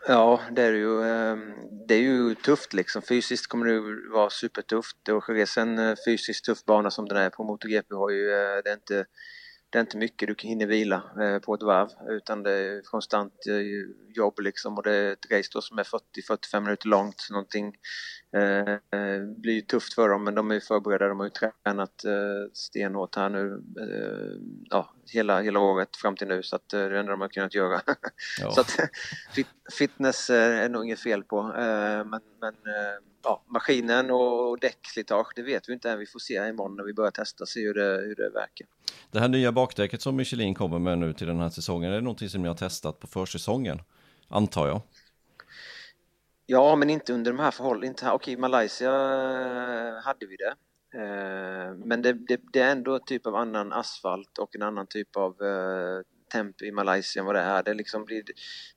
Ja, 0.08 0.40
det 0.50 0.62
är 0.62 0.72
ju, 0.72 1.02
ehm, 1.02 1.54
det 1.88 1.94
är 1.94 2.00
ju 2.00 2.34
tufft 2.34 2.72
liksom. 2.72 3.02
Fysiskt 3.02 3.46
kommer 3.46 3.66
det 3.66 4.10
vara 4.12 4.30
supertufft 4.30 5.08
och 5.08 5.24
Jerez 5.28 5.58
en 5.58 5.78
eh, 5.78 5.94
fysiskt 6.06 6.44
tuff 6.44 6.64
bana 6.64 6.90
som 6.90 7.08
den 7.08 7.16
är 7.16 7.30
på 7.30 7.44
MotoGP 7.44 7.94
har 7.94 8.10
ju, 8.10 8.30
eh, 8.30 8.62
det 8.64 8.70
är 8.70 8.74
inte 8.74 9.06
det 9.76 9.80
är 9.80 9.82
inte 9.82 9.96
mycket 9.96 10.28
du 10.28 10.48
hinner 10.48 10.66
vila 10.66 11.02
eh, 11.20 11.38
på 11.38 11.54
ett 11.54 11.62
varv 11.62 11.88
utan 12.08 12.42
det 12.42 12.52
är 12.52 12.82
konstant 12.82 13.32
eh, 13.48 14.14
jobb 14.16 14.40
liksom 14.40 14.76
och 14.76 14.82
det 14.82 14.92
är 14.92 15.12
ett 15.12 15.30
race 15.30 15.50
då 15.52 15.60
som 15.60 15.78
är 15.78 15.82
40-45 15.82 16.60
minuter 16.60 16.88
långt. 16.88 17.28
Någonting 17.30 17.74
eh, 18.36 18.72
eh, 18.72 19.22
blir 19.36 19.52
ju 19.52 19.60
tufft 19.60 19.94
för 19.94 20.08
dem 20.08 20.24
men 20.24 20.34
de 20.34 20.50
är 20.50 20.60
förberedda, 20.60 21.08
de 21.08 21.18
har 21.18 21.26
ju 21.26 21.30
tränat 21.30 22.04
stenhårt 22.52 23.16
här 23.16 23.28
nu 23.28 23.62
eh, 23.80 24.40
ja, 24.70 24.95
hela, 25.12 25.40
hela 25.40 25.60
året 25.60 25.96
fram 25.96 26.16
till 26.16 26.28
nu 26.28 26.42
så 26.42 26.56
att 26.56 26.68
det 26.68 26.78
är 26.78 26.90
det 26.90 26.98
enda 26.98 27.12
de 27.12 27.20
har 27.20 27.28
kunnat 27.28 27.54
göra. 27.54 27.80
Ja. 28.40 28.50
så 28.50 28.60
att 28.60 28.76
fitness 29.78 30.30
är 30.30 30.68
nog 30.68 30.84
inget 30.84 31.00
fel 31.00 31.22
på 31.22 31.42
men, 31.42 32.20
men 32.40 32.54
ja, 33.24 33.42
maskinen 33.46 34.10
och 34.10 34.58
däckslitage, 34.60 35.32
det 35.36 35.42
vet 35.42 35.68
vi 35.68 35.72
inte 35.72 35.90
än. 35.90 35.98
Vi 35.98 36.06
får 36.06 36.18
se 36.18 36.48
imorgon 36.48 36.76
när 36.76 36.84
vi 36.84 36.92
börjar 36.92 37.10
testa, 37.10 37.46
se 37.46 37.60
hur 37.60 37.74
det, 37.74 38.06
hur 38.06 38.14
det 38.14 38.30
verkar. 38.30 38.66
Det 39.10 39.20
här 39.20 39.28
nya 39.28 39.52
bakdäcket 39.52 40.02
som 40.02 40.16
Michelin 40.16 40.54
kommer 40.54 40.78
med 40.78 40.98
nu 40.98 41.12
till 41.12 41.26
den 41.26 41.40
här 41.40 41.48
säsongen, 41.48 41.90
är 41.90 41.94
det 41.94 42.02
någonting 42.02 42.28
som 42.28 42.42
ni 42.42 42.48
har 42.48 42.54
testat 42.54 43.00
på 43.00 43.06
försäsongen? 43.06 43.82
Antar 44.28 44.68
jag. 44.68 44.80
Ja, 46.46 46.76
men 46.76 46.90
inte 46.90 47.12
under 47.12 47.32
de 47.32 47.38
här 47.38 47.50
förhållandena. 47.50 48.12
Okej, 48.12 48.36
Malaysia 48.36 48.90
eh, 48.90 50.02
hade 50.04 50.26
vi 50.26 50.36
det. 50.36 50.54
Eh, 50.94 51.74
men 51.84 52.02
det, 52.02 52.12
det, 52.12 52.40
det, 52.52 52.60
är 52.60 52.72
ändå 52.72 52.94
en 52.94 53.04
typ 53.04 53.26
av 53.26 53.34
annan 53.34 53.72
asfalt 53.72 54.38
och 54.38 54.56
en 54.56 54.62
annan 54.62 54.86
typ 54.86 55.16
av 55.16 55.42
eh, 55.42 56.00
temp 56.32 56.62
i 56.62 56.70
Malaysia 56.70 57.20
än 57.20 57.26
vad 57.26 57.34
det 57.34 57.40
är 57.40 57.44
här. 57.44 57.62
Det, 57.62 57.74
liksom 57.74 58.04
blir, 58.04 58.22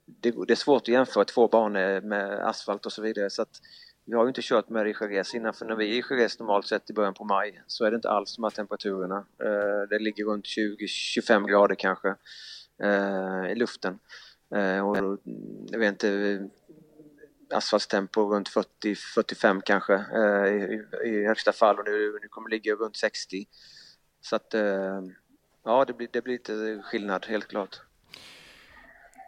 det, 0.05 0.31
det 0.47 0.53
är 0.53 0.55
svårt 0.55 0.81
att 0.81 0.87
jämföra 0.87 1.25
två 1.25 1.47
banor 1.47 2.01
med 2.01 2.47
asfalt 2.47 2.85
och 2.85 2.91
så 2.91 3.01
vidare. 3.01 3.29
Så 3.29 3.41
att 3.41 3.61
vi 4.05 4.15
har 4.15 4.23
ju 4.23 4.27
inte 4.27 4.41
kört 4.41 4.69
med 4.69 4.85
det 4.85 4.89
i 4.89 4.95
Jerez 5.01 5.35
innan 5.35 5.53
för 5.53 5.65
när 5.65 5.75
vi 5.75 5.85
är 5.85 5.93
i 5.93 6.03
Jerez 6.09 6.39
normalt 6.39 6.67
sett 6.67 6.89
i 6.89 6.93
början 6.93 7.13
på 7.13 7.23
maj 7.23 7.63
så 7.67 7.85
är 7.85 7.91
det 7.91 7.95
inte 7.95 8.09
alls 8.09 8.35
de 8.35 8.43
här 8.43 8.51
temperaturerna. 8.51 9.17
Eh, 9.17 9.89
det 9.89 9.99
ligger 9.99 10.25
runt 10.25 10.45
20-25 10.45 11.47
grader 11.47 11.75
kanske 11.75 12.15
i 13.51 13.55
luften. 13.55 13.99
Och 14.83 15.19
jag 15.71 15.79
vet 15.79 15.89
inte, 15.89 16.49
asfaltstempo 17.53 18.33
runt 18.33 18.49
40-45 18.49 19.61
kanske 19.65 19.93
eh, 19.93 20.47
i, 20.47 20.85
i 21.05 21.25
högsta 21.27 21.51
fall 21.51 21.79
och 21.79 21.85
nu, 21.85 22.19
nu 22.21 22.27
kommer 22.27 22.49
det 22.49 22.55
ligga 22.55 22.73
runt 22.73 22.97
60. 22.97 23.45
Så 24.21 24.35
att 24.35 24.53
eh, 24.53 25.01
ja, 25.65 25.85
det 25.85 25.93
blir, 25.93 26.07
det 26.11 26.21
blir 26.21 26.33
lite 26.33 26.81
skillnad 26.83 27.25
helt 27.25 27.47
klart. 27.47 27.81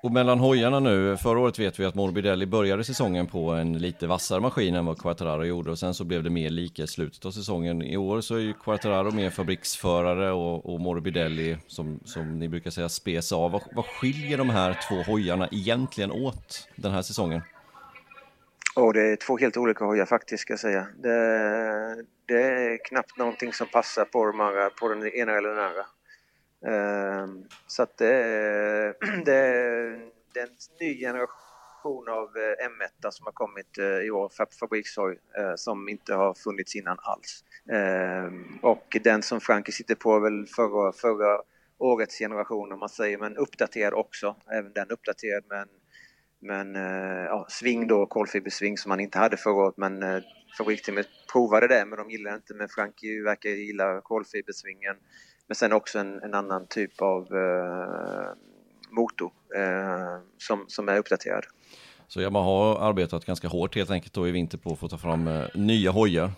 Och 0.03 0.11
mellan 0.11 0.39
hojarna 0.39 0.79
nu, 0.79 1.17
förra 1.17 1.39
året 1.39 1.59
vet 1.59 1.79
vi 1.79 1.85
att 1.85 1.95
Morbidelli 1.95 2.45
började 2.45 2.83
säsongen 2.83 3.27
på 3.27 3.51
en 3.51 3.77
lite 3.77 4.07
vassare 4.07 4.39
maskin 4.39 4.75
än 4.75 4.85
vad 4.85 4.99
Quattararo 4.99 5.43
gjorde 5.43 5.71
och 5.71 5.79
sen 5.79 5.93
så 5.93 6.03
blev 6.03 6.23
det 6.23 6.29
mer 6.29 6.49
lika 6.49 6.83
i 6.83 6.87
slutet 6.87 7.25
av 7.25 7.31
säsongen. 7.31 7.81
I 7.81 7.97
år 7.97 8.21
så 8.21 8.35
är 8.35 8.39
ju 8.39 8.53
Quattararo 8.53 9.11
mer 9.11 9.29
fabriksförare 9.29 10.31
och, 10.31 10.73
och 10.73 10.79
Morbidelli 10.79 11.57
som, 11.67 11.99
som 12.05 12.39
ni 12.39 12.49
brukar 12.49 12.71
säga 12.71 12.89
spes 12.89 13.31
av. 13.31 13.51
Vad, 13.51 13.61
vad 13.71 13.85
skiljer 13.85 14.37
de 14.37 14.49
här 14.49 14.79
två 14.89 15.11
hojarna 15.11 15.47
egentligen 15.51 16.11
åt 16.11 16.67
den 16.75 16.91
här 16.91 17.01
säsongen? 17.01 17.41
Och 18.75 18.93
det 18.93 19.01
är 19.01 19.15
två 19.15 19.37
helt 19.37 19.57
olika 19.57 19.85
hojar 19.85 20.05
faktiskt 20.05 20.41
ska 20.41 20.53
jag 20.53 20.59
säga. 20.59 20.87
Det, 20.97 22.05
det 22.25 22.41
är 22.41 22.85
knappt 22.85 23.17
någonting 23.17 23.53
som 23.53 23.67
passar 23.67 24.05
på, 24.05 24.25
de 24.25 24.39
andra, 24.39 24.69
på 24.69 24.89
den 24.89 25.07
ena 25.07 25.31
eller 25.31 25.49
den 25.49 25.59
andra. 25.59 25.85
Ehm, 26.67 27.43
så 27.67 27.83
att 27.83 27.97
det, 27.97 28.13
det, 29.25 29.41
det 30.33 30.39
är 30.39 30.43
en 30.43 30.57
ny 30.79 30.99
generation 30.99 32.09
av 32.09 32.37
eh, 32.37 32.67
M1 32.67 33.11
som 33.11 33.25
har 33.25 33.33
kommit 33.33 33.77
eh, 33.77 33.85
i 33.85 34.11
år, 34.11 34.31
fabrikshoj, 34.59 35.19
eh, 35.37 35.55
som 35.55 35.89
inte 35.89 36.13
har 36.13 36.33
funnits 36.33 36.75
innan 36.75 36.97
alls. 37.01 37.43
Ehm, 37.71 38.59
och 38.61 38.97
den 39.03 39.21
som 39.21 39.41
Frankie 39.41 39.73
sitter 39.73 39.95
på 39.95 40.15
är 40.15 40.19
väl 40.19 40.47
förra, 40.47 40.91
förra 40.91 41.41
årets 41.77 42.17
generation 42.17 42.71
om 42.71 42.79
man 42.79 42.89
säger, 42.89 43.17
men 43.17 43.37
uppdaterad 43.37 43.93
också. 43.93 44.35
Även 44.51 44.73
den 44.73 44.89
uppdaterad 44.89 45.43
med 45.49 45.61
en, 45.61 45.69
men 46.41 46.75
eh, 46.75 47.25
ja, 47.25 47.45
sving 47.49 47.87
då, 47.87 48.05
kolfibersving 48.05 48.77
som 48.77 48.89
man 48.89 48.99
inte 48.99 49.19
hade 49.19 49.37
förra 49.37 49.53
året 49.53 49.77
men 49.77 50.03
eh, 50.03 50.21
fabriksteamet 50.57 51.07
provade 51.31 51.67
det 51.67 51.85
men 51.85 51.97
de 51.97 52.09
gillade 52.09 52.35
inte 52.35 52.53
men 52.53 52.69
Frankie 52.69 53.23
verkar 53.23 53.49
gilla 53.49 54.01
kolfibersvingen 54.01 54.95
men 55.47 55.55
sen 55.55 55.73
också 55.73 55.99
en, 55.99 56.23
en 56.23 56.33
annan 56.33 56.67
typ 56.67 57.01
av 57.01 57.21
eh, 57.21 58.33
motor 58.89 59.31
eh, 59.55 60.21
som, 60.37 60.65
som 60.67 60.89
är 60.89 60.97
uppdaterad. 60.97 61.45
Så 62.07 62.21
Yamaha 62.21 62.45
har 62.45 62.89
arbetat 62.89 63.25
ganska 63.25 63.47
hårt 63.47 63.75
helt 63.75 63.91
enkelt 63.91 64.13
då 64.13 64.27
i 64.27 64.31
vinter 64.31 64.57
på 64.57 64.73
att 64.73 64.79
få 64.79 64.87
ta 64.87 64.97
fram 64.97 65.27
eh, 65.27 65.45
nya 65.55 65.91
hojar? 65.91 66.31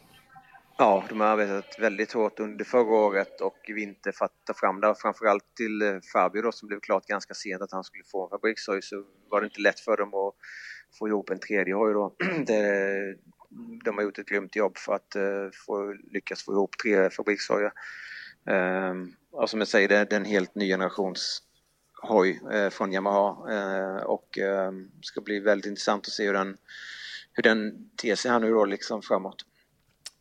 Ja, 0.78 1.03
de 1.09 1.19
har 1.19 1.28
arbetat 1.28 1.80
väldigt 1.80 2.13
hårt 2.13 2.39
under 2.39 2.65
förra 2.65 2.95
året 2.95 3.41
och 3.41 3.57
i 3.67 3.74
vinter 3.74 4.11
för 4.11 4.26
att 4.26 4.45
ta 4.45 4.53
fram 4.53 4.82
det. 4.82 4.95
Framförallt 4.97 5.55
till 5.55 5.82
eh, 5.82 5.99
Fabio 6.13 6.41
då 6.41 6.51
som 6.51 6.67
blev 6.67 6.80
klart 6.80 7.05
ganska 7.05 7.34
sent 7.34 7.61
att 7.61 7.71
han 7.71 7.84
skulle 7.84 8.03
få 8.03 8.24
en 8.24 8.30
fabrikshoj 8.30 8.82
så 8.82 9.03
var 9.30 9.41
det 9.41 9.45
inte 9.45 9.61
lätt 9.61 9.80
för 9.80 9.97
dem 9.97 10.13
att 10.13 10.34
få 10.99 11.07
ihop 11.07 11.30
en 11.30 11.39
tredje 11.39 11.74
hoj 11.74 11.93
då. 11.93 12.15
Det, 12.45 13.15
de 13.86 13.97
har 13.97 14.03
gjort 14.03 14.19
ett 14.19 14.28
grymt 14.28 14.55
jobb 14.55 14.78
för 14.78 14.93
att 14.93 15.15
uh, 15.15 15.49
få, 15.65 15.93
lyckas 16.11 16.43
få 16.43 16.53
ihop 16.53 16.78
tre 16.84 17.09
fabrikshojar. 17.09 17.74
Ehm, 18.45 19.01
uh, 19.01 19.07
och 19.32 19.49
som 19.49 19.59
jag 19.59 19.67
säger, 19.67 19.88
det 19.88 19.95
är 19.95 20.13
en 20.13 20.26
helt 20.26 20.55
ny 20.55 20.67
generations 20.67 21.41
hoj 22.01 22.41
uh, 22.53 22.69
från 22.69 22.93
Yamaha 22.93 23.30
uh, 23.51 24.03
och 24.03 24.38
uh, 24.41 24.71
ska 25.01 25.21
bli 25.21 25.39
väldigt 25.39 25.65
intressant 25.65 26.07
att 26.07 26.13
se 26.13 26.26
hur 26.26 26.34
den, 26.34 26.57
hur 27.34 27.43
den 27.43 27.89
ter 27.95 28.15
sig 28.15 28.32
här 28.32 28.39
nu 28.39 28.51
då 28.51 28.65
liksom 28.65 29.01
framåt. 29.01 29.45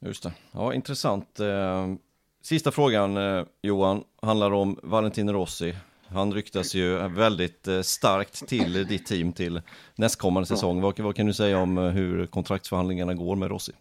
Just 0.04 0.22
det, 0.22 0.32
ja 0.52 0.74
intressant. 0.74 1.40
Ehm, 1.40 1.98
sista 2.42 2.70
frågan 2.70 3.18
Johan 3.62 4.04
handlar 4.22 4.50
om 4.50 4.78
Valentino 4.82 5.32
Rossi. 5.32 5.74
Han 6.08 6.34
ryktas 6.34 6.74
ju 6.74 7.08
väldigt 7.08 7.68
starkt 7.82 8.48
till 8.48 8.86
ditt 8.86 9.06
team 9.06 9.32
till 9.32 9.62
nästkommande 9.94 10.46
säsong. 10.46 10.80
Vad, 10.80 11.00
vad 11.00 11.16
kan 11.16 11.26
du 11.26 11.32
säga 11.32 11.58
om 11.58 11.76
hur 11.76 12.26
kontraktsförhandlingarna 12.26 13.14
går 13.14 13.36
med 13.36 13.48
Rossi? 13.50 13.72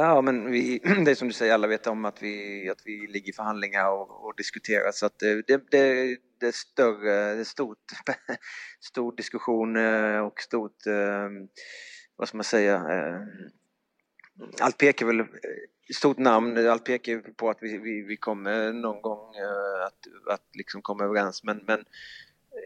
Ja, 0.00 0.20
men 0.20 0.50
vi, 0.50 0.78
det 1.04 1.10
är 1.10 1.14
som 1.14 1.28
du 1.28 1.34
säger, 1.34 1.54
alla 1.54 1.66
vet 1.66 1.86
om 1.86 2.04
att 2.04 2.22
vi, 2.22 2.68
att 2.70 2.82
vi 2.84 3.06
ligger 3.06 3.28
i 3.28 3.32
förhandlingar 3.32 3.90
och, 3.90 4.24
och 4.24 4.34
diskuterar 4.36 4.92
så 4.92 5.06
att 5.06 5.18
det, 5.18 5.42
det, 5.46 5.70
det 6.40 6.46
är 6.46 6.52
större, 6.52 7.34
det 7.34 7.40
är 7.40 7.44
stort, 7.44 7.78
stor 8.80 9.16
diskussion 9.16 9.76
eh, 9.76 10.18
och 10.18 10.40
stort, 10.40 10.86
eh, 10.86 11.28
vad 12.16 12.28
ska 12.28 12.36
man 12.36 12.44
säga, 12.44 12.74
eh, 12.74 13.20
allt 14.60 14.78
pekar 14.78 15.06
väl, 15.06 15.20
eh, 15.20 15.26
stort 15.94 16.18
namn, 16.18 16.68
allt 16.68 16.84
pekar 16.84 17.32
på 17.36 17.50
att 17.50 17.58
vi, 17.60 17.78
vi, 17.78 18.02
vi 18.02 18.16
kommer 18.16 18.72
någon 18.72 19.02
gång 19.02 19.34
eh, 19.36 19.86
att, 19.86 20.34
att 20.34 20.56
liksom 20.56 20.82
komma 20.82 21.04
överens. 21.04 21.44
Men, 21.44 21.60
men 21.66 21.84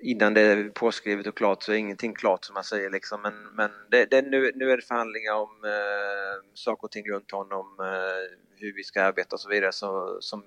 innan 0.03 0.35
det 0.35 0.41
är 0.41 0.69
påskrivet 0.69 1.27
och 1.27 1.37
klart 1.37 1.63
så 1.63 1.73
är 1.73 1.77
ingenting 1.77 2.15
klart 2.15 2.45
som 2.45 2.55
man 2.55 2.65
säger 2.65 2.91
liksom. 2.91 3.23
Men, 3.23 3.35
men 3.55 3.71
det, 3.91 4.05
det, 4.11 4.23
nu, 4.23 4.53
nu 4.55 4.71
är 4.71 4.77
det 4.77 4.83
förhandlingar 4.83 5.35
om 5.35 5.65
eh, 5.65 6.51
saker 6.55 6.85
och 6.85 6.93
ting 6.93 7.11
runt 7.11 7.31
honom, 7.31 7.67
eh, 7.81 8.37
hur 8.57 8.75
vi 8.75 8.85
ska 8.85 9.03
arbeta 9.03 9.37
och 9.37 9.41
så 9.41 9.49
vidare. 9.49 9.73
Så, 9.73 10.19
som 10.21 10.45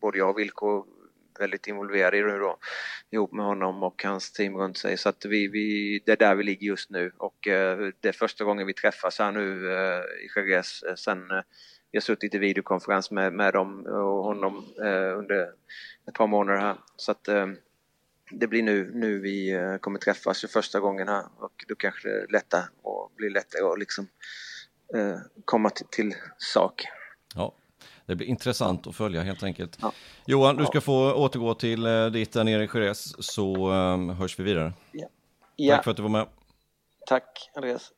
både 0.00 0.18
jag 0.18 0.30
och 0.30 0.38
Vilko 0.38 0.86
väldigt 1.38 1.66
involverad 1.66 2.14
i 2.14 2.22
nu 2.22 2.38
då, 2.38 2.58
ihop 3.10 3.32
med 3.32 3.46
honom 3.46 3.82
och 3.82 4.02
hans 4.04 4.32
team 4.32 4.56
runt 4.56 4.78
sig. 4.78 4.96
Så 4.96 5.08
att 5.08 5.24
vi, 5.24 5.48
vi, 5.48 5.98
det 6.06 6.12
är 6.12 6.16
där 6.16 6.34
vi 6.34 6.44
ligger 6.44 6.66
just 6.66 6.90
nu 6.90 7.12
och 7.18 7.48
eh, 7.48 7.78
det 8.00 8.08
är 8.08 8.12
första 8.12 8.44
gången 8.44 8.66
vi 8.66 8.74
träffas 8.74 9.18
här 9.18 9.32
nu 9.32 9.72
eh, 9.72 10.02
i 10.24 10.28
Jerez 10.36 10.82
eh, 10.82 10.94
sen 10.94 11.22
vi 11.90 11.98
har 11.98 12.00
suttit 12.00 12.34
i 12.34 12.38
videokonferens 12.38 13.10
med, 13.10 13.32
med 13.32 13.52
dem 13.52 13.86
och 13.86 14.24
honom 14.24 14.64
under 15.18 15.52
ett 16.08 16.14
par 16.14 16.26
månader 16.26 16.60
här. 16.60 16.76
Så 16.96 17.10
att 17.12 17.28
det 18.30 18.46
blir 18.46 18.62
nu, 18.62 18.90
nu 18.94 19.20
vi 19.20 19.58
kommer 19.80 19.98
träffas 19.98 20.40
för 20.40 20.48
första 20.48 20.80
gången 20.80 21.08
här 21.08 21.24
och 21.38 21.64
då 21.68 21.74
kanske 21.74 22.08
det 22.08 22.32
lättare 22.32 22.64
och 22.82 23.12
blir 23.16 23.30
lättare 23.30 23.62
att 23.62 23.78
liksom 23.78 24.08
eh, 24.94 25.18
komma 25.44 25.70
till, 25.70 25.86
till, 25.86 26.14
sak. 26.38 26.84
Ja, 27.34 27.54
det 28.08 28.16
blir 28.16 28.26
intressant 28.26 28.86
att 28.86 28.96
följa 28.96 29.22
helt 29.22 29.42
enkelt. 29.42 29.78
Ja. 29.82 29.92
Johan, 30.26 30.56
du 30.56 30.64
ska 30.64 30.76
ja. 30.76 30.80
få 30.80 31.12
återgå 31.12 31.54
till 31.54 31.86
eh, 31.86 32.06
ditt 32.06 32.32
där 32.32 32.44
nere 32.44 32.64
i 32.64 32.68
Jerez 32.74 33.24
så 33.24 33.70
um, 33.70 34.08
hörs 34.08 34.38
vi 34.38 34.44
vidare. 34.44 34.72
Ja. 35.56 35.76
Tack 35.76 35.84
för 35.84 35.90
att 35.90 35.96
du 35.96 36.02
var 36.02 36.10
med. 36.10 36.26
Tack 37.06 37.50
Andreas. 37.54 37.92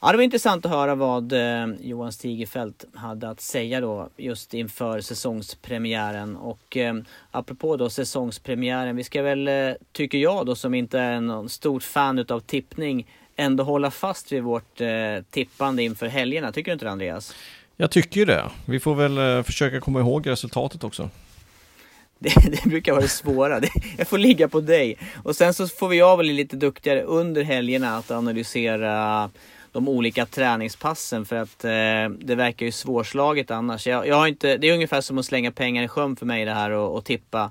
Ja, 0.00 0.10
det 0.10 0.16
var 0.16 0.24
intressant 0.24 0.66
att 0.66 0.72
höra 0.72 0.94
vad 0.94 1.32
eh, 1.32 1.66
Johan 1.80 2.12
Stigerfeldt 2.12 2.84
hade 2.94 3.28
att 3.28 3.40
säga 3.40 3.80
då 3.80 4.08
just 4.16 4.54
inför 4.54 5.00
säsongspremiären. 5.00 6.36
Och 6.36 6.76
eh, 6.76 6.94
apropå 7.30 7.76
då 7.76 7.90
säsongspremiären, 7.90 8.96
vi 8.96 9.04
ska 9.04 9.22
väl, 9.22 9.48
eh, 9.48 9.72
tycker 9.92 10.18
jag 10.18 10.46
då 10.46 10.54
som 10.54 10.74
inte 10.74 10.98
är 10.98 11.20
någon 11.20 11.48
stort 11.48 11.82
fan 11.82 12.18
utav 12.18 12.40
tippning, 12.40 13.06
ändå 13.36 13.64
hålla 13.64 13.90
fast 13.90 14.32
vid 14.32 14.42
vårt 14.42 14.80
eh, 14.80 14.88
tippande 15.30 15.82
inför 15.82 16.06
helgerna. 16.06 16.52
Tycker 16.52 16.70
du 16.70 16.72
inte 16.72 16.84
det 16.84 16.90
Andreas? 16.90 17.34
Jag 17.76 17.90
tycker 17.90 18.20
ju 18.20 18.24
det. 18.24 18.50
Vi 18.64 18.80
får 18.80 18.94
väl 18.94 19.18
eh, 19.18 19.42
försöka 19.42 19.80
komma 19.80 20.00
ihåg 20.00 20.26
resultatet 20.26 20.84
också. 20.84 21.10
Det, 22.18 22.34
det, 22.50 22.68
brukar 22.68 22.92
vara 22.92 23.02
det 23.02 23.08
svåra. 23.08 23.60
Det, 23.60 23.70
jag 23.98 24.08
får 24.08 24.18
ligga 24.18 24.48
på 24.48 24.60
dig. 24.60 24.98
Och 25.22 25.36
sen 25.36 25.54
så 25.54 25.68
får 25.68 25.88
vi 25.88 25.98
jag 25.98 26.18
bli 26.18 26.32
lite 26.32 26.56
duktigare 26.56 27.02
under 27.02 27.42
helgerna 27.42 27.96
att 27.96 28.10
analysera 28.10 29.30
de 29.72 29.88
olika 29.88 30.26
träningspassen 30.26 31.24
för 31.24 31.36
att 31.36 31.64
eh, 31.64 32.18
det 32.26 32.34
verkar 32.34 32.66
ju 32.66 32.72
svårslaget 32.72 33.50
annars. 33.50 33.86
Jag, 33.86 34.06
jag, 34.06 34.16
har 34.16 34.26
inte, 34.26 34.56
det 34.56 34.68
är 34.68 34.74
ungefär 34.74 35.00
som 35.00 35.18
att 35.18 35.26
slänga 35.26 35.52
pengar 35.52 35.82
i 35.82 35.88
sjön 35.88 36.16
för 36.16 36.26
mig 36.26 36.44
det 36.44 36.54
här 36.54 36.70
och, 36.70 36.96
och 36.96 37.04
tippa. 37.04 37.50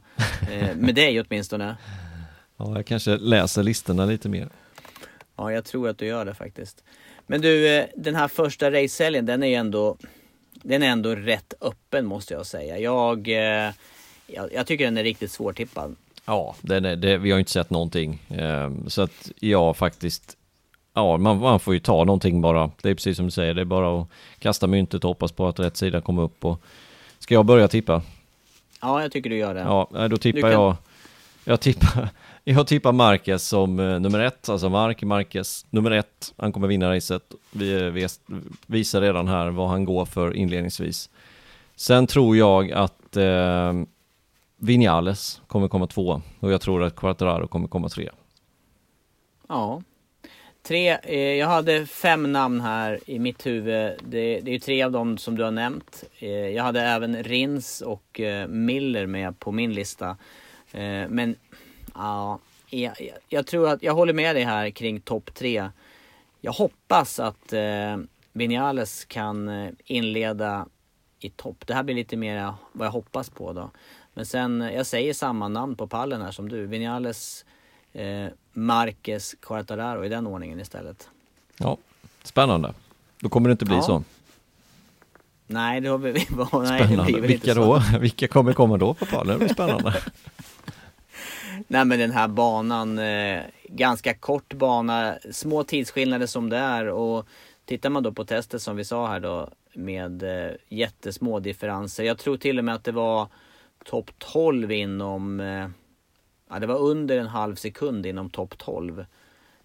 Eh, 0.51 0.75
med 0.75 0.95
dig 0.95 1.21
åtminstone. 1.21 1.75
Ja, 2.57 2.75
jag 2.75 2.85
kanske 2.85 3.17
läser 3.17 3.63
listorna 3.63 4.05
lite 4.05 4.29
mer. 4.29 4.49
Ja, 5.37 5.51
jag 5.51 5.65
tror 5.65 5.89
att 5.89 5.97
du 5.97 6.05
gör 6.05 6.25
det 6.25 6.33
faktiskt. 6.33 6.83
Men 7.27 7.41
du, 7.41 7.67
eh, 7.67 7.85
den 7.95 8.15
här 8.15 8.27
första 8.27 8.71
racehelgen, 8.71 9.25
den 9.25 9.43
är 9.43 9.47
ju 9.47 9.55
ändå, 9.55 9.97
den 10.53 10.83
är 10.83 10.87
ändå 10.87 11.15
rätt 11.15 11.53
öppen 11.61 12.05
måste 12.05 12.33
jag 12.33 12.45
säga. 12.45 12.79
Jag, 12.79 13.27
eh, 13.27 13.71
jag, 14.27 14.53
jag 14.53 14.67
tycker 14.67 14.85
den 14.85 14.97
är 14.97 15.03
riktigt 15.03 15.31
svårtippad. 15.31 15.95
Ja, 16.25 16.55
den 16.61 16.85
är, 16.85 16.95
det, 16.95 17.17
vi 17.17 17.31
har 17.31 17.39
inte 17.39 17.51
sett 17.51 17.69
någonting. 17.69 18.21
Ehm, 18.29 18.89
så 18.89 19.01
att 19.01 19.31
jag 19.39 19.77
faktiskt 19.77 20.37
ja, 20.93 21.17
man, 21.17 21.37
man, 21.37 21.59
får 21.59 21.73
ju 21.73 21.79
ta 21.79 22.03
någonting 22.03 22.41
bara. 22.41 22.71
Det 22.81 22.89
är 22.89 22.95
precis 22.95 23.17
som 23.17 23.25
du 23.25 23.31
säger, 23.31 23.53
det 23.53 23.61
är 23.61 23.65
bara 23.65 24.01
att 24.01 24.07
kasta 24.39 24.67
myntet 24.67 25.03
och 25.03 25.07
hoppas 25.07 25.31
på 25.31 25.47
att 25.47 25.59
rätt 25.59 25.77
sida 25.77 26.01
kommer 26.01 26.21
upp. 26.21 26.45
Och... 26.45 26.61
Ska 27.19 27.33
jag 27.33 27.45
börja 27.45 27.67
tippa? 27.67 28.01
Ja, 28.81 29.01
jag 29.01 29.11
tycker 29.11 29.29
du 29.29 29.37
gör 29.37 29.53
det. 29.53 29.59
Ja, 29.59 30.07
då 30.07 30.17
tippar 30.17 30.41
kan... 30.41 30.51
jag... 30.51 30.75
Jag 31.45 31.59
tippar, 31.59 32.09
jag 32.43 32.67
tippar 32.67 32.91
Marquez 32.91 33.47
som 33.47 33.79
eh, 33.79 33.99
nummer 33.99 34.19
ett, 34.19 34.49
alltså 34.49 34.69
Mark 34.69 35.03
Marquez 35.03 35.65
nummer 35.69 35.91
ett. 35.91 36.33
Han 36.37 36.51
kommer 36.51 36.67
vinna 36.67 36.95
racet. 36.95 37.33
Vi, 37.51 37.73
eh, 37.73 37.89
vi 37.89 38.07
visar 38.67 39.01
redan 39.01 39.27
här 39.27 39.49
vad 39.49 39.69
han 39.69 39.85
går 39.85 40.05
för 40.05 40.33
inledningsvis. 40.33 41.09
Sen 41.75 42.07
tror 42.07 42.37
jag 42.37 42.71
att 42.71 43.17
eh, 43.17 43.73
Vinales 44.57 45.41
kommer 45.47 45.67
komma 45.67 45.87
två 45.87 46.21
och 46.39 46.51
jag 46.51 46.61
tror 46.61 46.83
att 46.83 46.95
Quartararo 46.95 47.47
kommer 47.47 47.67
komma 47.67 47.89
tre. 47.89 48.09
Ja, 49.47 49.81
Tre, 50.63 50.97
eh, 51.03 51.19
jag 51.19 51.47
hade 51.47 51.85
fem 51.85 52.31
namn 52.31 52.61
här 52.61 52.99
i 53.05 53.19
mitt 53.19 53.45
huvud. 53.45 53.91
Det, 54.03 54.39
det 54.39 54.55
är 54.55 54.59
tre 54.59 54.83
av 54.83 54.91
dem 54.91 55.17
som 55.17 55.37
du 55.37 55.43
har 55.43 55.51
nämnt. 55.51 56.03
Eh, 56.19 56.29
jag 56.29 56.63
hade 56.63 56.81
även 56.81 57.23
Rins 57.23 57.81
och 57.81 58.19
eh, 58.19 58.47
Miller 58.47 59.05
med 59.05 59.39
på 59.39 59.51
min 59.51 59.73
lista. 59.73 60.17
Eh, 60.71 61.07
men 61.09 61.35
ja, 61.93 62.39
jag, 62.69 62.93
jag, 63.29 63.47
tror 63.47 63.69
att 63.69 63.83
jag 63.83 63.93
håller 63.93 64.13
med 64.13 64.35
dig 64.35 64.43
här 64.43 64.69
kring 64.69 65.01
topp 65.01 65.33
tre. 65.33 65.69
Jag 66.41 66.51
hoppas 66.51 67.19
att 67.19 67.53
eh, 67.53 67.97
Vinales 68.31 69.05
kan 69.05 69.49
eh, 69.49 69.71
inleda 69.85 70.67
i 71.19 71.29
topp. 71.29 71.67
Det 71.67 71.73
här 71.73 71.83
blir 71.83 71.95
lite 71.95 72.17
mer 72.17 72.53
vad 72.71 72.87
jag 72.87 72.91
hoppas 72.91 73.29
på 73.29 73.53
då. 73.53 73.69
Men 74.13 74.25
sen, 74.25 74.61
jag 74.61 74.85
säger 74.85 75.13
samma 75.13 75.47
namn 75.47 75.75
på 75.75 75.87
pallen 75.87 76.21
här 76.21 76.31
som 76.31 76.49
du. 76.49 76.65
Vinales 76.65 77.45
eh, 77.93 78.27
Marquez 78.53 79.35
Quartararo 79.41 80.05
i 80.05 80.09
den 80.09 80.27
ordningen 80.27 80.59
istället. 80.59 81.09
Ja, 81.57 81.77
spännande. 82.23 82.73
Då 83.19 83.29
kommer 83.29 83.49
det 83.49 83.51
inte 83.51 83.65
bli 83.65 83.75
ja. 83.75 83.81
så. 83.81 84.03
Nej, 85.47 85.81
det 85.81 85.89
har 85.89 85.97
vi... 85.97 86.11
Nej. 86.97 87.13
Det 87.13 87.27
Vilka 87.27 87.53
då? 87.53 87.83
Vilka 87.99 88.27
kommer 88.27 88.53
komma 88.53 88.77
då 88.77 88.93
på 88.93 89.05
pallen? 89.05 89.39
Det 89.39 89.45
blir 89.45 89.53
spännande. 89.53 89.93
Nej 91.68 91.85
men 91.85 91.99
den 91.99 92.11
här 92.11 92.27
banan, 92.27 92.99
eh, 92.99 93.41
ganska 93.64 94.14
kort 94.14 94.53
bana, 94.53 95.18
små 95.31 95.64
tidsskillnader 95.64 96.26
som 96.26 96.49
det 96.49 96.57
är 96.57 96.88
och 96.88 97.27
tittar 97.65 97.90
man 97.90 98.03
då 98.03 98.11
på 98.11 98.26
testet 98.26 98.61
som 98.61 98.76
vi 98.76 98.85
sa 98.85 99.07
här 99.07 99.19
då 99.19 99.49
med 99.73 100.23
eh, 100.23 100.52
jättesmå 100.69 101.40
differenser. 101.40 102.03
Jag 102.03 102.18
tror 102.18 102.38
till 102.38 102.60
och 102.60 102.65
med 102.65 102.76
att 102.76 102.84
det 102.84 102.91
var 102.91 103.27
topp 103.85 104.11
12 104.18 104.72
inom 104.72 105.40
eh, 105.40 105.68
Ja, 106.53 106.60
det 106.60 106.68
var 106.68 106.80
under 106.80 107.18
en 107.18 107.27
halv 107.27 107.56
sekund 107.56 108.06
inom 108.06 108.30
topp 108.30 108.57
12. 108.57 109.06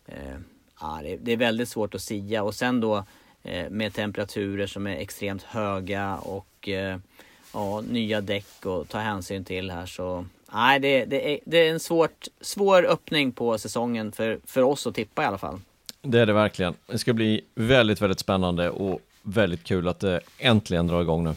Eh, 0.06 0.38
ja, 0.80 1.00
det, 1.02 1.16
det, 1.16 1.32
är 1.32 1.36
väldigt 1.36 1.68
svårt 1.68 1.94
att 1.94 2.00
sia 2.00 2.42
och 2.42 2.54
sen 2.54 2.80
då 2.80 3.04
eh, 3.42 3.70
med 3.70 3.94
temperaturer 3.94 4.66
som 4.66 4.86
är 4.86 4.96
extremt 4.96 5.42
höga 5.42 6.16
och 6.16 6.68
eh, 6.68 6.98
ja, 7.52 7.80
nya 7.80 8.20
däck 8.20 8.66
att 8.66 8.88
ta 8.88 8.98
hänsyn 8.98 9.44
till 9.44 9.70
här 9.70 9.86
så 9.86 10.26
Nej, 10.52 10.80
det, 10.80 11.04
det, 11.04 11.34
är, 11.34 11.40
det 11.44 11.66
är 11.66 11.70
en 11.70 11.80
svårt, 11.80 12.26
svår 12.40 12.84
öppning 12.86 13.32
på 13.32 13.58
säsongen 13.58 14.12
för, 14.12 14.38
för 14.44 14.62
oss 14.62 14.86
att 14.86 14.94
tippa 14.94 15.22
i 15.22 15.26
alla 15.26 15.38
fall. 15.38 15.60
Det 16.02 16.20
är 16.20 16.26
det 16.26 16.32
verkligen. 16.32 16.74
Det 16.86 16.98
ska 16.98 17.12
bli 17.12 17.40
väldigt, 17.54 18.02
väldigt 18.02 18.18
spännande 18.18 18.70
och 18.70 19.00
väldigt 19.22 19.64
kul 19.64 19.88
att 19.88 20.00
det 20.00 20.20
äntligen 20.38 20.86
drar 20.86 21.02
igång 21.02 21.24
nu. 21.24 21.34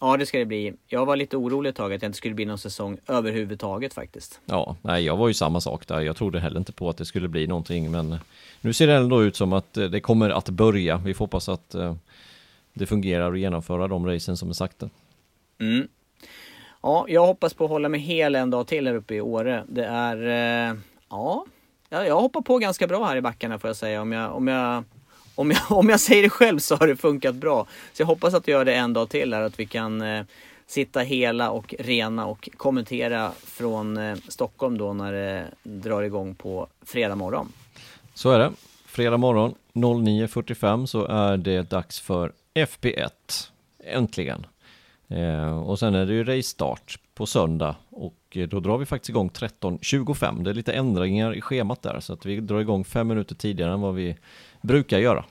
Ja, 0.00 0.16
det 0.16 0.26
ska 0.26 0.38
det 0.38 0.44
bli. 0.44 0.72
Jag 0.86 1.06
var 1.06 1.16
lite 1.16 1.36
orolig 1.36 1.70
ett 1.70 1.76
tag 1.76 1.92
att 1.92 2.00
det 2.00 2.06
inte 2.06 2.18
skulle 2.18 2.34
bli 2.34 2.44
någon 2.44 2.58
säsong 2.58 2.98
överhuvudtaget 3.06 3.94
faktiskt. 3.94 4.40
Ja, 4.44 4.76
nej, 4.82 5.04
jag 5.04 5.16
var 5.16 5.28
ju 5.28 5.34
samma 5.34 5.60
sak 5.60 5.86
där. 5.86 6.00
Jag 6.00 6.16
trodde 6.16 6.40
heller 6.40 6.58
inte 6.58 6.72
på 6.72 6.88
att 6.88 6.96
det 6.96 7.04
skulle 7.04 7.28
bli 7.28 7.46
någonting, 7.46 7.90
men 7.90 8.16
nu 8.60 8.72
ser 8.72 8.86
det 8.86 8.94
ändå 8.94 9.22
ut 9.22 9.36
som 9.36 9.52
att 9.52 9.76
eh, 9.76 9.84
det 9.84 10.00
kommer 10.00 10.30
att 10.30 10.48
börja. 10.48 10.96
Vi 10.96 11.14
får 11.14 11.24
hoppas 11.24 11.48
att 11.48 11.74
eh, 11.74 11.94
det 12.72 12.86
fungerar 12.86 13.32
att 13.32 13.38
genomföra 13.38 13.88
de 13.88 14.06
racen 14.06 14.36
som 14.36 14.48
är 14.48 14.52
sakta. 14.54 14.90
Mm. 15.60 15.88
Ja, 16.84 17.04
jag 17.08 17.26
hoppas 17.26 17.54
på 17.54 17.64
att 17.64 17.70
hålla 17.70 17.88
mig 17.88 18.00
hel 18.00 18.34
en 18.34 18.50
dag 18.50 18.66
till 18.66 18.86
här 18.86 18.94
uppe 18.94 19.14
i 19.14 19.20
Åre. 19.20 19.64
Det 19.68 19.84
är, 19.84 20.16
eh, 20.68 20.76
ja, 21.10 21.44
jag 21.88 22.20
hoppar 22.20 22.40
på 22.40 22.58
ganska 22.58 22.86
bra 22.86 23.04
här 23.04 23.16
i 23.16 23.20
backarna 23.20 23.58
får 23.58 23.68
jag 23.68 23.76
säga. 23.76 24.02
Om 24.02 24.12
jag, 24.12 24.36
om 24.36 24.48
jag 24.48 24.84
om 25.34 25.50
jag, 25.50 25.78
om 25.78 25.88
jag 25.88 26.00
säger 26.00 26.22
det 26.22 26.28
själv 26.28 26.58
så 26.58 26.76
har 26.76 26.86
det 26.86 26.96
funkat 26.96 27.34
bra. 27.34 27.66
Så 27.92 28.02
jag 28.02 28.06
hoppas 28.06 28.34
att 28.34 28.48
vi 28.48 28.52
gör 28.52 28.64
det 28.64 28.74
en 28.74 28.92
dag 28.92 29.08
till 29.08 29.34
här, 29.34 29.42
att 29.42 29.60
vi 29.60 29.66
kan 29.66 30.02
eh, 30.02 30.24
sitta 30.66 31.00
hela 31.00 31.50
och 31.50 31.74
rena 31.78 32.26
och 32.26 32.48
kommentera 32.56 33.32
från 33.44 33.96
eh, 33.96 34.16
Stockholm 34.28 34.78
då 34.78 34.92
när 34.92 35.12
det 35.12 35.44
drar 35.62 36.02
igång 36.02 36.34
på 36.34 36.66
fredag 36.82 37.14
morgon. 37.14 37.52
Så 38.14 38.30
är 38.30 38.38
det. 38.38 38.52
Fredag 38.86 39.16
morgon 39.16 39.54
09.45 39.72 40.86
så 40.86 41.04
är 41.04 41.36
det 41.36 41.70
dags 41.70 42.00
för 42.00 42.32
FP1. 42.54 43.10
Äntligen! 43.84 44.46
Eh, 45.14 45.58
och 45.58 45.78
sen 45.78 45.94
är 45.94 46.06
det 46.06 46.12
ju 46.12 46.24
race-start 46.24 46.98
på 47.14 47.26
söndag 47.26 47.76
och 47.90 48.16
eh, 48.30 48.48
då 48.48 48.60
drar 48.60 48.78
vi 48.78 48.86
faktiskt 48.86 49.08
igång 49.08 49.28
13.25. 49.28 50.44
Det 50.44 50.50
är 50.50 50.54
lite 50.54 50.72
ändringar 50.72 51.34
i 51.34 51.40
schemat 51.40 51.82
där 51.82 52.00
så 52.00 52.12
att 52.12 52.26
vi 52.26 52.40
drar 52.40 52.60
igång 52.60 52.84
fem 52.84 53.08
minuter 53.08 53.34
tidigare 53.34 53.72
än 53.72 53.80
vad 53.80 53.94
vi 53.94 54.16
brukar 54.60 54.98
göra. 54.98 55.24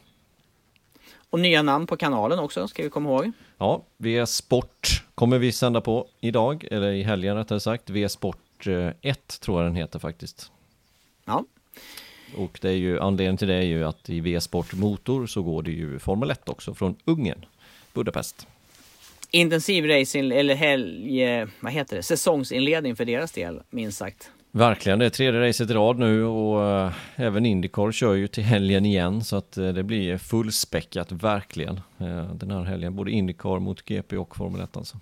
Och 1.30 1.40
nya 1.40 1.62
namn 1.62 1.88
på 1.88 1.98
kanalen 1.98 2.40
också, 2.40 2.68
ska 2.68 2.84
vi 2.84 2.90
komma 2.90 3.10
ihåg. 3.10 3.32
Ja, 3.58 3.84
V-sport 3.98 5.04
kommer 5.16 5.40
vi 5.40 5.52
sända 5.52 5.82
på 5.82 6.08
idag, 6.20 6.68
eller 6.72 6.92
i 6.92 7.04
helgen 7.04 7.36
rättare 7.36 7.60
sagt. 7.60 7.90
V-sport 7.90 8.68
1 8.68 8.98
eh, 9.02 9.16
tror 9.42 9.62
jag 9.62 9.70
den 9.70 9.76
heter 9.76 10.00
faktiskt. 10.00 10.52
Ja. 11.26 11.46
Och 12.38 12.60
det 12.62 12.70
är 12.70 12.76
ju, 12.76 13.00
anledningen 13.00 13.38
till 13.38 13.48
det 13.48 13.56
är 13.56 13.62
ju 13.62 13.84
att 13.84 14.10
i 14.10 14.20
V-sport 14.20 14.74
motor 14.74 15.28
så 15.28 15.42
går 15.42 15.64
det 15.64 15.72
ju 15.72 16.00
Formel 16.00 16.32
1 16.32 16.50
också 16.50 16.74
från 16.74 16.96
Ungern, 17.06 17.46
Budapest. 17.94 18.48
Intensiv 19.36 19.86
racing, 19.86 20.32
eller 20.32 20.56
helg, 20.56 21.24
eh, 21.24 21.48
vad 21.60 21.72
heter 21.72 21.96
det, 21.96 22.04
säsongsinledning 22.04 22.96
för 22.96 23.06
deras 23.06 23.32
del, 23.32 23.62
minst 23.70 23.98
sagt. 23.98 24.32
Verkligen, 24.52 25.00
det 25.00 25.06
är 25.06 25.10
tredje 25.10 25.42
racet 25.42 25.70
i 25.70 25.74
rad 25.74 26.00
nu 26.00 26.24
och 26.24 26.64
äh, 26.64 26.92
även 27.16 27.46
Indycar 27.46 27.92
kör 27.92 28.14
ju 28.14 28.28
till 28.28 28.44
helgen 28.44 28.86
igen 28.86 29.24
så 29.24 29.36
att 29.36 29.58
äh, 29.58 29.68
det 29.68 29.84
blir 29.84 30.18
fullspäckat 30.18 31.12
verkligen 31.12 31.82
den 32.34 32.52
här 32.52 32.64
helgen. 32.64 32.96
Både 32.96 33.12
Indycar 33.12 33.60
mot 33.60 33.86
GP 33.86 34.18
och 34.18 34.36
Formel 34.36 34.62
1 34.62 34.78
alltså. 34.78 34.98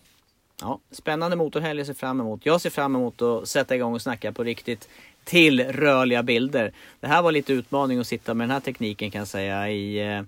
Ja, 0.62 0.80
spännande 0.92 1.36
motorhelg 1.36 1.80
jag 1.80 1.88
ser 1.88 1.94
fram 1.94 2.20
emot. 2.20 2.42
Jag 2.44 2.62
ser 2.62 2.70
fram 2.70 2.96
emot 2.96 3.22
att 3.22 3.48
sätta 3.48 3.76
igång 3.76 3.94
och 3.94 4.02
snacka 4.02 4.32
på 4.32 4.44
riktigt 4.44 4.90
till 5.24 5.64
rörliga 5.64 6.24
bilder. 6.24 6.74
Det 7.00 7.08
här 7.08 7.22
var 7.22 7.32
lite 7.32 7.54
utmaning 7.54 8.00
att 8.00 8.08
sitta 8.08 8.34
med 8.34 8.48
den 8.48 8.52
här 8.52 8.60
tekniken 8.60 9.12
kan 9.12 9.20
jag 9.20 9.28
säga 9.28 9.70
i 9.70 10.16
eh, 10.16 10.24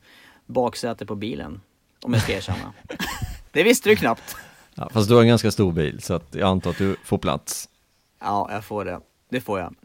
baksätet 0.45 1.07
på 1.07 1.15
bilen. 1.15 1.61
Om 2.03 2.13
jag 2.13 2.21
ska 2.21 2.34
erkänna. 2.34 2.73
det 3.51 3.63
visste 3.63 3.89
du 3.89 3.95
knappt. 3.95 4.35
Ja, 4.75 4.89
fast 4.93 5.09
du 5.09 5.15
har 5.15 5.21
en 5.21 5.27
ganska 5.27 5.51
stor 5.51 5.71
bil 5.71 6.01
så 6.01 6.13
att 6.13 6.35
jag 6.35 6.49
antar 6.49 6.69
att 6.69 6.77
du 6.77 6.95
får 7.03 7.17
plats. 7.17 7.69
Ja, 8.19 8.49
jag 8.51 8.63
får 8.65 8.85
det. 8.85 8.99
Det 9.30 9.41
får 9.41 9.59
jag. 9.59 9.75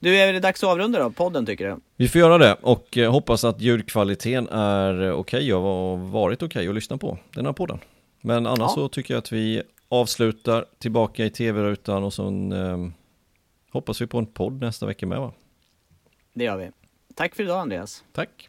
Du, 0.00 0.16
är 0.16 0.32
det 0.32 0.40
dags 0.40 0.62
att 0.62 0.70
avrunda 0.70 0.98
då, 0.98 1.10
podden 1.10 1.46
tycker 1.46 1.68
du? 1.68 1.76
Vi 1.96 2.08
får 2.08 2.18
göra 2.18 2.38
det 2.38 2.54
och 2.54 2.98
eh, 2.98 3.12
hoppas 3.12 3.44
att 3.44 3.60
ljudkvaliteten 3.60 4.48
är 4.48 5.02
eh, 5.02 5.12
okej 5.12 5.54
och 5.54 5.62
har 5.62 5.96
varit 5.96 6.42
okej 6.42 6.68
att 6.68 6.74
lyssna 6.74 6.96
på 6.96 7.18
den 7.34 7.46
här 7.46 7.52
podden. 7.52 7.78
Men 8.20 8.46
annars 8.46 8.58
ja. 8.58 8.68
så 8.74 8.88
tycker 8.88 9.14
jag 9.14 9.18
att 9.18 9.32
vi 9.32 9.62
avslutar 9.88 10.64
tillbaka 10.78 11.24
i 11.24 11.30
tv-rutan 11.30 12.04
och 12.04 12.12
så 12.12 12.26
eh, 12.26 12.88
hoppas 13.72 14.00
vi 14.00 14.06
på 14.06 14.18
en 14.18 14.26
podd 14.26 14.60
nästa 14.60 14.86
vecka 14.86 15.06
med 15.06 15.18
va? 15.18 15.32
Det 16.34 16.44
gör 16.44 16.56
vi. 16.56 16.70
Tack 17.14 17.34
för 17.34 17.42
idag 17.42 17.60
Andreas. 17.60 18.04
Tack. 18.12 18.48